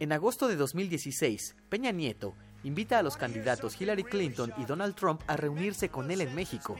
En 0.00 0.12
agosto 0.12 0.48
de 0.48 0.56
2016, 0.56 1.56
Peña 1.68 1.92
Nieto 1.92 2.34
invita 2.64 2.98
a 2.98 3.02
los 3.02 3.16
candidatos 3.16 3.80
Hillary 3.80 4.04
Clinton 4.04 4.52
y 4.56 4.64
Donald 4.64 4.94
Trump 4.96 5.22
a 5.26 5.36
reunirse 5.36 5.88
con 5.88 6.10
él 6.10 6.20
en 6.20 6.34
México. 6.34 6.76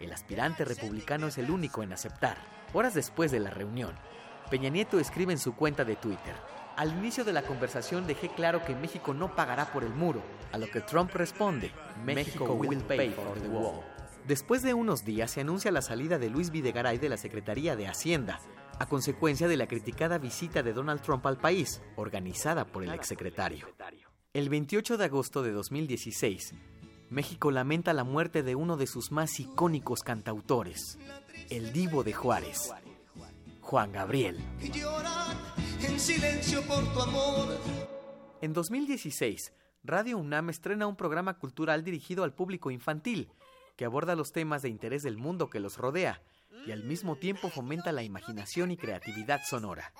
El 0.00 0.12
aspirante 0.12 0.64
republicano 0.64 1.28
es 1.28 1.38
el 1.38 1.50
único 1.50 1.82
en 1.82 1.92
aceptar. 1.92 2.36
Horas 2.72 2.94
después 2.94 3.30
de 3.30 3.40
la 3.40 3.50
reunión, 3.50 3.94
Peña 4.50 4.68
Nieto 4.68 4.98
escribe 4.98 5.32
en 5.32 5.38
su 5.38 5.54
cuenta 5.54 5.84
de 5.84 5.96
Twitter, 5.96 6.34
al 6.76 6.92
inicio 6.92 7.24
de 7.24 7.32
la 7.32 7.42
conversación 7.42 8.06
dejé 8.06 8.28
claro 8.30 8.64
que 8.64 8.74
México 8.74 9.14
no 9.14 9.36
pagará 9.36 9.72
por 9.72 9.84
el 9.84 9.94
muro, 9.94 10.20
a 10.50 10.58
lo 10.58 10.66
que 10.66 10.80
Trump 10.80 11.12
responde, 11.14 11.70
México 12.04 12.52
will 12.54 12.82
pay 12.82 13.10
for 13.10 13.40
the 13.40 13.48
wall. 13.48 13.80
Después 14.26 14.62
de 14.62 14.74
unos 14.74 15.04
días 15.04 15.30
se 15.30 15.42
anuncia 15.42 15.70
la 15.70 15.82
salida 15.82 16.18
de 16.18 16.30
Luis 16.30 16.50
Videgaray 16.50 16.98
de 16.98 17.08
la 17.08 17.16
Secretaría 17.16 17.76
de 17.76 17.86
Hacienda, 17.86 18.40
a 18.80 18.86
consecuencia 18.86 19.46
de 19.46 19.56
la 19.56 19.68
criticada 19.68 20.18
visita 20.18 20.64
de 20.64 20.72
Donald 20.72 21.00
Trump 21.00 21.24
al 21.26 21.36
país, 21.36 21.80
organizada 21.94 22.64
por 22.64 22.82
el 22.82 22.92
exsecretario. 22.92 23.68
El 24.32 24.48
28 24.48 24.96
de 24.96 25.04
agosto 25.04 25.42
de 25.44 25.52
2016, 25.52 26.54
México 27.08 27.52
lamenta 27.52 27.92
la 27.92 28.02
muerte 28.02 28.42
de 28.42 28.56
uno 28.56 28.76
de 28.76 28.88
sus 28.88 29.12
más 29.12 29.38
icónicos 29.38 30.00
cantautores, 30.00 30.98
el 31.50 31.72
divo 31.72 32.02
de 32.02 32.14
Juárez, 32.14 32.72
Juan 33.74 33.90
Gabriel. 33.90 34.38
y 34.60 34.70
lloran 34.70 35.36
en 35.82 35.98
silencio 35.98 36.62
por 36.62 36.84
tu 36.92 37.00
amor. 37.00 37.58
En 38.40 38.52
2016, 38.52 39.52
Radio 39.82 40.16
UNAM 40.16 40.50
estrena 40.50 40.86
un 40.86 40.94
programa 40.94 41.40
cultural 41.40 41.82
dirigido 41.82 42.22
al 42.22 42.32
público 42.32 42.70
infantil, 42.70 43.32
que 43.76 43.84
aborda 43.84 44.14
los 44.14 44.30
temas 44.30 44.62
de 44.62 44.68
interés 44.68 45.02
del 45.02 45.16
mundo 45.16 45.50
que 45.50 45.58
los 45.58 45.76
rodea 45.76 46.22
y 46.64 46.70
al 46.70 46.84
mismo 46.84 47.16
tiempo 47.16 47.50
fomenta 47.50 47.90
la 47.90 48.04
imaginación 48.04 48.70
y 48.70 48.76
creatividad 48.76 49.40
sonora. 49.44 49.92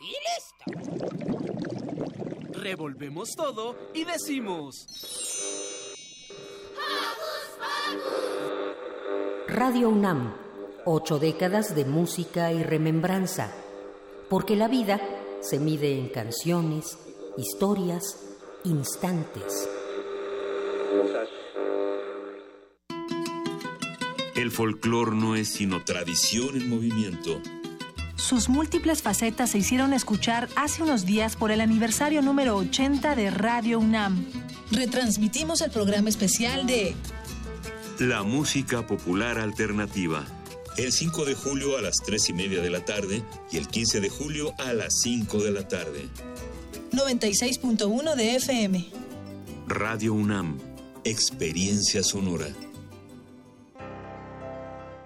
Y 0.00 0.14
listo. 0.28 1.00
Revolvemos 2.52 3.30
todo 3.34 3.76
y 3.94 4.04
decimos... 4.04 4.86
Radio 9.52 9.88
UNAM, 9.88 10.32
ocho 10.84 11.18
décadas 11.18 11.74
de 11.74 11.84
música 11.84 12.52
y 12.52 12.62
remembranza, 12.62 13.50
porque 14.28 14.54
la 14.54 14.68
vida 14.68 15.00
se 15.40 15.58
mide 15.58 15.98
en 15.98 16.08
canciones, 16.08 16.96
historias, 17.36 18.16
instantes. 18.62 19.68
El 24.36 24.52
folclor 24.52 25.16
no 25.16 25.34
es 25.34 25.48
sino 25.48 25.82
tradición 25.82 26.50
en 26.54 26.70
movimiento. 26.70 27.40
Sus 28.14 28.48
múltiples 28.48 29.02
facetas 29.02 29.50
se 29.50 29.58
hicieron 29.58 29.92
escuchar 29.92 30.48
hace 30.54 30.84
unos 30.84 31.04
días 31.06 31.34
por 31.34 31.50
el 31.50 31.60
aniversario 31.60 32.22
número 32.22 32.54
80 32.54 33.16
de 33.16 33.30
Radio 33.32 33.80
UNAM. 33.80 34.24
Retransmitimos 34.70 35.60
el 35.60 35.72
programa 35.72 36.08
especial 36.08 36.68
de 36.68 36.94
La 38.00 38.22
música 38.22 38.86
popular 38.86 39.38
alternativa. 39.38 40.24
El 40.78 40.90
5 40.90 41.26
de 41.26 41.34
julio 41.34 41.76
a 41.76 41.82
las 41.82 41.98
3 41.98 42.30
y 42.30 42.32
media 42.32 42.62
de 42.62 42.70
la 42.70 42.82
tarde 42.82 43.22
y 43.52 43.58
el 43.58 43.68
15 43.68 44.00
de 44.00 44.08
julio 44.08 44.54
a 44.56 44.72
las 44.72 45.00
5 45.02 45.42
de 45.42 45.50
la 45.50 45.68
tarde. 45.68 46.08
96.1 46.92 48.14
de 48.16 48.36
FM. 48.36 48.86
Radio 49.66 50.14
UNAM. 50.14 50.58
Experiencia 51.04 52.02
sonora. 52.02 52.46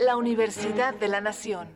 La 0.00 0.16
Universidad 0.16 0.94
de 0.94 1.08
la 1.08 1.20
Nación. 1.20 1.68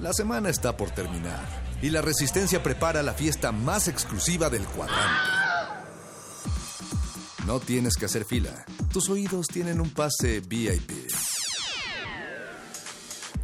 La 0.00 0.12
semana 0.12 0.50
está 0.50 0.76
por 0.76 0.90
terminar 0.90 1.40
y 1.80 1.90
la 1.90 2.02
Resistencia 2.02 2.62
prepara 2.62 3.02
la 3.02 3.14
fiesta 3.14 3.52
más 3.52 3.88
exclusiva 3.88 4.50
del 4.50 4.64
cuadrante. 4.64 5.30
No 7.46 7.60
tienes 7.60 7.94
que 7.96 8.06
hacer 8.06 8.24
fila. 8.24 8.64
Tus 8.92 9.08
oídos 9.10 9.46
tienen 9.48 9.80
un 9.80 9.90
pase 9.90 10.40
VIP 10.40 10.90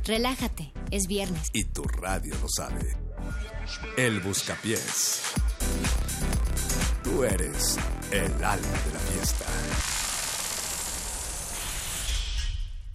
Relájate, 0.04 0.72
es 0.90 1.06
viernes. 1.06 1.48
y 1.52 1.64
tu 1.64 1.82
radio 1.84 2.34
lo 2.40 2.48
sabe. 2.48 2.96
El 3.96 4.20
Buscapiés. 4.20 5.20
Tú 7.04 7.24
eres 7.24 7.78
el 8.12 8.44
alma 8.44 8.68
de 8.84 8.92
la 8.92 8.98
fiesta. 8.98 9.46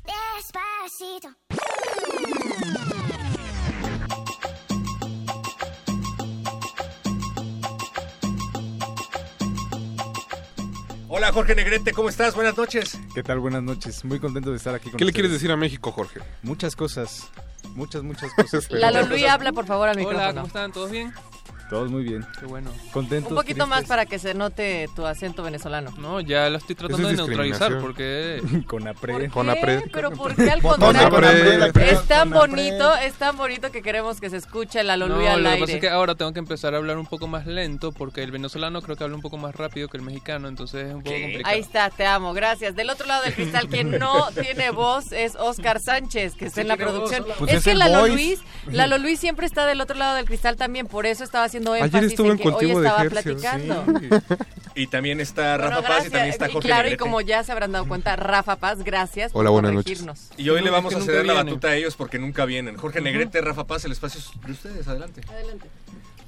Despacito. 0.04 1.30
Hola 11.08 11.32
Jorge 11.32 11.56
Negrete, 11.56 11.94
¿cómo 11.94 12.10
estás? 12.10 12.36
Buenas 12.36 12.58
noches. 12.58 13.00
¿Qué 13.14 13.24
tal? 13.24 13.40
Buenas 13.40 13.64
noches. 13.64 14.04
Muy 14.04 14.20
contento 14.20 14.52
de 14.52 14.58
estar 14.58 14.74
aquí 14.76 14.90
con 14.90 14.98
¿Qué 14.98 15.06
le 15.06 15.10
ustedes. 15.10 15.14
quieres 15.16 15.32
decir 15.32 15.52
a 15.52 15.56
México, 15.58 15.92
Jorge? 15.92 16.20
Muchas 16.44 16.76
cosas. 16.76 17.30
Muchas, 17.76 18.04
muchas 18.04 18.34
cosas. 18.36 18.70
Lalo 18.72 19.04
Luis, 19.06 19.26
habla 19.26 19.52
por 19.54 19.66
favor 19.66 19.88
al 19.88 19.98
Hola, 19.98 20.08
micrófono. 20.10 20.34
¿cómo 20.34 20.48
están? 20.48 20.72
¿Todos 20.72 20.92
bien? 20.92 21.14
Todos 21.70 21.90
muy 21.90 22.04
bien. 22.04 22.26
Qué 22.40 22.46
bueno. 22.46 22.72
Contentos. 22.92 23.32
Un 23.32 23.38
poquito 23.38 23.66
más 23.66 23.86
para 23.86 24.06
que 24.06 24.20
se 24.20 24.34
note 24.34 24.88
tu 24.96 25.06
acento 25.06 25.42
venezolano. 25.44 25.92
No, 25.98 26.22
ya 26.22 26.50
lo 26.50 26.58
estoy 26.58 26.76
tratando 26.76 27.08
de 27.08 27.16
neutralizar 27.16 27.80
porque... 27.80 28.42
Con 28.68 28.88
APRED. 28.88 29.14
¿Por 29.14 29.30
Con 29.32 29.46
qué? 29.48 29.52
APRED. 29.54 29.84
Pero 29.92 30.12
¿por 30.12 30.36
qué 30.36 30.52
al 30.52 30.62
contrario? 30.62 31.66
Es 31.82 32.04
tan 32.08 32.30
bonito, 32.30 32.96
es 32.98 33.14
tan 33.16 33.36
bonito 33.38 33.72
que 33.72 33.82
queremos 33.82 34.20
que 34.22 34.30
se 34.30 34.38
escuche 34.38 34.84
la 34.84 34.96
No, 34.96 35.08
Lolui 35.08 35.26
al 35.28 35.40
lo 35.44 35.44
que 35.44 35.54
aire. 35.54 35.62
pasa 35.62 35.74
es 35.74 35.82
que 35.82 35.90
ahora 35.90 36.16
tengo 36.16 36.34
que 36.34 36.40
empezar 36.40 36.74
a 36.74 36.78
hablar 36.78 36.98
un 36.98 37.06
poco 37.08 37.28
más 37.28 37.48
lento 37.48 37.92
porque 37.92 38.22
el 38.24 38.32
venezolano 38.32 38.82
creo 38.82 38.96
que 38.96 39.04
habla 39.04 39.16
un 39.16 39.22
poco 39.22 39.38
más 39.38 39.56
rápido 39.56 39.88
que 39.88 39.98
el 39.98 40.04
mexicano, 40.04 40.48
entonces 40.48 40.88
es 40.88 40.94
un 40.94 41.02
poco 41.04 41.16
complicado. 41.20 41.54
Ahí 41.54 41.60
está, 41.62 41.90
te 41.90 42.06
amo, 42.06 42.34
gracias. 42.34 42.76
Del 42.76 42.90
otro 42.90 43.08
lado 43.08 43.24
del 43.24 43.34
cristal, 43.34 43.68
quien 43.68 43.92
no 43.98 44.30
tiene 44.40 44.70
voz 44.72 45.12
es 45.12 45.36
Oscar 45.36 45.80
Sánchez, 45.80 46.36
que 46.36 46.46
está 46.46 46.56
Sí 46.56 46.62
en 46.62 46.68
la 46.68 46.76
voz, 46.76 46.84
producción. 46.86 47.26
Pues 47.40 47.52
es 47.52 47.58
es 47.58 47.64
que 47.64 47.72
el 47.72 47.80
Lalo 47.80 48.00
voice. 48.02 48.14
Luis, 48.14 48.40
Lalo 48.72 48.98
Luis 48.98 49.20
siempre 49.20 49.46
está 49.46 49.66
del 49.66 49.82
otro 49.82 49.98
lado 49.98 50.16
del 50.16 50.26
cristal 50.26 50.56
también, 50.58 50.88
por 50.88 51.06
eso 51.06 51.24
estaba 51.24 51.50
haciendo 51.56 51.74
Ayer 51.74 52.04
estuvo 52.04 52.28
en 52.28 52.34
en 52.34 52.38
que 52.38 52.48
hoy 52.50 52.54
cultivo 52.54 52.82
de. 52.82 54.26
Y 54.76 54.88
también 54.88 55.22
está 55.22 55.58
Bueno, 55.58 55.78
Rafa 55.78 55.88
Paz 55.88 56.08
y 56.08 56.10
también 56.10 56.30
está 56.30 56.50
Y 56.50 56.54
Jorge 56.54 56.68
claro, 56.68 56.90
y 56.90 56.98
como 56.98 57.22
ya 57.22 57.44
se 57.44 57.52
habrán 57.52 57.72
dado 57.72 57.88
cuenta, 57.88 58.16
Rafa 58.18 58.58
Paz, 58.58 58.84
gracias 58.84 59.32
Hola, 59.34 59.50
por 59.50 59.62
buenas 59.62 59.74
noches. 59.74 60.00
corregirnos. 60.00 60.30
Y 60.38 60.50
hoy 60.50 60.62
le 60.62 60.70
vamos 60.70 60.94
a 60.94 61.02
ceder 61.02 61.26
la 61.26 61.34
batuta 61.34 61.70
a 61.70 61.76
ellos 61.76 61.96
porque 61.96 62.20
nunca 62.20 62.46
vienen. 62.46 62.76
Jorge 62.78 63.00
Negrete, 63.00 63.40
Rafa 63.42 63.66
Paz, 63.66 63.86
el 63.86 63.94
espacio 63.94 64.20
es 64.20 64.32
de 64.46 64.52
ustedes, 64.52 64.88
adelante. 64.88 65.22
Adelante. 65.30 65.70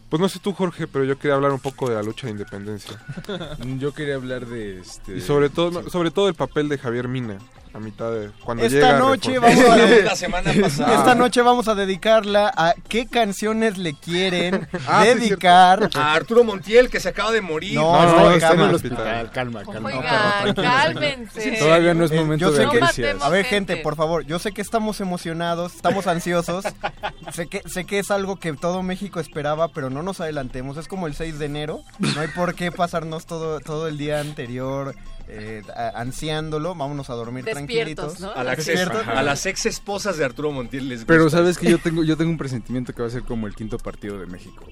Pues 0.09 0.21
no 0.21 0.29
sé 0.29 0.39
tú, 0.39 0.53
Jorge, 0.53 0.87
pero 0.87 1.03
yo 1.03 1.19
quería 1.19 1.35
hablar 1.35 1.51
un 1.51 1.59
poco 1.59 1.89
de 1.89 1.95
la 1.95 2.01
lucha 2.03 2.27
de 2.27 2.31
independencia. 2.31 2.97
Yo 3.77 3.93
quería 3.93 4.15
hablar 4.15 4.45
de 4.45 4.79
este. 4.79 5.17
Y 5.17 5.21
sobre 5.21 5.49
todo, 5.49 5.89
sobre 5.89 6.11
todo 6.11 6.29
el 6.29 6.33
papel 6.33 6.69
de 6.69 6.77
Javier 6.77 7.09
Mina 7.09 7.39
a 7.77 7.79
mitad 7.79 8.11
de 8.11 8.31
cuando 8.43 8.63
Esta 8.63 8.75
llega 8.75 8.99
noche 8.99 9.37
vamos 9.37 9.65
a 9.65 9.77
La 10.03 10.15
semana 10.15 10.51
pasada. 10.61 10.95
Esta 10.95 11.15
noche 11.15 11.41
vamos 11.41 11.67
a 11.67 11.75
dedicarla 11.75 12.51
a 12.55 12.73
qué 12.89 13.05
canciones 13.05 13.77
le 13.77 13.93
quieren 13.93 14.67
Ah, 14.87 15.03
sí, 15.03 15.19
dedicar 15.19 15.89
A 15.95 16.13
Arturo 16.13 16.43
Montiel, 16.43 16.89
que 16.89 16.99
se 16.99 17.09
acaba 17.09 17.31
de 17.31 17.41
morir. 17.41 17.75
No, 17.75 17.91
No, 17.91 18.15
no, 18.15 18.27
en 18.31 18.33
está 18.37 18.53
en 18.53 18.59
el 18.61 18.75
hospital. 18.75 19.31
Calma, 19.31 19.63
calma. 19.63 19.89
Oigan, 19.89 20.53
cálmense. 20.55 21.51
Todavía 21.57 21.93
no 21.93 22.05
es 22.05 22.11
momento 22.11 22.49
yo 22.49 22.51
de 22.51 22.67
que-. 22.67 23.15
A 23.21 23.29
ver, 23.29 23.45
gente, 23.45 23.77
por 23.77 23.95
favor, 23.95 24.25
yo 24.25 24.39
sé 24.39 24.51
que 24.51 24.61
estamos 24.61 24.99
emocionados, 24.99 25.75
estamos 25.75 26.07
ansiosos. 26.07 26.65
sé, 27.33 27.47
que, 27.47 27.61
sé 27.67 27.85
que 27.85 27.99
es 27.99 28.09
algo 28.09 28.37
que 28.37 28.53
todo 28.53 28.81
México 28.81 29.19
esperaba, 29.19 29.67
pero 29.67 29.89
no 29.89 30.01
nos 30.01 30.19
adelantemos. 30.19 30.77
Es 30.77 30.87
como 30.87 31.05
el 31.05 31.13
6 31.13 31.37
de 31.37 31.45
enero. 31.45 31.81
No 31.99 32.21
hay 32.21 32.27
por 32.29 32.55
qué 32.55 32.71
pasarnos 32.71 33.25
todo, 33.25 33.59
todo 33.59 33.87
el 33.87 33.97
día 33.97 34.19
anterior 34.19 34.95
eh, 35.27 35.61
ansiándolo. 35.93 36.75
Vámonos 36.75 37.09
a 37.09 37.13
dormir 37.13 37.45
Despiertos, 37.45 38.17
tranquilitos. 38.17 38.19
¿no? 38.19 38.31
A, 38.31 38.43
las 38.43 38.59
ex, 38.59 38.65
Despiertos. 38.67 39.07
a 39.07 39.23
las 39.23 39.45
ex 39.45 39.65
esposas 39.65 40.17
de 40.17 40.25
Arturo 40.25 40.51
Montiel 40.51 40.89
les 40.89 40.99
gusta. 40.99 41.13
Pero 41.13 41.29
sabes 41.29 41.57
que 41.57 41.69
yo 41.69 41.79
tengo, 41.79 42.03
yo 42.03 42.17
tengo 42.17 42.31
un 42.31 42.37
presentimiento 42.37 42.93
que 42.93 43.01
va 43.01 43.07
a 43.07 43.11
ser 43.11 43.23
como 43.23 43.47
el 43.47 43.55
quinto 43.55 43.77
partido 43.77 44.19
de 44.19 44.25
México. 44.27 44.65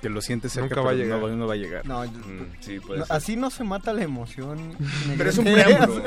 Que 0.00 0.08
lo 0.08 0.22
sientes 0.22 0.52
cerca, 0.52 0.68
Nunca 0.76 0.80
va 0.80 0.90
a 0.92 0.94
llegar. 0.94 1.20
No, 1.20 1.28
no 1.28 1.46
va 1.46 1.54
a 1.54 1.56
llegar. 1.56 1.86
No, 1.86 2.02
Mm, 2.04 2.56
sí, 2.60 2.80
puede 2.80 3.00
no, 3.00 3.06
ser. 3.06 3.16
así 3.16 3.36
no 3.36 3.50
se 3.50 3.64
mata 3.64 3.92
la 3.92 4.02
emoción. 4.02 4.74
Pero 5.18 5.28
es 5.30 5.36
un 5.38 5.44
preámbulo. 5.52 6.04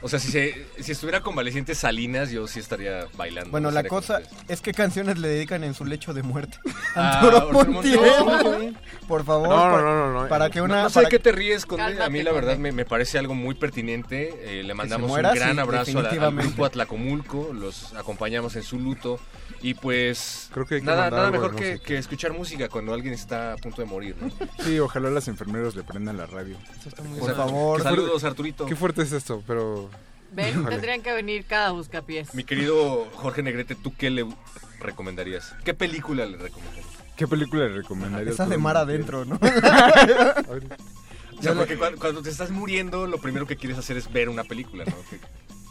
O 0.00 0.08
sea, 0.08 0.18
si, 0.20 0.30
se, 0.30 0.66
si 0.80 0.92
estuviera 0.92 1.20
convaleciente 1.22 1.74
Salinas, 1.74 2.30
yo 2.30 2.46
sí 2.46 2.60
estaría 2.60 3.06
bailando. 3.16 3.50
Bueno, 3.50 3.70
no 3.70 3.74
la 3.74 3.82
con 3.82 3.98
cosa 4.00 4.20
es 4.48 4.60
que 4.60 4.72
canciones 4.72 5.18
le 5.18 5.28
dedican 5.28 5.64
en 5.64 5.74
su 5.74 5.84
lecho 5.84 6.14
de 6.14 6.22
muerte. 6.22 6.58
Ah, 6.94 7.20
Arturo 7.20 7.38
Arturo 7.38 7.72
Montiel. 7.72 8.76
Por 9.08 9.24
favor. 9.24 9.48
No, 9.48 9.56
no, 9.70 9.76
pa- 9.76 9.80
no, 9.80 10.12
no, 10.12 10.22
no. 10.24 10.28
Para 10.28 10.50
que 10.50 10.60
una. 10.60 10.82
no 10.82 10.90
sé 10.90 10.94
para 10.96 11.08
qué 11.08 11.18
te 11.18 11.32
ríes, 11.32 11.64
Conde. 11.64 12.02
a 12.02 12.10
mí 12.10 12.22
la 12.22 12.32
verdad 12.32 12.58
me, 12.58 12.70
me 12.70 12.84
parece 12.84 13.18
algo 13.18 13.34
muy 13.34 13.54
pertinente. 13.54 14.34
Eh, 14.60 14.62
le 14.62 14.74
mandamos 14.74 15.08
muera, 15.08 15.30
un 15.30 15.36
gran 15.36 15.54
sí, 15.54 15.58
abrazo 15.60 15.98
a 15.98 16.02
la- 16.02 16.26
al 16.26 16.34
grupo 16.36 16.66
Atlacomulco. 16.66 17.50
Los 17.54 17.94
acompañamos 17.94 18.56
en 18.56 18.62
su 18.62 18.78
luto. 18.78 19.18
Y 19.62 19.72
pues 19.74 20.50
Creo 20.52 20.66
que 20.66 20.74
hay 20.76 20.80
que 20.82 20.86
nada, 20.86 21.08
nada 21.08 21.30
mejor 21.30 21.54
que, 21.54 21.78
que 21.80 21.96
escuchar 21.96 22.32
música 22.34 22.68
cuando 22.68 22.92
alguien 22.92 23.14
está 23.14 23.31
a 23.32 23.56
punto 23.56 23.82
de 23.82 23.88
morir. 23.88 24.16
¿no? 24.20 24.30
Sí, 24.64 24.78
ojalá 24.78 25.10
los 25.10 25.28
enfermeros 25.28 25.74
le 25.76 25.82
prendan 25.82 26.16
la 26.16 26.26
radio. 26.26 26.56
Eso 26.78 26.88
está 26.88 27.02
muy 27.02 27.18
Por 27.18 27.34
favor. 27.34 27.82
Saludos, 27.82 28.24
Arturito. 28.24 28.66
Qué 28.66 28.76
fuerte 28.76 29.02
es 29.02 29.12
esto, 29.12 29.42
pero... 29.46 29.90
Ven, 30.32 30.48
Híjole. 30.50 30.70
tendrían 30.70 31.02
que 31.02 31.12
venir 31.12 31.44
cada 31.44 31.72
buscapiés. 31.72 32.34
Mi 32.34 32.44
querido 32.44 33.06
Jorge 33.14 33.42
Negrete, 33.42 33.74
¿tú 33.74 33.94
qué 33.94 34.08
le 34.10 34.26
recomendarías? 34.80 35.54
¿Qué 35.64 35.74
película 35.74 36.24
le 36.24 36.38
recomendarías? 36.38 36.86
¿Qué 37.16 37.28
película 37.28 37.64
le 37.64 37.74
recomendarías? 37.74 38.34
Esa 38.34 38.46
de 38.46 38.56
mar 38.56 38.76
adentro, 38.76 39.24
¿no? 39.24 39.38
O 41.38 41.42
sea, 41.42 41.54
porque 41.54 41.76
cuando, 41.76 41.98
cuando 41.98 42.22
te 42.22 42.30
estás 42.30 42.52
muriendo, 42.52 43.08
lo 43.08 43.18
primero 43.18 43.48
que 43.48 43.56
quieres 43.56 43.76
hacer 43.76 43.96
es 43.96 44.12
ver 44.12 44.28
una 44.28 44.44
película, 44.44 44.84
¿no? 44.84 44.92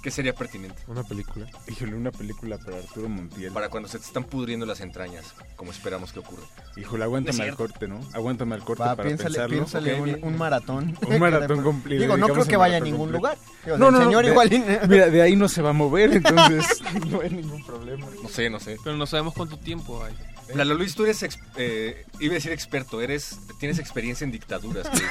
¿Qué, 0.02 0.10
sería 0.11 0.34
pertinente? 0.34 0.82
Una 0.88 1.03
película. 1.03 1.45
Híjole, 1.68 1.94
una 1.95 2.11
película 2.11 2.57
para 2.57 2.78
Arturo 2.78 3.07
Montiel. 3.07 3.52
Para 3.53 3.69
cuando 3.69 3.88
se 3.88 3.99
te 3.99 4.06
están 4.06 4.23
pudriendo 4.23 4.65
las 4.65 4.82
entrañas, 4.82 5.34
como 5.56 5.72
esperamos 5.72 6.11
que 6.11 6.19
ocurra. 6.19 6.44
Híjole, 6.76 7.03
aguántame 7.03 7.44
al 7.44 7.56
corte, 7.56 7.88
¿no? 7.88 7.99
Aguántame 8.14 8.56
al 8.56 8.64
corte 8.64 8.84
Va, 8.84 8.95
para 8.95 9.07
piénsale, 9.07 9.36
pensarlo. 9.36 9.56
piénsale 9.57 9.94
Ok, 9.94 10.23
un, 10.23 10.34
un 10.34 10.38
maratón. 10.38 10.98
Un 11.07 11.19
maratón 11.19 11.61
completo. 11.64 12.02
Digo, 12.02 12.18
no 12.18 12.28
creo 12.30 12.45
que 12.45 12.57
vaya 12.57 12.78
a 12.78 12.80
ningún 12.80 13.11
completo. 13.11 13.18
lugar. 13.19 13.38
Digo, 13.65 13.78
No, 13.78 13.88
el 13.90 13.94
no, 13.94 13.99
señor 14.03 14.26
de- 14.26 14.32
igual. 14.32 14.49
Mira, 14.90 15.10
de 15.10 15.22
ahí 15.22 15.36
no 15.36 15.48
se 15.48 15.61
va 15.61 15.69
a 15.69 15.73
mover, 15.73 16.14
entonces 16.14 16.65
no 17.10 17.22
hay 17.22 17.30
ningún 17.30 17.64
problema. 17.65 18.07
No 18.23 18.30
sé, 18.30 18.49
no 18.49 18.60
sé. 18.60 18.78
Pero 18.84 18.95
no 18.98 19.06
sabemos 19.06 19.34
cuánto 19.34 19.57
tiempo 19.57 20.03
hay. 20.03 20.14
Lalo 20.56 20.73
Luis, 20.73 20.95
tú 20.95 21.03
eres, 21.03 21.22
ex- 21.23 21.40
eh, 21.56 22.06
iba 22.19 22.32
a 22.34 22.36
decir 22.36 22.52
experto, 22.52 22.99
eres, 23.02 23.38
tienes 23.60 23.80
experiencia 23.80 24.26
en 24.26 24.32
dictaduras. 24.32 24.88
¿Qué, 24.90 25.03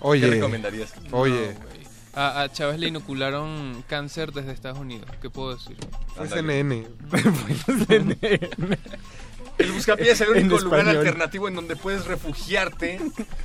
Oye. 0.00 0.20
qué 0.22 0.30
recomendarías? 0.36 0.92
Oye. 1.10 1.54
No. 1.54 1.71
A, 2.14 2.42
a 2.42 2.52
Chávez 2.52 2.78
le 2.78 2.88
inocularon 2.88 3.84
cáncer 3.88 4.32
desde 4.32 4.52
Estados 4.52 4.78
Unidos. 4.78 5.08
¿Qué 5.20 5.30
puedo 5.30 5.54
decir? 5.54 5.76
Fue. 6.14 6.28
CNN. 6.28 6.86
El 9.62 9.72
Buscapié 9.72 10.10
es 10.12 10.20
el 10.20 10.28
único 10.36 10.58
lugar 10.58 10.80
español. 10.80 10.98
alternativo 10.98 11.48
en 11.48 11.54
donde 11.54 11.76
puedes 11.76 12.04
refugiarte 12.06 13.00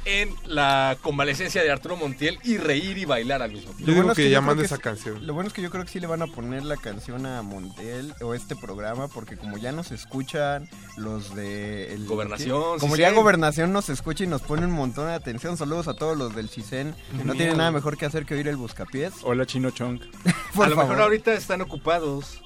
en 0.06 0.30
la 0.45 0.98
convalecencia 1.02 1.61
de 1.64 1.72
Arturo 1.72 1.95
Montiel 1.98 2.39
y 2.44 2.57
reír 2.57 2.98
y 2.98 3.06
bailar 3.06 3.41
al 3.41 3.52
mismo 3.52 3.72
Yo 3.72 3.77
tiempo. 3.77 3.85
digo 3.91 3.95
bueno 4.03 4.11
es 4.14 4.18
que 4.18 4.23
que 4.23 4.30
ya 4.30 4.35
yo 4.38 4.41
mande 4.41 4.64
creo 4.64 4.69
que 4.69 4.73
esa 4.76 4.81
canción. 4.81 5.26
Lo 5.27 5.34
bueno 5.34 5.48
es 5.48 5.53
que 5.53 5.61
yo 5.61 5.69
creo 5.69 5.84
que 5.84 5.89
sí 5.91 5.99
le 5.99 6.07
van 6.07 6.22
a 6.22 6.27
poner 6.27 6.64
la 6.64 6.77
canción 6.77 7.26
a 7.26 7.41
Montel 7.41 8.14
o 8.22 8.34
este 8.34 8.56
programa 8.56 9.07
porque 9.07 9.38
como 9.38 9.57
ya 9.57 9.72
nos 9.72 9.91
escuchan 9.91 10.69
los 10.98 11.35
de 11.35 11.94
el- 11.94 12.06
Gobernación, 12.07 12.80
como 12.80 12.95
ya 12.95 13.11
gobernación 13.11 13.72
nos 13.73 13.89
escucha 13.89 14.23
y 14.23 14.27
nos 14.27 14.41
pone 14.41 14.65
un 14.65 14.72
montón 14.72 15.07
de 15.07 15.14
atención. 15.14 15.57
Saludos 15.57 15.88
a 15.88 15.94
todos 15.95 16.18
los 16.18 16.35
del 16.35 16.49
CISEN. 16.49 16.95
que 17.18 17.23
No 17.23 17.34
tienen 17.34 17.57
nada 17.57 17.72
mejor 17.72 17.98
que 17.98 18.06
hacer 18.06 18.26
que 18.26 18.35
oír 18.35 18.48
el 18.48 18.56
buscapiés. 18.56 19.14
Hola, 19.23 19.45
Chino 19.45 19.72
Chong. 19.72 19.99
A 20.57 20.69
lo 20.69 20.76
favor. 20.76 20.77
mejor 20.77 21.02
ahorita 21.02 21.34
están 21.34 21.61
ocupados 21.61 22.41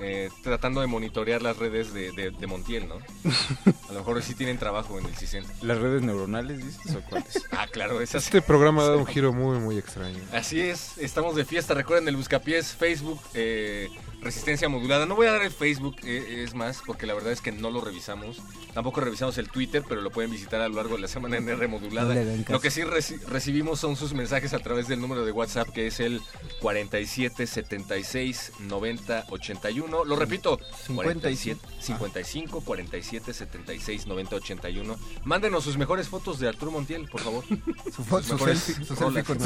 eh, 0.00 0.30
tratando 0.42 0.80
de 0.80 0.86
monitorear 0.86 1.42
las 1.42 1.56
redes 1.56 1.92
de, 1.94 2.12
de- 2.12 2.30
de 2.30 2.46
Montiel, 2.46 2.88
¿no? 2.88 2.96
A 3.88 3.92
lo 3.92 3.98
mejor 4.00 4.22
sí 4.22 4.34
tienen 4.34 4.58
trabajo 4.58 4.98
en 4.98 5.06
el 5.06 5.14
CISEN. 5.16 5.44
¿Las 5.62 5.78
redes 5.78 6.02
neuronales, 6.02 6.64
dices, 6.64 6.96
o 6.96 7.00
cuáles? 7.08 7.44
Ah, 7.52 7.66
claro, 7.70 8.00
esas. 8.00 8.24
Este 8.24 8.42
programa 8.42 8.82
ha 8.82 8.86
dado 8.86 8.98
un 8.98 9.06
giro 9.14 9.32
muy, 9.32 9.58
muy 9.58 9.78
extraño. 9.78 10.18
Así 10.32 10.60
es, 10.60 10.98
estamos 10.98 11.36
de 11.36 11.44
fiesta. 11.44 11.74
Recuerden 11.74 12.08
el 12.08 12.16
Buscapiés, 12.16 12.72
Facebook, 12.74 13.20
eh, 13.34 13.88
Resistencia 14.24 14.68
Modulada. 14.68 15.06
No 15.06 15.14
voy 15.14 15.26
a 15.26 15.32
dar 15.32 15.42
el 15.42 15.50
Facebook, 15.52 15.96
eh, 16.04 16.42
es 16.44 16.54
más, 16.54 16.82
porque 16.86 17.06
la 17.06 17.14
verdad 17.14 17.32
es 17.32 17.40
que 17.40 17.52
no 17.52 17.70
lo 17.70 17.80
revisamos. 17.80 18.38
Tampoco 18.72 19.00
revisamos 19.00 19.38
el 19.38 19.48
Twitter, 19.50 19.84
pero 19.88 20.00
lo 20.00 20.10
pueden 20.10 20.30
visitar 20.30 20.60
a 20.60 20.68
lo 20.68 20.76
largo 20.76 20.96
de 20.96 21.02
la 21.02 21.08
semana 21.08 21.36
en 21.36 21.48
R 21.48 21.68
Modulada. 21.68 22.14
No. 22.14 22.44
Lo 22.48 22.60
que 22.60 22.70
sí 22.70 22.80
reci- 22.82 23.20
recibimos 23.26 23.78
son 23.78 23.96
sus 23.96 24.14
mensajes 24.14 24.52
a 24.54 24.58
través 24.58 24.88
del 24.88 25.00
número 25.00 25.24
de 25.24 25.30
WhatsApp, 25.32 25.68
que 25.68 25.86
es 25.86 26.00
el 26.00 26.20
47 26.60 27.46
76 27.46 28.52
90 28.60 29.26
81. 29.28 30.04
Lo 30.04 30.16
repito, 30.16 30.58
47 30.94 31.60
55 31.80 32.60
47 32.62 33.32
76 33.34 34.06
90 34.06 34.36
81. 34.36 34.96
Mándenos 35.24 35.64
sus 35.64 35.76
mejores 35.76 36.08
fotos 36.08 36.38
de 36.40 36.48
Arturo 36.48 36.70
Montiel, 36.70 37.08
por 37.08 37.20
favor. 37.20 37.44
Su, 37.94 38.02
su 38.22 38.38
selfie, 38.38 38.84
su 38.84 38.96
selfie 38.96 39.22
con. 39.22 39.38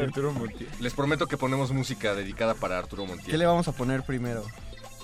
Arturo 0.00 0.32
Montiel. 0.32 0.68
Les 0.80 0.92
prometo 0.94 1.26
que 1.26 1.36
ponemos 1.36 1.70
música 1.72 2.14
dedicada 2.14 2.54
para 2.54 2.78
Arturo 2.78 3.04
Montiel. 3.06 3.30
¿Qué 3.30 3.38
le 3.38 3.46
vamos 3.46 3.68
a 3.68 3.72
poner 3.72 4.02
primero? 4.02 4.13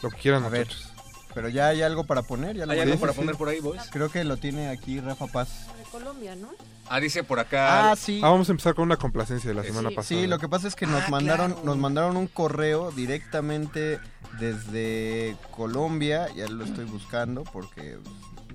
Lo 0.02 0.10
que 0.10 0.16
quieran, 0.16 0.44
A 0.44 0.48
ver. 0.48 0.66
muchachos. 0.66 0.86
Pero 1.32 1.48
ya 1.48 1.68
hay 1.68 1.82
algo 1.82 2.04
para 2.04 2.22
poner. 2.22 2.56
¿Ya 2.56 2.66
lo 2.66 2.72
¿Hay 2.72 2.80
algo 2.80 2.98
para 2.98 3.12
poner 3.12 3.36
por 3.36 3.48
ahí, 3.48 3.60
boys? 3.60 3.82
Creo 3.92 4.10
que 4.10 4.24
lo 4.24 4.36
tiene 4.36 4.68
aquí 4.68 4.98
Rafa 4.98 5.28
Paz. 5.28 5.68
De 5.78 5.84
Colombia, 5.84 6.34
¿no? 6.34 6.48
Ah, 6.88 6.98
dice 6.98 7.22
por 7.22 7.38
acá. 7.38 7.92
Ah, 7.92 7.96
sí. 7.96 8.20
Ah, 8.24 8.30
vamos 8.30 8.48
a 8.48 8.52
empezar 8.52 8.74
con 8.74 8.82
una 8.84 8.96
complacencia 8.96 9.48
de 9.48 9.54
la 9.54 9.62
semana 9.62 9.90
Sí. 9.90 9.94
pasada. 9.94 10.20
Sí, 10.22 10.26
lo 10.26 10.40
que 10.40 10.48
pasa 10.48 10.66
es 10.66 10.74
que 10.74 10.86
nos 10.88 11.04
Ah, 11.04 11.08
mandaron, 11.08 11.52
claro. 11.52 11.64
nos 11.66 11.76
mandaron 11.78 12.16
un 12.16 12.26
correo 12.26 12.90
directamente 12.90 14.00
desde 14.40 15.36
Colombia, 15.52 16.26
ya 16.34 16.48
lo 16.48 16.64
estoy 16.64 16.84
buscando 16.86 17.44
porque 17.44 17.96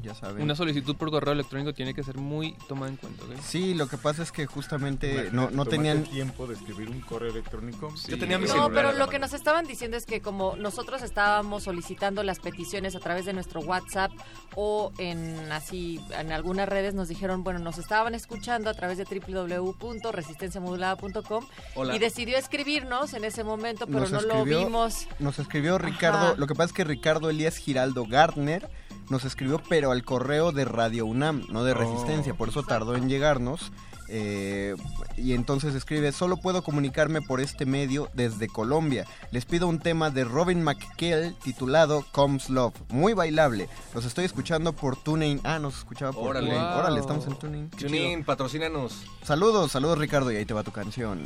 ya 0.06 0.16
saben. 0.16 0.42
Una 0.44 0.56
solicitud 0.56 0.96
por 0.96 1.10
correo 1.12 1.34
electrónico 1.34 1.74
tiene 1.74 1.94
que 1.94 2.04
ser 2.04 2.18
muy 2.18 2.54
tomada 2.68 2.90
en 2.92 2.98
cuenta, 2.98 3.24
¿ok? 3.26 3.32
Sí, 3.44 3.74
lo 3.74 3.88
que 3.88 3.98
pasa 3.98 4.24
es 4.24 4.32
que 4.32 4.46
justamente 4.46 5.30
no, 5.32 5.50
no 5.50 5.66
tenían 5.66 6.04
tiempo 6.04 6.48
de 6.48 6.54
escribir 6.54 6.90
un 6.90 7.02
correo 7.02 7.32
electrónico. 7.32 7.94
Yo 8.08 8.18
tenía 8.18 8.38
mi 8.40 8.48
No, 8.48 8.70
pero 8.72 8.94
lo 8.94 9.08
que 9.10 9.20
nos 9.20 9.34
estaban 9.34 9.66
diciendo 9.66 9.98
es 9.98 10.06
que 10.06 10.22
como 10.22 10.56
nosotros 10.56 11.02
estábamos 11.02 11.64
solicitando 11.64 12.24
las 12.24 12.40
peticiones 12.40 12.96
a 12.96 13.00
través 13.00 13.26
de 13.26 13.34
nuestro 13.34 13.60
WhatsApp 13.62 14.12
o 14.56 14.92
en 14.98 15.52
así 15.52 16.00
en 16.18 16.32
algunas 16.32 16.70
redes 16.70 16.94
nos 16.94 17.08
dijeron, 17.10 17.44
bueno, 17.44 17.60
nos 17.60 17.78
estaban 17.78 18.16
escuchando 18.16 18.70
a 18.70 18.74
través 18.74 18.98
de 18.98 19.04
www.resistenciamodulada.com 19.06 21.46
y 21.94 22.00
decidió 22.00 22.38
escribirnos 22.38 23.14
en 23.14 23.26
ese 23.26 23.44
momento, 23.44 23.86
pero 23.88 24.02
Nos 24.02 24.12
no 24.12 24.22
lo 24.22 24.34
escribió- 24.36 24.60
vimos. 24.66 25.08
Nos 25.20 25.40
escribió 25.40 25.78
Ricardo, 25.78 26.18
Ajá. 26.28 26.36
lo 26.38 26.48
que 26.48 26.56
pasa 26.56 26.68
es 26.68 26.74
que 26.74 26.84
Ricardo 26.84 27.30
Elías 27.30 27.58
Giraldo 27.58 28.06
Gardner 28.06 28.70
nos 29.10 29.26
escribió, 29.26 29.62
pero 29.70 29.92
al 29.92 30.04
correo 30.04 30.52
de 30.52 30.66
Radio 30.66 31.06
UNAM, 31.06 31.44
no 31.50 31.64
de 31.64 31.72
Oh. 31.74 31.76
Resistencia, 31.76 32.34
por 32.34 32.50
eso 32.50 32.64
tardó 32.64 32.96
en 32.96 33.10
llegarnos. 33.10 33.72
eh, 34.08 34.76
y 35.18 35.34
entonces 35.34 35.74
escribe, 35.74 36.12
solo 36.12 36.38
puedo 36.38 36.62
comunicarme 36.64 37.24
por 37.24 37.42
este 37.42 37.66
medio 37.66 38.08
desde 38.14 38.48
Colombia. 38.48 39.06
Les 39.32 39.46
pido 39.46 39.68
un 39.68 39.80
tema 39.80 40.12
de 40.12 40.24
Robin 40.26 40.62
McKell 40.62 41.34
titulado 41.44 42.06
Comes 42.12 42.52
Love, 42.52 42.76
muy 42.90 43.14
bailable. 43.14 43.68
Los 43.96 44.06
estoy 44.06 44.26
escuchando 44.26 44.74
por 44.74 44.96
TuneIn. 44.96 45.42
Ah, 45.44 45.58
nos 45.58 45.80
escuchaba 45.80 46.12
por 46.14 46.30
Órale. 46.30 46.50
TuneIn. 46.52 46.64
Wow. 46.64 46.78
Órale, 46.80 47.00
estamos 47.00 47.26
en 47.26 47.36
TuneIn. 47.40 47.72
Chido. 47.72 48.24
patrocínanos. 48.26 49.06
Saludos, 49.24 49.72
saludos 49.72 49.98
Ricardo, 49.98 50.32
y 50.32 50.36
ahí 50.36 50.46
te 50.46 50.54
va 50.54 50.62
tu 50.62 50.72
canción. 50.72 51.24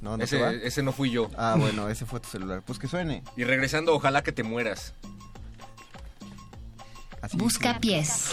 ¿No, 0.00 0.16
no 0.16 0.24
ese, 0.24 0.66
ese 0.66 0.82
no 0.82 0.90
fui 0.92 1.10
yo. 1.12 1.30
Ah, 1.38 1.54
bueno, 1.56 1.88
ese 1.88 2.06
fue 2.06 2.18
tu 2.18 2.28
celular. 2.28 2.62
Pues 2.66 2.80
que 2.80 2.88
suene. 2.88 3.22
Y 3.36 3.44
regresando, 3.44 3.94
ojalá 3.94 4.22
que 4.24 4.32
te 4.32 4.42
mueras. 4.42 4.94
Busca 7.32 7.78
pies. 7.80 8.30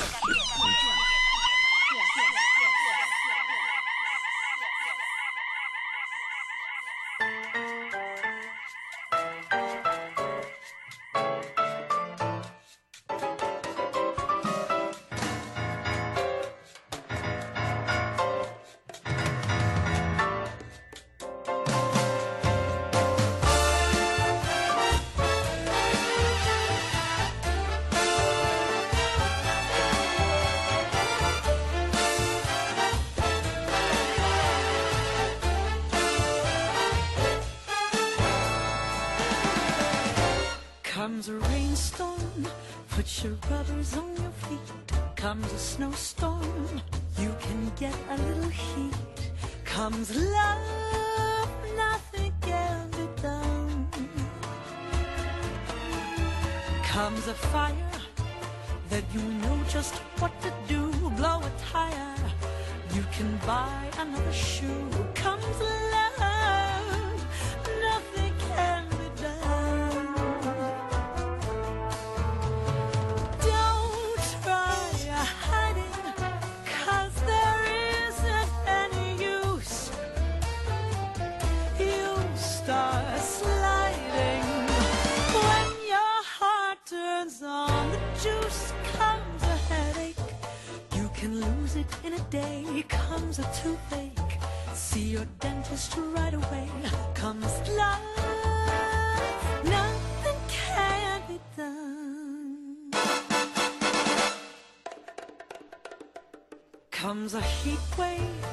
Comes 107.32 107.46
a 107.46 107.48
heat 107.48 107.80
wave, 107.98 108.46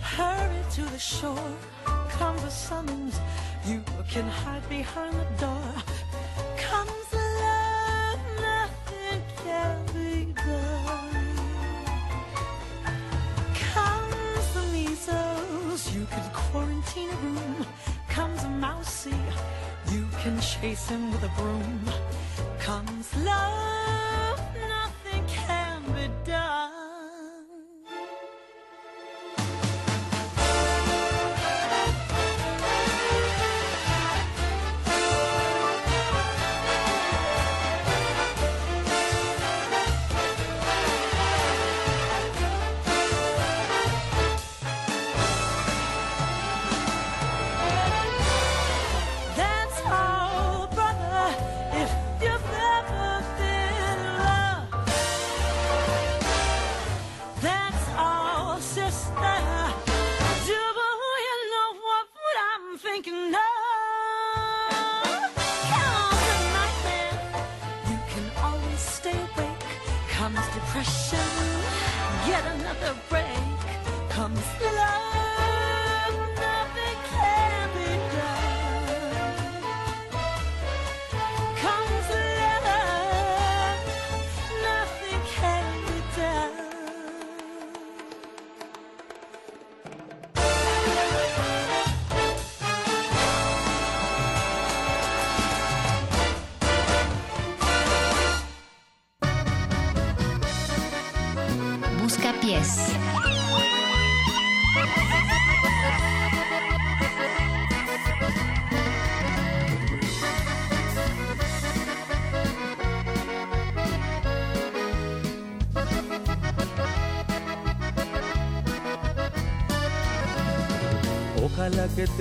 hurry 0.00 0.62
to 0.72 0.82
the 0.86 0.98
shore. 0.98 1.52
Comes 2.08 2.42
a 2.42 2.50
summons, 2.50 3.20
you 3.64 3.80
can 4.10 4.24
hide 4.24 4.68
behind 4.68 5.14
the 5.14 5.26
door. 5.38 5.72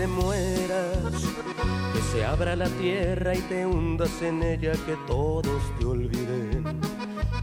Te 0.06 0.11
mueras, 0.11 1.23
que 1.94 2.02
se 2.11 2.23
abra 2.23 2.56
la 2.56 2.69
tierra 2.69 3.34
y 3.34 3.40
te 3.41 3.65
hundas 3.65 4.22
en 4.22 4.44
ella, 4.44 4.73
que 4.86 4.95
todos 5.07 5.61
te 5.80 5.86
olviden. 5.86 6.64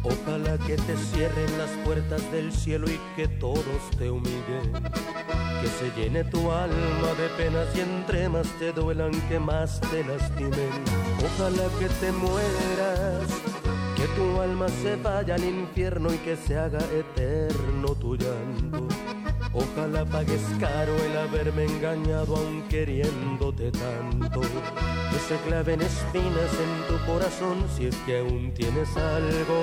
Ojalá 0.04 0.56
que 0.58 0.76
te 0.76 0.96
cierren 0.96 1.58
las 1.58 1.70
puertas 1.84 2.30
del 2.30 2.52
cielo 2.52 2.88
y 2.88 3.00
que 3.16 3.26
todos 3.26 3.90
te 3.98 4.10
humillen. 4.10 4.72
Que 5.60 5.66
se 5.66 5.90
llene 5.96 6.22
tu 6.22 6.52
alma 6.52 7.08
de 7.18 7.28
penas 7.36 7.66
y 7.74 7.80
entre 7.80 8.28
más 8.28 8.46
te 8.60 8.72
duelan, 8.72 9.10
que 9.28 9.40
más 9.40 9.80
te 9.80 10.04
lastimen. 10.04 10.70
Ojalá 11.18 11.64
que 11.80 11.88
te 11.88 12.12
mueras, 12.12 13.26
que 13.96 14.06
tu 14.14 14.40
alma 14.40 14.68
se 14.68 14.94
vaya 14.96 15.34
al 15.34 15.44
infierno 15.44 16.14
y 16.14 16.18
que 16.18 16.36
se 16.36 16.56
haga 16.56 16.80
eterno 16.92 17.94
tu 17.96 18.14
llanto. 18.14 18.86
Ojalá 19.54 20.04
pagues 20.06 20.40
caro 20.58 20.96
el 20.96 21.16
haberme 21.16 21.64
engañado 21.64 22.36
aun 22.36 22.62
queriéndote 22.68 23.70
tanto. 23.70 24.40
Que 24.40 25.18
se 25.28 25.36
claven 25.46 25.82
espinas 25.82 26.52
en 26.64 26.88
tu 26.88 27.04
corazón 27.04 27.66
si 27.76 27.86
es 27.86 27.96
que 28.06 28.20
aún 28.20 28.52
tienes 28.54 28.88
algo. 28.96 29.62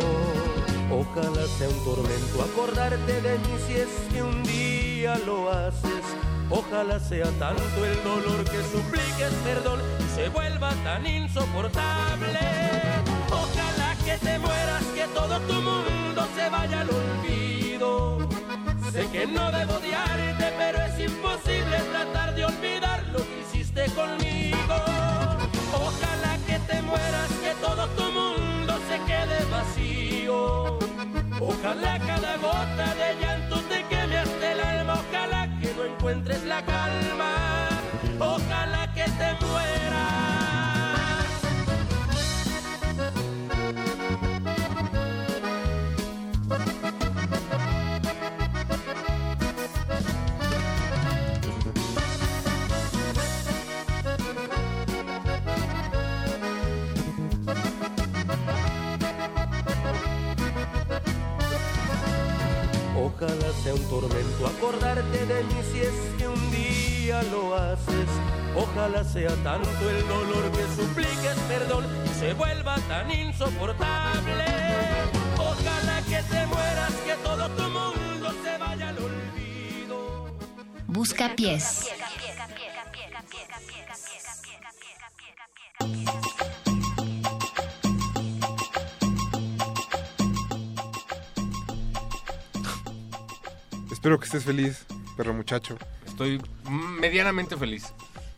Ojalá 0.91 1.47
sea 1.57 1.69
un 1.69 1.83
tormento 1.83 2.43
acordarte 2.43 3.21
de 3.21 3.37
mí 3.39 3.55
si 3.67 3.73
es 3.73 3.89
que 4.13 4.21
un 4.21 4.43
día 4.43 5.17
lo 5.25 5.51
haces. 5.51 6.05
Ojalá 6.51 6.99
sea 6.99 7.25
tanto 7.39 7.85
el 7.85 8.03
dolor 8.03 8.43
que 8.43 8.61
supliques 8.71 9.33
perdón 9.43 9.79
y 9.99 10.15
se 10.15 10.29
vuelva 10.29 10.71
tan 10.83 11.05
insoportable. 11.07 12.39
Ojalá 13.31 13.95
que 14.05 14.17
te 14.17 14.37
mueras, 14.37 14.83
que 14.95 15.05
todo 15.15 15.39
tu 15.41 15.53
mundo 15.53 16.27
se 16.35 16.49
vaya 16.49 16.81
al 16.81 16.89
olvido. 16.89 18.28
Sé 18.91 19.07
que 19.11 19.27
no 19.27 19.51
debo 19.51 19.75
odiarte, 19.75 20.51
pero 20.57 20.81
es 20.81 20.99
imposible 20.99 21.77
tratar 21.91 22.33
de 22.33 22.45
olvidar 22.45 23.03
lo 23.13 23.19
que 23.19 23.41
hiciste 23.41 23.85
conmigo. 23.91 24.75
Ojalá 25.73 26.37
que 26.47 26.57
te 26.67 26.81
mueras, 26.81 27.29
que 27.43 27.53
todo 27.61 27.87
tu 27.89 28.11
mundo 28.11 28.79
se 28.89 28.97
quede 29.05 29.45
vacío. 29.51 30.79
Ojalá 31.39 31.99
cada 31.99 32.37
gota 32.37 32.95
de 32.95 33.15
llanto 33.21 33.61
te 33.69 33.83
queme 33.83 34.17
hasta 34.17 34.51
el 34.53 34.59
alma. 34.59 34.93
Ojalá 35.07 35.59
que 35.61 35.73
no 35.75 35.85
encuentres 35.85 36.43
la 36.45 36.65
calma. 36.65 37.69
Ojalá 38.19 38.91
que 38.95 39.03
te 39.03 39.45
mueras. 39.45 40.28
Sea 63.69 63.75
un 63.75 63.89
tormento 63.89 64.47
acordarte 64.47 65.25
de 65.25 65.43
mí 65.43 65.53
si 65.71 65.79
es 65.81 65.93
que 66.17 66.27
un 66.27 66.51
día 66.51 67.21
lo 67.23 67.55
haces. 67.55 68.09
Ojalá 68.55 69.03
sea 69.03 69.29
tanto 69.43 69.89
el 69.89 70.07
dolor 70.07 70.51
que 70.51 70.63
supliques 70.75 71.37
perdón 71.47 71.85
se 72.19 72.33
vuelva 72.33 72.75
tan 72.87 73.11
insoportable. 73.11 74.45
Ojalá 75.37 76.01
que 76.01 76.23
te 76.23 76.45
mueras, 76.47 76.93
que 77.05 77.13
todo 77.23 77.49
tu 77.49 77.63
mundo 77.63 78.33
se 78.43 78.57
vaya 78.57 78.89
al 78.89 78.97
olvido. 78.97 80.25
Busca 80.87 81.35
pies. 81.35 81.89
Espero 93.99 94.17
que 94.17 94.25
estés 94.27 94.45
feliz, 94.45 94.85
perro 95.17 95.33
muchacho. 95.33 95.77
Estoy 96.07 96.41
medianamente 96.69 97.57
feliz. 97.57 97.93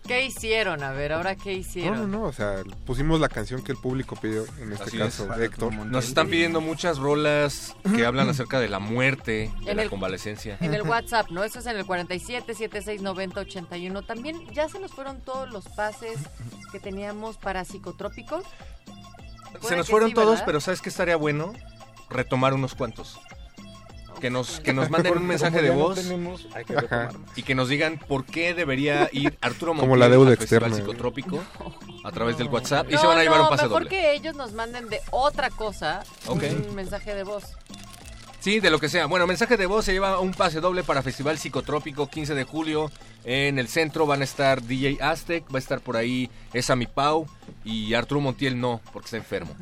¿Qué 0.07 0.25
hicieron? 0.25 0.81
A 0.81 0.89
ver, 0.91 1.13
ahora 1.13 1.35
qué 1.35 1.51
No, 1.53 1.59
hicieron. 1.59 2.11
no, 2.11 2.19
no, 2.21 2.23
o 2.25 2.33
sea, 2.33 2.63
pusimos 2.87 3.19
la 3.19 3.29
canción 3.29 3.61
que 3.61 3.71
el 3.71 3.77
público 3.77 4.15
pidió, 4.15 4.43
en 4.59 4.71
este 4.71 4.85
Así 4.85 4.97
caso, 4.97 5.31
es. 5.35 5.39
Héctor. 5.39 5.71
Nos 5.85 6.07
están 6.07 6.29
pidiendo 6.29 6.61
muchas 6.61 6.97
rolas 6.97 7.75
que 7.95 8.03
hablan 8.07 8.27
acerca 8.29 8.59
de 8.59 8.69
la 8.69 8.79
muerte, 8.79 9.51
de 9.63 9.69
En 9.69 9.77
la 9.77 9.83
el- 9.83 9.89
convalecencia. 9.91 10.57
En 10.61 10.73
el 10.73 10.81
WhatsApp, 10.89 11.29
¿no? 11.29 11.43
Eso 11.43 11.59
es 11.59 11.67
en 11.67 11.77
el 11.77 11.85
47 11.85 12.55
76 12.55 13.03
90 13.03 13.39
81. 13.41 14.01
También 14.01 14.43
ya 14.51 14.67
se 14.67 14.79
nos 14.79 14.91
fueron 14.91 15.21
todos 15.21 15.47
los 15.51 15.65
pases 15.69 16.17
que 16.71 16.79
teníamos 16.79 17.37
para 17.37 17.63
psicotrópicos. 17.65 18.43
Se 19.61 19.75
nos 19.77 19.87
fueron 19.87 20.09
sí, 20.09 20.15
todos, 20.15 20.31
¿verdad? 20.31 20.45
pero 20.47 20.59
¿sabes 20.59 20.81
qué 20.81 20.89
estaría 20.89 21.15
bueno? 21.17 21.53
Retomar 22.09 22.55
unos 22.55 22.73
cuantos. 22.73 23.19
Que 24.21 24.29
nos, 24.29 24.59
que 24.59 24.71
nos 24.71 24.89
manden 24.89 25.17
un 25.17 25.25
mensaje 25.25 25.57
Como 25.57 25.61
de 25.63 25.67
ya 25.69 25.73
no 25.73 25.79
voz 25.79 25.95
tenemos, 25.95 26.47
hay 26.53 26.63
que 26.63 26.75
y 27.35 27.43
que 27.43 27.55
nos 27.55 27.67
digan 27.69 27.97
por 28.07 28.23
qué 28.23 28.53
debería 28.53 29.09
ir 29.11 29.37
Arturo 29.41 29.71
Como 29.71 29.81
Montiel 29.87 29.99
la 29.99 30.09
deuda 30.09 30.31
al 30.31 30.37
Festival 30.37 30.63
externa. 30.69 30.85
Psicotrópico 30.85 31.39
a 32.03 32.11
través 32.11 32.37
del 32.37 32.47
WhatsApp 32.47 32.87
y 32.89 32.93
No, 32.93 33.01
se 33.01 33.07
van 33.07 33.17
a 33.17 33.23
llevar 33.23 33.39
no, 33.39 33.43
un 33.45 33.49
pase 33.49 33.63
mejor 33.63 33.83
doble. 33.83 33.89
que 33.89 34.13
ellos 34.13 34.35
nos 34.35 34.53
manden 34.53 34.89
de 34.89 35.01
otra 35.09 35.49
cosa 35.49 36.03
Ok. 36.27 36.43
un 36.67 36.75
mensaje 36.75 37.15
de 37.15 37.23
voz. 37.23 37.43
Sí, 38.41 38.59
de 38.59 38.71
lo 38.71 38.79
que 38.79 38.89
sea. 38.89 39.05
Bueno, 39.05 39.27
mensaje 39.27 39.55
de 39.55 39.67
voz 39.67 39.85
se 39.85 39.93
lleva 39.93 40.19
un 40.19 40.31
pase 40.31 40.61
doble 40.61 40.83
para 40.83 41.03
Festival 41.03 41.37
Psicotrópico 41.37 42.09
15 42.09 42.33
de 42.33 42.43
julio. 42.43 42.89
En 43.23 43.59
el 43.59 43.67
centro 43.67 44.07
van 44.07 44.21
a 44.21 44.23
estar 44.23 44.63
DJ 44.63 44.97
Aztec, 44.99 45.45
va 45.53 45.57
a 45.57 45.59
estar 45.59 45.79
por 45.79 45.95
ahí 45.95 46.27
Esa 46.51 46.75
Mi 46.75 46.87
Pau 46.87 47.27
y 47.63 47.93
Arturo 47.93 48.19
Montiel 48.19 48.59
no, 48.59 48.81
porque 48.91 49.05
está 49.05 49.17
enfermo. 49.17 49.55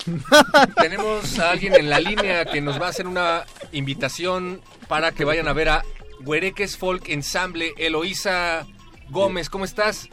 Tenemos 0.80 1.38
a 1.38 1.50
alguien 1.50 1.74
en 1.74 1.90
la 1.90 2.00
línea 2.00 2.46
que 2.46 2.62
nos 2.62 2.80
va 2.80 2.86
a 2.86 2.88
hacer 2.88 3.06
una 3.06 3.44
invitación 3.72 4.62
para 4.88 5.12
que 5.12 5.26
vayan 5.26 5.46
a 5.46 5.52
ver 5.52 5.68
a 5.68 5.84
Huereques 6.24 6.78
Folk 6.78 7.10
Ensemble. 7.10 7.74
Eloísa 7.76 8.66
Gómez, 9.10 9.50
¿cómo 9.50 9.66
estás? 9.66 10.08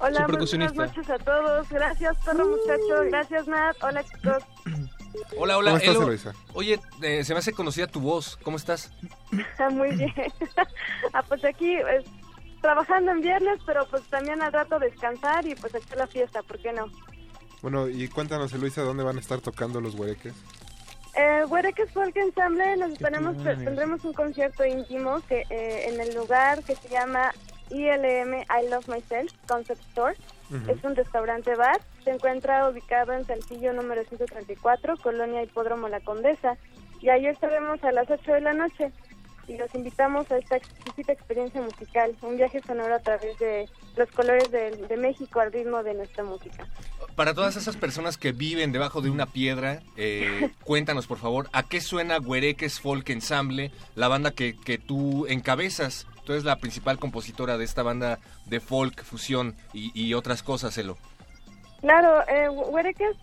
Hola, 0.00 0.26
buenas 0.26 0.74
noches 0.74 1.08
a 1.08 1.18
todos. 1.18 1.66
Gracias, 1.70 2.14
perro 2.26 2.46
muchacho. 2.46 3.08
Gracias, 3.10 3.48
Nat. 3.48 3.74
Hola, 3.80 4.04
chicos. 4.04 4.44
Hola, 5.36 5.58
hola. 5.58 5.70
¿Cómo 5.70 5.76
estás, 5.78 5.94
Elo. 5.94 6.02
Eloísa? 6.04 6.34
Oye, 6.54 6.80
eh, 7.02 7.24
se 7.24 7.32
me 7.34 7.40
hace 7.40 7.52
conocida 7.52 7.86
tu 7.86 8.00
voz. 8.00 8.38
¿Cómo 8.42 8.56
estás? 8.56 8.90
muy 9.70 9.94
bien. 9.96 10.12
ah, 11.12 11.22
pues 11.22 11.44
aquí 11.44 11.76
pues, 11.82 12.04
trabajando 12.60 13.12
en 13.12 13.20
viernes, 13.20 13.58
pero 13.66 13.86
pues 13.88 14.02
también 14.04 14.42
al 14.42 14.52
rato 14.52 14.78
descansar 14.78 15.46
y 15.46 15.54
pues 15.54 15.74
echar 15.74 15.98
la 15.98 16.06
fiesta, 16.06 16.42
¿por 16.42 16.58
qué 16.58 16.72
no? 16.72 16.86
Bueno, 17.62 17.88
y 17.88 18.08
cuéntanos, 18.08 18.52
Eloísa, 18.52 18.82
¿dónde 18.82 19.02
van 19.02 19.16
a 19.16 19.20
estar 19.20 19.40
tocando 19.40 19.80
los 19.80 19.94
huereques? 19.94 20.34
Eh, 21.14 21.44
Huereques 21.48 21.90
Folk 21.90 22.16
Ensemble, 22.16 22.76
nos 22.76 22.96
tenemos, 22.96 23.36
planes? 23.36 23.64
tendremos 23.64 24.04
un 24.04 24.12
concierto 24.12 24.64
íntimo 24.64 25.20
que 25.28 25.44
eh, 25.50 25.88
en 25.88 26.00
el 26.00 26.14
lugar 26.14 26.62
que 26.62 26.76
se 26.76 26.88
llama 26.88 27.32
ILM 27.70 28.34
I 28.34 28.70
Love 28.70 28.86
Myself 28.86 29.32
Concept 29.48 29.80
Store. 29.88 30.14
Es 30.50 30.82
un 30.82 30.96
restaurante 30.96 31.54
bar. 31.54 31.80
Se 32.04 32.10
encuentra 32.10 32.68
ubicado 32.68 33.12
en 33.12 33.24
Saltillo 33.26 33.72
número 33.72 34.02
134, 34.04 34.96
Colonia 34.96 35.42
Hipódromo 35.42 35.88
La 35.88 36.00
Condesa. 36.00 36.56
Y 37.00 37.10
ahí 37.10 37.26
estaremos 37.26 37.82
a 37.84 37.92
las 37.92 38.10
8 38.10 38.32
de 38.32 38.40
la 38.40 38.54
noche. 38.54 38.90
Y 39.46 39.56
los 39.56 39.74
invitamos 39.74 40.30
a 40.30 40.36
esta 40.36 40.56
exquisita 40.56 41.12
experiencia 41.12 41.62
musical, 41.62 42.14
un 42.20 42.36
viaje 42.36 42.60
sonoro 42.60 42.94
a 42.94 42.98
través 42.98 43.38
de 43.38 43.66
los 43.96 44.10
colores 44.10 44.50
de, 44.50 44.72
de 44.76 44.96
México 44.98 45.40
al 45.40 45.50
ritmo 45.50 45.82
de 45.82 45.94
nuestra 45.94 46.22
música. 46.22 46.66
Para 47.16 47.32
todas 47.32 47.56
esas 47.56 47.76
personas 47.76 48.18
que 48.18 48.32
viven 48.32 48.72
debajo 48.72 49.00
de 49.00 49.08
una 49.08 49.24
piedra, 49.26 49.80
eh, 49.96 50.50
cuéntanos 50.64 51.06
por 51.06 51.16
favor, 51.16 51.48
¿a 51.52 51.62
qué 51.62 51.80
suena 51.80 52.18
Huereques 52.18 52.78
Folk 52.78 53.08
Ensemble, 53.08 53.72
la 53.94 54.08
banda 54.08 54.32
que, 54.32 54.54
que 54.54 54.76
tú 54.76 55.26
encabezas? 55.26 56.06
Tú 56.28 56.34
la 56.44 56.56
principal 56.56 56.98
compositora 56.98 57.56
de 57.56 57.64
esta 57.64 57.82
banda 57.82 58.18
de 58.44 58.60
folk, 58.60 59.02
fusión 59.02 59.56
y, 59.72 60.12
otras 60.12 60.42
cosas, 60.42 60.76
Elo. 60.76 60.98
Claro, 61.80 62.20
eh, 62.28 62.50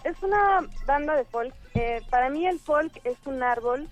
es 0.05 0.23
una 0.23 0.61
banda 0.87 1.15
de 1.15 1.23
folk. 1.25 1.53
Eh, 1.75 2.01
para 2.09 2.31
mí 2.31 2.47
el 2.47 2.59
folk 2.59 2.91
es 3.03 3.15
un 3.25 3.43
árbol 3.43 3.87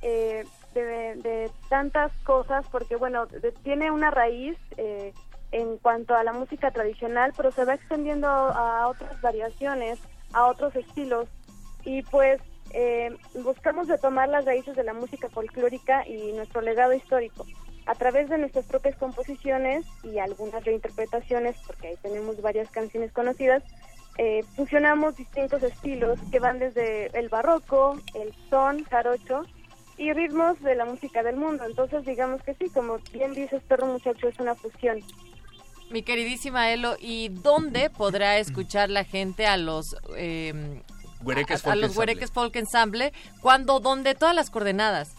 eh, 0.00 0.46
de, 0.72 0.80
de 1.16 1.50
tantas 1.68 2.10
cosas, 2.22 2.64
porque 2.72 2.96
bueno, 2.96 3.26
de- 3.26 3.52
tiene 3.52 3.90
una 3.90 4.10
raíz 4.10 4.56
eh, 4.78 5.12
en 5.52 5.76
cuanto 5.76 6.14
a 6.14 6.24
la 6.24 6.32
música 6.32 6.70
tradicional, 6.70 7.34
pero 7.36 7.52
se 7.52 7.66
va 7.66 7.74
extendiendo 7.74 8.28
a 8.28 8.88
otras 8.88 9.20
variaciones, 9.20 9.98
a 10.32 10.46
otros 10.46 10.74
estilos. 10.74 11.28
Y 11.84 12.00
pues 12.04 12.40
eh, 12.70 13.14
buscamos 13.42 13.88
retomar 13.88 14.30
las 14.30 14.46
raíces 14.46 14.74
de 14.74 14.84
la 14.84 14.94
música 14.94 15.28
folclórica 15.28 16.08
y 16.08 16.32
nuestro 16.32 16.62
legado 16.62 16.94
histórico 16.94 17.44
a 17.86 17.94
través 17.94 18.28
de 18.28 18.38
nuestras 18.38 18.64
propias 18.64 18.96
composiciones 18.96 19.84
y 20.02 20.18
algunas 20.18 20.64
reinterpretaciones, 20.64 21.56
porque 21.66 21.88
ahí 21.88 21.96
tenemos 22.02 22.40
varias 22.40 22.70
canciones 22.70 23.12
conocidas, 23.12 23.62
eh, 24.16 24.44
fusionamos 24.56 25.16
distintos 25.16 25.62
estilos 25.62 26.18
que 26.30 26.38
van 26.38 26.58
desde 26.58 27.06
el 27.18 27.28
barroco, 27.28 27.98
el 28.14 28.32
son, 28.48 28.84
jarocho 28.84 29.42
y 29.96 30.12
ritmos 30.12 30.60
de 30.62 30.76
la 30.76 30.84
música 30.84 31.22
del 31.22 31.36
mundo. 31.36 31.64
Entonces, 31.64 32.04
digamos 32.04 32.42
que 32.42 32.54
sí, 32.54 32.68
como 32.70 32.98
bien 33.12 33.34
dices, 33.34 33.62
Perro 33.68 33.86
Muchacho 33.86 34.28
es 34.28 34.38
una 34.38 34.54
fusión. 34.54 35.00
Mi 35.90 36.02
queridísima 36.02 36.70
Elo, 36.70 36.96
¿y 36.98 37.28
dónde 37.28 37.90
podrá 37.90 38.38
escuchar 38.38 38.88
la 38.88 39.04
gente 39.04 39.46
a 39.46 39.56
los 39.56 39.96
eh, 40.16 40.80
Huereques 41.22 41.64
a, 41.66 41.74
los 41.74 41.90
Ensemble. 41.90 41.98
Huereques 41.98 42.30
Folk 42.30 42.56
Ensemble? 42.56 43.12
¿Cuándo? 43.40 43.80
¿Dónde? 43.80 44.14
Todas 44.14 44.34
las 44.34 44.50
coordenadas. 44.50 45.14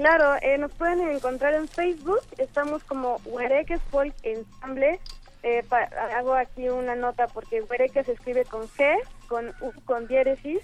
Claro, 0.00 0.34
eh, 0.40 0.56
nos 0.56 0.72
pueden 0.72 1.06
encontrar 1.10 1.52
en 1.52 1.68
Facebook, 1.68 2.22
estamos 2.38 2.82
como 2.84 3.20
Huereques 3.26 3.82
Folk 3.90 4.14
Ensemble. 4.22 4.98
Eh, 5.42 5.62
pa- 5.68 5.90
hago 6.16 6.32
aquí 6.32 6.70
una 6.70 6.94
nota 6.94 7.26
porque 7.26 7.60
Huereques 7.60 8.06
se 8.06 8.12
escribe 8.12 8.46
con 8.46 8.62
G, 8.70 8.96
con 9.28 9.50
U, 9.60 9.72
con 9.84 10.06
diéresis, 10.08 10.60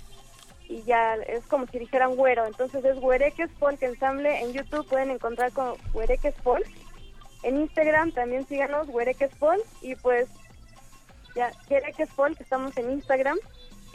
y 0.70 0.82
ya 0.84 1.16
es 1.16 1.44
como 1.48 1.66
si 1.66 1.78
dijeran 1.78 2.16
güero. 2.16 2.46
Entonces 2.46 2.82
es 2.82 2.96
Huereques 2.96 3.50
Folk 3.58 3.82
Ensamble. 3.82 4.40
En 4.40 4.54
YouTube 4.54 4.88
pueden 4.88 5.10
encontrar 5.10 5.52
con 5.52 5.74
Huereques 5.92 6.34
Folk. 6.42 6.66
En 7.42 7.58
Instagram 7.58 8.12
también 8.12 8.46
síganos, 8.46 8.88
Huereques 8.88 9.34
Folk. 9.36 9.62
Y 9.82 9.96
pues, 9.96 10.28
ya, 11.34 11.52
Huereques 11.68 12.08
Folk, 12.08 12.40
estamos 12.40 12.74
en 12.78 12.90
Instagram. 12.90 13.36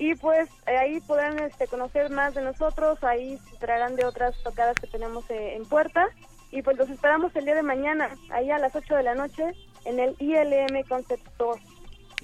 Y 0.01 0.15
pues 0.15 0.49
eh, 0.65 0.75
ahí 0.77 0.99
podrán 1.01 1.37
este, 1.37 1.67
conocer 1.67 2.09
más 2.09 2.33
de 2.33 2.41
nosotros. 2.41 2.97
Ahí 3.03 3.37
se 3.37 3.53
enterarán 3.53 3.95
de 3.95 4.03
otras 4.03 4.33
tocadas 4.43 4.75
que 4.75 4.87
tenemos 4.87 5.29
eh, 5.29 5.55
en 5.55 5.63
puerta. 5.63 6.07
Y 6.49 6.63
pues 6.63 6.75
los 6.75 6.89
esperamos 6.89 7.35
el 7.35 7.45
día 7.45 7.53
de 7.53 7.61
mañana, 7.61 8.09
ahí 8.31 8.49
a 8.49 8.57
las 8.57 8.75
8 8.75 8.95
de 8.95 9.03
la 9.03 9.13
noche, 9.13 9.43
en 9.85 9.99
el 9.99 10.15
ILM 10.17 10.83
Concept 10.89 11.27
Store. 11.27 11.61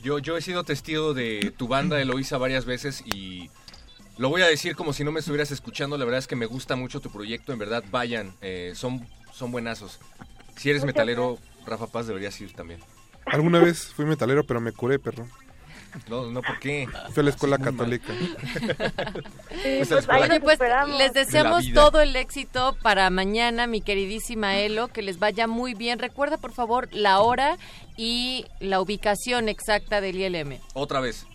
Yo, 0.02 0.18
yo 0.18 0.38
he 0.38 0.42
sido 0.42 0.64
testigo 0.64 1.14
de 1.14 1.54
tu 1.56 1.68
banda 1.68 2.02
Eloísa 2.02 2.40
varias 2.40 2.66
veces 2.66 3.04
y 3.06 3.52
lo 4.18 4.30
voy 4.30 4.42
a 4.42 4.48
decir 4.48 4.76
como 4.76 4.92
si 4.92 5.04
no 5.04 5.12
me 5.12 5.20
estuvieras 5.20 5.52
escuchando. 5.52 6.00
La 6.00 6.06
verdad 6.06 6.18
es 6.18 6.28
que 6.28 6.36
me 6.36 6.48
gusta 6.48 6.76
mucho 6.76 7.00
tu 7.00 7.12
proyecto. 7.12 7.54
En 7.54 7.60
verdad, 7.60 7.84
vayan. 7.92 8.34
eh, 8.42 8.72
son, 8.74 9.08
son 9.32 9.52
buenazos. 9.52 10.00
Si 10.56 10.72
eres 10.72 10.84
metalero, 10.84 11.38
Rafa 11.68 11.86
Paz 11.86 12.08
deberías 12.08 12.42
ir 12.42 12.54
también. 12.54 12.80
Alguna 13.28 13.60
vez 13.60 13.94
fui 13.94 14.06
metalero, 14.06 14.44
pero 14.46 14.60
me 14.60 14.72
curé, 14.72 14.98
perro. 14.98 15.28
No, 16.10 16.28
no, 16.28 16.42
¿por 16.42 16.60
qué? 16.60 16.88
Fui 17.12 17.22
a 17.22 17.24
la 17.24 17.30
escuela 17.30 17.58
católica. 17.58 18.14
Pues 19.64 19.90
la 19.90 20.00
escuela 20.00 20.26
Oye, 20.26 20.40
pues 20.40 20.60
les 20.98 21.14
de 21.14 21.26
deseamos 21.26 21.72
todo 21.74 22.02
el 22.02 22.16
éxito 22.16 22.78
para 22.82 23.10
mañana, 23.10 23.68
mi 23.68 23.82
queridísima 23.82 24.58
Elo, 24.58 24.88
que 24.90 25.02
les 25.02 25.20
vaya 25.20 25.48
muy 25.48 25.74
bien. 25.74 26.00
Recuerda, 26.00 26.38
por 26.38 26.54
favor, 26.54 26.88
la 26.92 27.20
hora 27.20 27.58
y 27.96 28.46
la 28.60 28.80
ubicación 28.82 29.50
exacta 29.50 30.02
del 30.02 30.20
ILM. 30.20 30.60
Otra 30.74 31.00
vez. 31.00 31.26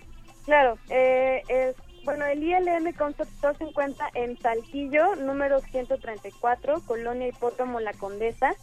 Claro, 0.44 0.78
eh, 0.90 1.42
es, 1.48 1.76
bueno, 2.04 2.24
el 2.26 2.42
ILM 2.42 2.92
Concept 2.94 3.30
Store 3.32 3.56
se 3.58 3.64
encuentra 3.64 4.10
en 4.14 4.38
Saltillo, 4.38 5.14
número 5.16 5.60
134, 5.60 6.82
Colonia 6.86 7.28
Hipódromo 7.28 7.80
La 7.80 7.92
Condesa, 7.92 8.54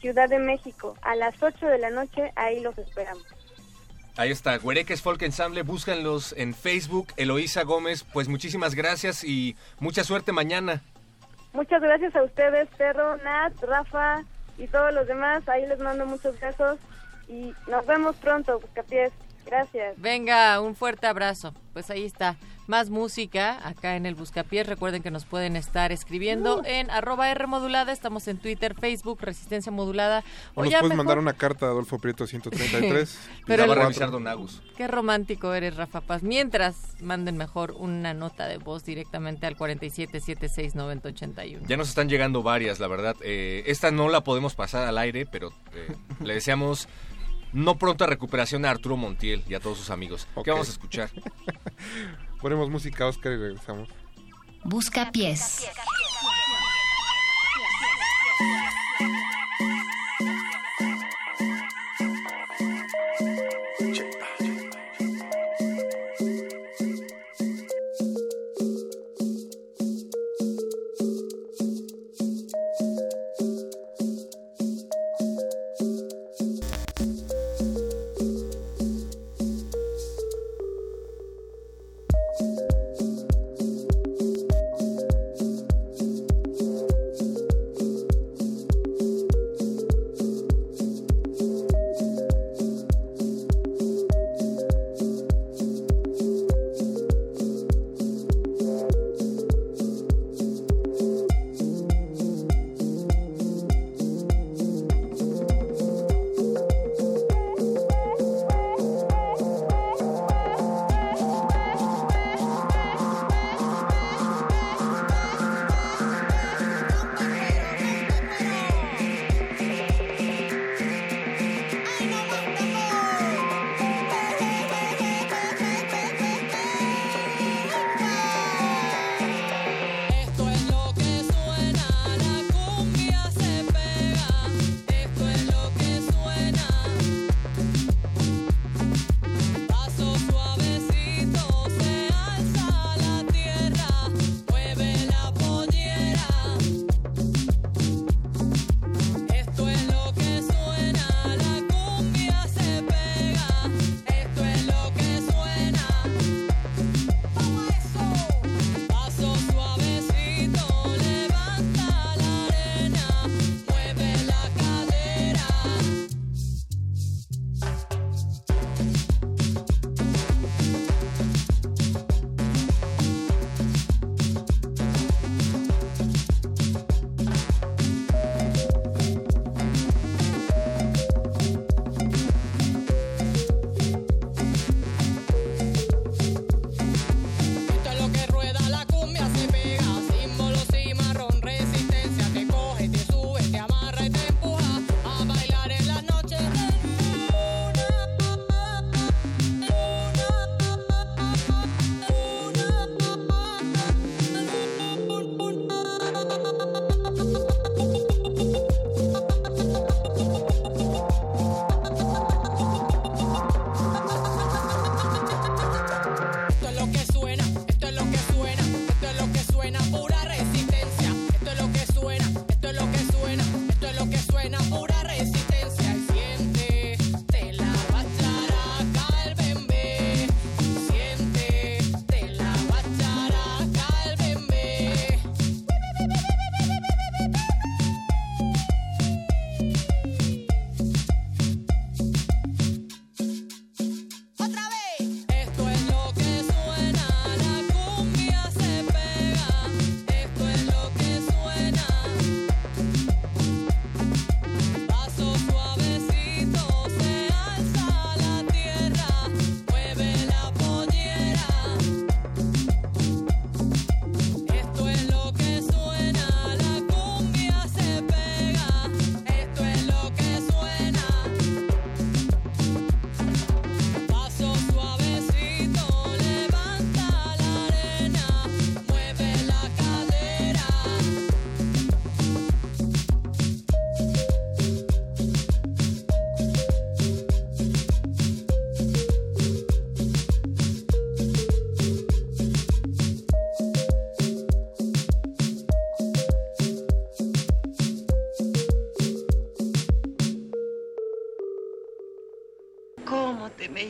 Ciudad 0.00 0.28
de 0.28 0.38
México. 0.38 0.94
A 1.02 1.14
las 1.16 1.42
8 1.42 1.66
de 1.66 1.78
la 1.78 1.90
noche, 1.90 2.32
ahí 2.36 2.60
los 2.60 2.76
esperamos. 2.78 3.24
Ahí 4.18 4.30
está, 4.30 4.58
Huereques 4.62 5.02
Folk 5.02 5.20
Ensemble, 5.22 5.62
búscanlos 5.62 6.34
en 6.38 6.54
Facebook, 6.54 7.08
Eloísa 7.18 7.64
Gómez, 7.64 8.02
pues 8.02 8.28
muchísimas 8.28 8.74
gracias 8.74 9.22
y 9.22 9.56
mucha 9.78 10.04
suerte 10.04 10.32
mañana. 10.32 10.82
Muchas 11.52 11.82
gracias 11.82 12.16
a 12.16 12.22
ustedes, 12.22 12.66
Perro, 12.78 13.18
Nat, 13.18 13.52
Rafa 13.62 14.24
y 14.56 14.66
todos 14.68 14.94
los 14.94 15.06
demás. 15.06 15.46
Ahí 15.48 15.66
les 15.66 15.78
mando 15.80 16.06
muchos 16.06 16.38
besos 16.40 16.78
y 17.28 17.52
nos 17.68 17.86
vemos 17.86 18.16
pronto, 18.16 18.58
Buscapiés. 18.58 19.12
Gracias. 19.46 19.94
Venga, 20.00 20.60
un 20.60 20.74
fuerte 20.74 21.06
abrazo. 21.06 21.54
Pues 21.72 21.88
ahí 21.90 22.04
está. 22.04 22.36
Más 22.66 22.90
música 22.90 23.60
acá 23.68 23.94
en 23.96 24.06
el 24.06 24.16
Buscapiés. 24.16 24.66
Recuerden 24.66 25.00
que 25.02 25.12
nos 25.12 25.24
pueden 25.24 25.54
estar 25.54 25.92
escribiendo 25.92 26.62
en 26.64 26.90
arroba 26.90 27.30
R 27.30 27.46
modulada. 27.46 27.92
Estamos 27.92 28.26
en 28.26 28.38
Twitter, 28.38 28.74
Facebook, 28.74 29.18
Resistencia 29.20 29.70
Modulada. 29.70 30.24
O 30.56 30.64
nos 30.64 30.72
ya 30.72 30.80
puedes 30.80 30.94
mejor- 30.94 31.04
mandar 31.06 31.18
una 31.20 31.34
carta 31.34 31.66
a 31.66 31.68
Adolfo 31.68 31.98
Prieto 32.00 32.26
133. 32.26 33.18
Pero 33.46 33.66
la 33.66 33.74
va 33.74 33.80
a 33.80 33.84
revisar 33.84 34.10
Don 34.10 34.26
Agus. 34.26 34.60
Qué 34.76 34.88
romántico 34.88 35.54
eres, 35.54 35.76
Rafa 35.76 36.00
Paz. 36.00 36.24
Mientras, 36.24 36.76
manden 37.00 37.36
mejor 37.36 37.72
una 37.72 38.14
nota 38.14 38.48
de 38.48 38.58
voz 38.58 38.84
directamente 38.84 39.46
al 39.46 39.56
47769081. 39.56 41.66
Ya 41.68 41.76
nos 41.76 41.88
están 41.88 42.08
llegando 42.08 42.42
varias, 42.42 42.80
la 42.80 42.88
verdad. 42.88 43.14
Eh, 43.22 43.62
esta 43.66 43.90
no 43.90 44.08
la 44.08 44.22
podemos 44.24 44.54
pasar 44.54 44.86
al 44.88 44.96
aire, 44.98 45.26
pero 45.26 45.52
eh, 45.74 45.94
le 46.24 46.34
deseamos 46.34 46.88
no 47.56 47.78
pronta 47.78 48.06
recuperación 48.06 48.64
a 48.64 48.70
Arturo 48.70 48.96
Montiel 48.96 49.42
y 49.48 49.54
a 49.54 49.60
todos 49.60 49.78
sus 49.78 49.90
amigos. 49.90 50.28
Ok. 50.34 50.44
¿Qué 50.44 50.50
vamos 50.50 50.68
a 50.68 50.72
escuchar? 50.72 51.10
Ponemos 52.40 52.68
música, 52.68 53.06
Oscar, 53.06 53.32
y 53.32 53.36
regresamos. 53.36 53.88
Busca 54.62 55.10
pies. 55.10 55.66
Thank 58.38 58.65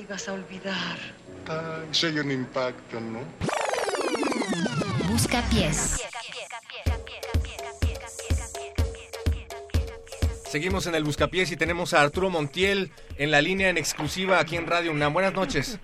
ibas 0.06 0.28
a 0.28 0.34
olvidar? 0.34 0.98
Ay, 1.48 1.88
soy 1.90 2.18
un 2.20 2.30
impacto, 2.30 3.00
¿no? 3.00 3.18
Busca 5.10 5.42
pies. 5.50 6.06
Seguimos 10.44 10.86
en 10.86 10.94
el 10.94 11.02
Buscapiés 11.02 11.50
y 11.50 11.56
tenemos 11.56 11.92
a 11.92 12.02
Arturo 12.02 12.30
Montiel 12.30 12.92
en 13.18 13.32
la 13.32 13.42
línea 13.42 13.68
en 13.68 13.78
exclusiva 13.78 14.38
aquí 14.38 14.56
en 14.56 14.66
Radio 14.66 14.92
UNAM. 14.92 15.12
Buenas 15.12 15.34
noches. 15.34 15.80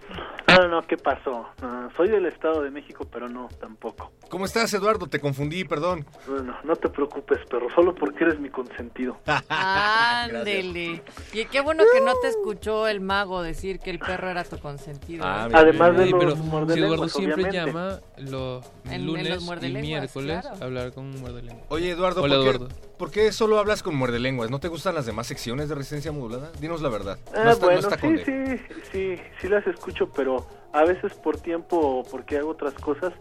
No, 0.47 0.69
no, 0.69 0.87
¿qué 0.87 0.97
pasó? 0.97 1.49
Ah, 1.61 1.89
soy 1.97 2.09
del 2.09 2.27
Estado 2.27 2.63
de 2.63 2.71
México, 2.71 3.07
pero 3.11 3.29
no, 3.29 3.49
tampoco. 3.61 4.13
¿Cómo 4.29 4.45
estás, 4.45 4.73
Eduardo? 4.75 5.07
Te 5.07 5.19
confundí, 5.19 5.65
perdón. 5.65 6.07
Bueno, 6.27 6.57
no 6.63 6.77
te 6.77 6.89
preocupes, 6.89 7.22
perro, 7.49 7.69
solo 7.75 7.95
porque 7.95 8.25
eres 8.25 8.39
mi 8.39 8.49
consentido. 8.51 9.19
Ándele. 9.49 11.03
Y 11.33 11.45
qué 11.47 11.61
bueno 11.61 11.85
que 11.93 12.01
no 12.01 12.13
te 12.21 12.29
escuchó 12.29 12.87
el 12.89 13.01
mago 13.01 13.43
decir 13.43 13.79
que 13.79 13.91
el 13.91 13.99
perro 13.99 14.31
era 14.31 14.45
tu 14.45 14.59
consentido. 14.59 15.25
Ah, 15.27 15.49
¿eh? 15.51 15.55
Además 15.55 15.97
de 15.97 16.05
Sí, 16.05 16.11
los 16.11 16.21
pero 16.21 16.37
muerdelenguas, 16.37 16.75
si 16.75 16.83
Eduardo 16.85 17.09
siempre 17.09 17.45
obviamente. 17.45 17.67
llama 17.73 18.01
los 18.19 18.65
En- 18.87 18.93
en 18.93 19.07
lunes 19.07 19.29
los 19.31 19.43
y 19.43 19.47
muerdelenguas, 19.47 19.83
miércoles 19.87 20.41
claro. 20.43 20.57
a 20.61 20.65
hablar 20.65 20.93
con 20.93 21.05
un 21.07 21.21
muerdelengua. 21.21 21.65
Oye, 21.69 21.91
Eduardo, 21.91 22.23
Hola, 22.23 22.35
¿por, 22.37 22.45
qué, 22.45 22.51
Eduardo. 22.57 22.69
por 22.99 23.11
qué 23.11 23.33
solo 23.33 23.59
hablas 23.59 23.83
con 23.83 23.95
muerde 23.95 24.19
lenguas? 24.19 24.51
¿No 24.51 24.61
te 24.61 24.69
gustan 24.69 24.95
las 24.95 25.07
demás 25.07 25.27
secciones 25.27 25.69
de 25.69 25.75
resistencia 25.75 26.13
modulada? 26.13 26.53
Dinos 26.61 26.81
la 26.83 26.89
verdad. 26.89 27.19
Ah, 27.35 27.41
no 27.45 27.51
está, 27.51 27.67
no 27.67 27.73
bueno, 27.73 27.89
está 27.89 27.99
sí, 27.99 28.17
sí, 28.25 28.63
sí, 28.93 29.17
sí 29.41 29.49
las 29.49 29.67
escucho, 29.67 30.09
pero 30.11 30.47
a 30.73 30.85
veces 30.85 31.13
por 31.15 31.39
tiempo 31.41 31.77
o 31.79 32.03
porque 32.05 32.39
hago 32.39 32.51
otras 32.51 32.75
cosas. 32.75 33.13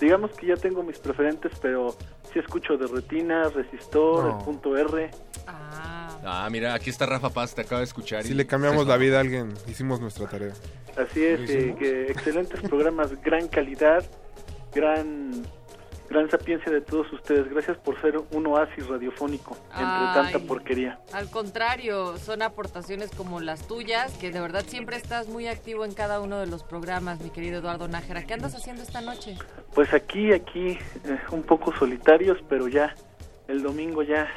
Digamos 0.00 0.30
que 0.32 0.46
ya 0.46 0.56
tengo 0.56 0.82
mis 0.82 0.98
preferentes, 0.98 1.52
pero 1.60 1.96
sí 2.32 2.38
escucho 2.38 2.76
de 2.76 2.86
Retina, 2.86 3.48
Resistor, 3.48 4.24
No. 4.24 4.38
el 4.38 4.44
punto 4.44 4.76
R. 4.76 5.10
Ah, 5.48 6.48
mira, 6.50 6.74
aquí 6.74 6.90
está 6.90 7.06
Rafa 7.06 7.30
Paz, 7.30 7.54
te 7.54 7.62
acaba 7.62 7.80
de 7.80 7.84
escuchar. 7.84 8.22
Si 8.24 8.32
y- 8.32 8.34
le 8.34 8.46
cambiamos 8.46 8.86
la 8.86 8.96
vida 8.96 9.18
a 9.18 9.20
alguien, 9.20 9.54
hicimos 9.68 10.00
nuestra 10.00 10.26
tarea. 10.28 10.52
Así 10.96 11.24
es, 11.24 11.40
¿Lo 11.40 11.46
eh, 11.46 11.76
que 11.78 12.02
excelentes 12.10 12.60
programas, 12.62 13.20
gran 13.22 13.48
calidad, 13.48 14.04
gran 14.74 15.44
gran 16.08 16.30
sapiencia 16.30 16.70
de 16.72 16.80
todos 16.80 17.12
ustedes. 17.12 17.48
Gracias 17.50 17.76
por 17.78 18.00
ser 18.00 18.16
un 18.32 18.46
oasis 18.46 18.86
radiofónico 18.86 19.56
entre 19.70 19.84
Ay. 19.84 20.14
tanta 20.14 20.38
porquería. 20.40 20.98
Al 21.12 21.30
contrario, 21.30 22.16
son 22.18 22.42
aportaciones 22.42 23.10
como 23.10 23.40
las 23.40 23.66
tuyas, 23.66 24.12
que 24.18 24.30
de 24.30 24.40
verdad 24.40 24.64
siempre 24.66 24.96
estás 24.96 25.28
muy 25.28 25.48
activo 25.48 25.84
en 25.84 25.92
cada 25.94 26.20
uno 26.20 26.38
de 26.38 26.46
los 26.46 26.62
programas, 26.62 27.20
mi 27.20 27.30
querido 27.30 27.58
Eduardo 27.58 27.88
Nájera. 27.88 28.24
¿Qué 28.24 28.34
andas 28.34 28.54
haciendo 28.54 28.82
esta 28.82 29.00
noche? 29.00 29.36
Pues 29.74 29.92
aquí, 29.94 30.32
aquí, 30.32 30.78
eh, 31.04 31.18
un 31.32 31.42
poco 31.42 31.72
solitarios, 31.76 32.38
pero 32.48 32.68
ya 32.68 32.94
el 33.48 33.62
domingo 33.62 34.02
ya 34.02 34.28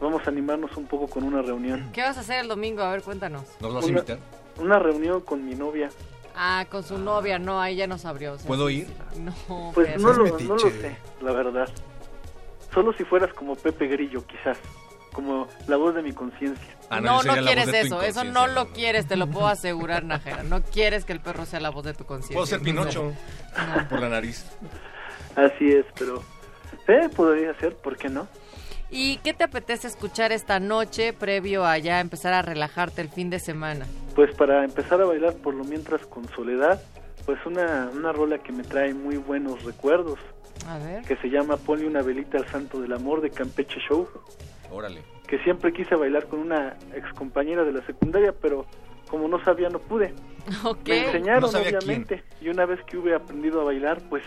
vamos 0.00 0.22
a 0.26 0.30
animarnos 0.30 0.76
un 0.76 0.86
poco 0.86 1.06
con 1.08 1.24
una 1.24 1.42
reunión. 1.42 1.90
¿Qué 1.92 2.02
vas 2.02 2.16
a 2.16 2.20
hacer 2.20 2.40
el 2.40 2.48
domingo? 2.48 2.82
A 2.82 2.90
ver, 2.92 3.02
cuéntanos. 3.02 3.42
¿Nos 3.60 3.74
vas 3.74 3.84
a 3.84 3.86
Una- 3.88 3.98
invitar? 3.98 4.18
Una 4.58 4.78
reunión 4.78 5.20
con 5.20 5.44
mi 5.44 5.54
novia. 5.54 5.90
Ah, 6.34 6.66
con 6.70 6.82
su 6.82 6.98
novia, 6.98 7.38
no, 7.38 7.60
ahí 7.60 7.76
ya 7.76 7.86
nos 7.86 8.04
abrió. 8.04 8.34
o 8.34 8.38
sea, 8.38 8.46
¿Puedo 8.46 8.68
sí, 8.68 8.78
ir? 8.78 8.88
No, 9.20 9.72
Pues 9.74 10.00
no 10.00 10.12
lo, 10.12 10.38
no 10.38 10.54
lo 10.54 10.58
sé, 10.58 10.96
la 11.20 11.32
verdad. 11.32 11.68
Solo 12.72 12.92
si 12.92 13.04
fueras 13.04 13.32
como 13.34 13.56
Pepe 13.56 13.88
Grillo, 13.88 14.24
quizás. 14.26 14.58
Como 15.12 15.48
la 15.66 15.76
voz 15.76 15.94
de 15.96 16.02
mi 16.02 16.12
conciencia. 16.12 16.76
Ah, 16.88 17.00
no, 17.00 17.22
no, 17.24 17.34
quieres 17.42 17.68
eso, 17.68 18.00
eso 18.00 18.22
no 18.22 18.46
lo 18.46 18.68
quieres, 18.68 19.06
te 19.08 19.16
lo 19.16 19.26
puedo 19.26 19.48
asegurar, 19.48 20.04
Najera. 20.04 20.44
No 20.44 20.62
quieres 20.62 21.04
que 21.04 21.12
el 21.12 21.20
perro 21.20 21.46
sea 21.46 21.58
la 21.58 21.70
voz 21.70 21.84
de 21.84 21.94
tu 21.94 22.04
conciencia. 22.04 22.34
Puedo 22.34 22.46
ser 22.46 22.60
Pinocho 22.60 23.12
No. 23.56 23.88
por 23.88 24.00
la 24.00 24.08
nariz. 24.08 24.46
Así 25.34 25.68
es, 25.68 25.84
pero... 25.98 26.22
Eh, 26.86 27.08
podría 27.14 27.52
ser, 27.54 27.76
¿por 27.76 27.96
qué 27.96 28.08
no? 28.08 28.28
¿Y 28.90 29.18
qué 29.18 29.32
te 29.34 29.44
apetece 29.44 29.86
escuchar 29.86 30.32
esta 30.32 30.58
noche 30.58 31.12
previo 31.12 31.64
a 31.64 31.78
ya 31.78 32.00
empezar 32.00 32.32
a 32.32 32.42
relajarte 32.42 33.00
el 33.02 33.08
fin 33.08 33.30
de 33.30 33.38
semana? 33.38 33.86
Pues 34.14 34.34
para 34.34 34.64
empezar 34.64 35.00
a 35.00 35.04
bailar 35.04 35.34
por 35.36 35.54
lo 35.54 35.64
mientras 35.64 36.04
con 36.06 36.28
Soledad, 36.30 36.82
pues 37.24 37.38
una, 37.46 37.88
una 37.94 38.12
rola 38.12 38.38
que 38.38 38.52
me 38.52 38.64
trae 38.64 38.92
muy 38.92 39.16
buenos 39.16 39.62
recuerdos, 39.62 40.18
A 40.66 40.78
ver. 40.78 41.02
que 41.04 41.16
se 41.16 41.28
llama 41.28 41.56
Ponle 41.56 41.86
una 41.86 42.02
velita 42.02 42.38
al 42.38 42.46
santo 42.48 42.80
del 42.80 42.92
amor 42.92 43.20
de 43.20 43.30
Campeche 43.30 43.78
Show, 43.88 44.08
Órale. 44.72 45.02
que 45.28 45.38
siempre 45.44 45.72
quise 45.72 45.94
bailar 45.94 46.26
con 46.26 46.40
una 46.40 46.76
excompañera 46.94 47.62
de 47.64 47.72
la 47.72 47.86
secundaria, 47.86 48.34
pero 48.40 48.66
como 49.08 49.28
no 49.28 49.42
sabía 49.44 49.68
no 49.68 49.78
pude. 49.78 50.12
Ok. 50.64 50.88
Me 50.88 51.06
enseñaron 51.06 51.52
No 51.52 51.58
obviamente, 51.60 52.24
y 52.40 52.48
una 52.48 52.64
vez 52.66 52.80
que 52.86 52.96
hube 52.96 53.14
aprendido 53.14 53.60
a 53.60 53.64
bailar, 53.64 54.00
pues 54.08 54.24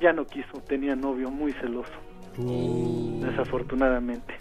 ya 0.00 0.12
no 0.14 0.24
quiso, 0.24 0.62
tenía 0.66 0.96
novio 0.96 1.30
muy 1.30 1.52
celoso, 1.54 1.92
Uh. 2.38 3.20
desafortunadamente. 3.24 4.34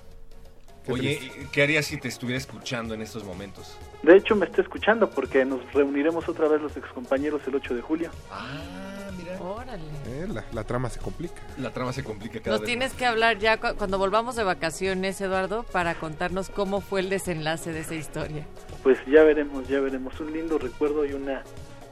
Oye, 0.88 1.20
¿qué 1.52 1.62
harías 1.62 1.86
si 1.86 1.98
te 1.98 2.08
estuviera 2.08 2.38
escuchando 2.38 2.96
en 2.96 3.02
estos 3.02 3.24
momentos? 3.24 3.78
De 4.02 4.16
hecho 4.16 4.36
me 4.36 4.46
está 4.48 4.62
escuchando 4.62 5.10
porque 5.10 5.46
nos 5.46 5.62
reuniremos 5.74 6.28
otra 6.28 6.48
vez 6.48 6.62
los 6.62 6.76
excompañeros 6.78 7.42
el 7.48 7.56
8 7.56 7.76
de 7.76 7.82
julio. 7.82 8.10
Ah, 8.32 9.12
mira. 9.16 9.40
Órale. 9.40 9.84
Eh, 10.08 10.26
la, 10.28 10.44
la 10.52 10.64
trama 10.64 10.90
se 10.90 11.00
complica. 11.00 11.42
La 11.60 11.72
trama 11.72 11.94
se 11.94 12.04
complica 12.04 12.40
cada 12.40 12.52
Nos 12.56 12.62
vez 12.62 12.68
tienes 12.68 12.94
que 12.94 13.06
hablar 13.06 13.38
ya 13.38 13.58
cu- 13.58 13.76
cuando 13.78 14.00
volvamos 14.00 14.36
de 14.36 14.44
vacaciones, 14.44 15.22
Eduardo, 15.22 15.62
para 15.64 15.94
contarnos 15.94 16.50
cómo 16.50 16.82
fue 16.82 17.02
el 17.02 17.10
desenlace 17.10 17.72
de 17.72 17.82
esa 17.82 17.94
historia. 17.96 18.48
Pues 18.82 18.98
ya 19.06 19.22
veremos, 19.24 19.68
ya 19.68 19.80
veremos. 19.82 20.20
Un 20.20 20.34
lindo 20.34 20.58
recuerdo 20.58 21.06
y 21.06 21.14
una 21.14 21.44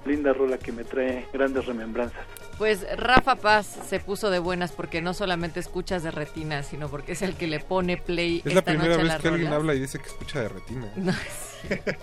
linda 0.05 0.33
rola 0.33 0.57
que 0.57 0.71
me 0.71 0.83
trae 0.83 1.27
grandes 1.33 1.65
remembranzas. 1.65 2.25
Pues 2.57 2.87
Rafa 2.97 3.35
Paz 3.35 3.67
se 3.87 3.99
puso 3.99 4.31
de 4.31 4.39
buenas 4.39 4.71
porque 4.71 5.01
no 5.01 5.13
solamente 5.13 5.59
escuchas 5.59 6.01
de 6.01 6.09
retina, 6.09 6.63
sino 6.63 6.89
porque 6.89 7.11
es 7.11 7.21
el 7.21 7.35
que 7.35 7.45
le 7.45 7.59
pone 7.59 7.97
play 7.97 8.41
Es 8.43 8.53
la 8.55 8.63
primera 8.63 8.97
noche 8.97 9.03
vez 9.03 9.21
que 9.21 9.27
alguien 9.27 9.53
habla 9.53 9.75
y 9.75 9.79
dice 9.79 9.99
que 9.99 10.07
escucha 10.07 10.41
de 10.41 10.49
retina. 10.49 10.91
No, 10.97 11.13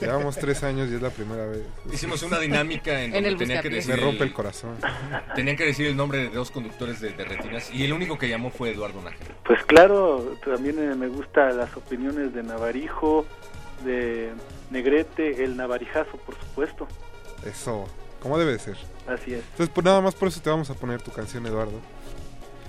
Llevamos 0.00 0.36
tres 0.36 0.64
años 0.64 0.90
y 0.90 0.97
es 0.97 1.02
la 1.02 1.10
primera 1.10 1.47
vez. 1.47 1.62
Hicimos 1.92 2.23
una 2.24 2.40
dinámica 2.40 3.00
en 3.02 3.14
En 3.14 3.23
donde 3.23 3.28
el 3.28 3.36
tenía 3.36 3.62
que 3.62 3.70
decir 3.70 3.94
Me 3.94 4.00
rompe 4.00 4.24
el 4.24 4.32
corazón. 4.32 4.76
Tenían 5.36 5.56
que 5.56 5.64
decir 5.64 5.86
el 5.86 5.97
nombre 5.97 6.18
de 6.18 6.28
dos 6.31 6.50
conductores 6.50 7.00
de, 7.00 7.10
de 7.10 7.24
retinas 7.24 7.73
y 7.73 7.84
el 7.84 7.92
único 7.92 8.18
que 8.18 8.28
llamó 8.28 8.50
fue 8.50 8.70
Eduardo 8.73 9.00
Nájera. 9.00 9.34
Pues 9.44 9.64
claro, 9.64 10.36
también 10.44 10.78
eh, 10.78 10.94
me 10.97 11.06
gustan 11.06 11.56
las 11.56 11.76
opiniones 11.76 12.34
de 12.34 12.42
Navarijo, 12.42 13.26
de 13.84 14.32
Negrete, 14.70 15.44
el 15.44 15.56
Navarijazo, 15.56 16.16
por 16.18 16.34
supuesto. 16.36 16.89
Eso, 17.44 17.86
como 18.20 18.39
debe 18.39 18.52
de 18.52 18.58
ser. 18.58 18.76
Así 19.06 19.34
es. 19.34 19.40
Entonces, 19.52 19.68
pues 19.74 19.84
nada 19.84 20.00
más 20.00 20.14
por 20.14 20.28
eso 20.28 20.40
te 20.40 20.50
vamos 20.50 20.70
a 20.70 20.74
poner 20.74 21.02
tu 21.02 21.10
canción, 21.12 21.47
Eduardo. 21.47 21.78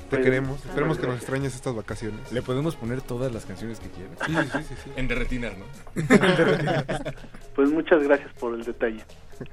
Te 0.09 0.17
Pues, 0.17 0.23
queremos. 0.23 0.59
ah, 0.63 0.67
Esperemos 0.69 0.97
que 0.99 1.07
nos 1.07 1.15
extrañes 1.17 1.55
estas 1.55 1.73
vacaciones. 1.75 2.31
Le 2.31 2.41
podemos 2.41 2.75
poner 2.75 3.01
todas 3.01 3.33
las 3.33 3.45
canciones 3.45 3.79
que 3.79 3.89
quieras. 3.89 4.17
Sí, 4.25 4.33
sí, 4.59 4.63
sí. 4.69 4.75
sí. 4.83 4.91
En 4.95 5.07
de 5.07 5.15
retinas, 5.15 5.53
¿no? 5.57 5.65
Pues 7.55 7.71
muchas 7.71 8.03
gracias 8.03 8.31
por 8.33 8.53
el 8.53 8.63
detalle. 8.63 9.03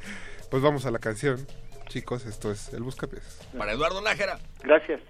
Pues 0.50 0.62
vamos 0.62 0.84
a 0.84 0.90
la 0.90 0.98
canción. 0.98 1.46
Chicos, 1.88 2.26
esto 2.26 2.52
es 2.52 2.74
El 2.74 2.82
Buscapiés. 2.82 3.38
Para 3.56 3.72
Eduardo 3.72 4.02
Nájera. 4.02 4.38
Gracias. 4.62 5.00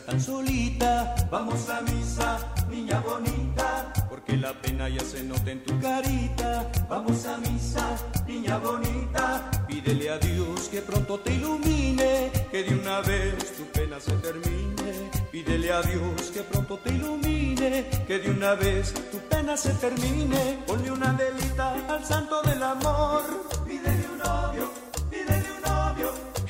Tan 0.00 0.20
solita. 0.20 1.14
Vamos 1.30 1.68
a 1.68 1.80
misa, 1.82 2.38
niña 2.70 3.00
bonita. 3.00 3.92
Porque 4.08 4.36
la 4.36 4.52
pena 4.60 4.88
ya 4.88 5.00
se 5.00 5.22
nota 5.22 5.50
en 5.50 5.62
tu 5.64 5.78
carita. 5.80 6.70
Vamos 6.88 7.26
a 7.26 7.38
misa, 7.38 7.96
niña 8.26 8.58
bonita. 8.58 9.50
Pídele 9.66 10.10
a 10.10 10.18
Dios 10.18 10.68
que 10.68 10.82
pronto 10.82 11.20
te 11.20 11.34
ilumine. 11.34 12.30
Que 12.50 12.64
de 12.64 12.74
una 12.74 13.00
vez 13.00 13.56
tu 13.56 13.64
pena 13.66 14.00
se 14.00 14.12
termine. 14.12 15.10
Pídele 15.30 15.72
a 15.72 15.82
Dios 15.82 16.30
que 16.32 16.42
pronto 16.42 16.78
te 16.78 16.90
ilumine. 16.90 17.86
Que 18.06 18.18
de 18.18 18.30
una 18.30 18.54
vez 18.54 18.92
tu 19.10 19.18
pena 19.28 19.56
se 19.56 19.72
termine. 19.74 20.58
Ponle 20.66 20.90
una 20.90 21.12
velita 21.12 21.74
al 21.88 22.04
santo 22.04 22.42
del 22.42 22.62
amor. 22.62 23.22
Pídele 23.66 24.06
un 24.12 24.18
novio. 24.18 24.85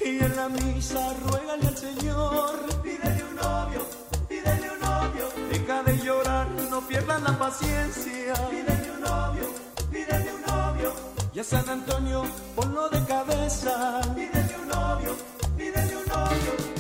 Y 0.07 0.21
en 0.21 0.37
la 0.37 0.49
misa 0.49 1.15
ruégale 1.15 1.67
al 1.67 1.77
Señor. 1.77 2.55
Pídele 2.81 3.25
un 3.25 3.35
novio, 3.35 3.81
pídele 4.29 4.71
un 4.71 4.79
novio. 4.79 5.27
Deja 5.51 5.83
de 5.83 5.99
llorar, 5.99 6.49
no 6.71 6.81
pierdas 6.87 7.23
la 7.23 7.37
paciencia. 7.37 8.35
Pídele 8.49 8.93
un 8.93 9.01
novio, 9.01 9.47
pídele 9.91 10.31
un 10.33 10.43
novio. 10.43 10.93
Y 11.35 11.41
a 11.41 11.45
San 11.45 11.69
Antonio 11.69 12.23
ponlo 12.55 12.89
de 12.89 13.05
cabeza. 13.05 14.01
Pídele 14.15 14.55
un 14.63 14.69
novio, 14.69 15.17
pídele 15.57 15.97
un 15.97 16.07
novio. 16.07 16.76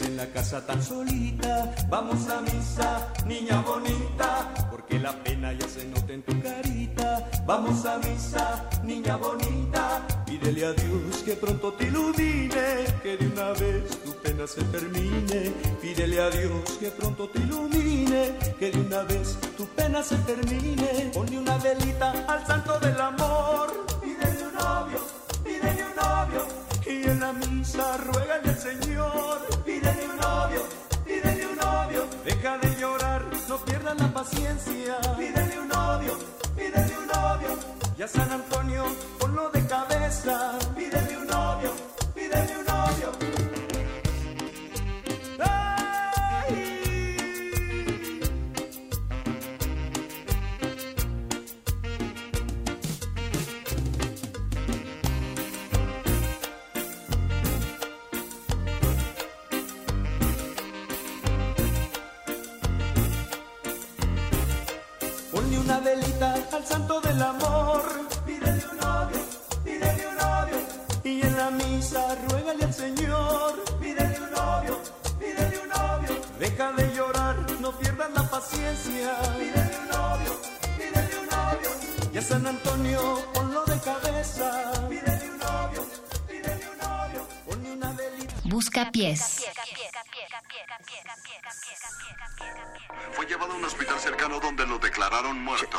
En 0.00 0.16
la 0.16 0.26
casa 0.26 0.64
tan 0.66 0.82
solita. 0.82 1.74
Vamos 1.88 2.28
a 2.28 2.40
misa, 2.40 3.12
niña 3.26 3.60
bonita, 3.62 4.68
porque 4.70 4.98
la 4.98 5.12
pena 5.22 5.52
ya 5.52 5.68
se 5.68 5.84
nota 5.86 6.12
en 6.12 6.22
tu 6.22 6.40
carita. 6.40 7.30
Vamos 7.46 7.84
a 7.84 7.98
misa, 7.98 8.68
niña 8.82 9.16
bonita, 9.16 10.02
pídele 10.26 10.66
a 10.66 10.72
Dios 10.72 11.22
que 11.24 11.34
pronto 11.34 11.72
te 11.74 11.84
ilumine, 11.84 12.84
que 13.02 13.16
de 13.16 13.26
una 13.26 13.50
vez 13.52 14.02
tu 14.04 14.12
pena 14.22 14.46
se 14.46 14.62
termine. 14.64 15.52
Pídele 15.80 16.20
a 16.20 16.30
Dios 16.30 16.70
que 16.80 16.90
pronto 16.90 17.28
te 17.28 17.38
ilumine, 17.40 18.36
que 18.58 18.70
de 18.70 18.80
una 18.80 19.02
vez 19.02 19.38
tu 19.56 19.66
pena 19.68 20.02
se 20.02 20.16
termine. 20.18 21.10
Ponle 21.12 21.38
una 21.38 21.56
velita 21.58 22.10
al 22.26 22.46
santo 22.46 22.78
del 22.80 23.00
amor, 23.00 23.86
pídele 24.02 24.46
un 24.48 24.54
novio, 24.54 25.00
pídele 25.44 25.84
un 25.84 25.96
novio. 25.96 26.46
Y 26.86 27.04
en 27.08 27.20
la 27.20 27.32
misa 27.32 27.96
ruégale 27.98 28.50
al 28.50 28.58
Señor, 28.58 29.53
Deja 32.24 32.56
de 32.56 32.74
llorar, 32.80 33.22
no 33.50 33.58
pierdas 33.66 34.00
la 34.00 34.08
paciencia, 34.08 34.98
pídele 35.18 35.60
un 35.60 35.68
novio, 35.68 36.18
pídele 36.56 36.98
un 36.98 37.06
novio. 37.06 37.58
Y 37.98 38.02
a 38.02 38.08
San 38.08 38.32
Antonio 38.32 38.84
ponlo 39.20 39.50
de 39.50 39.66
cabeza, 39.66 40.58
pídele 40.74 41.18
un 41.18 41.26
novio, 41.26 41.70
pídele 42.14 42.56
un 42.58 42.64
novio. 42.64 43.33
Al 66.24 66.64
santo 66.64 67.00
del 67.00 67.20
amor. 67.22 67.82
Pídele 68.26 68.64
un 68.72 68.78
novio, 68.78 69.20
pídele 69.64 70.08
un 70.08 70.16
novio. 70.16 70.58
Y 71.04 71.22
en 71.22 71.36
la 71.36 71.50
misa 71.50 72.02
ruégale 72.26 72.64
al 72.64 72.74
Señor. 72.74 73.52
Pídele 73.80 74.18
un 74.20 74.30
novio, 74.30 74.80
pídele 75.18 75.58
un 75.64 75.68
novio. 75.68 76.14
Deja 76.38 76.72
de 76.72 76.94
llorar, 76.94 77.36
no 77.60 77.72
pierdas 77.78 78.10
la 78.14 78.22
paciencia. 78.30 79.10
Pídele 79.38 79.76
un 79.82 79.88
novio, 79.88 80.32
pídele 80.78 81.14
un 81.22 81.28
novio. 81.36 81.70
Y 82.12 82.18
a 82.18 82.22
San 82.22 82.46
Antonio 82.46 83.00
ponlo 83.34 83.64
de 83.64 83.78
cabeza. 83.80 84.48
Pídele 84.88 85.30
un 85.30 85.38
novio, 85.38 85.82
Busca 88.44 88.90
pies. 88.92 89.42
Fue 93.12 93.26
llevado 93.26 93.52
a 93.52 93.56
un 93.56 93.64
hospital 93.64 93.98
cercano 93.98 94.38
donde 94.40 94.66
lo 94.66 94.78
declararon 94.78 95.42
muerto. 95.42 95.78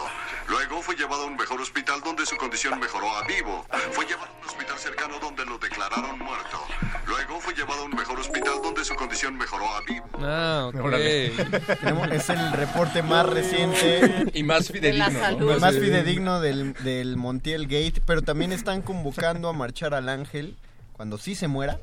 Luego 0.49 0.81
fue 0.81 0.95
llevado 0.95 1.23
a 1.23 1.25
un 1.27 1.35
mejor 1.35 1.61
hospital 1.61 2.01
donde 2.03 2.25
su 2.25 2.35
condición 2.37 2.79
mejoró 2.79 3.09
a 3.15 3.23
vivo. 3.27 3.65
Fue 3.91 4.05
llevado 4.05 4.27
a 4.31 4.39
un 4.41 4.45
hospital 4.47 4.77
cercano 4.79 5.19
donde 5.19 5.45
lo 5.45 5.57
declararon 5.57 6.17
muerto. 6.19 6.59
Luego 7.07 7.39
fue 7.39 7.53
llevado 7.53 7.81
a 7.81 7.85
un 7.85 7.95
mejor 7.95 8.19
hospital 8.19 8.53
donde 8.63 8.83
su 8.83 8.95
condición 8.95 9.37
mejoró 9.37 9.65
a 9.69 9.81
vivo. 9.81 10.05
Ah, 10.19 10.65
ok. 10.73 10.75
Tenemos- 11.79 12.11
es 12.11 12.29
el 12.29 12.51
reporte 12.53 13.03
más 13.03 13.25
reciente 13.27 14.25
Y 14.33 14.43
más 14.43 14.71
fidedigno, 14.71 15.31
¿no? 15.37 15.59
Más 15.59 15.75
fidedigno 15.75 16.41
del, 16.41 16.73
del 16.83 17.15
Montiel 17.17 17.67
Gate, 17.67 18.01
pero 18.05 18.21
también 18.21 18.51
están 18.51 18.81
convocando 18.81 19.49
a 19.49 19.53
marchar 19.53 19.93
al 19.93 20.09
Ángel 20.09 20.57
cuando 20.93 21.17
sí 21.17 21.35
se 21.35 21.47
muera. 21.47 21.79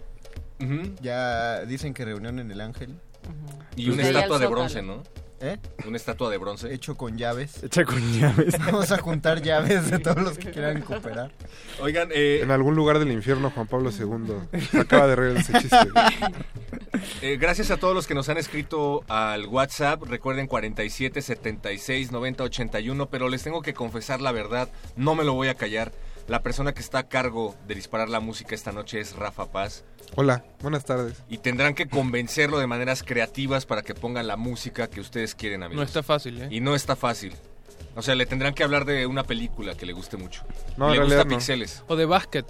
Ya 1.01 1.65
dicen 1.65 1.95
que 1.95 2.05
reunión 2.05 2.39
en 2.39 2.51
el 2.51 2.61
Ángel. 2.61 2.97
Y 3.77 3.91
una 3.91 4.03
estatua 4.03 4.39
de 4.39 4.47
bronce, 4.47 4.83
¿no? 4.83 5.03
¿Eh? 5.43 5.59
Una 5.89 5.97
estatua 5.97 6.31
de 6.31 6.39
bronce. 6.39 6.73
Hecho 6.73 6.97
con 6.97 7.19
llaves. 7.19 7.65
Hecha 7.65 7.85
con 7.85 8.01
llaves. 8.13 8.57
Vamos 8.65 8.93
a 8.93 8.99
juntar 8.99 9.43
llaves 9.43 9.91
de 9.91 9.99
todos 9.99 10.23
los 10.23 10.39
que 10.39 10.53
quieran 10.53 10.83
cooperar. 10.83 11.33
Oigan, 11.81 12.11
eh, 12.13 12.41
En 12.45 12.53
algún 12.53 12.77
lugar 12.77 13.01
del 13.01 13.11
infierno, 13.11 13.51
Juan 13.51 13.67
Pablo 13.67 13.91
II. 13.91 14.61
Acaba 14.79 15.09
de 15.09 15.17
reír 15.17 15.37
ese 15.37 15.53
chiste. 15.59 15.77
Eh, 17.21 17.37
gracias 17.37 17.71
a 17.71 17.79
todos 17.79 17.95
los 17.95 18.07
que 18.07 18.15
nos 18.15 18.29
han 18.29 18.37
escrito 18.37 19.03
al 19.09 19.47
WhatsApp. 19.47 20.03
Recuerden 20.03 20.47
47 20.47 21.23
76 21.23 22.13
90 22.13 22.45
81. 22.45 23.09
Pero 23.09 23.29
les 23.29 23.43
tengo 23.43 23.63
que 23.63 23.75
confesar 23.75 24.21
la 24.21 24.31
verdad. 24.31 24.69
No 24.95 25.15
me 25.15 25.25
lo 25.25 25.35
voy 25.35 25.49
a 25.49 25.55
callar. 25.55 25.93
La 26.33 26.43
persona 26.43 26.73
que 26.73 26.81
está 26.81 27.01
a 27.01 27.09
cargo 27.11 27.55
de 27.69 27.75
disparar 27.75 28.09
la 28.09 28.19
música 28.19 28.55
esta 28.55 28.73
noche 28.73 28.99
es 29.01 29.15
Rafa 29.17 29.53
Paz. 29.53 29.85
Hola, 30.17 30.43
buenas 30.63 30.87
tardes. 30.87 31.23
Y 31.29 31.37
tendrán 31.37 31.75
que 31.75 31.91
convencerlo 31.91 32.59
de 32.59 32.67
maneras 32.67 33.03
creativas 33.03 33.67
para 33.67 33.83
que 33.83 33.93
ponga 33.95 34.23
la 34.23 34.39
música 34.39 34.89
que 34.89 35.01
ustedes 35.03 35.35
quieren, 35.35 35.63
amigos. 35.63 35.77
No 35.77 35.83
está 35.87 36.03
fácil, 36.03 36.41
¿eh? 36.41 36.49
Y 36.51 36.61
no 36.61 36.75
está 36.75 36.97
fácil. 36.97 37.35
O 37.97 38.01
sea, 38.01 38.15
le 38.15 38.25
tendrán 38.25 38.55
que 38.55 38.65
hablar 38.65 38.87
de 38.87 39.05
una 39.05 39.25
película 39.25 39.75
que 39.75 39.85
le 39.85 39.93
guste 39.93 40.17
mucho. 40.17 40.43
No, 40.79 40.89
le 40.95 41.01
gusta 41.05 41.25
no. 41.25 41.29
Pixeles. 41.37 41.85
O 41.87 41.97
de 41.97 42.07
básquet. 42.07 42.47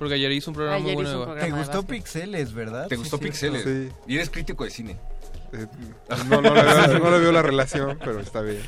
Porque 0.00 0.14
ayer 0.14 0.32
hizo 0.32 0.50
un 0.50 0.56
programa 0.56 0.80
muy 0.80 0.90
Ayer 0.90 1.04
bueno. 1.04 1.20
un 1.22 1.28
básquet. 1.28 1.44
Te 1.44 1.56
gustó 1.56 1.86
Pixeles, 1.86 2.52
¿verdad? 2.52 2.88
¿Te 2.88 2.96
Sí, 2.96 3.00
gustó 3.02 3.18
cierto. 3.18 3.32
Pixeles? 3.32 3.62
Sí. 3.62 3.94
Y 4.08 4.16
eres 4.16 4.28
crítico 4.30 4.64
de 4.64 4.70
cine. 4.70 4.96
Eh, 5.52 5.66
no, 6.28 6.40
no, 6.40 6.54
le 6.54 6.62
veo, 6.62 6.98
no 6.98 7.10
le 7.10 7.18
veo 7.18 7.32
la 7.32 7.42
relación, 7.42 7.98
pero 7.98 8.20
está 8.20 8.40
bien. 8.40 8.62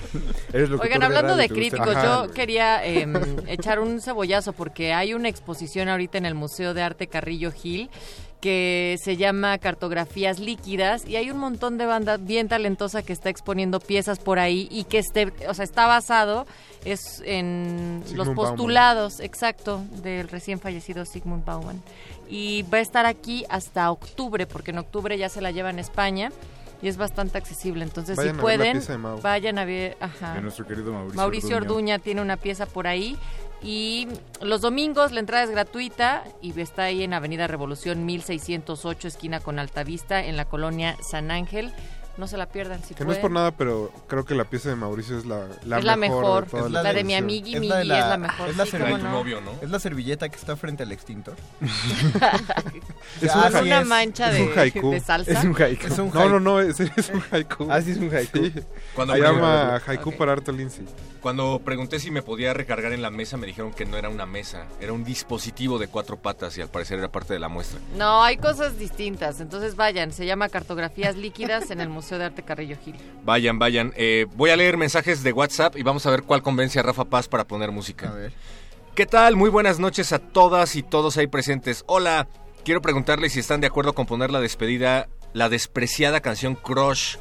Eres 0.52 0.70
Oigan, 0.70 1.02
hablando 1.02 1.36
de 1.36 1.48
críticos, 1.48 1.94
yo 2.02 2.30
quería 2.32 2.84
eh, 2.84 3.06
echar 3.46 3.78
un 3.78 4.00
cebollazo 4.00 4.52
porque 4.52 4.92
hay 4.92 5.14
una 5.14 5.28
exposición 5.28 5.88
ahorita 5.88 6.18
en 6.18 6.26
el 6.26 6.34
Museo 6.34 6.74
de 6.74 6.82
Arte 6.82 7.06
Carrillo 7.06 7.52
Gil 7.52 7.90
que 8.42 8.96
se 9.00 9.16
llama 9.16 9.56
Cartografías 9.58 10.40
Líquidas 10.40 11.06
y 11.06 11.14
hay 11.14 11.30
un 11.30 11.38
montón 11.38 11.78
de 11.78 11.86
banda 11.86 12.16
bien 12.16 12.48
talentosa 12.48 13.04
que 13.04 13.12
está 13.12 13.30
exponiendo 13.30 13.78
piezas 13.78 14.18
por 14.18 14.40
ahí 14.40 14.66
y 14.72 14.82
que 14.82 14.98
este, 14.98 15.32
o 15.48 15.54
sea, 15.54 15.64
está 15.64 15.86
basado 15.86 16.44
es 16.84 17.22
en 17.24 18.02
Sigmund 18.04 18.16
los 18.16 18.26
Bauman. 18.26 18.34
postulados, 18.34 19.20
exacto, 19.20 19.84
del 20.02 20.28
recién 20.28 20.58
fallecido 20.58 21.04
Sigmund 21.04 21.44
Bauman. 21.44 21.80
Y 22.28 22.64
va 22.64 22.78
a 22.78 22.80
estar 22.80 23.06
aquí 23.06 23.44
hasta 23.48 23.88
octubre, 23.92 24.48
porque 24.48 24.72
en 24.72 24.78
octubre 24.78 25.16
ya 25.16 25.28
se 25.28 25.40
la 25.40 25.52
lleva 25.52 25.70
en 25.70 25.78
España 25.78 26.32
y 26.82 26.88
es 26.88 26.96
bastante 26.96 27.38
accesible. 27.38 27.84
Entonces, 27.84 28.16
Vayan 28.16 28.34
si 28.34 28.40
a 28.40 28.42
ver 28.44 28.56
la 28.56 28.58
pueden, 28.58 28.72
pieza 28.72 28.92
de 28.92 28.98
Mau. 28.98 29.20
vayan 29.20 29.58
a 29.58 29.64
ver. 29.64 29.96
Ajá. 30.00 30.34
De 30.34 30.42
nuestro 30.42 30.66
querido 30.66 30.92
Mauricio, 30.92 31.16
Mauricio 31.16 31.56
Orduña. 31.56 31.70
Orduña 31.70 31.98
tiene 32.00 32.20
una 32.20 32.36
pieza 32.36 32.66
por 32.66 32.86
ahí. 32.86 33.16
Y 33.64 34.08
los 34.40 34.60
domingos 34.60 35.12
la 35.12 35.20
entrada 35.20 35.44
es 35.44 35.50
gratuita 35.50 36.24
y 36.40 36.58
está 36.60 36.82
ahí 36.84 37.04
en 37.04 37.14
Avenida 37.14 37.46
Revolución 37.46 38.04
1608, 38.04 39.06
esquina 39.06 39.38
con 39.38 39.60
Altavista, 39.60 40.24
en 40.24 40.36
la 40.36 40.46
colonia 40.46 40.96
San 41.00 41.30
Ángel. 41.30 41.72
No 42.18 42.26
se 42.26 42.36
la 42.36 42.44
pierdan 42.46 42.82
si 42.84 42.94
Que 42.94 43.04
no 43.06 43.12
es 43.12 43.18
por 43.18 43.30
nada, 43.30 43.52
pero 43.52 43.90
creo 44.06 44.24
que 44.26 44.34
la 44.34 44.44
pieza 44.44 44.68
de 44.68 44.76
Mauricio 44.76 45.16
es 45.16 45.24
la, 45.24 45.46
la 45.64 45.78
Es 45.78 45.84
la 45.84 45.96
mejor. 45.96 46.22
mejor. 46.22 46.44
de 46.44 46.50
todas 46.50 46.66
Es 46.66 46.72
la 46.72 46.82
las 46.82 46.94
de 46.94 47.04
mi 47.04 47.14
amigui 47.14 47.58
Migui 47.58 47.72
es 47.80 47.86
la 47.88 48.16
mejor, 48.18 48.48
Es 48.50 48.56
la, 48.58 48.64
sí, 48.66 48.72
servilleta- 48.72 48.98
no. 49.04 49.12
Novio, 49.12 49.40
¿no? 49.40 49.52
es 49.62 49.70
la 49.70 49.78
servilleta 49.78 50.28
que 50.28 50.36
está 50.36 50.54
frente 50.56 50.82
al 50.82 50.92
extintor. 50.92 51.34
Es 53.20 53.30
Ah, 53.34 53.48
un- 53.52 53.66
Una 53.66 53.80
es. 53.80 53.86
mancha 53.86 54.30
Es 54.30 54.34
de, 54.38 54.42
un 54.52 54.58
haiku. 54.58 54.90
de 54.90 55.00
salsa. 55.00 55.30
Es 55.32 55.44
un 55.44 55.54
haiku. 55.60 55.86
Es 55.86 55.98
un 55.98 56.10
No, 56.12 56.28
no, 56.28 56.40
no, 56.40 56.60
es, 56.60 56.80
es 56.80 57.08
un 57.10 57.22
haiku. 57.30 57.68
Ah, 57.70 57.80
sí, 57.80 57.92
es 57.92 57.96
un 57.98 58.14
haiku. 58.14 58.38
Sí. 58.38 58.52
Cuando 58.94 59.14
Se 59.14 59.20
llama 59.20 59.80
Haiku 59.86 60.10
Ok. 60.10 60.16
para 60.16 60.32
Arto 60.32 60.52
Lindsay. 60.52 60.84
Cuando 61.22 61.60
pregunté 61.64 62.00
si 62.00 62.10
me 62.10 62.20
podía 62.20 62.52
recargar 62.52 62.92
en 62.92 63.00
la 63.00 63.10
mesa, 63.10 63.36
me 63.36 63.46
dijeron 63.46 63.72
que 63.72 63.86
no 63.86 63.96
era 63.96 64.08
una 64.08 64.26
mesa, 64.26 64.66
era 64.80 64.92
un 64.92 65.04
dispositivo 65.04 65.78
de 65.78 65.86
cuatro 65.86 66.16
patas 66.16 66.58
y 66.58 66.62
al 66.62 66.68
parecer 66.68 66.98
era 66.98 67.12
parte 67.12 67.32
de 67.32 67.38
la 67.38 67.48
muestra. 67.48 67.78
No, 67.96 68.24
hay 68.24 68.38
cosas 68.38 68.76
distintas. 68.76 69.40
Entonces 69.40 69.76
vayan, 69.76 70.10
se 70.10 70.26
llama 70.26 70.48
Cartografías 70.48 71.14
Líquidas 71.14 71.70
en 71.70 71.80
el 71.80 71.88
Museo 71.88 72.18
de 72.18 72.24
Arte 72.24 72.42
Carrillo 72.42 72.76
Gil. 72.84 72.96
Vayan, 73.22 73.60
vayan. 73.60 73.92
Eh, 73.96 74.26
voy 74.34 74.50
a 74.50 74.56
leer 74.56 74.76
mensajes 74.76 75.22
de 75.22 75.32
WhatsApp 75.32 75.76
y 75.76 75.84
vamos 75.84 76.04
a 76.06 76.10
ver 76.10 76.24
cuál 76.24 76.42
convence 76.42 76.80
a 76.80 76.82
Rafa 76.82 77.04
Paz 77.04 77.28
para 77.28 77.46
poner 77.46 77.70
música. 77.70 78.08
A 78.08 78.14
ver. 78.14 78.32
¿Qué 78.96 79.06
tal? 79.06 79.36
Muy 79.36 79.48
buenas 79.48 79.78
noches 79.78 80.12
a 80.12 80.18
todas 80.18 80.74
y 80.74 80.82
todos 80.82 81.18
ahí 81.18 81.28
presentes. 81.28 81.84
Hola, 81.86 82.26
quiero 82.64 82.82
preguntarles 82.82 83.34
si 83.34 83.38
están 83.38 83.60
de 83.60 83.68
acuerdo 83.68 83.94
con 83.94 84.06
poner 84.06 84.32
la 84.32 84.40
despedida, 84.40 85.08
la 85.34 85.48
despreciada 85.48 86.20
canción 86.20 86.56
Crush 86.56 87.16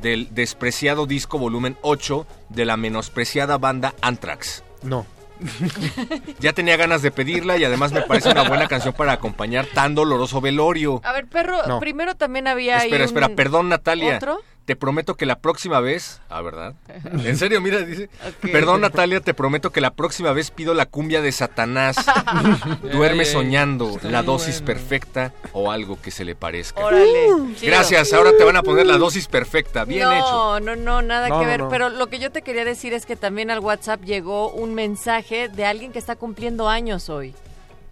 del 0.00 0.34
despreciado 0.34 1.06
disco 1.06 1.38
volumen 1.38 1.76
8 1.82 2.26
de 2.48 2.64
la 2.64 2.76
menospreciada 2.76 3.58
banda 3.58 3.94
Anthrax. 4.02 4.62
No. 4.82 5.06
Ya 6.38 6.52
tenía 6.52 6.76
ganas 6.76 7.02
de 7.02 7.10
pedirla 7.10 7.56
y 7.56 7.64
además 7.64 7.92
me 7.92 8.02
parece 8.02 8.30
una 8.30 8.42
buena 8.48 8.66
canción 8.68 8.94
para 8.94 9.12
acompañar 9.12 9.66
tan 9.66 9.94
doloroso 9.94 10.40
velorio. 10.40 11.00
A 11.04 11.12
ver, 11.12 11.26
perro, 11.26 11.66
No. 11.66 11.80
primero 11.80 12.14
también 12.14 12.46
había 12.46 12.78
ahí 12.78 12.88
Espera, 12.88 13.04
un- 13.04 13.08
espera, 13.08 13.28
perdón 13.30 13.68
Natalia. 13.68 14.16
¿Otro? 14.16 14.40
Te 14.70 14.76
prometo 14.76 15.16
que 15.16 15.26
la 15.26 15.40
próxima 15.40 15.80
vez, 15.80 16.20
ah, 16.28 16.42
¿verdad? 16.42 16.74
En 17.24 17.36
serio, 17.36 17.60
mira, 17.60 17.80
dice, 17.80 18.08
perdón 18.40 18.82
Natalia, 18.82 19.18
te 19.20 19.34
prometo 19.34 19.70
que 19.72 19.80
la 19.80 19.90
próxima 19.90 20.32
vez 20.32 20.52
pido 20.52 20.74
la 20.74 20.86
cumbia 20.86 21.20
de 21.20 21.32
Satanás. 21.32 21.96
Duerme 22.92 23.24
soñando, 23.24 23.90
está 23.96 24.08
la 24.08 24.22
dosis 24.22 24.60
bueno. 24.60 24.66
perfecta 24.66 25.32
o 25.54 25.72
algo 25.72 26.00
que 26.00 26.12
se 26.12 26.24
le 26.24 26.36
parezca. 26.36 26.84
Órale. 26.84 27.10
chido. 27.56 27.66
Gracias, 27.72 28.12
ahora 28.12 28.30
te 28.38 28.44
van 28.44 28.58
a 28.58 28.62
poner 28.62 28.86
la 28.86 28.96
dosis 28.96 29.26
perfecta, 29.26 29.84
bien 29.84 30.04
no, 30.04 30.12
hecho. 30.12 30.60
No, 30.60 30.76
no, 30.76 31.02
nada 31.02 31.28
No, 31.28 31.40
que 31.40 31.46
no, 31.46 31.50
ver. 31.50 31.60
no. 31.62 31.68
Pero 31.68 31.88
lo 31.88 32.06
que 32.06 32.20
yo 32.20 32.30
te 32.30 32.42
quería 32.42 32.64
decir 32.64 32.92
es 32.92 33.06
que 33.06 33.16
también 33.16 33.50
al 33.50 33.58
WhatsApp 33.58 34.04
llegó 34.04 34.52
un 34.52 34.74
mensaje 34.74 35.48
de 35.48 35.66
alguien 35.66 35.90
que 35.90 35.98
está 35.98 36.14
cumpliendo 36.14 36.68
años 36.68 37.08
hoy. 37.08 37.34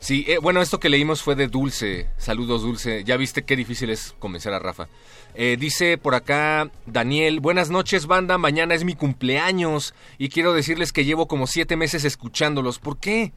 Sí, 0.01 0.25
eh, 0.28 0.39
bueno, 0.39 0.62
esto 0.62 0.78
que 0.78 0.89
leímos 0.89 1.23
fue 1.23 1.35
de 1.35 1.49
Dulce. 1.49 2.09
Saludos, 2.18 2.62
Dulce. 2.62 3.02
Ya 3.05 3.17
viste 3.17 3.43
qué 3.43 3.57
difícil 3.57 3.91
es 3.91 4.15
convencer 4.18 4.52
a 4.52 4.59
Rafa. 4.59 4.89
Eh, 5.35 5.57
dice 5.59 5.99
por 5.99 6.15
acá 6.15 6.70
Daniel, 6.86 7.41
buenas 7.41 7.70
noches 7.70 8.07
banda, 8.07 8.39
mañana 8.39 8.75
es 8.75 8.85
mi 8.85 8.94
cumpleaños 8.94 9.94
y 10.17 10.31
quiero 10.31 10.52
decirles 10.52 10.93
que 10.93 11.05
llevo 11.05 11.28
como 11.28 11.47
siete 11.47 11.77
meses 11.77 12.05
escuchándolos. 12.05 12.78
¿Por 12.78 12.99
qué? 12.99 13.33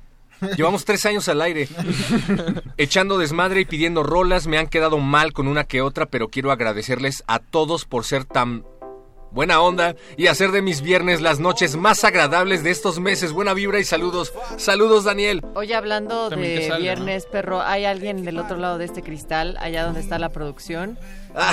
Llevamos 0.57 0.85
tres 0.85 1.05
años 1.05 1.27
al 1.29 1.41
aire. 1.41 1.67
Echando 2.77 3.17
desmadre 3.17 3.61
y 3.61 3.65
pidiendo 3.65 4.03
rolas, 4.03 4.47
me 4.47 4.57
han 4.57 4.67
quedado 4.67 4.97
mal 4.97 5.33
con 5.33 5.47
una 5.47 5.65
que 5.65 5.81
otra, 5.81 6.07
pero 6.07 6.29
quiero 6.29 6.51
agradecerles 6.51 7.23
a 7.27 7.39
todos 7.39 7.85
por 7.85 8.05
ser 8.05 8.25
tan 8.25 8.63
buena 9.31 9.61
onda 9.61 9.95
y 10.17 10.27
hacer 10.27 10.51
de 10.51 10.61
mis 10.61 10.81
viernes 10.81 11.21
las 11.21 11.39
noches 11.39 11.75
más 11.75 12.03
agradables 12.03 12.63
de 12.63 12.71
estos 12.71 12.99
meses. 12.99 13.31
Buena 13.31 13.53
vibra 13.53 13.79
y 13.79 13.83
saludos. 13.83 14.33
Saludos, 14.57 15.03
Daniel. 15.03 15.41
Oye, 15.55 15.75
hablando 15.75 16.29
También 16.29 16.59
de 16.59 16.67
salga, 16.67 16.77
viernes, 16.79 17.25
perro, 17.25 17.61
¿hay 17.61 17.85
alguien 17.85 18.23
del 18.23 18.37
otro 18.39 18.57
lado 18.57 18.77
de 18.77 18.85
este 18.85 19.01
cristal, 19.01 19.57
allá 19.59 19.85
donde 19.85 19.99
está 19.99 20.19
la 20.19 20.29
producción? 20.29 20.97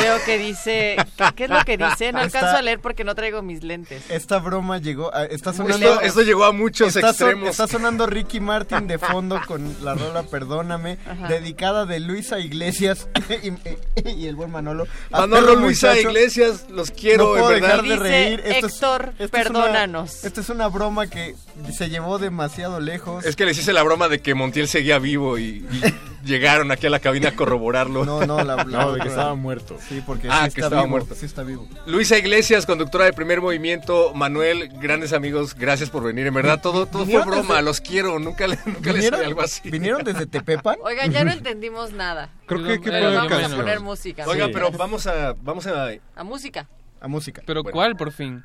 Veo 0.01 0.17
que 0.25 0.39
dice, 0.39 0.97
¿qué 1.37 1.45
es 1.45 1.51
lo 1.51 1.65
que 1.65 1.77
dice? 1.77 2.13
No 2.13 2.21
Está- 2.21 2.39
alcanzo 2.41 2.57
a 2.59 2.63
leer 2.63 2.81
porque 2.81 3.05
no 3.05 3.15
traigo 3.15 3.43
mis 3.43 3.63
lentes. 3.63 4.03
Esta 4.11 4.39
broma 4.39 4.79
llegó, 4.79 5.15
a- 5.15 5.25
está 5.25 5.51
Esto- 5.51 5.63
sonando... 5.65 6.01
esto 6.01 6.23
llegó 6.23 6.45
a 6.45 6.53
muchos 6.53 6.89
está 6.97 7.13
son- 7.13 7.29
extremos. 7.29 7.51
está 7.51 7.69
sonando 7.69 8.07
Ricky 8.07 8.41
Martin 8.41 8.87
de 8.87 8.99
fondo 8.99 9.41
con 9.47 9.77
la 9.85 9.95
rola 9.95 10.23
Perdóname, 10.25 10.99
Ajá. 11.09 11.29
dedicada 11.29 11.87
de 11.87 12.01
Luisa 12.01 12.39
Iglesias 12.41 13.09
y, 13.43 14.09
y 14.11 14.27
el 14.27 14.35
buen 14.37 14.51
Manolo. 14.51 14.87
a 15.13 15.21
Manolo, 15.21 15.47
Perro 15.49 15.61
Luisa 15.61 15.89
Muchacho. 15.91 16.09
Iglesias, 16.09 16.67
los 16.71 16.91
quiero, 16.91 17.25
No 17.25 17.31
puedo 17.31 17.53
en 17.53 17.61
verdad. 17.61 17.83
dejar 17.83 17.83
de 17.85 17.95
Dice 17.95 18.03
reír. 18.03 18.41
Esto 18.45 18.67
es- 18.67 18.73
Héctor, 18.75 19.13
esto 19.19 19.25
es 19.25 19.31
una- 19.31 19.61
perdónanos. 19.63 20.25
Esta 20.25 20.41
es 20.41 20.49
una 20.49 20.69
broma 20.69 21.07
que 21.07 21.35
se 21.77 21.89
llevó 21.89 22.19
demasiado 22.19 22.81
lejos. 22.81 23.25
Es 23.25 23.37
que 23.37 23.45
les 23.45 23.59
hice 23.59 23.73
la 23.73 23.83
broma 23.83 24.09
de 24.09 24.21
que 24.21 24.35
Montiel 24.35 24.69
seguía 24.69 24.99
vivo 24.99 25.39
y, 25.39 25.65
y 25.71 25.81
llegaron 26.25 26.71
aquí 26.71 26.87
a 26.87 26.91
la 26.91 27.01
cabina 27.01 27.31
a 27.31 27.33
corroborarlo. 27.33 28.05
No, 28.05 28.27
no, 28.27 28.43
la, 28.45 28.57
la 28.65 28.65
No, 28.65 28.93
de 28.93 29.01
que 29.01 29.09
estaba 29.09 29.35
muerto. 29.35 29.77
Sí, 29.89 30.03
porque 30.07 30.29
Ah, 30.31 30.45
sí 30.49 30.55
que 30.55 30.61
está 30.61 30.67
estaba 30.67 30.83
vivo, 30.83 30.91
muerto. 30.91 31.15
Sí 31.15 31.27
está 31.27 31.43
vivo. 31.43 31.69
Luisa 31.87 32.19
Iglesias, 32.19 32.67
conductora 32.67 33.05
de 33.05 33.13
Primer 33.13 33.41
Movimiento. 33.41 34.13
Manuel, 34.15 34.69
grandes 34.81 35.13
amigos, 35.13 35.55
gracias 35.55 35.91
por 35.91 36.03
venir. 36.03 36.27
En 36.27 36.35
verdad, 36.35 36.61
todo, 36.61 36.87
todo 36.87 37.05
fue 37.05 37.15
¿Vinieron 37.15 37.29
broma, 37.29 37.55
desde- 37.55 37.65
los 37.65 37.81
quiero. 37.81 38.19
Nunca, 38.19 38.47
le- 38.47 38.59
nunca 38.67 38.81
les 38.81 38.95
¿Vinieron, 38.95 39.21
haré 39.21 39.27
algo 39.29 39.41
así. 39.43 39.71
¿Vinieron 39.71 40.05
desde 40.05 40.27
Tepepan? 40.27 40.77
Oigan, 40.83 41.11
ya 41.11 41.25
no 41.25 41.33
entendimos 41.33 41.93
nada. 41.93 42.31
Creo 42.47 42.63
que 42.65 42.71
hay 42.73 42.81
que 42.81 42.91
Pero 42.91 43.13
vamos 43.15 43.53
a 43.53 43.57
poner 43.57 43.81
música. 43.81 44.25
Oigan, 44.27 44.49
Sí. 44.49 44.53
pero 44.55 44.71
vamos 44.73 45.07
a, 45.07 45.35
vamos 45.41 45.67
a, 45.67 45.91
A 46.17 46.25
música. 46.25 46.69
A 47.01 47.09
música. 47.09 47.43
Pero 47.47 47.63
Bueno. 47.63 47.75
¿cuál 47.75 47.97
por 47.97 48.13
fin? 48.13 48.43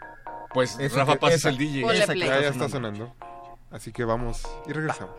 pues 0.54 0.78
Esa 0.80 0.98
Rafa 0.98 1.16
Paz 1.16 1.34
es 1.34 1.46
el 1.46 1.58
DJ. 1.58 1.82
Esa 1.94 2.14
que. 2.14 2.20
Ya, 2.20 2.38
está 2.38 2.50
está 2.50 2.70
sonando. 2.70 3.16
Así 3.72 3.92
que 3.92 4.04
vamos 4.04 4.44
y 4.68 4.72
regresamos. 4.72 5.16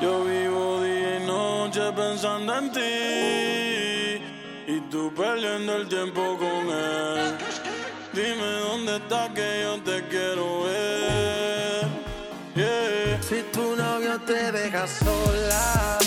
Yo 0.00 0.24
vivo 0.24 0.80
día 0.80 1.18
y 1.18 1.26
noche 1.26 1.80
pensando 1.92 2.56
en 2.56 2.70
ti 2.70 2.80
y 4.68 4.80
tú 4.90 5.12
perdiendo 5.12 5.74
el 5.74 5.88
tiempo 5.88 6.36
con 6.38 6.70
él. 6.70 7.36
Dime 8.12 8.50
dónde 8.68 8.96
estás 8.96 9.30
que 9.30 9.62
yo 9.62 9.82
te 9.82 10.06
quiero 10.08 10.62
ver. 10.62 11.86
Yeah. 12.54 13.22
Si 13.22 13.42
tu 13.52 13.74
novio 13.74 14.20
te 14.20 14.52
deja 14.52 14.86
sola, 14.86 15.98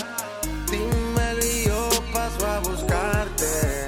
dímelo 0.70 1.44
y 1.44 1.64
yo 1.66 1.88
paso 2.12 2.46
a 2.46 2.60
buscarte. 2.60 3.86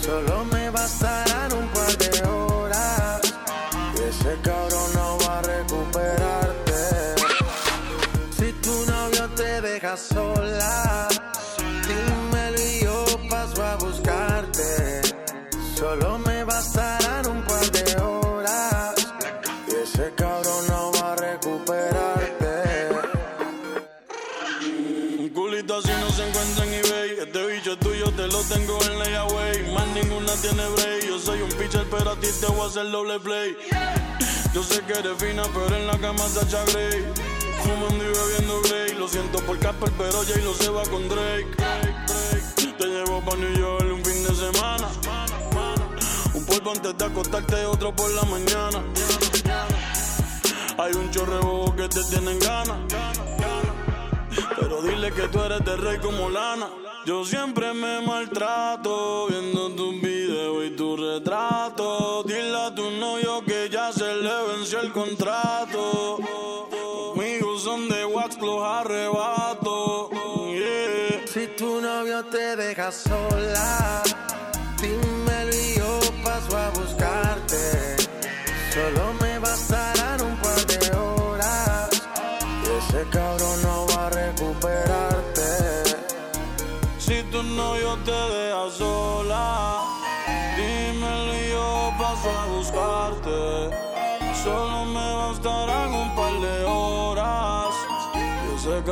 Solo 0.00 0.44
me 0.44 0.70
bastarán 0.70 1.23
te 32.40 32.46
voy 32.46 32.60
a 32.60 32.66
hacer 32.66 32.90
doble 32.90 33.20
play. 33.20 33.56
Yo 34.52 34.62
sé 34.62 34.80
que 34.82 34.92
eres 34.92 35.16
fina, 35.18 35.42
pero 35.52 35.76
en 35.76 35.86
la 35.86 35.98
cama 35.98 36.20
Sacha 36.28 36.64
Grey. 36.66 37.04
Fumando 37.62 38.04
y 38.04 38.08
bebiendo 38.08 38.60
Grey. 38.62 38.94
Lo 38.94 39.08
siento 39.08 39.38
por 39.40 39.58
Casper, 39.58 39.90
pero 39.98 40.22
Jay 40.24 40.42
lo 40.42 40.54
se 40.54 40.68
va 40.68 40.82
con 40.84 41.08
Drake. 41.08 41.48
Te 42.78 42.86
llevo 42.86 43.20
pa' 43.20 43.36
New 43.36 43.56
York 43.56 43.86
un 43.92 44.04
fin 44.04 44.22
de 44.22 44.34
semana. 44.34 44.88
Un 46.34 46.44
polvo 46.46 46.70
antes 46.72 46.96
de 46.96 47.04
acostarte, 47.04 47.64
otro 47.66 47.94
por 47.94 48.10
la 48.10 48.22
mañana. 48.24 48.82
Hay 50.78 50.92
un 50.94 51.10
chorrebo 51.10 51.74
que 51.76 51.88
te 51.88 52.02
tienen 52.04 52.38
ganas. 52.38 52.78
Pero 54.60 54.82
dile 54.82 55.12
que 55.12 55.28
tú 55.28 55.40
eres 55.40 55.64
de 55.64 55.76
rey 55.76 55.98
como 55.98 56.30
lana. 56.30 56.68
Yo 57.06 57.24
siempre 57.24 57.74
me 57.74 58.00
maltrato 58.00 59.26
viendo 59.28 59.70
tus 59.70 60.00
videos 60.00 60.13
y 60.64 60.70
tu 60.70 60.96
retrato. 60.96 62.22
Dile 62.22 62.56
a 62.56 62.74
tu 62.74 62.90
novio 62.90 63.42
que 63.44 63.68
ya 63.70 63.92
se 63.92 64.14
le 64.14 64.46
venció 64.48 64.80
el 64.80 64.92
contrato. 64.92 66.18
Conmigo 67.14 67.58
son 67.58 67.88
de 67.88 68.04
wax 68.04 68.38
los 68.40 68.62
arrebatos. 68.62 70.10
Yeah. 70.52 71.26
Si 71.26 71.48
tu 71.56 71.80
novio 71.80 72.24
te 72.26 72.56
deja 72.56 72.92
sola, 72.92 74.03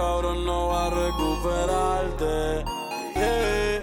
cabrón 0.03 0.45
no 0.45 0.69
va 0.69 0.87
a 0.87 0.91
recuperarte. 0.91 2.65
Yeah. 3.15 3.83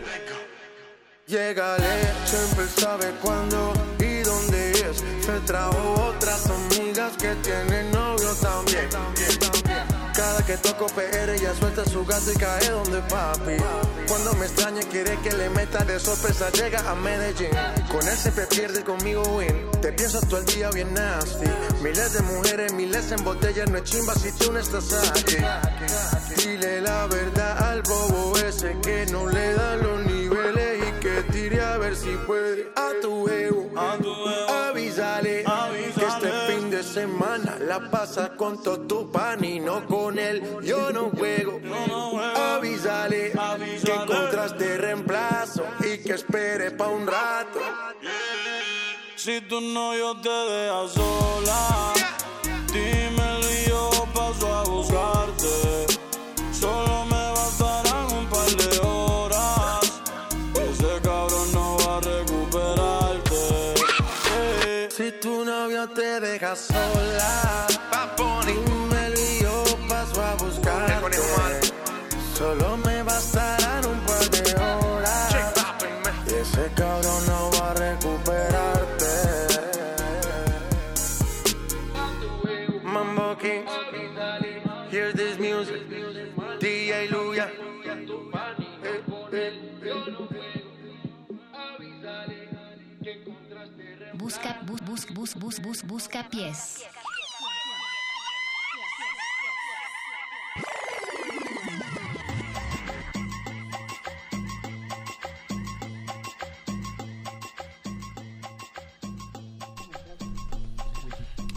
Llegale, 1.28 1.94
siempre 2.26 2.66
sabe 2.68 3.12
cuándo 3.22 3.72
y 4.00 4.22
dónde 4.24 4.72
es. 4.72 4.98
Se 5.26 5.40
trajo 5.46 5.82
otras 6.10 6.50
amigas 6.50 7.16
que 7.18 7.36
tienen 7.36 7.92
novio 7.92 8.34
también. 8.42 8.90
Cada 10.20 10.46
que 10.46 10.58
toco 10.58 10.86
PR 10.88 11.34
ella 11.34 11.56
suelta 11.56 11.86
su 11.86 12.06
gato 12.06 12.30
y 12.30 12.36
cae 12.36 12.70
donde 12.72 13.00
papi. 13.04 13.56
Cuando 14.06 14.34
me 14.34 14.48
extraña 14.48 14.82
quiere 14.92 15.18
que 15.22 15.32
le 15.32 15.50
meta 15.50 15.86
de 15.86 15.98
sorpresa 15.98 16.50
llega 16.52 16.82
a 16.92 16.94
Medellín. 16.94 17.52
Con 17.90 18.06
él 18.06 18.18
siempre 18.18 18.46
pierde 18.48 18.84
conmigo 18.84 19.24
win. 19.38 19.72
Te 19.82 19.94
piensas 19.94 20.28
todo 20.28 20.42
el 20.42 20.46
día 20.48 20.72
bien 20.72 20.94
nasty. 20.94 21.46
Miles 21.82 22.12
de 22.12 22.22
mujeres, 22.24 22.74
miles 22.74 23.10
en 23.14 23.24
botellas, 23.24 23.70
no 23.70 23.78
es 23.78 23.84
chimba 23.86 24.14
si 24.14 24.34
tú 24.34 24.52
no 24.52 24.60
estás 24.60 24.92
aquí. 25.10 25.38
Dile 26.36 26.82
la 26.82 27.08
verdad 27.08 27.72
al 27.72 27.82
bobo 27.84 28.38
ese 28.40 28.76
que 28.84 29.06
no 29.06 29.26
le 29.26 29.54
dan 29.54 29.82
los 29.82 30.06
niveles 30.06 30.84
y 30.86 31.00
que 31.00 31.24
tire 31.32 31.62
a 31.62 31.78
ver 31.78 31.96
si 31.96 32.10
puede 32.28 32.70
a 32.76 32.90
tu 33.02 33.26
ego. 33.30 33.70
Avísale, 34.68 35.46
que 35.46 35.50
este 35.50 35.50
fin 35.50 35.86
de 35.86 35.89
semana 36.90 37.58
la 37.60 37.90
pasa 37.92 38.36
con 38.36 38.62
todo 38.62 38.82
tu 38.82 39.12
pan 39.12 39.44
y 39.44 39.60
no 39.60 39.86
con 39.86 40.18
él. 40.18 40.42
Yo 40.64 40.92
no 40.92 41.12
juego. 41.12 41.60
Avísale, 42.36 43.32
que 43.84 43.94
encontraste 43.94 44.78
reemplazo 44.78 45.66
y 45.82 46.00
que 46.00 46.14
espere 46.14 46.72
pa' 46.72 46.88
un 46.88 47.06
rato. 47.06 47.60
Si 49.16 49.42
tu 49.42 49.62
novio 49.62 50.16
te 50.22 50.30
deja 50.30 50.88
sola, 50.88 51.94
dímelo 52.74 53.39
bus, 95.06 95.06
bus, 95.06 95.34
bus, 95.34 95.60
bus, 95.60 95.60
bus, 95.60 95.82
busca 95.82 96.24
pies. 96.24 96.84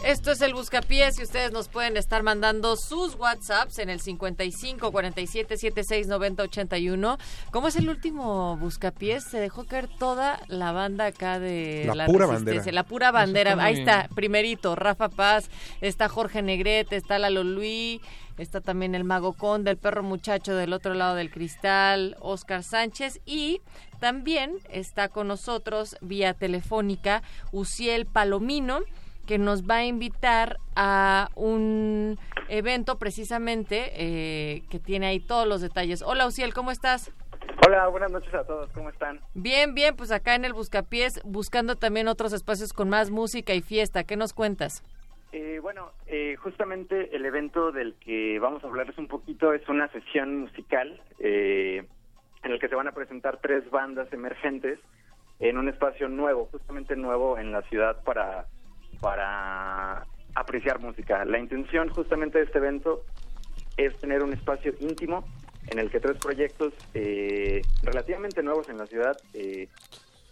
Esto 0.03 0.31
es 0.31 0.41
el 0.41 0.53
Buscapiés 0.53 1.17
y 1.17 1.23
ustedes 1.23 1.53
nos 1.53 1.69
pueden 1.69 1.95
estar 1.95 2.23
mandando 2.23 2.75
sus 2.75 3.15
WhatsApps 3.15 3.79
en 3.79 3.89
el 3.89 4.01
55 4.01 4.91
47 4.91 5.55
76 5.55 6.07
90 6.07 6.43
81. 6.43 7.17
¿Cómo 7.51 7.69
es 7.69 7.77
el 7.77 7.87
último 7.87 8.57
Buscapiés? 8.57 9.23
Se 9.23 9.39
dejó 9.39 9.63
caer 9.63 9.87
toda 9.87 10.41
la 10.49 10.73
banda 10.73 11.05
acá 11.05 11.39
de 11.39 11.89
La 11.95 12.05
pura 12.05 12.27
Resistencia, 12.27 12.57
bandera. 12.57 12.71
La 12.73 12.83
pura 12.83 13.11
bandera. 13.11 13.51
Está 13.51 13.63
Ahí 13.63 13.79
está, 13.79 14.09
primerito, 14.13 14.75
Rafa 14.75 15.07
Paz, 15.07 15.49
está 15.79 16.09
Jorge 16.09 16.41
Negrete, 16.41 16.97
está 16.97 17.17
Lalo 17.17 17.45
Luis, 17.45 18.01
está 18.37 18.59
también 18.59 18.95
el 18.95 19.05
Mago 19.05 19.31
Conde, 19.31 19.71
el 19.71 19.77
perro 19.77 20.03
muchacho 20.03 20.53
del 20.53 20.73
otro 20.73 20.95
lado 20.95 21.15
del 21.15 21.31
cristal, 21.31 22.17
Oscar 22.19 22.63
Sánchez 22.63 23.21
y 23.25 23.61
también 24.01 24.57
está 24.69 25.07
con 25.07 25.29
nosotros 25.29 25.95
vía 26.01 26.33
telefónica 26.33 27.23
Uciel 27.53 28.05
Palomino 28.05 28.81
que 29.25 29.37
nos 29.37 29.63
va 29.63 29.77
a 29.77 29.85
invitar 29.85 30.57
a 30.75 31.29
un 31.35 32.17
evento 32.49 32.97
precisamente 32.99 33.91
eh, 33.95 34.63
que 34.69 34.79
tiene 34.79 35.07
ahí 35.07 35.19
todos 35.19 35.47
los 35.47 35.61
detalles. 35.61 36.01
Hola 36.01 36.27
Uciel, 36.27 36.53
¿cómo 36.53 36.71
estás? 36.71 37.11
Hola, 37.65 37.87
buenas 37.87 38.11
noches 38.11 38.33
a 38.33 38.43
todos, 38.45 38.69
¿cómo 38.71 38.89
están? 38.89 39.21
Bien, 39.33 39.73
bien, 39.73 39.95
pues 39.95 40.11
acá 40.11 40.35
en 40.35 40.43
el 40.43 40.53
Buscapiés 40.53 41.21
buscando 41.23 41.75
también 41.75 42.07
otros 42.07 42.33
espacios 42.33 42.73
con 42.73 42.89
más 42.89 43.09
música 43.09 43.53
y 43.53 43.61
fiesta. 43.61 44.03
¿Qué 44.03 44.17
nos 44.17 44.33
cuentas? 44.33 44.83
Eh, 45.31 45.59
bueno, 45.61 45.91
eh, 46.05 46.35
justamente 46.35 47.15
el 47.15 47.25
evento 47.25 47.71
del 47.71 47.95
que 47.95 48.37
vamos 48.39 48.63
a 48.63 48.67
hablarles 48.67 48.97
un 48.99 49.07
poquito 49.07 49.53
es 49.53 49.67
una 49.67 49.87
sesión 49.91 50.41
musical 50.41 51.01
eh, 51.17 51.87
en 52.43 52.51
el 52.51 52.59
que 52.59 52.67
se 52.67 52.75
van 52.75 52.87
a 52.87 52.91
presentar 52.91 53.39
tres 53.41 53.67
bandas 53.71 54.11
emergentes 54.13 54.77
en 55.39 55.57
un 55.57 55.69
espacio 55.69 56.07
nuevo, 56.07 56.49
justamente 56.51 56.95
nuevo 56.95 57.39
en 57.39 57.51
la 57.51 57.63
ciudad 57.63 58.03
para, 58.03 58.45
para 59.03 60.07
apreciar 60.33 60.79
música. 60.79 61.25
La 61.25 61.37
intención 61.37 61.89
justamente 61.89 62.37
de 62.37 62.45
este 62.45 62.57
evento 62.57 63.03
es 63.75 63.93
tener 63.99 64.23
un 64.23 64.31
espacio 64.31 64.73
íntimo 64.79 65.25
en 65.67 65.77
el 65.77 65.91
que 65.91 65.99
tres 65.99 66.17
proyectos 66.17 66.73
eh, 66.93 67.61
relativamente 67.83 68.41
nuevos 68.41 68.69
en 68.69 68.77
la 68.77 68.87
ciudad 68.87 69.17
eh, 69.33 69.67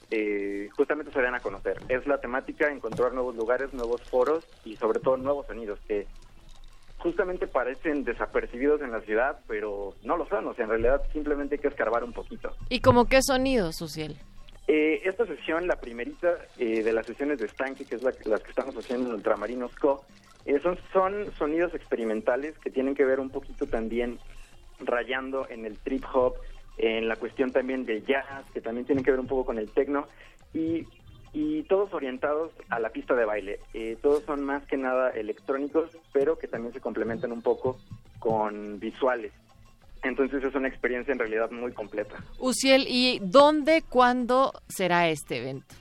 eh, 0.10 0.70
justamente 0.72 1.12
se 1.12 1.22
den 1.22 1.36
a 1.36 1.42
conocer. 1.42 1.82
Es 1.90 2.08
la 2.08 2.22
temática 2.22 2.72
encontrar 2.72 3.14
nuevos 3.14 3.36
lugares, 3.36 3.74
nuevos 3.74 4.02
foros 4.04 4.48
y 4.64 4.78
sobre 4.78 5.02
todo 5.02 5.18
nuevos 5.18 5.48
sonidos 5.48 5.80
que 5.86 6.08
justamente 7.00 7.48
parecen 7.48 8.06
desapercibidos 8.06 8.82
en 8.82 8.92
la 8.92 9.02
ciudad, 9.02 9.40
pero 9.48 9.96
no 10.04 10.16
lo 10.16 10.26
son. 10.28 10.48
O 10.48 10.54
sea, 10.54 10.64
en 10.64 10.70
realidad 10.70 11.02
simplemente 11.12 11.56
hay 11.56 11.62
que 11.62 11.68
escarbar 11.68 12.06
un 12.06 12.14
poquito. 12.14 12.56
¿Y 12.70 12.80
como 12.80 13.06
qué 13.06 13.22
sonidos, 13.22 13.82
Uciel? 13.82 14.18
Eh, 14.74 15.02
esta 15.04 15.26
sesión, 15.26 15.68
la 15.68 15.82
primerita 15.82 16.34
eh, 16.58 16.82
de 16.82 16.94
las 16.94 17.06
sesiones 17.06 17.40
de 17.40 17.46
estanque, 17.48 17.84
que 17.84 17.96
es 17.96 18.04
la, 18.04 18.14
las 18.24 18.42
que 18.42 18.52
estamos 18.52 18.74
haciendo 18.78 19.10
en 19.10 19.16
Ultramarinos 19.16 19.76
Co., 19.76 20.06
eh, 20.46 20.62
son, 20.64 20.80
son 20.94 21.30
sonidos 21.38 21.74
experimentales 21.74 22.58
que 22.60 22.72
tienen 22.72 22.96
que 22.96 23.04
ver 23.04 23.20
un 23.20 23.30
poquito 23.30 23.68
también 23.68 24.18
rayando 24.80 25.46
en 25.50 25.66
el 25.66 25.78
trip 25.78 26.06
hop, 26.14 26.36
en 26.78 27.10
la 27.10 27.18
cuestión 27.18 27.52
también 27.52 27.86
del 27.86 28.06
jazz, 28.06 28.46
que 28.54 28.62
también 28.62 28.86
tienen 28.86 29.04
que 29.04 29.12
ver 29.12 29.20
un 29.20 29.28
poco 29.28 29.44
con 29.44 29.60
el 29.60 29.70
techno, 29.72 30.08
y, 30.54 30.88
y 31.34 31.64
todos 31.64 31.94
orientados 31.94 32.54
a 32.70 32.80
la 32.80 32.92
pista 32.92 33.14
de 33.14 33.26
baile. 33.26 33.60
Eh, 33.74 33.98
todos 34.02 34.24
son 34.24 34.42
más 34.42 34.66
que 34.68 34.78
nada 34.78 35.10
electrónicos, 35.10 35.98
pero 36.14 36.40
que 36.40 36.48
también 36.48 36.74
se 36.74 36.80
complementan 36.80 37.34
un 37.34 37.42
poco 37.42 37.78
con 38.20 38.80
visuales. 38.80 39.34
Entonces 40.04 40.44
es 40.44 40.56
una 40.56 40.68
experiencia 40.68 41.12
en 41.12 41.20
realidad 41.20 41.52
muy 41.52 41.72
completa. 41.74 42.16
Uciel, 42.40 42.86
¿y 42.88 43.20
dónde, 43.22 43.84
cuándo 43.88 44.52
será 44.68 45.10
este 45.10 45.38
evento? 45.38 45.76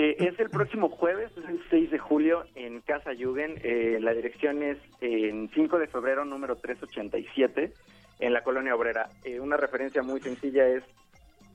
Eh, 0.00 0.14
es 0.20 0.38
el 0.38 0.48
próximo 0.48 0.88
jueves, 0.90 1.32
es 1.36 1.44
el 1.48 1.60
6 1.70 1.90
de 1.90 1.98
julio 1.98 2.44
en 2.54 2.80
Casa 2.82 3.10
Jugend. 3.18 3.58
Eh, 3.64 3.98
la 4.00 4.14
dirección 4.14 4.62
es 4.62 4.78
en 5.00 5.50
5 5.52 5.78
de 5.78 5.88
febrero, 5.88 6.24
número 6.24 6.54
387, 6.54 7.72
en 8.20 8.32
la 8.32 8.42
colonia 8.42 8.76
obrera. 8.76 9.08
Eh, 9.24 9.40
una 9.40 9.56
referencia 9.56 10.02
muy 10.02 10.20
sencilla 10.20 10.68
es 10.68 10.84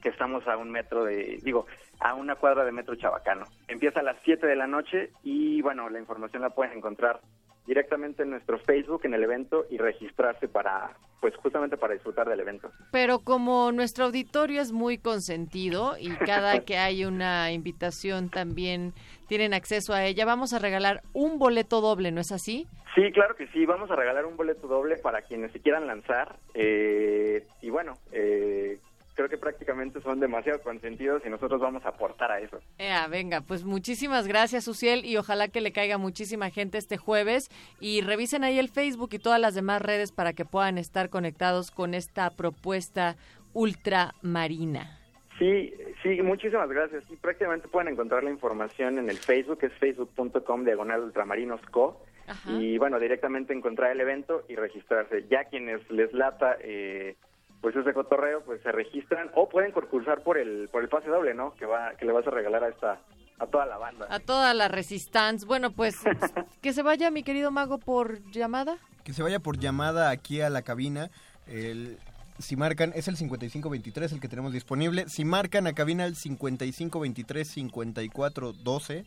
que 0.02 0.10
estamos 0.10 0.46
a 0.46 0.58
un 0.58 0.70
metro 0.70 1.06
de, 1.06 1.40
digo, 1.42 1.66
a 2.02 2.16
una 2.16 2.36
cuadra 2.36 2.66
de 2.66 2.74
metro 2.74 2.96
chabacano. 2.96 3.46
Empieza 3.70 4.02
a 4.02 4.04
las 4.04 4.18
7 4.26 4.46
de 4.46 4.58
la 4.58 4.68
noche 4.68 5.12
y 5.24 5.62
bueno, 5.62 5.90
la 5.90 6.00
información 6.00 6.42
la 6.42 6.50
pueden 6.50 6.78
encontrar 6.78 7.22
directamente 7.66 8.24
en 8.24 8.32
nuestro 8.32 8.60
Facebook, 8.60 9.02
en 9.04 9.14
el 9.14 9.24
evento 9.24 9.66
y 9.70 9.78
registrarse 9.78 10.48
para, 10.48 10.92
pues 11.22 11.36
justamente 11.36 11.78
para 11.78 11.94
disfrutar 11.94 12.28
del 12.28 12.40
evento. 12.40 12.72
Pero 12.92 13.20
como 13.20 13.72
nuestro 13.72 14.06
auditorio 14.06 14.62
es 14.62 14.72
muy 14.72 14.98
consentido 14.98 15.96
y 16.00 16.10
cada 16.12 16.60
que 16.66 16.78
hay 16.78 17.06
una 17.06 17.52
invitación 17.52 18.30
también 18.30 18.94
tienen 19.28 19.54
acceso 19.54 19.94
a 19.94 20.06
ella, 20.06 20.26
vamos 20.26 20.54
a 20.54 20.60
regalar 20.60 21.02
un 21.14 21.40
boleto 21.40 21.82
doble, 21.82 22.12
¿no 22.12 22.22
es 22.22 22.32
así? 22.32 22.68
Sí, 22.96 23.12
claro 23.12 23.36
que 23.36 23.48
sí. 23.48 23.66
Vamos 23.66 23.90
a 23.90 23.96
regalar 23.96 24.26
un 24.26 24.38
boleto 24.38 24.68
doble 24.68 24.98
para 24.98 25.24
quienes 25.24 25.52
se 25.52 25.60
quieran 25.60 25.88
lanzar. 25.88 26.36
Eh, 26.54 27.44
y 27.62 27.70
bueno, 27.70 27.98
eh, 28.12 28.78
creo 29.16 29.30
que 29.30 29.38
prácticamente 29.38 30.02
son 30.02 30.20
demasiado 30.20 30.62
consentidos 30.62 31.22
y 31.26 31.30
nosotros 31.30 31.62
vamos 31.62 31.86
a 31.86 31.90
aportar 31.90 32.32
a 32.32 32.40
eso. 32.40 32.60
Ea, 32.78 33.08
venga, 33.08 33.42
pues 33.42 33.64
muchísimas 33.64 34.28
gracias, 34.28 34.68
Uciel, 34.68 35.06
y 35.06 35.18
ojalá 35.18 35.48
que 35.48 35.62
le 35.62 35.72
caiga 35.72 35.98
muchísima 35.98 36.50
gente 36.50 36.78
este 36.78 36.98
jueves. 36.98 37.50
Y 37.80 38.02
revisen 38.02 38.44
ahí 38.44 38.60
el 38.60 38.70
Facebook 38.70 39.10
y 39.14 39.20
todas 39.20 39.40
las 39.40 39.56
demás 39.56 39.82
redes 39.82 40.12
para 40.12 40.34
que 40.34 40.46
puedan 40.46 40.78
estar 40.78 41.10
conectados 41.10 41.72
con 41.72 41.94
esta 41.94 42.30
propuesta 42.32 43.16
ultramarina. 43.54 45.00
Sí, 45.40 45.74
sí, 46.02 46.22
muchísimas 46.22 46.70
gracias. 46.70 47.04
Y 47.12 47.16
prácticamente 47.16 47.68
pueden 47.68 47.94
encontrar 47.94 48.24
la 48.24 48.30
información 48.30 49.00
en 49.00 49.10
el 49.10 49.18
Facebook, 49.18 49.60
que 49.60 49.68
es 49.68 49.74
facebook.com 49.74 50.64
diagonal 50.64 51.02
ultramarinosco. 51.02 52.02
Y 52.48 52.78
bueno, 52.78 53.00
directamente 53.00 53.54
encontrar 53.54 53.92
el 53.92 54.00
evento 54.00 54.46
y 54.48 54.56
registrarse. 54.56 55.26
Ya 55.30 55.46
quienes 55.46 55.90
les 55.92 56.14
lata 56.14 56.56
eh, 56.62 57.18
pues 57.64 57.76
ese 57.78 57.94
cotorreo, 57.94 58.44
pues 58.44 58.62
se 58.62 58.74
registran 58.74 59.32
o 59.36 59.48
pueden 59.48 59.72
concursar 59.72 60.22
por 60.22 60.38
el 60.38 60.68
por 60.70 60.84
el 60.84 60.90
pase 60.90 61.10
doble, 61.10 61.34
¿no? 61.34 61.56
Que 61.56 61.66
va 61.66 61.96
que 61.96 62.06
le 62.06 62.12
vas 62.12 62.28
a 62.28 62.30
regalar 62.30 62.66
a 62.66 62.68
esta 62.68 63.00
a 63.40 63.48
toda 63.48 63.66
la 63.66 63.78
banda. 63.78 64.06
A 64.10 64.20
toda 64.20 64.54
la 64.54 64.68
resistance. 64.68 65.46
Bueno, 65.46 65.72
pues 65.72 65.96
que 66.62 66.74
se 66.74 66.84
vaya 66.84 67.10
mi 67.10 67.24
querido 67.24 67.52
mago 67.52 67.78
por 67.78 68.22
llamada. 68.32 68.76
Que 69.06 69.14
se 69.14 69.24
vaya 69.24 69.40
por 69.40 69.58
llamada 69.58 70.10
aquí 70.10 70.42
a 70.42 70.50
la 70.50 70.64
cabina. 70.64 71.10
El, 71.48 71.98
si 72.38 72.58
marcan, 72.58 72.92
es 72.96 73.08
el 73.08 73.16
5523 73.16 74.12
el 74.12 74.20
que 74.20 74.28
tenemos 74.28 74.52
disponible. 74.52 75.08
Si 75.08 75.24
marcan 75.24 75.66
a 75.66 75.72
cabina 75.72 76.06
el 76.06 76.16
5523-5412. 76.16 79.06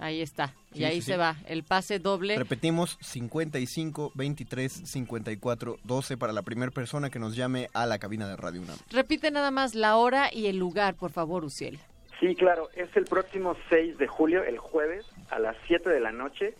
Ahí 0.00 0.22
está. 0.22 0.54
Y 0.72 0.84
ahí 0.84 0.96
sí, 0.96 1.02
se 1.02 1.12
sí. 1.12 1.18
va. 1.18 1.36
El 1.46 1.62
pase 1.62 1.98
doble. 1.98 2.36
Repetimos, 2.36 2.96
55 3.00 4.12
23 4.14 4.72
54 4.72 5.76
12 5.84 6.16
para 6.16 6.32
la 6.32 6.42
primera 6.42 6.72
persona 6.72 7.10
que 7.10 7.18
nos 7.18 7.36
llame 7.36 7.68
a 7.74 7.86
la 7.86 7.98
cabina 7.98 8.26
de 8.26 8.36
Radio 8.36 8.62
UNAM. 8.62 8.78
Repite 8.90 9.30
nada 9.30 9.50
más 9.50 9.74
la 9.74 9.96
hora 9.96 10.30
y 10.32 10.46
el 10.46 10.56
lugar, 10.56 10.94
por 10.94 11.10
favor, 11.10 11.44
Uciel. 11.44 11.78
Sí, 12.18 12.34
claro, 12.34 12.68
es 12.74 12.94
el 12.96 13.04
próximo 13.04 13.56
6 13.68 13.98
de 13.98 14.06
julio, 14.06 14.44
el 14.44 14.58
jueves, 14.58 15.06
a 15.30 15.38
las 15.38 15.56
7 15.66 15.88
de 15.88 16.00
la 16.00 16.12
noche, 16.12 16.54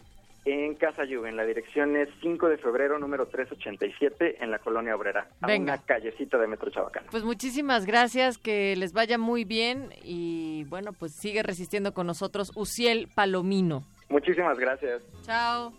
en 0.44 0.74
Casa 0.74 1.02
Juven. 1.06 1.36
La 1.36 1.44
dirección 1.44 1.96
es 1.96 2.08
5 2.22 2.48
de 2.48 2.58
febrero, 2.58 2.98
número 2.98 3.26
387, 3.26 4.42
en 4.42 4.50
la 4.50 4.58
Colonia 4.58 4.96
Obrera, 4.96 5.28
a 5.40 5.46
Venga. 5.46 5.74
una 5.74 5.82
callecita 5.82 6.38
de 6.38 6.46
Metro 6.46 6.70
Chabacano. 6.70 7.08
Pues 7.10 7.24
muchísimas 7.24 7.86
gracias, 7.86 8.38
que 8.38 8.74
les 8.76 8.92
vaya 8.92 9.18
muy 9.18 9.44
bien 9.44 9.90
y 10.02 10.64
bueno, 10.64 10.92
pues 10.92 11.12
sigue 11.12 11.42
resistiendo 11.42 11.92
con 11.94 12.06
nosotros 12.06 12.52
Uciel 12.56 13.08
Palomino. 13.14 13.84
Muchísimas 14.08 14.58
gracias. 14.58 15.02
Chao. 15.22 15.72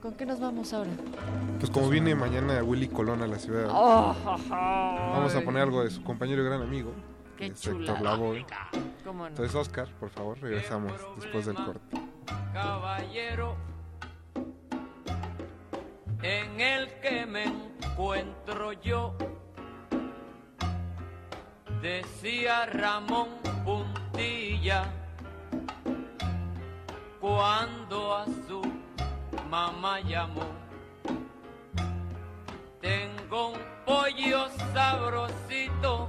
¿Con 0.00 0.14
qué 0.14 0.24
nos 0.24 0.40
vamos 0.40 0.72
ahora? 0.72 0.88
Pues 1.58 1.70
como 1.70 1.90
viene 1.90 2.14
mañana 2.14 2.62
Willy 2.64 2.88
Colón 2.88 3.20
a 3.20 3.26
la 3.26 3.38
ciudad, 3.38 3.66
Oh, 3.70 4.16
vamos 4.48 5.34
a 5.34 5.40
poner 5.42 5.62
algo 5.64 5.84
de 5.84 5.90
su 5.90 6.02
compañero 6.02 6.40
y 6.40 6.46
gran 6.46 6.62
amigo, 6.62 6.92
Qué 7.36 7.46
Héctor 7.46 7.74
chulada. 7.74 8.00
Lavoe. 8.00 8.46
¿Cómo 9.04 9.24
no? 9.24 9.28
Entonces, 9.28 9.54
Oscar, 9.54 9.88
por 10.00 10.08
favor, 10.08 10.38
regresamos 10.40 10.92
después 11.16 11.44
del 11.44 11.56
corte. 11.56 11.98
caballero 12.54 13.56
en 16.22 16.60
el 16.60 16.92
que 17.00 17.26
me 17.26 17.44
encuentro 17.44 18.72
yo. 18.72 19.14
Decía 21.82 22.66
Ramón 22.66 23.28
Puntilla 23.64 24.84
cuando 27.20 28.14
a 28.14 28.26
su 28.46 28.62
mamá 29.48 30.00
llamó. 30.00 30.60
bello 34.20 34.48
sabrosito 34.74 36.08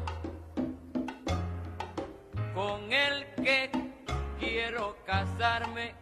con 2.54 2.92
el 2.92 3.26
que 3.36 3.72
quiero 4.40 4.98
casarme, 5.06 5.96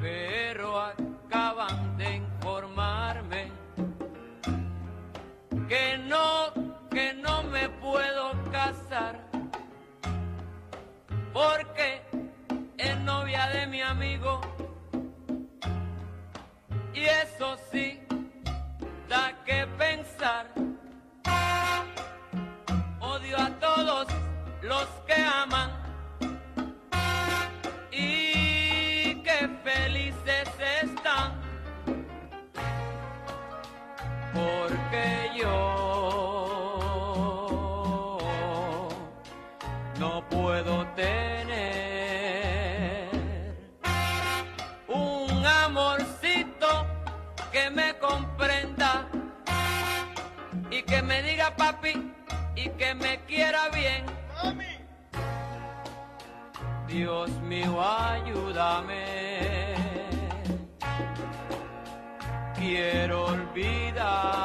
pero 0.00 0.80
acaban 0.80 1.96
de 1.98 2.16
informarme 2.16 3.52
que 5.68 5.98
no, 5.98 6.52
que 6.90 7.12
no 7.14 7.42
me 7.44 7.68
puedo 7.68 8.32
casar 8.50 9.20
porque 11.32 12.02
es 12.78 12.98
novia 13.00 13.46
de 13.48 13.66
mi 13.66 13.82
amigo 13.82 14.40
y 16.94 17.04
eso 17.04 17.56
sí 17.70 18.00
da 19.08 19.32
que 19.44 19.66
pensar. 19.78 20.46
Odio 23.00 23.36
a 23.38 23.50
todos 23.58 24.06
los 24.62 24.86
que 25.06 25.14
aman 25.14 25.79
que 29.40 29.48
felices 29.64 30.48
están 30.82 31.40
porque 34.34 35.30
yo 35.34 36.58
no 39.98 40.28
puedo 40.28 40.86
tener 40.88 41.48
un 44.88 45.46
amorcito 45.46 46.86
que 47.50 47.70
me 47.70 47.98
comprenda 47.98 49.08
y 50.70 50.82
que 50.82 51.00
me 51.02 51.22
diga 51.22 51.56
papi 51.56 52.12
y 52.56 52.68
que 52.70 52.94
me 52.94 53.20
quiera 53.24 53.70
bien. 53.70 54.04
Dios 56.90 57.30
mío, 57.42 57.80
ayúdame. 57.80 59.04
Quiero 62.56 63.26
olvidar. 63.26 64.40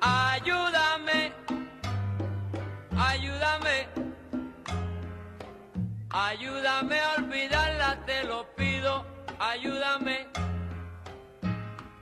Ayúdame, 0.00 1.32
ayúdame, 2.96 3.86
ayúdame 6.10 7.00
a 7.00 7.12
olvidarla, 7.18 8.04
te 8.06 8.24
lo 8.24 8.46
pido, 8.54 9.04
ayúdame. 9.38 10.26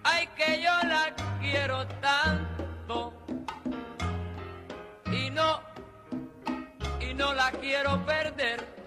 Ay, 0.04 0.28
que 0.36 0.62
yo 0.62 0.72
la 0.88 1.14
quiero 1.40 1.86
tanto 2.00 3.12
y 5.12 5.30
no, 5.30 5.71
y 7.12 7.14
no 7.14 7.34
la 7.34 7.52
quiero 7.60 8.04
perder. 8.06 8.81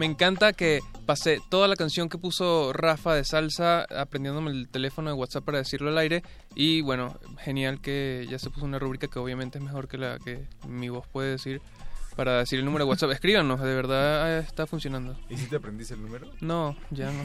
Me 0.00 0.06
encanta 0.06 0.54
que 0.54 0.80
pasé 1.04 1.40
toda 1.50 1.68
la 1.68 1.76
canción 1.76 2.08
que 2.08 2.16
puso 2.16 2.72
Rafa 2.72 3.12
de 3.14 3.22
salsa 3.22 3.82
aprendiéndome 3.82 4.50
el 4.50 4.66
teléfono 4.70 5.10
de 5.10 5.14
WhatsApp 5.14 5.44
para 5.44 5.58
decirlo 5.58 5.90
al 5.90 5.98
aire 5.98 6.22
y 6.54 6.80
bueno, 6.80 7.18
genial 7.38 7.82
que 7.82 8.26
ya 8.30 8.38
se 8.38 8.48
puso 8.48 8.64
una 8.64 8.78
rúbrica 8.78 9.08
que 9.08 9.18
obviamente 9.18 9.58
es 9.58 9.64
mejor 9.64 9.88
que 9.88 9.98
la 9.98 10.18
que 10.18 10.46
mi 10.66 10.88
voz 10.88 11.06
puede 11.06 11.32
decir 11.32 11.60
para 12.16 12.38
decir 12.38 12.60
el 12.60 12.64
número 12.64 12.86
de 12.86 12.90
WhatsApp. 12.90 13.10
Escríbanos, 13.20 13.60
de 13.60 13.74
verdad 13.74 14.38
eh, 14.38 14.40
está 14.40 14.66
funcionando. 14.66 15.18
¿Y 15.28 15.36
si 15.36 15.46
te 15.48 15.56
aprendiste 15.56 15.92
el 15.92 16.00
número? 16.00 16.28
No, 16.40 16.74
ya 16.90 17.10
no. 17.12 17.22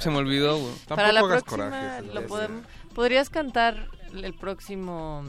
Se 0.00 0.10
me 0.10 0.18
olvidó. 0.18 0.58
güey. 0.58 0.72
Para 0.86 1.12
la 1.12 1.22
próxima 1.22 2.00
lo 2.12 2.26
podem- 2.26 2.60
podrías 2.94 3.30
cantar 3.30 3.88
el 4.12 4.34
próximo 4.34 5.24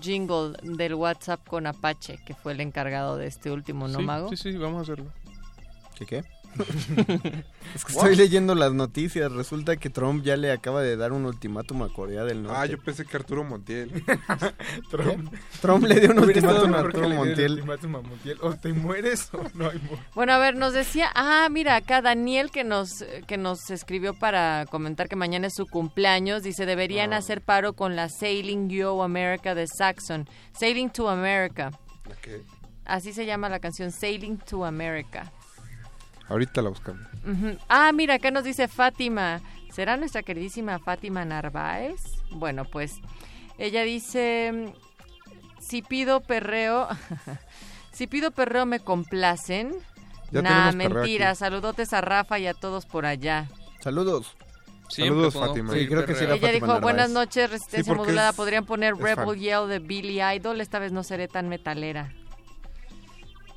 jingle 0.00 0.56
del 0.62 0.94
WhatsApp 0.94 1.46
con 1.46 1.66
Apache, 1.66 2.18
que 2.24 2.32
fue 2.34 2.52
el 2.52 2.60
encargado 2.60 3.16
de 3.18 3.26
este 3.26 3.50
último, 3.50 3.88
¿no, 3.88 3.98
Sí, 3.98 4.04
Mago? 4.04 4.28
Sí, 4.30 4.36
sí, 4.36 4.56
vamos 4.56 4.78
a 4.78 4.82
hacerlo. 4.82 5.12
¿Qué 6.00 6.06
qué? 6.06 6.24
es 7.76 7.84
que 7.84 7.92
estoy 7.92 8.16
leyendo 8.16 8.54
las 8.54 8.72
noticias. 8.72 9.30
Resulta 9.30 9.76
que 9.76 9.90
Trump 9.90 10.24
ya 10.24 10.36
le 10.36 10.50
acaba 10.50 10.82
de 10.82 10.96
dar 10.96 11.12
un 11.12 11.26
ultimátum 11.26 11.82
a 11.82 11.88
Corea 11.92 12.24
del 12.24 12.42
Norte. 12.42 12.58
Ah, 12.58 12.66
yo 12.66 12.78
pensé 12.78 13.04
que 13.04 13.16
Arturo 13.18 13.44
Montiel. 13.44 14.02
Trump. 14.90 15.32
Trump 15.60 15.84
le 15.84 16.00
dio 16.00 16.10
un 16.10 16.20
ultimátum 16.20 16.74
a 16.74 16.78
Arturo 16.80 17.08
Montiel. 17.10 17.52
ultimátum 17.52 17.96
a 17.96 18.00
Montiel. 18.00 18.38
O 18.40 18.54
te 18.54 18.72
mueres 18.72 19.28
o 19.34 19.42
no 19.54 19.68
hay 19.68 19.78
mo- 19.78 19.98
Bueno, 20.14 20.32
a 20.32 20.38
ver, 20.38 20.56
nos 20.56 20.72
decía, 20.72 21.10
ah, 21.14 21.46
mira, 21.50 21.76
acá 21.76 22.00
Daniel 22.02 22.50
que 22.50 22.64
nos 22.64 23.04
que 23.28 23.36
nos 23.36 23.70
escribió 23.70 24.14
para 24.14 24.64
comentar 24.70 25.08
que 25.08 25.16
mañana 25.16 25.48
es 25.48 25.54
su 25.54 25.66
cumpleaños, 25.66 26.42
dice, 26.42 26.64
deberían 26.66 27.12
hacer 27.12 27.42
paro 27.42 27.74
con 27.74 27.94
la 27.94 28.08
Sailing 28.08 28.70
Yo 28.70 29.02
America 29.02 29.54
de 29.54 29.66
Saxon. 29.66 30.26
Sailing 30.58 30.88
to 30.90 31.10
America. 31.10 31.70
Así 32.86 33.12
se 33.12 33.24
llama 33.26 33.48
la 33.50 33.60
canción, 33.60 33.92
Sailing 33.92 34.38
to 34.38 34.64
America. 34.64 35.30
Ahorita 36.30 36.62
la 36.62 36.70
buscamos. 36.70 37.02
Ah, 37.68 37.90
mira, 37.92 38.14
acá 38.14 38.30
nos 38.30 38.44
dice 38.44 38.68
Fátima. 38.68 39.40
¿Será 39.72 39.96
nuestra 39.96 40.22
queridísima 40.22 40.78
Fátima 40.78 41.24
Narváez? 41.24 42.00
Bueno, 42.30 42.64
pues 42.64 42.94
ella 43.58 43.82
dice, 43.82 44.72
si 45.60 45.82
pido 45.82 46.20
perreo, 46.20 46.88
si 47.92 48.06
pido 48.06 48.30
perreo 48.30 48.64
me 48.64 48.80
complacen. 48.80 49.74
Ya 50.30 50.42
nah, 50.42 50.72
mentira. 50.72 51.34
Saludotes 51.34 51.92
a 51.92 52.00
Rafa 52.00 52.38
y 52.38 52.46
a 52.46 52.54
todos 52.54 52.86
por 52.86 53.04
allá. 53.06 53.48
Saludos. 53.80 54.36
Siempre 54.88 55.30
Saludos, 55.30 55.34
Fátima. 55.34 55.72
Sí, 55.72 55.86
creo 55.88 56.04
que 56.04 56.14
sí 56.14 56.24
Ella 56.24 56.34
Fátima 56.34 56.50
dijo, 56.52 56.66
Narváez. 56.66 56.82
buenas 56.82 57.10
noches, 57.10 57.50
resistencia 57.50 57.94
modulada. 57.94 58.30
es- 58.30 58.36
Podrían 58.36 58.64
poner 58.66 58.94
Rebel 58.96 59.26
fan. 59.26 59.38
Yell 59.38 59.68
de 59.68 59.78
Billy 59.80 60.20
Idol. 60.22 60.60
Esta 60.60 60.78
vez 60.78 60.92
no 60.92 61.02
seré 61.02 61.26
tan 61.28 61.48
metalera. 61.48 62.12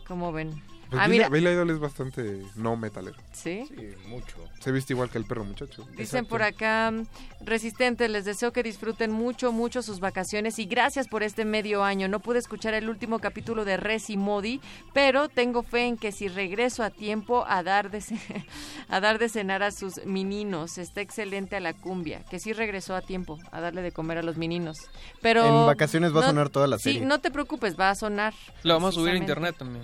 ¿Cómo 0.07 0.31
ven? 0.31 0.61
Pues 0.93 1.01
ah, 1.03 1.07
Billy, 1.07 1.17
mira, 1.17 1.29
Billy 1.29 1.49
Idol 1.49 1.69
es 1.71 1.79
bastante 1.79 2.43
no 2.55 2.75
metalero. 2.77 3.17
¿sí? 3.31 3.65
Sí, 3.67 3.95
mucho. 4.07 4.37
Se 4.59 4.71
viste 4.71 4.93
igual 4.93 5.09
que 5.09 5.17
el 5.17 5.25
perro 5.25 5.43
muchacho. 5.43 5.87
Dicen 5.97 6.27
por 6.27 6.43
acá, 6.43 6.91
mm, 6.91 7.07
resistentes, 7.43 8.07
les 8.11 8.25
deseo 8.25 8.53
que 8.53 8.61
disfruten 8.61 9.11
mucho, 9.11 9.51
mucho 9.51 9.81
sus 9.81 9.99
vacaciones 9.99 10.59
y 10.59 10.65
gracias 10.65 11.07
por 11.07 11.23
este 11.23 11.45
medio 11.45 11.83
año. 11.83 12.07
No 12.07 12.19
pude 12.19 12.37
escuchar 12.37 12.75
el 12.75 12.89
último 12.89 13.17
capítulo 13.17 13.65
de 13.65 13.77
Res 13.77 14.11
y 14.11 14.17
Modi, 14.17 14.61
pero 14.93 15.29
tengo 15.29 15.63
fe 15.63 15.87
en 15.87 15.97
que 15.97 16.11
si 16.11 16.27
regreso 16.27 16.83
a 16.83 16.91
tiempo 16.91 17.43
a 17.47 17.63
dar 17.63 17.89
de, 17.89 18.03
a 18.87 18.99
dar 18.99 19.17
de 19.17 19.29
cenar 19.29 19.63
a 19.63 19.71
sus 19.71 20.05
meninos, 20.05 20.77
está 20.77 21.01
excelente 21.01 21.55
a 21.55 21.59
la 21.59 21.73
cumbia, 21.73 22.23
que 22.29 22.37
sí 22.37 22.53
regresó 22.53 22.95
a 22.95 23.01
tiempo 23.01 23.39
a 23.51 23.61
darle 23.61 23.81
de 23.81 23.91
comer 23.91 24.19
a 24.19 24.23
los 24.23 24.37
meninos. 24.37 24.77
Pero 25.23 25.43
En 25.61 25.65
vacaciones 25.65 26.15
va 26.15 26.21
a 26.21 26.27
sonar 26.27 26.49
toda 26.49 26.67
la 26.67 26.77
Sí, 26.77 26.93
serie. 26.93 27.01
no 27.07 27.19
te 27.19 27.31
preocupes, 27.31 27.75
va 27.79 27.89
a 27.89 27.95
sonar. 27.95 28.35
Lo 28.61 28.75
vamos 28.75 28.89
a 28.95 28.99
subir 28.99 29.13
a 29.13 29.17
internet 29.17 29.55
también. 29.57 29.83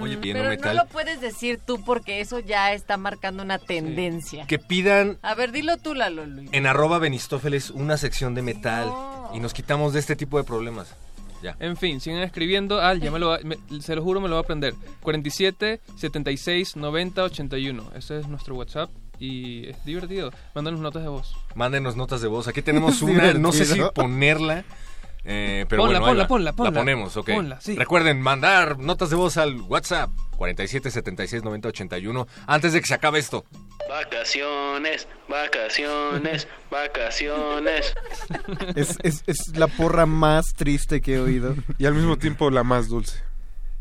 Oye, 0.00 0.16
bien, 0.16 0.36
Pero 0.36 0.47
metal. 0.56 0.76
no 0.76 0.82
lo 0.84 0.88
puedes 0.88 1.20
decir 1.20 1.58
tú 1.64 1.82
porque 1.84 2.20
eso 2.20 2.38
ya 2.40 2.72
está 2.72 2.96
marcando 2.96 3.42
una 3.42 3.58
tendencia. 3.58 4.46
Que 4.46 4.58
pidan 4.58 5.18
A 5.22 5.34
ver, 5.34 5.52
dilo 5.52 5.76
tú, 5.76 5.94
Lalo 5.94 6.26
Luis. 6.26 6.48
en 6.52 6.66
arroba 6.66 6.98
Benistófeles 6.98 7.70
una 7.70 7.96
sección 7.96 8.34
de 8.34 8.42
metal 8.42 8.92
y 9.34 9.40
nos 9.40 9.52
quitamos 9.54 9.92
de 9.92 10.00
este 10.00 10.16
tipo 10.16 10.38
de 10.38 10.44
problemas. 10.44 10.94
Ya. 11.40 11.56
En 11.60 11.76
fin, 11.76 12.00
sigan 12.00 12.20
escribiendo. 12.22 12.80
Ah, 12.80 12.94
ya 12.94 13.12
me 13.12 13.20
lo 13.20 13.28
va- 13.28 13.38
me- 13.44 13.58
se 13.80 13.94
lo 13.94 14.02
juro, 14.02 14.20
me 14.20 14.28
lo 14.28 14.34
voy 14.34 14.42
a 14.42 14.44
aprender. 14.44 14.74
47 15.02 15.80
76 15.96 16.74
90 16.76 17.22
81. 17.22 17.92
Ese 17.94 18.18
es 18.18 18.26
nuestro 18.26 18.56
WhatsApp 18.56 18.90
y 19.20 19.68
es 19.68 19.84
divertido. 19.84 20.32
Mándanos 20.54 20.80
notas 20.80 21.02
de 21.02 21.08
voz. 21.08 21.34
Mándenos 21.54 21.94
notas 21.96 22.22
de 22.22 22.28
voz. 22.28 22.48
Aquí 22.48 22.60
tenemos 22.62 23.02
una, 23.02 23.32
no 23.34 23.52
sé 23.52 23.64
si 23.66 23.80
ponerla. 23.94 24.64
Eh, 25.24 25.66
pero 25.68 25.82
Ponla, 25.82 25.98
bueno, 26.00 26.12
ponla, 26.12 26.26
ponla, 26.28 26.52
ponla. 26.52 26.70
La 26.70 26.78
ponemos, 26.78 27.16
ok. 27.16 27.30
Ponla, 27.34 27.60
sí. 27.60 27.74
Recuerden 27.76 28.20
mandar 28.20 28.78
notas 28.78 29.10
de 29.10 29.16
voz 29.16 29.36
al 29.36 29.60
WhatsApp 29.62 30.10
47 30.36 30.90
76 30.90 31.42
90 31.42 31.68
81 31.68 32.26
antes 32.46 32.72
de 32.72 32.80
que 32.80 32.86
se 32.86 32.94
acabe 32.94 33.18
esto. 33.18 33.44
Vacaciones, 33.88 35.08
vacaciones, 35.28 36.46
vacaciones. 36.70 37.94
Es, 38.76 38.96
es, 39.02 39.22
es 39.26 39.56
la 39.56 39.66
porra 39.66 40.06
más 40.06 40.54
triste 40.54 41.00
que 41.00 41.14
he 41.16 41.18
oído. 41.18 41.54
Y 41.78 41.86
al 41.86 41.94
mismo 41.94 42.16
tiempo 42.18 42.50
la 42.50 42.62
más 42.64 42.88
dulce. 42.88 43.22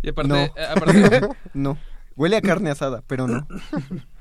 Y 0.02 0.10
aparte, 0.10 0.30
No. 0.30 0.36
eh, 0.38 0.52
aparte 0.70 1.22
no. 1.54 1.78
Huele 2.16 2.38
a 2.38 2.42
carne 2.42 2.72
asada, 2.72 3.04
pero 3.08 3.28
no. 3.28 3.48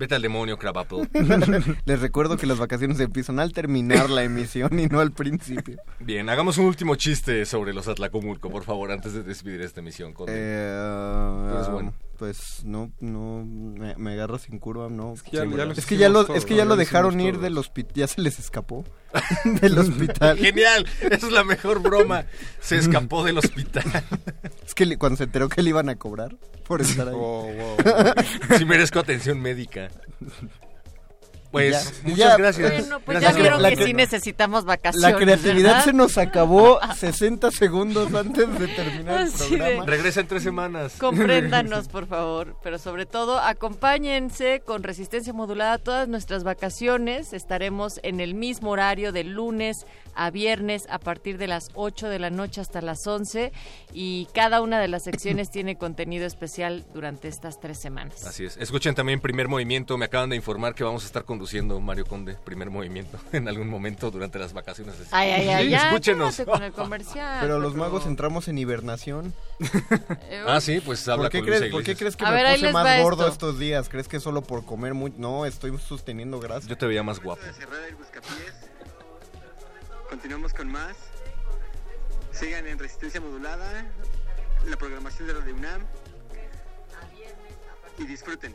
Vete 0.00 0.14
al 0.14 0.22
demonio, 0.22 0.56
Crab 0.56 0.78
Apple. 0.78 1.10
Les 1.84 2.00
recuerdo 2.00 2.38
que 2.38 2.46
las 2.46 2.58
vacaciones 2.58 2.98
empiezan 3.00 3.38
al 3.38 3.52
terminar 3.52 4.08
la 4.08 4.22
emisión 4.22 4.78
y 4.80 4.86
no 4.86 4.98
al 5.00 5.12
principio. 5.12 5.76
Bien, 5.98 6.26
hagamos 6.30 6.56
un 6.56 6.64
último 6.64 6.94
chiste 6.94 7.44
sobre 7.44 7.74
los 7.74 7.86
Atlacomulco, 7.86 8.48
por 8.48 8.64
favor, 8.64 8.92
antes 8.92 9.12
de 9.12 9.22
despedir 9.22 9.60
esta 9.60 9.80
emisión. 9.80 10.14
Eh, 10.26 11.68
bueno. 11.70 11.92
Pues 12.20 12.62
no, 12.66 12.92
no, 13.00 13.42
me, 13.46 13.96
me 13.96 14.12
agarro 14.12 14.38
sin 14.38 14.58
curva, 14.58 14.90
no. 14.90 15.14
que 15.24 15.38
ya- 15.38 15.44
ya 15.46 15.64
los 15.64 15.78
es 15.78 15.86
que 15.86 15.96
ya 15.96 16.10
lo, 16.10 16.34
es 16.34 16.44
que 16.44 16.54
ya 16.54 16.64
lo 16.64 16.70
lo 16.70 16.76
dejaron 16.76 17.18
ir 17.18 17.38
del 17.38 17.56
hospital, 17.56 17.94
ya 17.94 18.06
se 18.06 18.20
les 18.20 18.38
escapó 18.38 18.84
del 19.62 19.78
hospital. 19.78 20.36
Genial, 20.38 20.86
esa 21.00 21.26
es 21.26 21.32
la 21.32 21.44
mejor 21.44 21.80
broma. 21.80 22.26
Se 22.60 22.76
escapó 22.76 23.24
del 23.24 23.38
hospital. 23.38 23.84
Es 24.66 24.74
que 24.74 24.98
cuando 24.98 25.16
se 25.16 25.24
enteró 25.24 25.48
que 25.48 25.62
le 25.62 25.70
iban 25.70 25.88
a 25.88 25.96
cobrar 25.96 26.36
por 26.66 26.80
estar 26.82 27.08
ahí. 27.08 27.14
Oh, 27.16 27.48
wow. 27.50 28.56
Sí 28.58 28.64
merezco 28.66 28.98
atención 29.00 29.40
médica. 29.40 29.90
Pues, 31.50 31.72
Ya, 31.72 31.90
muchas 32.04 32.18
ya, 32.18 32.36
gracias. 32.36 32.70
Bueno, 32.80 33.00
pues 33.00 33.18
Gracias. 33.20 33.34
ya 33.36 33.40
vieron 33.42 33.62
La 33.62 33.70
que 33.70 33.84
sí 33.84 33.92
necesitamos 33.92 34.64
vacaciones. 34.64 35.10
La 35.12 35.16
creatividad 35.18 35.70
¿verdad? 35.70 35.84
se 35.84 35.92
nos 35.92 36.16
acabó 36.18 36.78
60 36.96 37.50
segundos 37.50 38.14
antes 38.14 38.58
de 38.58 38.68
terminar 38.68 39.22
el 39.22 39.32
de- 39.32 39.38
programa. 39.38 39.84
Regresa 39.86 40.20
en 40.20 40.26
tres 40.28 40.42
semanas. 40.44 40.92
Compréndanos, 40.98 41.88
por 41.88 42.06
favor. 42.06 42.56
Pero 42.62 42.78
sobre 42.78 43.04
todo, 43.06 43.38
acompáñense 43.40 44.60
con 44.64 44.82
resistencia 44.82 45.32
modulada 45.32 45.78
todas 45.78 46.06
nuestras 46.06 46.44
vacaciones. 46.44 47.32
Estaremos 47.32 47.98
en 48.02 48.20
el 48.20 48.34
mismo 48.34 48.70
horario 48.70 49.10
de 49.10 49.24
lunes 49.24 49.86
a 50.14 50.30
viernes 50.30 50.86
a 50.90 50.98
partir 50.98 51.38
de 51.38 51.46
las 51.46 51.68
8 51.74 52.08
de 52.08 52.18
la 52.18 52.30
noche 52.30 52.60
hasta 52.60 52.80
las 52.82 53.06
11. 53.06 53.52
Y 53.92 54.28
cada 54.34 54.60
una 54.60 54.78
de 54.80 54.86
las 54.88 55.02
secciones 55.04 55.50
tiene 55.52 55.76
contenido 55.76 56.26
especial 56.26 56.84
durante 56.94 57.26
estas 57.28 57.58
tres 57.58 57.78
semanas. 57.80 58.24
Así 58.26 58.44
es. 58.44 58.56
Escuchen 58.56 58.94
también 58.94 59.20
Primer 59.20 59.48
Movimiento. 59.48 59.96
Me 59.98 60.04
acaban 60.04 60.30
de 60.30 60.36
informar 60.36 60.74
que 60.74 60.84
vamos 60.84 61.02
a 61.02 61.06
estar 61.06 61.24
conduciendo 61.40 61.80
Mario 61.80 62.04
Conde, 62.04 62.34
PrimerMovimiento, 62.44 63.18
en 63.32 63.48
algún 63.48 63.66
momento 63.66 64.10
durante 64.10 64.38
las 64.38 64.52
vacaciones. 64.52 64.94
Ay, 65.10 65.30
ay, 65.30 65.48
ay, 65.48 65.64
Sí, 65.64 65.70
ya, 65.70 65.88
escúchenos. 65.88 66.36
cálmate 66.36 66.52
con 66.52 66.62
el 66.64 66.72
comercial. 66.72 67.38
Pero 67.40 67.58
los 67.58 67.74
magos 67.74 68.04
entramos 68.04 68.46
en 68.48 68.58
hibernación. 68.58 69.32
Eh, 70.28 70.44
Ah, 70.46 70.60
sí, 70.60 70.80
pues 70.84 71.08
habla 71.08 71.24
¿Por 71.24 71.30
qué, 71.32 71.38
con 71.38 71.46
crees, 71.48 71.72
por 71.72 71.82
qué 71.82 71.96
crees 71.96 72.14
que 72.16 72.26
A 72.26 72.30
me 72.30 72.42
ver, 72.42 72.56
puse 72.60 72.72
más 72.72 73.02
gordo 73.02 73.22
esto. 73.22 73.32
estos 73.32 73.58
días? 73.58 73.88
¿Crees 73.88 74.06
que 74.06 74.20
solo 74.20 74.42
por 74.42 74.66
comer 74.66 74.92
mucho? 74.92 75.14
No, 75.16 75.46
estoy 75.46 75.76
sosteniendo 75.78 76.40
grasa. 76.40 76.68
Yo 76.68 76.76
te 76.76 76.84
veía 76.86 77.02
más 77.02 77.22
guapo. 77.22 77.40
Continuamos 80.10 80.52
con 80.52 80.68
más. 80.70 80.94
Sigan 82.32 82.66
en 82.66 82.78
resistencia 82.78 83.18
modulada, 83.18 83.86
la 84.66 84.76
programación 84.76 85.26
de 85.26 85.32
Radio 85.34 85.54
UNAM. 85.54 85.80
Y 87.98 88.04
disfruten. 88.04 88.54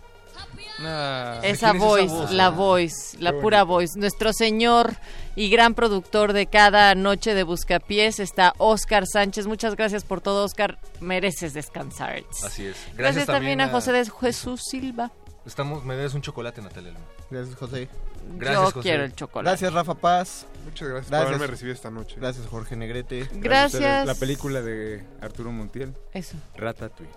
Ah, 0.79 1.39
Esa 1.41 1.41
¿quién 1.41 1.51
es 1.53 1.57
esa 1.61 1.73
voice, 1.73 2.07
voz? 2.13 2.31
la 2.31 2.45
Ah, 2.47 2.49
voice, 2.49 3.17
la 3.19 3.31
qué 3.31 3.37
pura 3.39 3.63
voice. 3.63 3.97
Nuestro 3.97 4.33
señor 4.33 4.93
y 5.35 5.49
gran 5.49 5.73
productor 5.73 6.33
de 6.33 6.47
cada 6.47 6.93
noche 6.95 7.33
de 7.33 7.43
Buscapiés 7.43 8.19
está 8.19 8.53
Oscar 8.57 9.05
Sánchez. 9.07 9.47
Muchas 9.47 9.75
gracias 9.75 10.03
por 10.03 10.19
todo, 10.21 10.43
Oscar. 10.43 10.77
Mereces 10.99 11.53
descansar. 11.53 12.23
Así 12.43 12.65
es. 12.65 12.75
Gracias, 12.75 12.95
Gracias, 12.97 13.25
también 13.27 13.61
a 13.61 13.69
José 13.69 13.93
de 13.93 14.05
Jesús 14.19 14.61
Silva. 14.69 15.11
Estamos, 15.45 15.85
me 15.85 15.95
debes 15.95 16.13
un 16.13 16.21
chocolate, 16.21 16.61
Natalia. 16.61 16.93
Gracias, 17.29 17.55
José. 17.57 17.89
Gracias, 18.37 18.59
Yo 18.59 18.71
José. 18.71 18.79
quiero 18.81 19.03
el 19.03 19.13
chocolate. 19.13 19.49
Gracias, 19.51 19.73
Rafa 19.73 19.93
Paz. 19.93 20.45
Muchas 20.65 20.87
gracias, 20.87 21.05
por 21.05 21.11
Gracias. 21.11 21.27
haberme 21.35 21.47
recibido 21.47 21.75
esta 21.75 21.91
noche. 21.91 22.15
Gracias, 22.19 22.47
Jorge 22.47 22.75
Negrete. 22.75 23.29
Gracias. 23.33 24.07
La 24.07 24.15
película 24.15 24.61
de 24.61 25.03
Arturo 25.21 25.51
Montiel. 25.51 25.93
Eso. 26.11 26.35
Ratatouille. 26.57 27.11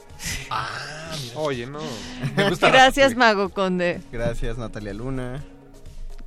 Ah, 0.51 0.69
Oye, 1.35 1.67
no. 1.67 1.81
Me 2.37 2.49
gusta 2.51 2.69
Gracias, 2.71 3.17
Mago 3.17 3.49
Conde. 3.49 4.03
Gracias, 4.13 4.59
Natalia 4.59 4.93
Luna. 4.93 5.43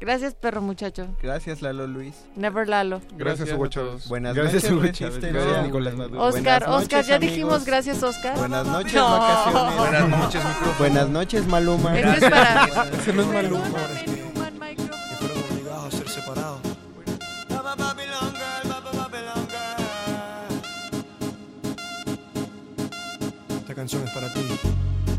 Gracias, 0.01 0.33
perro 0.33 0.61
muchacho. 0.63 1.07
Gracias, 1.21 1.61
Lalo 1.61 1.85
Luis. 1.85 2.15
Never 2.35 2.67
Lalo. 2.67 3.01
Gracias, 3.17 3.51
Hugo. 3.51 3.67
Chávez. 3.67 4.07
Buenas 4.09 4.35
Gracias, 4.35 4.63
noches, 4.63 4.77
Hugo. 4.77 4.91
Chávez. 4.91 5.33
Gracias, 5.33 5.63
Nicolás 5.65 5.93
Maduro. 5.93 6.23
Oscar, 6.23 6.41
Buenas 6.65 6.81
Oscar, 6.83 6.97
noches, 6.97 7.07
ya 7.07 7.15
amigos. 7.15 7.35
dijimos 7.35 7.65
gracias, 7.65 8.03
Oscar. 8.03 8.38
Buenas 8.38 8.65
noches, 8.65 8.93
No. 8.95 9.09
vacaciones. 9.19 9.77
Buenas 9.77 10.09
noches, 10.09 10.43
micrófono. 10.43 10.77
Buenas 10.80 11.09
noches, 11.09 11.47
Maluma. 11.47 11.99
Eso 11.99 12.09
es 12.09 12.19
para... 12.31 12.63
Ese 12.99 13.13
no 13.13 13.21
es 13.21 13.27
Maluma. 13.27 13.67
Y 13.67 15.15
fueron 15.15 15.38
obligados 15.51 15.85
a 15.93 15.97
ser 15.97 16.09
separados. 16.09 16.59
Esta 23.59 23.75
canción 23.75 24.03
es 24.03 24.11
para 24.11 24.31
ti. 24.33 24.41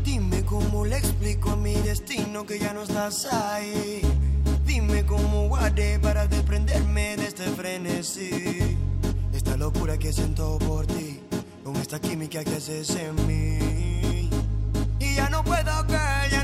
Dime 0.03 0.43
cómo 0.45 0.85
le 0.85 0.97
explico 0.97 1.51
a 1.51 1.55
mi 1.55 1.73
destino 1.75 2.45
que 2.45 2.59
ya 2.59 2.73
no 2.73 2.83
estás 2.83 3.25
ahí. 3.33 4.01
Dime 4.73 5.05
cómo 5.05 5.49
guardé 5.49 5.99
para 5.99 6.25
desprenderme 6.25 7.15
de 7.15 7.27
este 7.27 7.43
frenesí. 7.43 8.75
Esta 9.31 9.55
locura 9.55 9.99
que 9.99 10.11
siento 10.11 10.57
por 10.57 10.87
ti, 10.87 11.19
con 11.63 11.75
esta 11.75 12.01
química 12.01 12.43
que 12.43 12.55
haces 12.55 12.89
en 12.95 13.13
mí. 13.27 14.31
Y 14.99 15.13
ya 15.13 15.29
no 15.29 15.43
puedo 15.43 15.85
que 15.85 15.93
ya 16.31 16.43